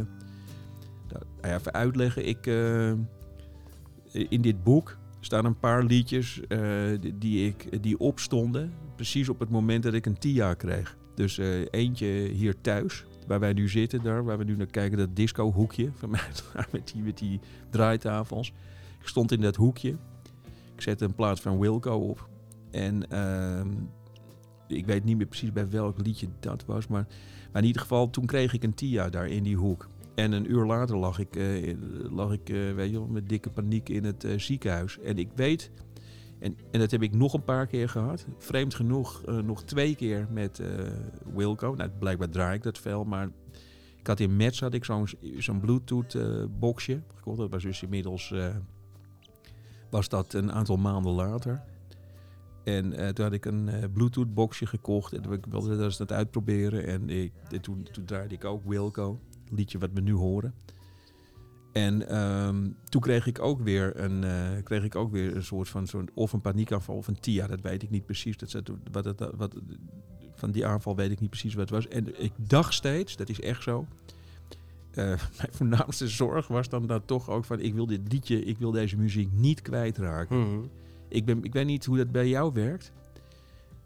daar 1.08 1.22
nou 1.40 1.54
even 1.54 1.72
uitleggen. 1.72 2.26
Ik, 2.26 2.46
in 4.12 4.42
dit 4.42 4.62
boek 4.62 4.96
staan 5.20 5.44
een 5.44 5.58
paar 5.58 5.84
liedjes 5.84 6.40
die, 7.14 7.46
ik, 7.46 7.82
die 7.82 7.98
opstonden. 7.98 8.72
Precies 8.96 9.28
op 9.28 9.38
het 9.38 9.50
moment 9.50 9.82
dat 9.82 9.94
ik 9.94 10.06
een 10.06 10.18
TIA 10.18 10.54
kreeg. 10.54 10.96
Dus 11.14 11.40
eentje 11.70 12.06
hier 12.32 12.60
thuis, 12.60 13.04
waar 13.26 13.40
wij 13.40 13.52
nu 13.52 13.68
zitten, 13.68 14.02
daar, 14.02 14.24
waar 14.24 14.38
we 14.38 14.44
nu 14.44 14.56
naar 14.56 14.66
kijken, 14.66 14.98
dat 14.98 15.16
disco-hoekje 15.16 15.90
van 15.94 16.10
mij, 16.10 16.20
met 16.72 16.90
die, 16.92 17.02
met 17.02 17.18
die 17.18 17.40
draaitafels. 17.70 18.52
Ik 19.00 19.08
stond 19.08 19.32
in 19.32 19.40
dat 19.40 19.56
hoekje. 19.56 19.96
Ik 20.78 20.84
zette 20.84 21.04
een 21.04 21.14
plaat 21.14 21.40
van 21.40 21.58
Wilco 21.58 21.92
op. 21.92 22.28
En 22.70 23.10
ehm, 23.10 23.68
ik 24.68 24.86
weet 24.86 25.04
niet 25.04 25.16
meer 25.16 25.26
precies 25.26 25.52
bij 25.52 25.70
welk 25.70 26.06
liedje 26.06 26.28
dat 26.40 26.64
was. 26.64 26.86
Maar, 26.86 27.06
maar 27.52 27.62
in 27.62 27.66
ieder 27.66 27.82
geval, 27.82 28.10
toen 28.10 28.26
kreeg 28.26 28.52
ik 28.52 28.62
een 28.62 28.74
TIA 28.74 29.08
daar 29.08 29.26
in 29.26 29.42
die 29.42 29.56
hoek. 29.56 29.88
En 30.14 30.32
een 30.32 30.50
uur 30.50 30.66
later 30.66 30.96
lag 30.96 31.18
ik, 31.18 31.36
eh, 31.36 31.74
lag 32.10 32.32
ik 32.32 32.48
eh, 32.48 32.74
weet 32.74 32.90
je 32.90 32.98
wel, 32.98 33.06
met 33.06 33.28
dikke 33.28 33.50
paniek 33.50 33.88
in 33.88 34.04
het 34.04 34.24
eh, 34.24 34.38
ziekenhuis. 34.38 34.98
En 34.98 35.18
ik 35.18 35.28
weet, 35.34 35.70
en, 36.38 36.56
en 36.70 36.80
dat 36.80 36.90
heb 36.90 37.02
ik 37.02 37.14
nog 37.14 37.32
een 37.32 37.44
paar 37.44 37.66
keer 37.66 37.88
gehad. 37.88 38.26
Vreemd 38.38 38.74
genoeg, 38.74 39.22
nog 39.44 39.64
twee 39.64 39.94
keer 39.94 40.26
met 40.30 40.62
Wilco. 41.34 41.74
Nou, 41.74 41.90
blijkbaar 41.98 42.28
draai 42.28 42.56
ik 42.56 42.62
dat 42.62 42.78
veel, 42.78 43.04
maar 43.04 43.30
ik 43.96 44.06
had 44.06 44.20
in 44.20 44.36
Metz 44.36 44.60
had 44.60 44.74
ik 44.74 44.84
zo'n 44.84 45.08
zo'n 45.38 45.60
Bluetooth 45.60 46.16
boxje 46.58 47.02
gekocht. 47.14 47.38
Dat 47.38 47.50
was 47.50 47.62
dus 47.62 47.82
inmiddels, 47.82 48.34
was 49.90 50.08
dat 50.08 50.32
een 50.32 50.52
aantal 50.52 50.76
maanden 50.76 51.12
later. 51.12 51.62
En 52.64 52.92
eh, 52.92 53.08
toen 53.08 53.24
had 53.24 53.34
ik 53.34 53.44
een 53.44 53.68
eh, 53.68 53.84
Bluetooth 53.92 54.34
boxje 54.34 54.66
gekocht 54.66 55.12
en 55.12 55.32
ik 55.32 55.46
wilde 55.48 55.76
dat 55.76 56.00
eens 56.00 56.10
uitproberen. 56.10 56.86
En, 56.86 57.10
ik, 57.10 57.32
en 57.50 57.60
toen, 57.60 57.88
draaide 58.04 58.34
ik 58.34 58.44
ook 58.44 58.64
Wilco, 58.64 59.20
liedje 59.50 59.78
wat 59.78 59.90
we 59.92 60.00
nu 60.00 60.12
horen. 60.12 60.54
En 61.72 62.08
ehm, 62.08 62.70
toen 62.84 63.00
kreeg 63.00 63.26
ik 63.26 63.40
ook 63.40 63.60
weer 63.60 64.00
een, 64.00 64.24
eh, 64.24 64.62
kreeg 64.62 64.84
ik 64.84 64.94
ook 64.94 65.12
weer 65.12 65.36
een 65.36 65.44
soort 65.44 65.68
van 65.68 65.86
zo'n 65.86 66.08
of 66.14 66.32
een 66.32 66.40
paniekaanval 66.40 66.96
of 66.96 67.08
een 67.08 67.20
TIA, 67.20 67.46
dat 67.46 67.60
weet 67.60 67.82
ik 67.82 67.90
niet 67.90 68.06
precies. 68.06 68.36
Dat, 68.36 68.62
wat, 68.92 69.32
wat, 69.36 69.54
van 70.34 70.50
die 70.50 70.66
aanval 70.66 70.96
weet 70.96 71.10
ik 71.10 71.20
niet 71.20 71.30
precies 71.30 71.54
wat 71.54 71.70
het 71.70 71.74
was. 71.74 71.88
En 71.88 72.22
ik 72.22 72.32
dacht 72.36 72.74
steeds, 72.74 73.16
dat 73.16 73.28
is 73.28 73.40
echt 73.40 73.62
zo. 73.62 73.86
Eh, 74.98 75.06
mijn 75.38 75.50
voornaamste 75.50 76.08
zorg 76.08 76.48
was 76.48 76.68
dan 76.68 76.86
dat 76.86 77.06
toch 77.06 77.30
ook 77.30 77.44
van 77.44 77.60
ik 77.60 77.74
wil 77.74 77.86
dit 77.86 78.12
liedje, 78.12 78.44
ik 78.44 78.58
wil 78.58 78.70
deze 78.70 78.96
muziek 78.96 79.32
niet 79.32 79.62
kwijtraken. 79.62 80.38
Mhm. 80.38 80.66
Ik, 81.08 81.24
ben, 81.24 81.44
ik 81.44 81.52
weet 81.52 81.66
niet 81.66 81.84
hoe 81.84 81.96
dat 81.96 82.12
bij 82.12 82.28
jou 82.28 82.52
werkt. 82.52 82.92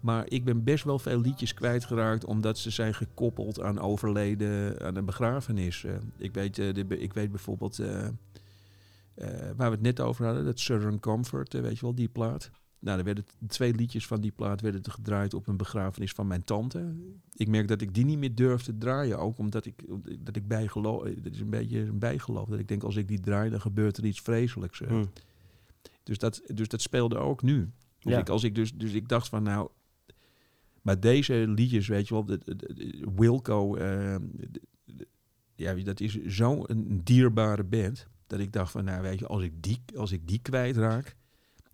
Maar 0.01 0.25
ik 0.29 0.45
ben 0.45 0.65
best 0.65 0.85
wel 0.85 0.99
veel 0.99 1.21
liedjes 1.21 1.55
kwijtgeraakt 1.55 2.25
omdat 2.25 2.59
ze 2.59 2.71
zijn 2.71 2.95
gekoppeld 2.95 3.61
aan 3.61 3.81
overleden, 3.81 4.81
aan 4.81 4.97
een 4.97 5.05
begrafenis. 5.05 5.85
Eh, 5.85 5.95
ik, 6.19 6.35
weet, 6.35 6.59
eh, 6.59 6.75
de, 6.75 6.99
ik 6.99 7.13
weet 7.13 7.31
bijvoorbeeld, 7.31 7.77
waar 9.57 9.71
we 9.71 9.77
het 9.77 9.83
net 9.83 10.01
over 10.01 10.25
hadden, 10.25 10.45
dat 10.45 10.61
Southern 10.61 11.01
Comfort, 11.01 11.53
weet 11.53 11.79
je 11.79 11.85
wel, 11.85 11.95
die 11.95 12.09
plaat. 12.09 12.51
Nou, 12.83 12.99
er 12.99 13.05
werden 13.05 13.25
twee 13.49 13.75
liedjes 13.75 14.07
van 14.07 14.21
die 14.21 14.31
plaat 14.31 14.61
werden 14.61 14.83
er 14.83 14.91
gedraaid 14.91 15.35
op 15.35 15.47
een 15.49 15.57
begrafenis 15.57 16.13
van 16.13 16.27
mijn 16.27 16.45
tante. 16.45 16.95
Ik 17.33 17.49
merk 17.49 17.69
dat 17.69 17.81
ik 17.81 17.95
die 17.95 18.05
niet 18.05 18.19
meer 18.19 18.35
durf 18.35 18.63
te 18.63 18.79
draaien, 18.79 19.19
ook 19.19 19.39
omdat 19.39 19.67
ik, 19.67 19.85
dat 20.19 20.37
ik 20.37 20.49
bijgeloof, 20.49 21.03
dat 21.03 21.33
is 21.33 21.41
een 21.41 21.51
beetje 21.51 21.79
een 21.81 21.99
bijgeloof. 21.99 22.49
Dat 22.49 22.59
ik 22.59 22.69
denk, 22.69 22.83
als 22.83 22.97
ik 22.97 23.09
die 23.09 23.21
draai, 23.21 23.51
dan 23.51 23.61
gebeurt 23.61 23.97
er 23.97 24.05
iets 24.05 24.21
vreselijks. 24.21 24.81
eh. 24.81 24.89
Hm. 24.89 25.05
Dus 26.03 26.19
dat, 26.19 26.43
dus 26.55 26.69
dat 26.69 26.81
speelde 26.81 27.17
ook 27.17 27.43
nu. 27.43 27.71
Dus, 27.99 28.13
Ja. 28.13 28.19
ik, 28.19 28.29
als 28.29 28.43
ik 28.45 28.55
dus, 28.55 28.73
dus 28.75 28.93
ik 28.93 29.09
dacht 29.09 29.29
van 29.29 29.43
nou, 29.43 29.69
maar 30.83 31.01
deze 31.01 31.35
liedjes, 31.49 31.89
weet 31.89 32.09
je 32.09 32.15
wel, 32.15 32.25
de, 32.25 32.39
de- 32.45 32.57
de- 32.57 33.07
Wilco, 33.17 33.75
eh, 33.77 34.17
de- 34.85 35.09
ja, 35.55 35.75
dat 35.75 36.01
is 36.01 36.25
zo'n 36.25 36.67
dierbare 37.05 37.65
band, 37.65 38.07
dat 38.27 38.41
ik 38.41 38.53
dacht 38.53 38.73
van 38.73 38.85
nou, 38.85 39.03
weet 39.03 39.19
je, 39.19 39.27
als 39.27 39.43
ik 39.43 39.63
die, 39.63 39.83
als 39.97 40.13
ik 40.13 40.29
die 40.29 40.39
kwijtraak, 40.43 41.17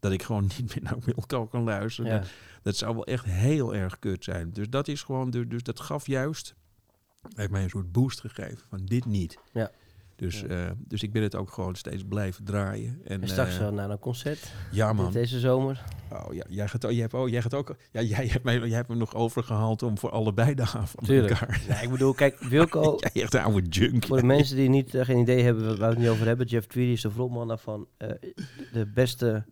dat 0.00 0.12
ik 0.12 0.22
gewoon 0.22 0.42
niet 0.58 0.74
meer 0.74 0.82
naar 0.84 0.98
Wilco 1.04 1.46
kan 1.46 1.62
luisteren. 1.62 2.10
Ja. 2.12 2.18
Dat, 2.18 2.28
dat 2.62 2.76
zou 2.76 2.94
wel 2.94 3.06
echt 3.06 3.24
heel 3.24 3.74
erg 3.74 3.98
kut 3.98 4.24
zijn. 4.24 4.52
Dus 4.52 4.68
dat 4.70 4.88
is 4.88 5.02
gewoon, 5.02 5.30
dus, 5.30 5.44
dus 5.48 5.62
dat 5.62 5.80
gaf 5.80 6.06
juist, 6.06 6.54
heeft 7.34 7.50
mij 7.50 7.62
een 7.62 7.70
soort 7.70 7.92
boost 7.92 8.20
gegeven 8.20 8.58
van 8.68 8.80
dit 8.84 9.04
niet. 9.04 9.38
Ja. 9.52 9.70
Dus, 10.16 10.40
Ja. 10.40 10.46
eh, 10.46 10.70
dus 10.78 11.02
ik 11.02 11.12
ben 11.12 11.22
het 11.22 11.34
ook 11.34 11.50
gewoon 11.52 11.74
steeds 11.74 12.02
blijven 12.08 12.44
draaien. 12.44 13.00
En, 13.04 13.22
En 13.22 13.28
straks 13.28 13.58
wel 13.58 13.72
naar 13.72 13.90
een 13.90 13.98
concert 13.98 14.52
ja, 14.70 14.92
man. 14.92 15.12
deze 15.12 15.40
zomer. 15.40 15.84
Oh, 16.12 16.34
ja, 16.34 16.44
jij, 16.48 16.68
gaat, 16.68 16.82
jij, 16.82 16.94
hebt, 16.94 17.14
oh, 17.14 17.28
jij 17.28 17.42
gaat 17.42 17.54
ook. 17.54 17.76
Ja, 17.92 18.02
jij 18.02 18.26
hebt, 18.26 18.44
mij, 18.44 18.58
jij 18.58 18.76
hebt 18.76 18.88
me 18.88 18.94
nog 18.94 19.14
overgehaald 19.14 19.82
om 19.82 19.98
voor 19.98 20.10
allebei 20.10 20.54
de 20.54 20.62
avond 20.62 21.04
Tuurlijk. 21.06 21.30
elkaar. 21.40 21.62
Ja, 21.68 21.80
ik 21.80 21.90
bedoel, 21.90 22.12
kijk, 22.14 22.38
Wilco, 22.38 22.96
Jij 23.12 23.22
echt 23.22 23.34
een 23.34 23.40
oude 23.42 23.68
junk. 23.68 24.06
voor 24.06 24.16
de 24.16 24.22
mensen 24.26 24.56
die 24.56 24.68
niet, 24.68 24.94
eh, 24.94 25.04
geen 25.04 25.18
idee 25.18 25.42
hebben 25.42 25.66
waar 25.66 25.76
we 25.78 25.84
het 25.84 25.98
nu 25.98 26.10
over 26.10 26.26
hebben, 26.26 26.46
Jeff 26.46 26.66
Tweedy 26.66 26.92
is 26.92 27.00
de 27.02 27.10
frontman 27.10 27.48
daarvan. 27.48 27.86
eh, 27.96 28.08
de 28.72 28.86
beste 28.86 29.44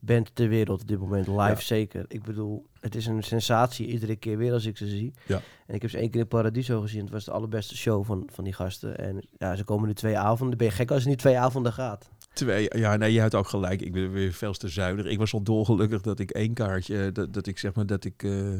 band 0.00 0.30
ter 0.34 0.48
wereld 0.48 0.80
op 0.82 0.88
dit 0.88 0.98
moment, 0.98 1.26
live 1.26 1.38
Ja. 1.40 1.60
zeker. 1.60 2.04
Ik 2.08 2.22
bedoel, 2.22 2.66
het 2.80 2.94
is 2.94 3.06
een 3.06 3.22
sensatie 3.22 3.86
iedere 3.86 4.16
keer 4.16 4.38
weer 4.38 4.52
als 4.52 4.66
ik 4.66 4.76
ze 4.76 4.86
zie. 4.88 5.12
Ja. 5.26 5.40
En 5.66 5.74
ik 5.74 5.82
heb 5.82 5.90
ze 5.90 5.98
één 5.98 6.10
keer 6.10 6.20
in 6.20 6.28
Paradiso 6.28 6.80
gezien. 6.80 7.00
Het 7.00 7.10
was 7.10 7.24
de 7.24 7.30
allerbeste 7.30 7.76
show 7.76 8.04
van, 8.04 8.28
van 8.32 8.44
die 8.44 8.52
gasten. 8.52 8.98
En 8.98 9.26
ja, 9.38 9.56
ze 9.56 9.64
komen 9.64 9.88
nu 9.88 9.94
twee 9.94 10.18
avonden. 10.18 10.58
Ben 10.58 10.66
je 10.66 10.72
gek 10.72 10.90
als 10.90 11.02
je 11.02 11.08
niet 11.08 11.18
twee 11.18 11.38
avonden 11.38 11.72
gaat? 11.72 12.10
Twee, 12.32 12.68
ja, 12.78 12.96
nee, 12.96 13.12
je 13.12 13.20
hebt 13.20 13.34
ook 13.34 13.48
gelijk. 13.48 13.80
Ik 13.80 13.92
ben 13.92 14.12
weer 14.12 14.32
veel 14.32 14.52
te 14.52 14.68
zuinig. 14.68 15.06
Ik 15.06 15.18
was 15.18 15.32
al 15.32 15.42
dolgelukkig 15.42 16.00
dat 16.02 16.18
ik 16.18 16.30
één 16.30 16.54
kaartje, 16.54 17.04
eh, 17.04 17.12
dat, 17.12 17.32
dat 17.32 17.46
ik 17.46 17.58
zeg 17.58 17.74
maar 17.74 17.86
dat 17.86 18.04
ik. 18.04 18.22
eh, 18.22 18.52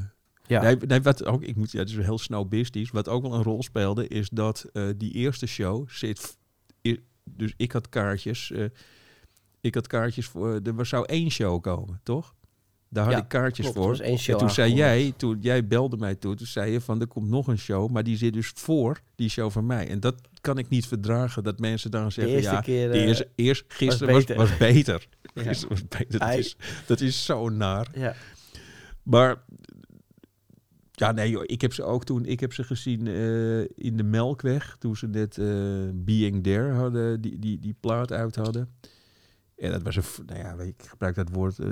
Ja. 0.47 0.62
Nee, 0.62 0.76
nee, 0.76 1.01
wat 1.03 1.24
ook, 1.24 1.43
ik 1.43 1.57
moet, 1.57 1.70
ja, 1.72 1.78
het 1.78 1.89
is 1.89 1.97
heel 1.97 2.18
snobistisch. 2.18 2.91
Wat 2.91 3.09
ook 3.09 3.22
wel 3.22 3.34
een 3.34 3.43
rol 3.43 3.62
speelde, 3.62 4.09
is 4.09 4.28
dat 4.28 4.66
eh, 4.72 4.82
die 4.97 5.12
eerste 5.12 5.47
show 5.47 5.89
zit. 5.89 6.36
Dus 7.30 7.55
ik 7.57 7.72
had 7.72 7.89
kaartjes. 7.89 8.53
Ik 9.61 9.75
had 9.75 9.87
kaartjes 9.87 10.27
voor. 10.27 10.61
Er 10.65 10.75
was- 10.75 10.89
zou 10.89 11.05
één 11.07 11.31
show 11.31 11.63
komen, 11.63 12.01
toch? 12.03 12.35
Daar 12.91 13.05
had 13.05 13.13
Ja, 13.13 13.19
ik 13.19 13.29
kaartjes 13.29 13.71
Klopt, 13.73 13.99
voor. 13.99 14.07
en 14.07 14.39
toen 14.39 14.51
zei 14.51 14.75
jij, 14.75 15.13
toen 15.17 15.39
jij 15.41 15.67
belde 15.67 15.97
mij 15.97 16.15
toe, 16.15 16.35
toen 16.35 16.47
zei 16.47 16.73
je 16.73 16.81
van 16.81 17.01
er 17.01 17.07
komt 17.07 17.29
nog 17.29 17.47
een 17.47 17.59
show, 17.59 17.91
maar 17.91 18.03
die 18.03 18.17
zit 18.17 18.33
dus 18.33 18.53
voor 18.55 19.01
die 19.15 19.29
show 19.29 19.51
van 19.51 19.67
mij. 19.67 19.89
En 19.89 20.01
dat 20.01 20.15
kan 20.41 20.59
ik 20.59 20.69
niet 20.69 20.87
verdragen, 20.87 21.43
dat 21.45 21.59
mensen 21.59 21.91
dan 21.91 22.05
De 22.05 22.11
zeggen, 22.11 22.35
eerste 22.35 22.51
ja, 22.51 22.61
keer... 22.61 22.93
die 22.93 23.01
eh, 23.15 23.21
eerst, 23.35 23.65
gisteren 23.69 24.15
was, 24.15 24.25
beter. 24.25 24.37
was 24.37 24.57
beter. 24.57 25.09
ja. 25.35 25.43
Gisteren 25.43 25.69
was 25.69 25.89
beter. 25.99 26.19
Dat 26.19 26.35
is, 26.35 26.57
dat 26.87 27.01
is 27.01 27.25
zo 27.25 27.49
naar. 27.49 27.89
ja. 27.95 28.15
Maar 29.03 29.43
ja, 30.93 31.13
nee, 31.13 31.31
joh, 31.31 31.43
ik 31.47 31.61
heb 31.61 31.73
ze 31.73 31.83
ook 31.83 32.05
toen, 32.05 32.25
ik 32.25 32.41
heb 32.41 32.53
ze 32.53 32.65
gezien 32.65 33.07
eh, 33.07 33.61
in 33.61 33.97
de 33.97 34.03
Melkweg, 34.03 34.77
toen 34.79 34.97
ze 34.97 35.07
net 35.07 35.39
eh, 35.39 35.47
Being 35.95 36.43
There 36.43 36.73
hadden, 36.73 37.21
die, 37.21 37.39
die, 37.39 37.59
die 37.59 37.75
plaat 37.81 38.13
uit 38.13 38.37
hadden. 38.37 38.69
En 39.59 39.71
dat 39.71 39.83
was 39.83 39.97
een, 39.97 40.25
nou 40.27 40.39
ja, 40.39 40.63
ik 40.65 40.83
gebruik 40.83 41.15
dat 41.15 41.31
woord, 41.31 41.59
eh, 41.59 41.69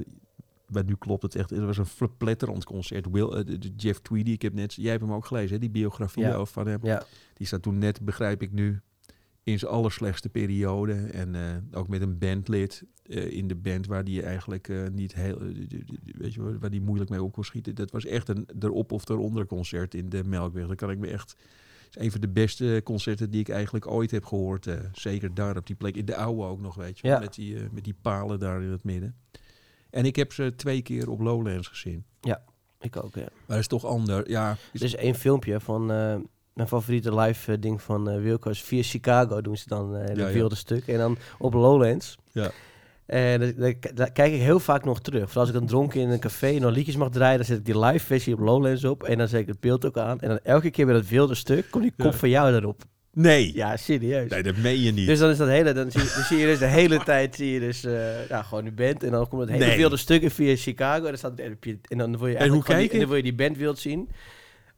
maar 0.68 0.84
nu 0.84 0.94
klopt 0.98 1.22
het 1.22 1.34
echt. 1.34 1.50
Het 1.50 1.58
was 1.64 1.78
een 1.78 1.86
verpletterend 1.86 2.64
concert. 2.64 3.06
Will, 3.10 3.44
de, 3.44 3.58
de 3.58 3.72
Jeff 3.76 4.00
Tweedy, 4.00 4.30
ik 4.30 4.42
heb 4.42 4.52
net, 4.54 4.74
jij 4.74 4.90
hebt 4.90 5.02
hem 5.02 5.12
ook 5.12 5.26
gelezen, 5.26 5.52
hè, 5.52 5.58
die 5.58 5.70
biografie 5.70 6.22
Ja. 6.22 6.34
over 6.34 6.52
van 6.52 6.66
hem. 6.66 6.78
ja. 6.82 7.02
Die 7.34 7.46
staat 7.46 7.62
toen 7.62 7.78
net, 7.78 8.00
begrijp 8.04 8.42
ik 8.42 8.52
nu, 8.52 8.80
in 9.42 9.58
zijn 9.58 9.70
allerslechtste 9.72 10.28
periode. 10.28 10.92
En 10.94 11.34
eh, 11.34 11.78
ook 11.78 11.88
met 11.88 12.00
een 12.02 12.18
bandlid 12.18 12.82
in 13.08 13.48
de 13.48 13.54
band 13.54 13.86
waar 13.86 14.04
die 14.04 14.22
eigenlijk 14.22 14.72
niet 14.92 15.14
heel, 15.14 15.38
weet 16.18 16.34
je, 16.34 16.42
wel, 16.42 16.58
waar 16.58 16.70
die 16.70 16.80
moeilijk 16.80 17.10
mee 17.10 17.22
op 17.22 17.32
kon 17.32 17.44
schieten. 17.44 17.74
Dat 17.74 17.90
was 17.90 18.04
echt 18.04 18.28
een 18.28 18.48
erop 18.60 18.92
of 18.92 19.08
eronder 19.08 19.46
concert 19.46 19.94
in 19.94 20.08
de 20.08 20.24
Melkweg. 20.24 20.66
Dat 20.66 20.76
kan 20.76 20.90
ik 20.90 20.98
me 20.98 21.06
echt. 21.06 21.36
Het 21.96 22.04
is 22.04 22.12
een 22.14 22.20
van 22.20 22.20
de 22.20 22.40
beste 22.40 22.80
concerten 22.84 23.30
die 23.30 23.40
ik 23.40 23.48
eigenlijk 23.48 23.86
ooit 23.90 24.10
heb 24.10 24.24
gehoord. 24.24 24.66
eh, 24.66 24.74
zeker 24.92 25.34
daar 25.34 25.56
op 25.56 25.66
die 25.66 25.76
plek. 25.76 25.96
In 25.96 26.04
de 26.04 26.16
oude 26.16 26.42
ook 26.42 26.60
nog, 26.60 26.74
weet 26.74 26.98
je. 26.98 27.08
Ja. 27.08 27.18
Met, 27.18 27.34
die, 27.34 27.56
eh, 27.56 27.62
met 27.72 27.84
die 27.84 27.94
palen 28.02 28.38
daar 28.38 28.62
in 28.62 28.70
het 28.70 28.84
midden. 28.84 29.14
En 29.90 30.04
ik 30.04 30.16
heb 30.16 30.32
ze 30.32 30.52
twee 30.56 30.82
keer 30.82 31.10
op 31.10 31.20
Lowlands 31.20 31.68
gezien. 31.68 32.04
Ik 32.80 32.96
ook, 33.04 33.14
ja. 33.14 33.20
Maar 33.20 33.30
dat 33.46 33.58
is 33.58 33.66
toch 33.66 33.84
ander. 33.84 34.30
Ja, 34.30 34.56
is- 34.72 34.80
Er 34.80 34.86
is 34.86 34.94
één 34.96 35.14
filmpje 35.14 35.60
van 35.60 35.90
eh, 35.90 36.16
mijn 36.52 36.68
favoriete 36.68 37.14
live 37.14 37.58
ding 37.58 37.82
van 37.82 38.08
eh 38.10 38.20
Wilco. 38.20 38.50
is 38.50 38.62
via 38.62 38.82
Chicago 38.82 39.40
doen 39.40 39.56
ze 39.56 39.68
dan 39.68 39.96
eh 39.96 40.14
Ja, 40.16 40.26
ja. 40.26 40.32
wilde 40.32 40.54
stuk. 40.54 40.86
En 40.86 40.98
dan 40.98 41.16
op 41.38 41.52
Lowlands. 41.54 42.16
Ja. 42.32 42.50
En 43.06 43.54
daar 43.94 44.12
kijk 44.12 44.32
ik 44.32 44.40
heel 44.40 44.60
vaak 44.60 44.84
nog 44.84 45.00
terug. 45.00 45.22
Vooral 45.24 45.40
als 45.40 45.48
ik 45.48 45.54
dan 45.54 45.66
dronken 45.66 46.00
in 46.00 46.08
een 46.10 46.18
café 46.20 46.46
en 46.54 46.60
nog 46.60 46.72
liedjes 46.74 46.96
mag 46.96 47.10
draaien, 47.10 47.36
dan 47.36 47.46
zet 47.46 47.58
ik 47.58 47.64
die 47.64 47.78
live 47.78 48.06
versie 48.06 48.34
op 48.34 48.40
Lowlands 48.40 48.84
op. 48.84 49.02
En 49.02 49.18
dan 49.18 49.28
zet 49.28 49.40
ik 49.40 49.46
het 49.46 49.60
beeld 49.60 49.86
ook 49.86 49.98
aan. 49.98 50.20
En 50.20 50.28
dan 50.28 50.38
elke 50.42 50.70
keer 50.70 50.84
bij 50.86 50.94
dat 50.94 51.06
wilde 51.08 51.34
stuk 51.34 51.70
komt 51.70 51.82
die 51.82 51.92
kop 51.96 52.12
Ja. 52.12 52.18
van 52.18 52.28
jou 52.28 52.54
erop. 52.54 52.82
nee. 53.12 53.54
Ja, 53.54 53.76
serieus. 53.76 54.30
Nee, 54.30 54.42
dat 54.42 54.56
meen 54.56 54.80
je 54.82 54.92
niet. 54.92 55.06
Dus 55.06 55.18
dan 55.18 55.30
is 55.30 55.36
dat 55.36 55.48
hele, 55.48 55.72
dan 55.72 55.90
zie, 55.90 56.00
dan 56.00 56.24
zie 56.24 56.38
je 56.38 56.46
dus 56.46 56.58
de 56.58 56.66
hele 56.66 57.02
tijd 57.04 57.34
zie 57.34 57.52
je 57.52 57.60
dus, 57.60 57.84
eh 57.84 58.28
ja, 58.28 58.42
gewoon 58.42 58.64
die 58.64 58.72
band. 58.72 59.02
En 59.02 59.10
dan 59.10 59.28
komt 59.28 59.42
het 59.42 59.50
hele 59.50 59.66
Nee. 59.66 59.76
wilde 59.76 59.96
stuk 59.96 60.22
in 60.22 60.30
via 60.30 60.56
Chicago. 60.56 60.96
En 61.04 61.08
dan, 61.08 61.16
staat, 61.18 61.38
en 61.38 61.98
dan 61.98 62.18
wil 62.18 62.26
je 62.26 62.34
hoe 62.36 62.44
gewoon 62.44 62.52
die- 62.52 62.62
kijk 62.62 62.86
je? 62.86 62.92
en 62.92 62.98
dan 62.98 63.08
wil 63.08 63.16
je 63.16 63.22
die 63.22 63.34
band 63.34 63.56
wild 63.56 63.78
zien. 63.78 64.08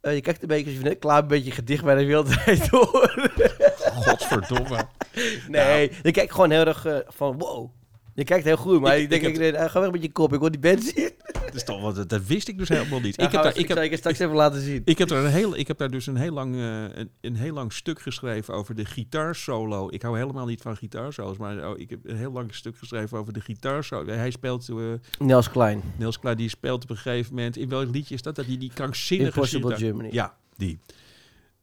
Eh, 0.01 0.15
je 0.15 0.21
kijkt 0.21 0.43
een 0.43 0.49
beetje, 0.49 0.65
als 0.67 0.75
je 0.75 0.81
net 0.83 0.99
klaar 0.99 1.23
een 1.23 1.29
beetje 1.29 1.51
gedicht 1.51 1.85
bij 1.85 1.95
de 1.95 2.05
wildheid 2.05 2.71
door. 2.71 3.31
Godverdomme. 3.79 4.79
nee, 5.49 5.91
je 6.03 6.11
kijkt 6.11 6.33
gewoon 6.33 6.51
heel 6.51 6.67
erg 6.67 6.85
eh, 6.87 6.97
van 7.07 7.39
wow. 7.39 7.71
Je 8.19 8.25
kijkt 8.25 8.45
heel 8.45 8.57
goed, 8.57 8.81
maar 8.81 8.97
Ik- 8.97 9.03
ik, 9.03 9.11
denk, 9.11 9.23
ik 9.23 9.29
ik, 9.37 9.41
heb- 9.43 9.55
eh, 9.55 9.71
ga 9.71 9.81
weg 9.81 9.91
met 9.91 10.03
je 10.03 10.13
kop, 10.13 10.33
ik 10.33 10.41
wil 10.41 10.51
die 10.51 10.61
band 10.61 10.83
zien. 10.85 11.11
Dat, 11.49 11.55
is 11.55 11.65
toch 11.65 11.81
wat, 11.81 11.95
dat, 11.95 12.09
dat 12.09 12.27
wist 12.27 12.49
ik 12.49 12.59
dus 12.59 12.69
helemaal 12.69 13.01
niet. 13.01 13.17
Ja, 13.17 13.25
ik, 13.27 13.33
heb 13.33 13.43
daar, 13.43 13.57
ik, 13.57 13.69
ik 13.85 13.91
heb, 13.91 13.99
straks 13.99 14.19
even 14.19 14.35
laten 14.35 14.61
zien. 14.61 14.83
ik, 14.85 14.99
heb 14.99 15.09
daar 15.09 15.25
een 15.25 15.31
heel, 15.31 15.57
ik 15.57 15.67
heb 15.67 15.79
daar 15.79 15.91
dus 15.91 16.07
een 16.07 16.17
heel, 16.17 16.33
lang, 16.33 16.55
eh, 16.55 16.83
een, 16.83 17.11
een 17.21 17.37
heel 17.37 17.53
lang 17.55 17.73
stuk 17.73 18.01
geschreven 18.01 18.55
over 18.55 18.75
de 18.75 18.85
gitaarsolo. 18.85 19.89
Ik 19.91 20.03
hou 20.03 20.19
helemaal 20.19 20.47
niet 20.47 20.61
van 20.63 20.77
gitaarsolos, 20.77 21.37
maar 21.37 21.71
oh, 21.71 21.79
ik 21.79 21.91
heb 21.91 21.99
een 22.03 22.17
heel 22.17 22.33
lang 22.33 22.55
stuk 22.55 22.77
geschreven 22.79 23.19
over 23.19 23.33
de 23.33 23.41
gitaarsolo. 23.41 24.13
Hij 24.13 24.31
speelt, 24.31 24.69
eh 24.69 24.77
Nels 25.19 25.51
Klein, 25.51 25.83
Niels 25.97 26.19
Klaar, 26.19 26.37
die 26.37 26.49
speelt 26.49 26.83
op 26.83 26.91
een 26.91 26.97
gegeven 26.97 27.35
moment, 27.35 27.57
in 27.57 27.69
welk 27.69 27.91
liedje 27.91 28.15
is 28.15 28.23
dat? 28.23 28.35
Dat 28.37 28.47
hij 28.47 28.59
die 28.59 28.71
krankzinnige 28.75 29.31
Impossible 29.35 29.67
gitaar- 29.75 29.87
Germany. 29.87 30.09
Ja, 30.13 30.37
die. 30.57 30.79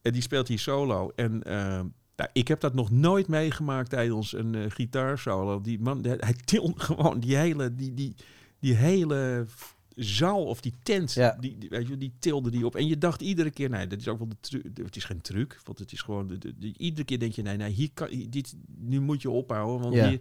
En 0.01 0.11
die 0.13 0.21
speelt 0.21 0.47
die 0.47 0.57
solo. 0.59 1.11
En 1.15 1.43
eh, 1.43 1.79
nou, 2.15 2.29
ik 2.33 2.47
heb 2.47 2.59
dat 2.59 2.73
nog 2.73 2.91
nooit 2.91 3.27
meegemaakt 3.27 3.89
tijdens 3.89 4.33
een 4.33 4.55
eh, 4.55 4.63
gitaarsolo. 4.71 5.61
Die 5.61 5.79
man, 5.79 6.03
hij 6.05 6.33
tilt 6.45 6.81
gewoon 6.89 7.19
die 7.19 7.35
hele, 7.35 7.75
die, 7.75 7.93
die, 7.93 8.15
die 8.59 8.73
hele 8.73 9.45
zaal 9.95 10.43
of 10.45 10.61
die 10.61 10.73
tent, 10.83 11.13
Ja. 11.13 11.37
die, 11.39 11.57
die, 11.57 11.69
weet 11.69 11.87
je, 11.87 11.97
die 11.97 12.13
tilde 12.19 12.49
die 12.49 12.65
op. 12.65 12.75
En 12.75 12.87
je 12.87 12.97
dacht 12.97 13.21
iedere 13.21 13.51
keer, 13.51 13.69
nee, 13.69 13.87
dat 13.87 13.99
is 13.99 14.07
ook 14.07 14.17
wel 14.17 14.27
de 14.27 14.39
truc. 14.39 14.63
Het 14.83 14.95
is 14.95 15.03
geen 15.03 15.21
truc, 15.21 15.59
want 15.63 15.79
het 15.79 15.91
is 15.91 16.01
gewoon, 16.01 16.27
de, 16.27 16.37
de- 16.37 16.57
de- 16.57 16.73
iedere 16.77 17.03
keer 17.03 17.19
denk 17.19 17.33
je, 17.33 17.41
nee, 17.41 17.57
nee, 17.57 17.71
hier 17.71 17.89
kan, 17.93 18.07
dit, 18.29 18.55
nu 18.77 18.99
moet 19.01 19.21
je 19.21 19.29
ophouden, 19.29 19.81
want 19.81 19.95
Ja. 19.95 20.07
hier, 20.09 20.19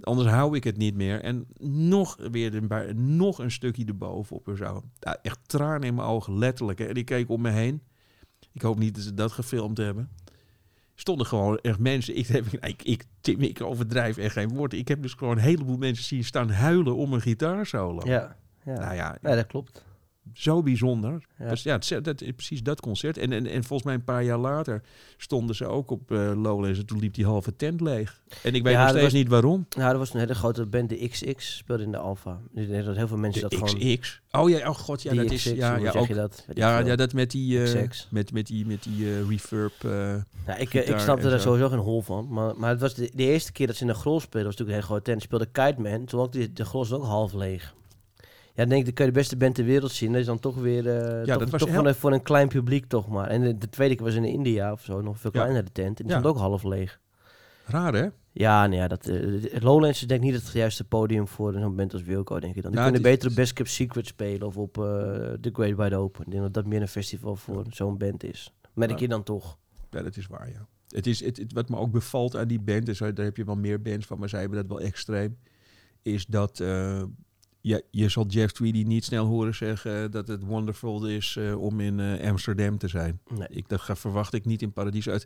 anders 0.00 0.28
hou 0.28 0.56
ik 0.56 0.64
het 0.64 0.76
niet 0.76 0.94
meer. 0.94 1.20
En 1.20 1.46
nog 1.60 2.16
weer 2.30 2.54
een, 2.54 3.16
nog 3.16 3.38
een 3.38 3.50
stukje 3.50 3.84
erbovenop 3.84 4.48
en 4.48 4.56
zo. 4.56 4.82
Echt 5.22 5.38
tranen 5.46 5.88
in 5.88 5.94
mijn 5.94 6.08
ogen, 6.08 6.38
letterlijk. 6.38 6.78
Hè. 6.78 6.84
En 6.84 6.94
ik 6.94 7.04
keek 7.04 7.28
om 7.30 7.40
me 7.40 7.50
heen. 7.50 7.82
Ik 8.52 8.62
hoop 8.62 8.78
niet 8.78 8.94
dat 8.94 9.04
ze 9.04 9.14
dat 9.14 9.32
gefilmd 9.32 9.76
hebben. 9.78 10.08
Stonden 11.00 11.26
gewoon 11.26 11.58
echt 11.58 11.78
mensen. 11.78 12.16
Ik, 12.16 12.26
heb, 12.26 12.44
ik, 12.60 12.82
ik, 12.82 13.04
Tim, 13.20 13.40
ik 13.40 13.62
overdrijf 13.62 14.16
echt 14.16 14.32
geen 14.32 14.48
woord. 14.48 14.72
Ik 14.72 14.88
heb 14.88 15.02
dus 15.02 15.12
gewoon 15.12 15.36
een 15.36 15.42
heleboel 15.42 15.76
mensen 15.76 16.04
zien 16.04 16.24
staan 16.24 16.50
huilen 16.50 16.96
om 16.96 17.12
een 17.12 17.20
gitaarsolo. 17.20 18.00
Ja, 18.04 18.36
ja. 18.64 18.78
Nou 18.78 18.94
ja, 18.94 19.16
ja, 19.22 19.34
dat 19.34 19.46
klopt. 19.46 19.84
Zo 20.32 20.62
bijzonder. 20.62 21.24
Ja. 21.38 21.48
Dus 21.48 21.62
ja, 21.62 21.78
het, 21.78 22.04
dat, 22.04 22.16
precies 22.36 22.62
dat 22.62 22.80
concert. 22.80 23.18
En, 23.18 23.32
en, 23.32 23.46
en 23.46 23.64
volgens 23.64 23.82
mij 23.82 23.94
een 23.94 24.04
paar 24.04 24.24
jaar 24.24 24.38
later 24.38 24.82
stonden 25.16 25.56
ze 25.56 25.66
ook 25.66 25.90
op 25.90 26.10
eh 26.10 26.32
Lowlands. 26.34 26.78
En 26.78 26.86
toen 26.86 26.98
liep 26.98 27.14
die 27.14 27.24
halve 27.24 27.56
tent 27.56 27.80
leeg. 27.80 28.20
En 28.42 28.54
ik 28.54 28.62
weet 28.62 28.72
Ja, 28.72 28.78
nog 28.80 28.88
steeds 28.88 29.04
was- 29.04 29.12
niet 29.12 29.28
waarom. 29.28 29.66
Nou, 29.76 29.92
er 29.92 29.98
was 29.98 30.14
een 30.14 30.20
hele 30.20 30.34
grote 30.34 30.66
band, 30.66 30.88
de 30.88 31.08
XX, 31.08 31.56
speelde 31.56 31.82
in 31.82 31.90
de 31.90 31.98
denk 32.54 32.68
ik 32.68 32.84
dat 32.84 32.96
heel 32.96 33.08
veel 33.08 33.16
mensen 33.16 33.42
De 33.48 33.56
dat 33.56 33.68
gewoon... 33.68 33.96
XX. 33.96 34.20
Oh 34.30 34.48
ja, 34.50 34.68
oh 34.68 34.74
god, 34.74 35.02
ja, 35.02 35.10
die 35.10 35.20
dat 35.22 35.30
is... 35.30 35.42
XX, 35.42 35.54
Ja, 35.56 35.76
ja, 35.76 35.92
ook, 35.92 36.06
je 36.06 36.14
dat? 36.14 36.44
Ja, 36.54 36.78
ja, 36.78 36.96
dat 36.96 37.12
met 37.12 37.30
die, 37.30 37.62
XX. 37.62 38.08
met, 38.10 38.32
met 38.32 38.46
die, 38.46 38.66
met 38.66 38.82
die 38.82 39.26
reverb. 39.28 39.72
eh, 39.84 40.14
Ja, 40.46 40.56
ik, 40.56 40.74
ik 40.74 40.98
snapte 40.98 41.28
daar 41.30 41.40
sowieso 41.40 41.68
geen 41.68 41.78
hol 41.78 42.02
van. 42.02 42.28
Maar, 42.30 42.56
maar 42.56 42.70
het 42.70 42.80
was 42.80 42.94
de, 42.94 43.10
de 43.14 43.22
eerste 43.24 43.52
keer 43.52 43.66
dat 43.66 43.76
ze 43.76 43.82
in 43.82 43.88
de 43.88 43.94
grol 43.94 44.20
speelden, 44.20 44.44
was 44.50 44.56
natuurlijk 44.56 44.68
een 44.68 44.74
hele 44.84 44.86
grote 44.86 45.10
tent. 45.10 45.22
Speelde 45.22 45.46
Kite 45.46 45.80
Man, 45.90 46.04
toen 46.04 46.20
ook 46.20 46.32
die, 46.32 46.52
de 46.52 46.64
grol 46.64 46.80
was 46.80 46.92
ook 46.92 47.04
half 47.04 47.32
leeg. 47.32 47.74
Ja, 48.58 48.64
dan 48.64 48.68
denk 48.68 48.80
ik, 48.80 48.84
dan 48.86 48.94
kun 48.94 49.04
je 49.04 49.10
de 49.12 49.18
beste 49.18 49.36
band 49.36 49.54
ter 49.54 49.64
wereld 49.64 49.92
zien. 49.92 50.10
Dat 50.12 50.20
is 50.20 50.26
dan 50.26 50.38
toch 50.38 50.56
weer 50.56 50.86
eh 50.88 51.24
Ja, 51.26 51.32
toch, 51.32 51.38
dat 51.38 51.50
was 51.50 51.60
toch 51.60 51.68
heel- 51.70 51.78
voor, 51.78 51.88
een, 51.88 51.94
voor 51.94 52.12
een 52.12 52.22
klein 52.22 52.48
publiek 52.48 52.86
toch 52.86 53.08
maar. 53.08 53.28
En 53.28 53.40
de, 53.40 53.58
de 53.58 53.68
tweede 53.68 53.94
keer 53.94 54.04
was 54.04 54.14
in 54.14 54.24
India 54.24 54.72
of 54.72 54.82
zo, 54.84 55.00
nog 55.00 55.18
veel 55.20 55.30
Ja. 55.34 55.40
kleiner 55.40 55.64
de 55.64 55.72
tent. 55.72 56.00
En 56.00 56.04
die 56.06 56.14
Ja. 56.14 56.18
stond 56.20 56.34
ook 56.34 56.40
half 56.40 56.62
leeg. 56.64 57.00
raar, 57.64 57.92
hè? 57.94 58.06
Ja, 58.32 58.66
nou 58.66 58.80
ja, 58.80 58.88
dat, 58.88 59.04
het 59.04 59.62
Lowlands 59.62 60.00
is 60.00 60.06
denk 60.08 60.22
ik 60.22 60.30
niet 60.30 60.42
het 60.42 60.52
juiste 60.52 60.84
podium 60.84 61.28
voor 61.28 61.52
zo'n 61.52 61.76
band 61.76 61.92
als 61.92 62.02
Wilco, 62.02 62.40
denk 62.40 62.54
ik 62.54 62.62
dan. 62.62 62.70
Die 62.72 62.80
Nou, 62.80 62.92
kunnen 62.92 63.10
beter 63.10 63.28
op 63.28 63.34
Best 63.34 63.52
Kept 63.52 63.70
Secret 63.70 64.06
spelen 64.06 64.46
of 64.46 64.56
op 64.56 64.78
eh 64.78 64.84
The 65.40 65.50
Great 65.52 65.76
Wide 65.76 65.96
Open. 65.96 66.24
Ik 66.24 66.30
denk 66.30 66.42
dat 66.42 66.54
dat 66.54 66.66
meer 66.66 66.80
een 66.80 66.88
festival 66.88 67.36
voor 67.36 67.64
zo'n 67.70 67.98
band 67.98 68.24
is. 68.24 68.52
Merk 68.74 68.98
je 68.98 69.08
dan 69.08 69.22
toch? 69.22 69.58
Ja, 69.90 70.02
dat 70.02 70.16
is 70.16 70.26
waar, 70.26 70.48
ja. 70.48 70.66
Het 70.88 71.06
is, 71.06 71.24
het, 71.24 71.36
het- 71.36 71.52
wat 71.52 71.68
me 71.68 71.76
ook 71.76 71.90
bevalt 71.90 72.36
aan 72.36 72.48
die 72.48 72.60
band, 72.60 72.88
en 72.88 72.96
zo, 72.96 73.12
daar 73.12 73.24
heb 73.24 73.36
je 73.36 73.44
wel 73.44 73.56
meer 73.56 73.82
bands 73.82 74.06
van, 74.06 74.18
maar 74.18 74.28
zij 74.28 74.40
hebben 74.40 74.58
dat 74.58 74.78
wel 74.78 74.86
extreem, 74.86 75.36
is 76.02 76.26
dat 76.26 76.60
ja, 77.68 77.80
je 77.90 78.08
zal 78.08 78.26
Jeff 78.26 78.52
Tweedy 78.52 78.82
niet 78.82 79.04
snel 79.04 79.26
horen 79.26 79.54
zeggen 79.54 80.10
dat 80.10 80.28
het 80.28 80.42
wonderful 80.44 81.06
is 81.06 81.36
eh, 81.36 81.60
om 81.60 81.80
in 81.80 82.00
eh, 82.00 82.28
Amsterdam 82.30 82.78
te 82.78 82.88
zijn. 82.88 83.20
Nee. 83.28 83.48
Ik, 83.50 83.68
dat 83.68 83.80
ga- 83.80 83.96
verwacht 83.96 84.34
ik 84.34 84.44
niet 84.44 84.62
in 84.62 84.72
Paradies 84.72 85.08
uit. 85.08 85.22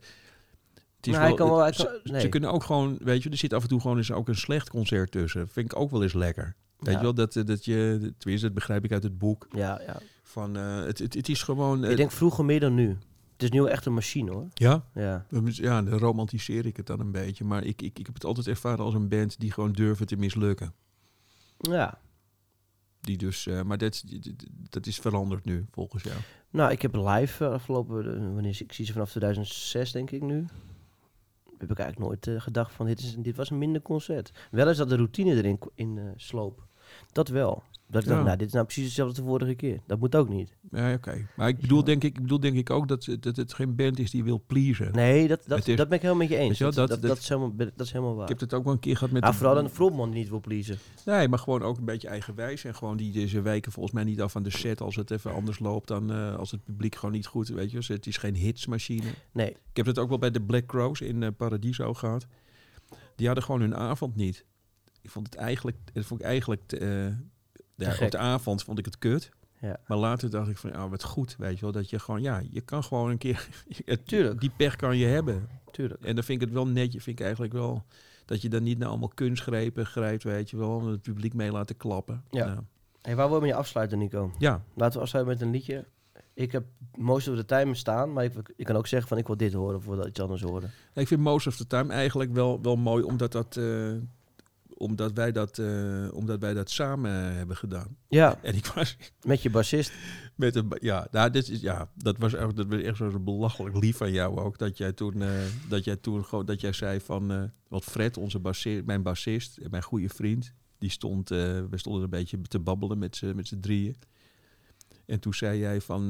Het 0.96 1.06
is 1.06 1.12
Nou, 1.12 1.26
hij 1.26 1.34
kan 1.34 1.50
wel- 1.50 1.72
ze, 1.72 1.84
kan- 1.84 2.00
ze 2.04 2.12
nee. 2.12 2.28
kunnen 2.28 2.52
ook 2.52 2.64
gewoon, 2.64 2.98
weet 3.02 3.22
je, 3.22 3.30
er 3.30 3.36
zit 3.36 3.52
af 3.52 3.62
en 3.62 3.68
toe 3.68 3.80
gewoon 3.80 3.96
eens 3.96 4.12
ook 4.12 4.28
een 4.28 4.36
slecht 4.36 4.70
concert 4.70 5.10
tussen. 5.10 5.48
Vind 5.48 5.72
ik 5.72 5.78
ook 5.78 5.90
wel 5.90 6.02
eens 6.02 6.12
lekker. 6.12 6.54
Weet 6.78 6.92
Ja. 6.92 6.96
je 6.98 7.02
wel, 7.04 7.14
dat, 7.14 7.36
eh, 7.36 7.44
dat 7.44 7.64
je, 7.64 8.12
tenminste, 8.18 8.46
dat 8.46 8.54
begrijp 8.54 8.84
ik 8.84 8.92
uit 8.92 9.02
het 9.02 9.18
boek. 9.18 9.46
Ja, 9.50 9.80
ja. 9.86 9.96
Van, 10.22 10.54
het, 10.54 10.98
het, 10.98 11.14
het 11.14 11.28
is 11.28 11.42
gewoon... 11.42 11.84
Ik 11.84 11.96
denk 11.96 12.10
vroeger 12.12 12.44
meer 12.44 12.60
dan 12.60 12.74
nu. 12.74 12.88
Het 13.32 13.42
is 13.42 13.50
nu 13.50 13.66
echt 13.66 13.86
een 13.86 13.94
machine 13.94 14.30
hoor. 14.30 14.48
Ja? 14.54 14.84
Ja. 14.94 15.26
Ja, 15.50 15.82
dan 15.82 15.88
romantiseer 15.98 16.66
ik 16.66 16.76
het 16.76 16.86
dan 16.86 17.00
een 17.00 17.10
beetje. 17.12 17.44
Maar 17.44 17.64
ik, 17.64 17.82
ik, 17.82 17.98
ik 17.98 18.06
heb 18.06 18.14
het 18.14 18.24
altijd 18.24 18.46
ervaren 18.48 18.84
als 18.84 18.94
een 18.94 19.08
band 19.08 19.40
die 19.40 19.52
gewoon 19.52 19.72
durven 19.72 20.06
te 20.06 20.16
mislukken. 20.16 20.72
Ja. 21.56 21.98
Die 23.02 23.16
dus, 23.16 23.46
eh, 23.46 23.62
maar 23.62 23.78
dat, 23.78 24.04
dat 24.68 24.86
is 24.86 24.98
veranderd 24.98 25.44
nu, 25.44 25.66
volgens 25.70 26.02
jou. 26.02 26.16
Nou, 26.50 26.70
ik 26.70 26.82
heb 26.82 26.94
live 26.94 27.44
eh, 27.44 27.52
afgelopen, 27.52 28.14
eh, 28.14 28.34
wanneer 28.34 28.56
ik 28.60 28.72
zie 28.72 28.84
ze 28.84 28.92
vanaf 28.92 29.10
2006 29.10 29.92
denk 29.92 30.10
ik 30.10 30.22
nu. 30.22 30.46
Heb 31.58 31.70
ik 31.70 31.78
eigenlijk 31.78 31.98
nooit 31.98 32.42
gedacht 32.42 32.72
van 32.72 32.86
dit, 32.86 32.98
is, 32.98 33.14
dit 33.18 33.36
was 33.36 33.50
een 33.50 33.58
minder 33.58 33.82
concert. 33.82 34.32
Wel 34.50 34.68
is 34.68 34.76
dat 34.76 34.88
de 34.88 34.96
routine 34.96 35.34
erin 35.34 35.58
in, 35.74 36.12
sloop. 36.16 36.66
Dat 37.12 37.28
wel. 37.28 37.62
Dat 37.92 38.02
ik 38.02 38.08
dacht, 38.08 38.24
nou, 38.24 38.36
dit 38.36 38.46
is 38.46 38.52
nou 38.52 38.64
precies 38.64 38.84
hetzelfde 38.84 39.14
als 39.14 39.24
de 39.24 39.28
vorige 39.30 39.54
keer. 39.54 39.80
Dat 39.86 39.98
moet 39.98 40.16
ook 40.16 40.28
niet. 40.28 40.56
Ja, 40.70 40.92
oké. 40.92 41.26
Maar 41.36 41.48
ik 41.48 41.60
bedoel, 41.60 41.84
denk 41.84 42.04
ik, 42.04 42.14
ik 42.16 42.22
bedoel 42.22 42.40
denk 42.40 42.56
ik 42.56 42.70
ook 42.70 42.88
dat, 42.88 43.04
het- 43.04 43.22
dat 43.22 43.36
het 43.36 43.54
geen 43.54 43.74
band 43.76 43.98
is 43.98 44.10
die 44.10 44.24
wil 44.24 44.42
pleasen. 44.46 44.92
Nee, 44.92 45.28
dat, 45.28 45.42
dat, 45.46 45.66
is- 45.68 45.76
dat 45.76 45.88
ben 45.88 45.96
ik 45.96 46.02
helemaal 46.02 46.22
met 46.22 46.32
je 46.32 46.36
eens. 46.42 46.58
Je 46.58 46.64
dat, 46.64 46.74
dat- 46.74 46.88
dat, 46.88 47.02
dat, 47.02 47.18
is 47.18 47.28
helemaal, 47.28 47.52
dat 47.56 47.80
is 47.86 47.92
helemaal 47.92 48.14
waar. 48.14 48.22
Ik 48.22 48.28
heb 48.28 48.40
het 48.40 48.54
ook 48.54 48.64
wel 48.64 48.72
een 48.72 48.78
keer 48.78 48.96
gehad 48.96 49.12
met... 49.12 49.22
De- 49.22 49.32
vooral 49.32 49.58
een 49.58 49.68
frontman 49.68 50.10
die 50.10 50.18
niet 50.20 50.28
wil 50.28 50.40
pleasen. 50.40 50.78
Nee, 51.04 51.28
maar 51.28 51.38
gewoon 51.38 51.62
ook 51.62 51.78
een 51.78 51.84
beetje 51.84 52.08
eigenwijs. 52.08 52.64
En 52.64 52.74
gewoon 52.74 52.96
die 52.96 53.12
deze 53.12 53.40
weken 53.40 53.72
volgens 53.72 53.94
mij 53.94 54.04
niet 54.04 54.20
af 54.20 54.36
aan 54.36 54.42
de 54.42 54.50
set 54.50 54.80
als 54.80 54.96
het 54.96 55.10
even 55.10 55.32
anders 55.34 55.58
loopt 55.58 55.88
dan 55.88 56.12
eh, 56.12 56.36
als 56.36 56.50
het 56.50 56.64
publiek 56.64 56.94
gewoon 56.94 57.14
niet 57.14 57.26
goed, 57.26 57.48
weet 57.48 57.70
je. 57.70 57.76
Dus 57.76 57.88
het 57.88 58.06
is 58.06 58.16
geen 58.16 58.34
hitsmachine. 58.34 59.06
Nee, 59.32 59.50
Ik 59.50 59.76
heb 59.76 59.86
het 59.86 59.98
ook 59.98 60.08
wel 60.08 60.18
bij 60.18 60.30
de 60.30 60.42
Black 60.42 60.66
Crows 60.66 61.00
in 61.00 61.22
eh, 61.22 61.28
Paradiso 61.36 61.94
gehad. 61.94 62.26
Die 63.16 63.26
hadden 63.26 63.44
gewoon 63.44 63.60
hun 63.60 63.76
avond 63.76 64.16
niet. 64.16 64.44
Ik 65.02 65.10
vond 65.10 65.26
het 65.26 65.34
eigenlijk, 65.34 65.76
dat 65.92 66.04
vond 66.04 66.20
ik 66.20 66.26
eigenlijk, 66.26 66.72
eh, 66.72 67.06
ja, 67.84 68.04
op 68.04 68.10
de 68.10 68.18
avond 68.18 68.62
vond 68.62 68.78
ik 68.78 68.84
het 68.84 68.98
kut. 68.98 69.30
Ja. 69.60 69.76
Maar 69.86 69.98
later 69.98 70.30
dacht 70.30 70.48
ik 70.48 70.56
van, 70.56 70.70
ja, 70.70 70.88
wat 70.88 71.02
goed, 71.04 71.36
weet 71.38 71.54
je 71.54 71.60
wel. 71.60 71.72
Dat 71.72 71.90
je 71.90 71.98
gewoon, 71.98 72.22
ja, 72.22 72.42
je 72.50 72.60
kan 72.60 72.84
gewoon 72.84 73.10
een 73.10 73.18
keer, 73.18 73.48
Tuurlijk. 74.04 74.40
die 74.40 74.50
pech 74.56 74.76
kan 74.76 74.96
je 74.96 75.06
hebben. 75.06 75.48
tuurlijk. 75.70 76.04
En 76.04 76.14
dan 76.14 76.24
vind 76.24 76.40
ik 76.40 76.46
het 76.46 76.54
wel 76.56 76.66
netje, 76.66 77.00
vind 77.00 77.18
ik 77.18 77.24
eigenlijk 77.24 77.52
wel, 77.54 77.84
dat 78.24 78.42
je 78.42 78.48
dan 78.48 78.62
niet 78.62 78.78
naar 78.78 78.88
allemaal 78.88 79.08
kunstgrepen 79.14 79.86
grijpt, 79.86 80.22
weet 80.22 80.50
je 80.50 80.56
wel. 80.56 80.80
En 80.80 80.86
het 80.86 81.02
publiek 81.02 81.34
mee 81.34 81.52
laten 81.52 81.76
klappen. 81.76 82.22
Ja. 82.30 82.46
Nou, 82.46 82.60
Hey, 83.02 83.16
waar 83.16 83.26
wil 83.28 83.36
je 83.36 83.42
mee 83.42 83.54
afsluiten, 83.54 83.98
Nico? 83.98 84.32
ja, 84.38 84.62
Laten 84.74 84.96
we 84.96 85.02
afsluiten 85.04 85.34
met 85.34 85.42
een 85.42 85.50
liedje. 85.52 85.84
Ik 86.34 86.52
heb 86.52 86.64
most 86.96 87.28
of 87.28 87.36
the 87.36 87.44
time 87.44 87.74
staan, 87.74 88.12
maar 88.12 88.24
ik, 88.24 88.32
ik 88.56 88.64
kan 88.66 88.76
ook 88.76 88.86
zeggen 88.86 89.08
van 89.08 89.18
ik 89.18 89.26
wil 89.26 89.36
dit 89.36 89.52
horen 89.52 89.82
voordat 89.82 90.06
iets 90.06 90.20
anders 90.20 90.42
horen. 90.42 90.70
ik 90.94 91.06
vind 91.06 91.20
Most 91.20 91.46
of 91.46 91.56
the 91.56 91.66
Time 91.66 91.92
eigenlijk 91.92 92.32
wel, 92.32 92.62
wel 92.62 92.76
mooi, 92.76 93.02
omdat 93.04 93.32
dat... 93.32 93.56
eh, 93.56 93.92
omdat 94.82 95.12
wij, 95.12 95.32
dat, 95.32 95.58
eh, 95.58 96.08
omdat 96.12 96.40
wij 96.40 96.54
dat 96.54 96.70
samen 96.70 97.10
hebben 97.12 97.56
gedaan. 97.56 97.96
Ja, 98.08 98.38
En 98.42 98.54
ik 98.54 98.66
was 98.66 98.96
met 99.26 99.42
je 99.42 99.50
bassist. 99.50 99.92
met 100.36 100.54
een. 100.56 100.72
Ja, 100.80 101.08
nou, 101.10 101.30
dit 101.30 101.48
is, 101.48 101.60
ja 101.60 101.90
dat, 101.94 102.18
was, 102.18 102.34
echt- 102.34 102.56
dat 102.56 102.66
was 102.66 102.80
echt 102.82 102.96
zo 102.96 103.20
belachelijk 103.20 103.76
lief 103.76 103.96
van 103.96 104.12
jou 104.12 104.38
ook. 104.38 104.58
Dat 104.58 104.78
jij 104.78 104.92
toen, 104.92 105.22
eh, 105.22 105.30
dat 105.68 105.84
jij 105.84 105.96
toen 105.96 106.24
gewoon. 106.24 106.44
Dat 106.46 106.60
jij 106.60 106.72
zei 106.72 107.00
van. 107.00 107.30
eh 107.32 107.42
wat 107.68 107.84
Fred, 107.84 108.16
onze 108.16 108.38
bassist, 108.38 108.84
mijn 108.84 109.02
bassist, 109.02 109.58
mijn 109.70 109.82
goede 109.82 110.08
vriend. 110.08 110.52
Die 110.78 110.90
stond. 110.90 111.28
we 111.28 111.66
stonden 111.72 112.02
een 112.02 112.10
beetje 112.10 112.40
te 112.40 112.58
babbelen 112.58 112.98
met 112.98 113.16
z'n 113.16 113.60
drieën. 113.60 113.96
En 115.06 115.20
toen 115.20 115.34
zei 115.34 115.58
jij 115.58 115.80
van. 115.80 116.08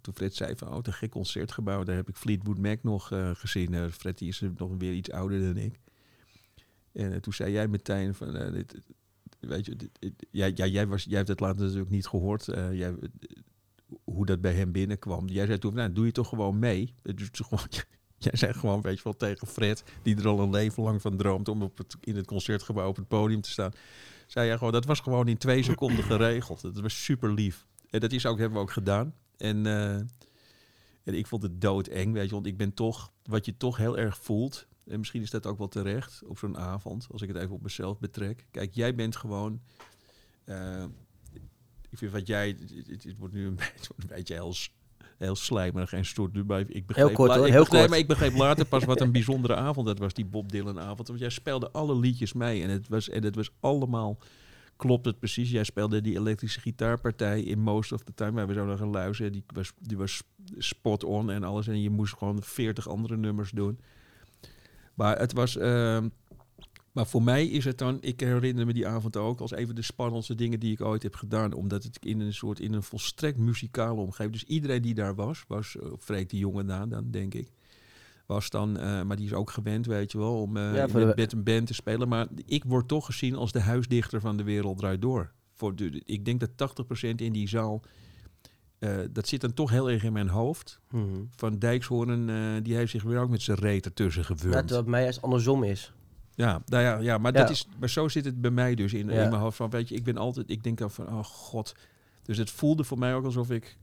toen 0.00 0.14
Fred 0.14 0.34
zei 0.34 0.56
van. 0.56 0.68
Oh, 0.68 0.78
een 0.82 0.92
gek 0.92 1.10
concertgebouw. 1.10 1.82
Daar 1.82 1.96
heb 1.96 2.08
ik 2.08 2.16
Fleetwood 2.16 2.58
Mac 2.58 2.82
nog 2.82 3.10
gezien. 3.32 3.90
Fred 3.90 4.18
die 4.18 4.28
is 4.28 4.42
nog 4.56 4.70
weer 4.78 4.92
iets 4.92 5.10
ouder 5.10 5.40
dan 5.40 5.56
ik. 5.62 5.80
En 6.92 7.20
toen 7.20 7.32
zei 7.32 7.52
jij 7.52 7.68
meteen 7.68 8.14
van. 8.14 8.36
eh, 8.36 8.52
dit, 8.52 8.74
weet 9.40 9.66
je, 9.66 9.76
jij, 10.30 10.52
jij, 10.52 10.86
was, 10.86 11.04
jij 11.04 11.16
hebt 11.16 11.28
het 11.28 11.40
later 11.40 11.62
natuurlijk 11.62 11.90
niet 11.90 12.06
gehoord. 12.06 12.48
eh, 12.48 12.78
jij, 12.78 12.94
hoe 14.04 14.26
dat 14.26 14.40
bij 14.40 14.52
hem 14.52 14.72
binnenkwam. 14.72 15.28
Jij 15.28 15.46
zei 15.46 15.58
toen, 15.58 15.74
nou, 15.74 15.92
doe 15.92 16.06
je 16.06 16.12
toch 16.12 16.28
gewoon 16.28 16.58
mee. 16.58 16.94
Gewoon, 17.32 17.66
jij 18.18 18.36
zei 18.36 18.52
gewoon, 18.52 18.80
weet 18.80 18.96
je 18.96 19.04
wel, 19.04 19.16
tegen 19.16 19.46
Fred, 19.46 19.84
die 20.02 20.16
er 20.16 20.28
al 20.28 20.40
een 20.40 20.50
leven 20.50 20.82
lang 20.82 21.00
van 21.02 21.16
droomt 21.16 21.48
om 21.48 21.62
op 21.62 21.78
het, 21.78 21.96
in 22.00 22.16
het 22.16 22.26
concertgebouw 22.26 22.88
op 22.88 22.96
het 22.96 23.08
podium 23.08 23.40
te 23.40 23.50
staan. 23.50 23.72
Zei 24.26 24.46
jij 24.46 24.56
gewoon, 24.56 24.72
dat 24.72 24.84
was 24.84 25.00
gewoon 25.00 25.28
in 25.28 25.38
twee 25.38 25.62
seconden 25.62 26.04
geregeld. 26.04 26.60
Dat 26.60 26.80
was 26.80 27.04
super 27.04 27.32
lief. 27.32 27.66
En 27.90 28.00
dat 28.00 28.12
is 28.12 28.26
ook, 28.26 28.38
hebben 28.38 28.58
we 28.58 28.64
ook 28.64 28.72
gedaan. 28.72 29.14
En, 29.36 29.66
eh, 29.66 29.94
en 31.04 31.14
ik 31.14 31.26
vond 31.26 31.42
het 31.42 31.60
doodeng, 31.60 32.12
weet 32.12 32.28
je, 32.28 32.34
want 32.34 32.46
ik 32.46 32.56
ben 32.56 32.74
toch, 32.74 33.12
wat 33.22 33.44
je 33.44 33.56
toch 33.56 33.76
heel 33.76 33.98
erg 33.98 34.18
voelt, 34.18 34.66
en 34.90 34.98
misschien 34.98 35.22
is 35.22 35.30
dat 35.30 35.46
ook 35.46 35.58
wel 35.58 35.68
terecht 35.68 36.22
op 36.26 36.38
zo'n 36.38 36.58
avond, 36.58 37.06
als 37.12 37.22
ik 37.22 37.28
het 37.28 37.36
even 37.36 37.54
op 37.54 37.62
mezelf 37.62 37.98
betrek. 37.98 38.46
Kijk, 38.50 38.74
jij 38.74 38.94
bent 38.94 39.16
gewoon, 39.16 39.60
eh, 40.44 40.84
ik 41.90 41.98
vind 41.98 42.12
wat 42.12 42.26
jij, 42.26 42.56
het, 42.86 43.14
wordt 43.18 43.34
nu 43.34 43.46
een 43.46 43.54
beetje, 43.74 43.92
een 43.96 44.06
beetje 44.06 44.34
heel, 44.34 44.54
heel 45.18 45.36
slijmerig 45.36 45.92
en 45.92 46.04
stoort 46.04 46.32
nu, 46.32 46.44
maar 46.44 46.64
ik 46.68 46.86
begreep, 46.86 47.12
kort, 47.14 47.28
la- 47.30 47.36
hoor, 47.36 47.46
ik 47.46 47.52
heel 47.52 47.60
begreep- 47.62 47.78
kort. 47.78 47.90
maar 47.90 47.98
ik 47.98 48.06
begreep 48.08 48.34
later 48.46 48.64
pas 48.66 48.84
wat 48.84 49.00
een 49.00 49.12
bijzondere 49.12 49.54
avond 49.54 49.86
dat 49.86 49.98
was, 49.98 50.14
die 50.14 50.24
Bob 50.24 50.52
Dylan 50.52 50.80
avond. 50.80 51.08
Want 51.08 51.20
jij 51.20 51.28
speelde 51.30 51.70
alle 51.70 51.96
liedjes 51.98 52.32
mee 52.32 52.62
en 52.62 52.70
het 52.70 52.88
was, 52.88 53.08
en 53.08 53.24
het 53.24 53.34
was 53.34 53.50
allemaal, 53.60 54.18
klopt 54.76 55.04
het 55.04 55.18
precies. 55.18 55.50
Jij 55.50 55.64
speelde 55.64 56.00
die 56.00 56.16
elektrische 56.16 56.60
gitaarpartij 56.60 57.42
in 57.42 57.58
Most 57.58 57.92
of 57.92 58.02
the 58.02 58.14
Time, 58.14 58.32
waar 58.32 58.46
we 58.46 58.54
zo 58.54 58.66
naar 58.66 58.78
gaan 58.78 58.90
luisteren. 58.90 59.32
Die 59.32 59.44
was, 59.54 59.72
die 59.78 59.96
was 59.96 60.22
spot 60.58 61.04
on 61.04 61.30
en 61.30 61.44
alles. 61.44 61.68
En 61.68 61.82
je 61.82 61.90
moest 61.90 62.16
gewoon 62.16 62.42
veertig 62.42 62.88
andere 62.88 63.16
nummers 63.16 63.50
doen. 63.50 63.80
Maar 65.00 65.18
het 65.18 65.32
was... 65.32 65.56
ehm, 65.56 66.08
maar 66.92 67.06
voor 67.06 67.22
mij 67.22 67.46
is 67.46 67.64
het 67.64 67.78
dan, 67.78 67.98
ik 68.00 68.20
herinner 68.20 68.66
me 68.66 68.72
die 68.72 68.86
avond 68.86 69.16
ook 69.16 69.40
als 69.40 69.56
een 69.56 69.66
van 69.66 69.74
de 69.74 69.82
spannendste 69.82 70.34
dingen 70.34 70.60
die 70.60 70.72
ik 70.72 70.80
ooit 70.80 71.02
heb 71.02 71.14
gedaan. 71.14 71.52
Omdat 71.52 71.82
het 71.82 71.98
in 72.04 72.20
een 72.20 72.34
soort, 72.34 72.60
in 72.60 72.72
een 72.72 72.82
volstrekt 72.82 73.38
muzikale 73.38 74.00
omgeving. 74.00 74.32
Dus 74.32 74.44
iedereen 74.44 74.82
die 74.82 74.94
daar 74.94 75.14
was, 75.14 75.44
was 75.48 75.76
uh, 75.82 75.88
Freek 75.98 76.28
de 76.28 76.38
jongen 76.38 76.66
na, 76.66 76.86
dan 76.86 77.10
denk 77.10 77.34
ik. 77.34 77.52
Was 78.26 78.50
dan, 78.50 78.78
eh, 78.78 79.02
maar 79.02 79.16
die 79.16 79.26
is 79.26 79.32
ook 79.32 79.50
gewend, 79.50 79.86
weet 79.86 80.12
je 80.12 80.18
wel, 80.18 80.40
om 80.42 80.56
eh, 80.56 80.74
Ja, 80.74 80.82
in 80.82 80.88
voor 80.88 81.00
het 81.00 81.16
de- 81.16 81.22
met 81.22 81.32
een 81.32 81.42
band 81.42 81.66
te 81.66 81.74
spelen. 81.74 82.08
Maar 82.08 82.26
ik 82.46 82.64
word 82.64 82.88
toch 82.88 83.06
gezien 83.06 83.34
als 83.34 83.52
de 83.52 83.60
huisdichter 83.60 84.20
van 84.20 84.36
de 84.36 84.42
wereld 84.44 84.78
draait 84.78 85.02
door. 85.02 85.32
Voor 85.54 85.74
de, 85.76 86.02
ik 86.04 86.24
denk 86.24 86.40
dat 86.40 86.50
80% 86.56 87.20
in 87.20 87.32
die 87.32 87.48
zaal, 87.48 87.82
eh, 88.80 88.96
dat 89.10 89.28
zit 89.28 89.40
dan 89.40 89.54
toch 89.54 89.70
heel 89.70 89.90
erg 89.90 90.02
in 90.02 90.12
mijn 90.12 90.28
hoofd. 90.28 90.80
Mhm. 90.90 91.04
Van 91.36 91.58
Dijkshoorn, 91.58 92.30
eh, 92.30 92.36
die 92.62 92.74
heeft 92.74 92.90
zich 92.90 93.02
weer 93.02 93.18
ook 93.18 93.30
met 93.30 93.42
zijn 93.42 93.58
reet 93.58 93.84
ertussen 93.84 94.22
Ja, 94.22 94.26
gewurmd. 94.26 94.56
terwijl 94.58 94.80
het 94.80 94.88
mij 94.90 95.02
juist 95.02 95.22
andersom 95.22 95.64
is. 95.64 95.92
Ja, 96.34 96.62
nou 96.66 96.82
ja, 96.82 96.98
ja, 96.98 97.18
maar, 97.18 97.32
Ja. 97.32 97.38
Dat 97.40 97.50
is, 97.50 97.68
maar 97.78 97.88
zo 97.90 98.08
zit 98.08 98.24
het 98.24 98.40
bij 98.40 98.50
mij 98.50 98.74
dus 98.74 98.92
in, 98.92 99.06
Ja. 99.08 99.22
in 99.22 99.30
mijn 99.30 99.42
hoofd. 99.42 99.56
Van, 99.56 99.70
weet 99.70 99.88
je, 99.88 99.94
ik 99.94 100.04
ben 100.04 100.16
altijd, 100.16 100.50
ik 100.50 100.62
denk 100.62 100.78
dan 100.78 100.90
van, 100.90 101.08
oh 101.08 101.24
god. 101.24 101.74
Dus 102.22 102.36
het 102.36 102.50
voelde 102.50 102.84
voor 102.84 102.98
mij 102.98 103.14
ook 103.14 103.24
alsof 103.24 103.50
ik 103.50 103.76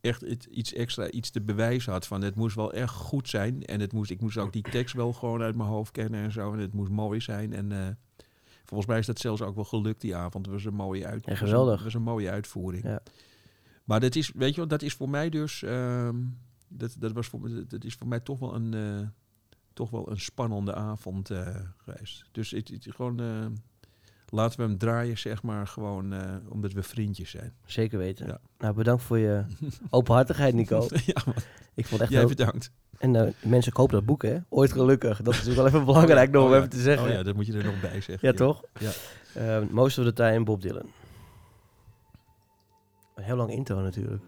echt 0.00 0.20
het, 0.20 0.44
iets 0.44 0.72
extra, 0.72 1.10
iets 1.10 1.30
te 1.30 1.40
bewijzen 1.40 1.92
had. 1.92 2.06
Van 2.06 2.22
het 2.22 2.34
moest 2.34 2.56
wel 2.56 2.72
echt 2.72 2.94
goed 2.94 3.28
zijn. 3.28 3.64
En 3.64 3.80
het 3.80 3.92
moest, 3.92 4.10
ik 4.10 4.20
moest 4.20 4.38
ook 4.38 4.52
die 4.52 4.62
tekst 4.62 4.94
wel 4.94 5.12
gewoon 5.12 5.42
uit 5.42 5.56
mijn 5.56 5.68
hoofd 5.68 5.90
kennen 5.92 6.20
en 6.22 6.32
zo. 6.32 6.52
En 6.52 6.58
het 6.58 6.72
moest 6.72 6.90
mooi 6.90 7.20
zijn. 7.20 7.52
En 7.52 7.72
eh, 7.72 7.78
volgens 8.64 8.88
mij 8.90 8.98
is 8.98 9.06
dat 9.06 9.18
zelfs 9.18 9.42
ook 9.42 9.54
wel 9.54 9.64
gelukt 9.64 10.00
die 10.00 10.16
avond. 10.16 10.46
Het 10.46 10.54
was 10.54 10.64
een 10.64 10.74
mooie 10.74 11.06
uit, 11.06 11.24
Ja, 11.24 11.30
was 11.30 11.40
een- 11.40 11.46
geweldig. 11.46 11.82
was 11.84 11.94
een 11.94 12.02
mooie 12.02 12.30
uitvoering. 12.30 12.84
Ja. 12.84 13.00
Maar 13.84 14.00
dat 14.00 14.14
is, 14.14 14.32
weet 14.34 14.54
je 14.54 14.66
dat 14.66 14.82
is 14.82 14.94
voor 14.94 15.08
mij 15.08 15.28
dus, 15.28 15.62
ehm, 15.62 16.16
dat, 16.68 16.96
dat, 16.98 17.12
was 17.12 17.26
voor, 17.26 17.40
dat 17.68 17.84
is 17.84 17.94
voor 17.94 18.08
mij 18.08 18.20
toch 18.20 18.38
wel 18.38 18.54
een, 18.54 18.74
eh, 18.74 19.08
toch 19.72 19.90
wel 19.90 20.10
een 20.10 20.20
spannende 20.20 20.74
avond 20.74 21.30
eh, 21.30 21.56
geweest. 21.76 22.24
Dus 22.32 22.50
het, 22.50 22.68
het, 22.68 22.86
gewoon, 22.90 23.20
eh, 23.20 23.46
laten 24.28 24.60
we 24.60 24.66
hem 24.66 24.78
draaien, 24.78 25.18
zeg 25.18 25.42
maar, 25.42 25.66
gewoon 25.66 26.14
omdat 26.48 26.72
we 26.72 26.82
vriendjes 26.82 27.30
zijn. 27.30 27.54
Zeker 27.64 27.98
weten. 27.98 28.26
Ja. 28.26 28.40
Nou, 28.58 28.74
bedankt 28.74 29.02
voor 29.02 29.18
je 29.18 29.44
openhartigheid, 29.90 30.54
Nico. 30.54 30.88
ja, 31.06 31.22
man, 31.26 31.34
Ik 31.74 31.86
vond 31.86 31.90
het 31.90 32.00
echt 32.00 32.10
jij 32.10 32.18
heel... 32.18 32.28
bedankt. 32.28 32.70
En 32.98 33.34
mensen 33.42 33.72
kopen 33.72 33.94
dat 33.94 34.04
boek, 34.04 34.22
hè? 34.22 34.38
Ooit 34.48 34.72
gelukkig. 34.72 35.22
Dat 35.22 35.34
is 35.34 35.38
natuurlijk 35.38 35.56
wel 35.56 35.66
even 35.66 35.84
belangrijk 35.84 36.30
nog 36.30 36.42
om 36.42 36.48
Oh 36.48 36.54
ja. 36.54 36.58
even 36.58 36.70
te 36.70 36.80
zeggen. 36.80 37.08
Oh 37.08 37.12
ja, 37.12 37.22
dat 37.22 37.34
moet 37.34 37.46
je 37.46 37.52
er 37.52 37.64
nog 37.64 37.80
bij 37.80 38.00
zeggen. 38.00 38.28
Ja, 38.28 38.32
toch? 38.32 38.64
Ja. 38.78 38.90
Eh, 39.34 39.68
most 39.70 39.98
of 39.98 40.04
the 40.04 40.12
time 40.12 40.44
Bob 40.44 40.62
Dylan. 40.62 40.86
Een 43.22 43.28
heel 43.28 43.36
lang 43.36 43.50
intro 43.50 43.80
natuurlijk. 43.80 44.22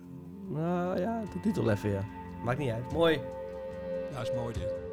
Nou 0.48 1.00
ja, 1.00 1.22
de 1.32 1.40
titel 1.40 1.70
even, 1.70 1.90
ja. 1.90 2.04
Maakt 2.44 2.58
niet 2.58 2.70
uit. 2.70 2.92
Mooi. 2.92 3.20
Ja, 4.12 4.20
is 4.20 4.32
mooi 4.32 4.52
dit. 4.52 4.83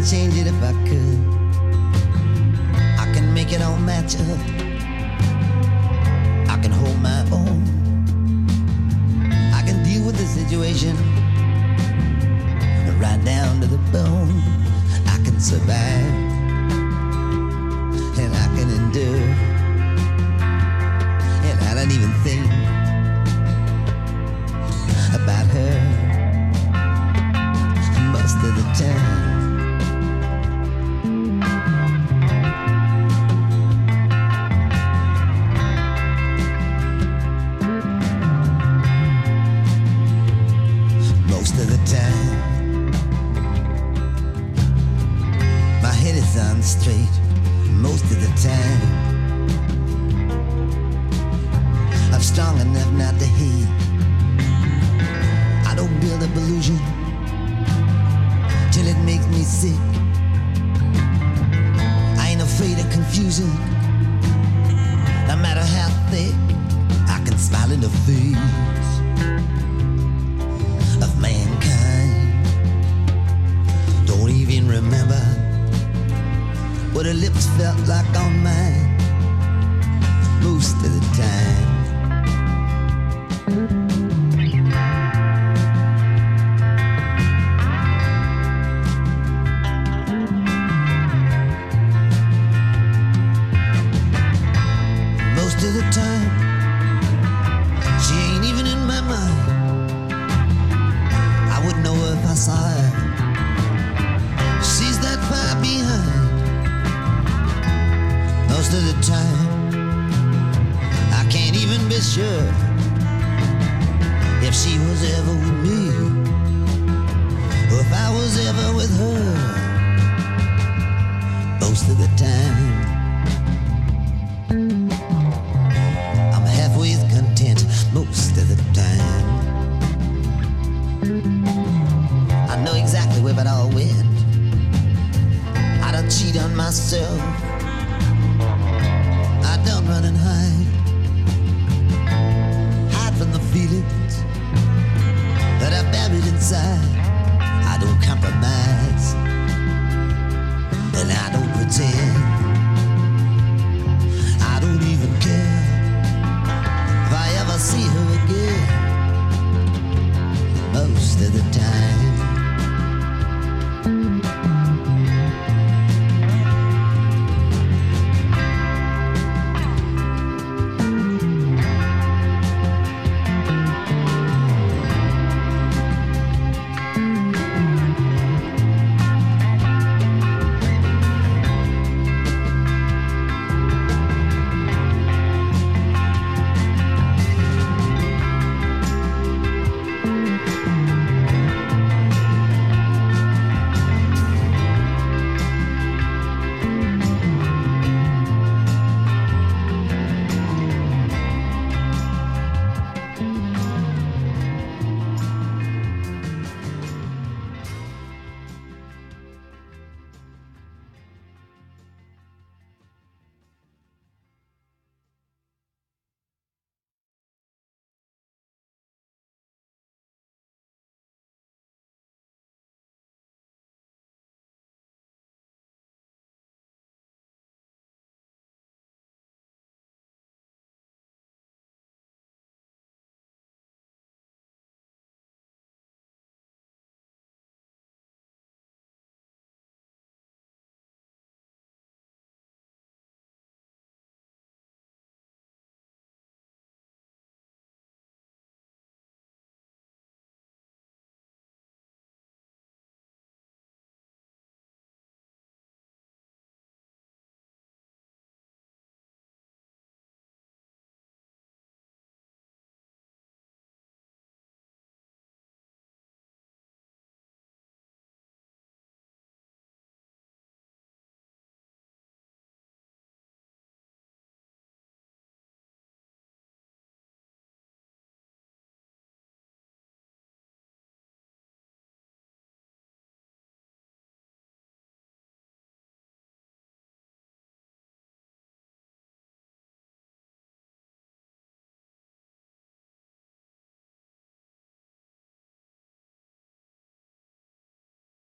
wouldn't 0.00 0.10
change 0.10 0.34
it 0.38 0.46
if 0.46 0.62
I 0.62 0.72
could. 0.88 1.18
I 2.98 3.12
can 3.12 3.34
make 3.34 3.52
it 3.52 3.60
all 3.60 3.76
match 3.76 4.16
up. 4.16 4.38
I 6.48 6.58
can 6.62 6.70
hold 6.70 6.98
my 7.02 7.20
own. 7.30 7.62
I 9.52 9.62
can 9.62 9.82
deal 9.84 10.06
with 10.06 10.16
the 10.16 10.24
situation 10.24 10.96
right 12.98 13.22
down 13.24 13.60
to 13.60 13.66
the 13.66 13.78
bone. 13.92 14.40
I 15.06 15.18
can 15.22 15.38
survive 15.38 16.14
and 18.18 18.34
I 18.34 18.46
can 18.56 18.70
endure. 18.70 19.26
And 21.48 21.60
I 21.60 21.74
don't 21.74 21.92
even 21.92 22.12
think 22.24 22.46
about 25.20 25.46
her 25.56 25.74
most 28.12 28.36
of 28.36 28.56
the 28.56 28.62
time. 28.78 29.09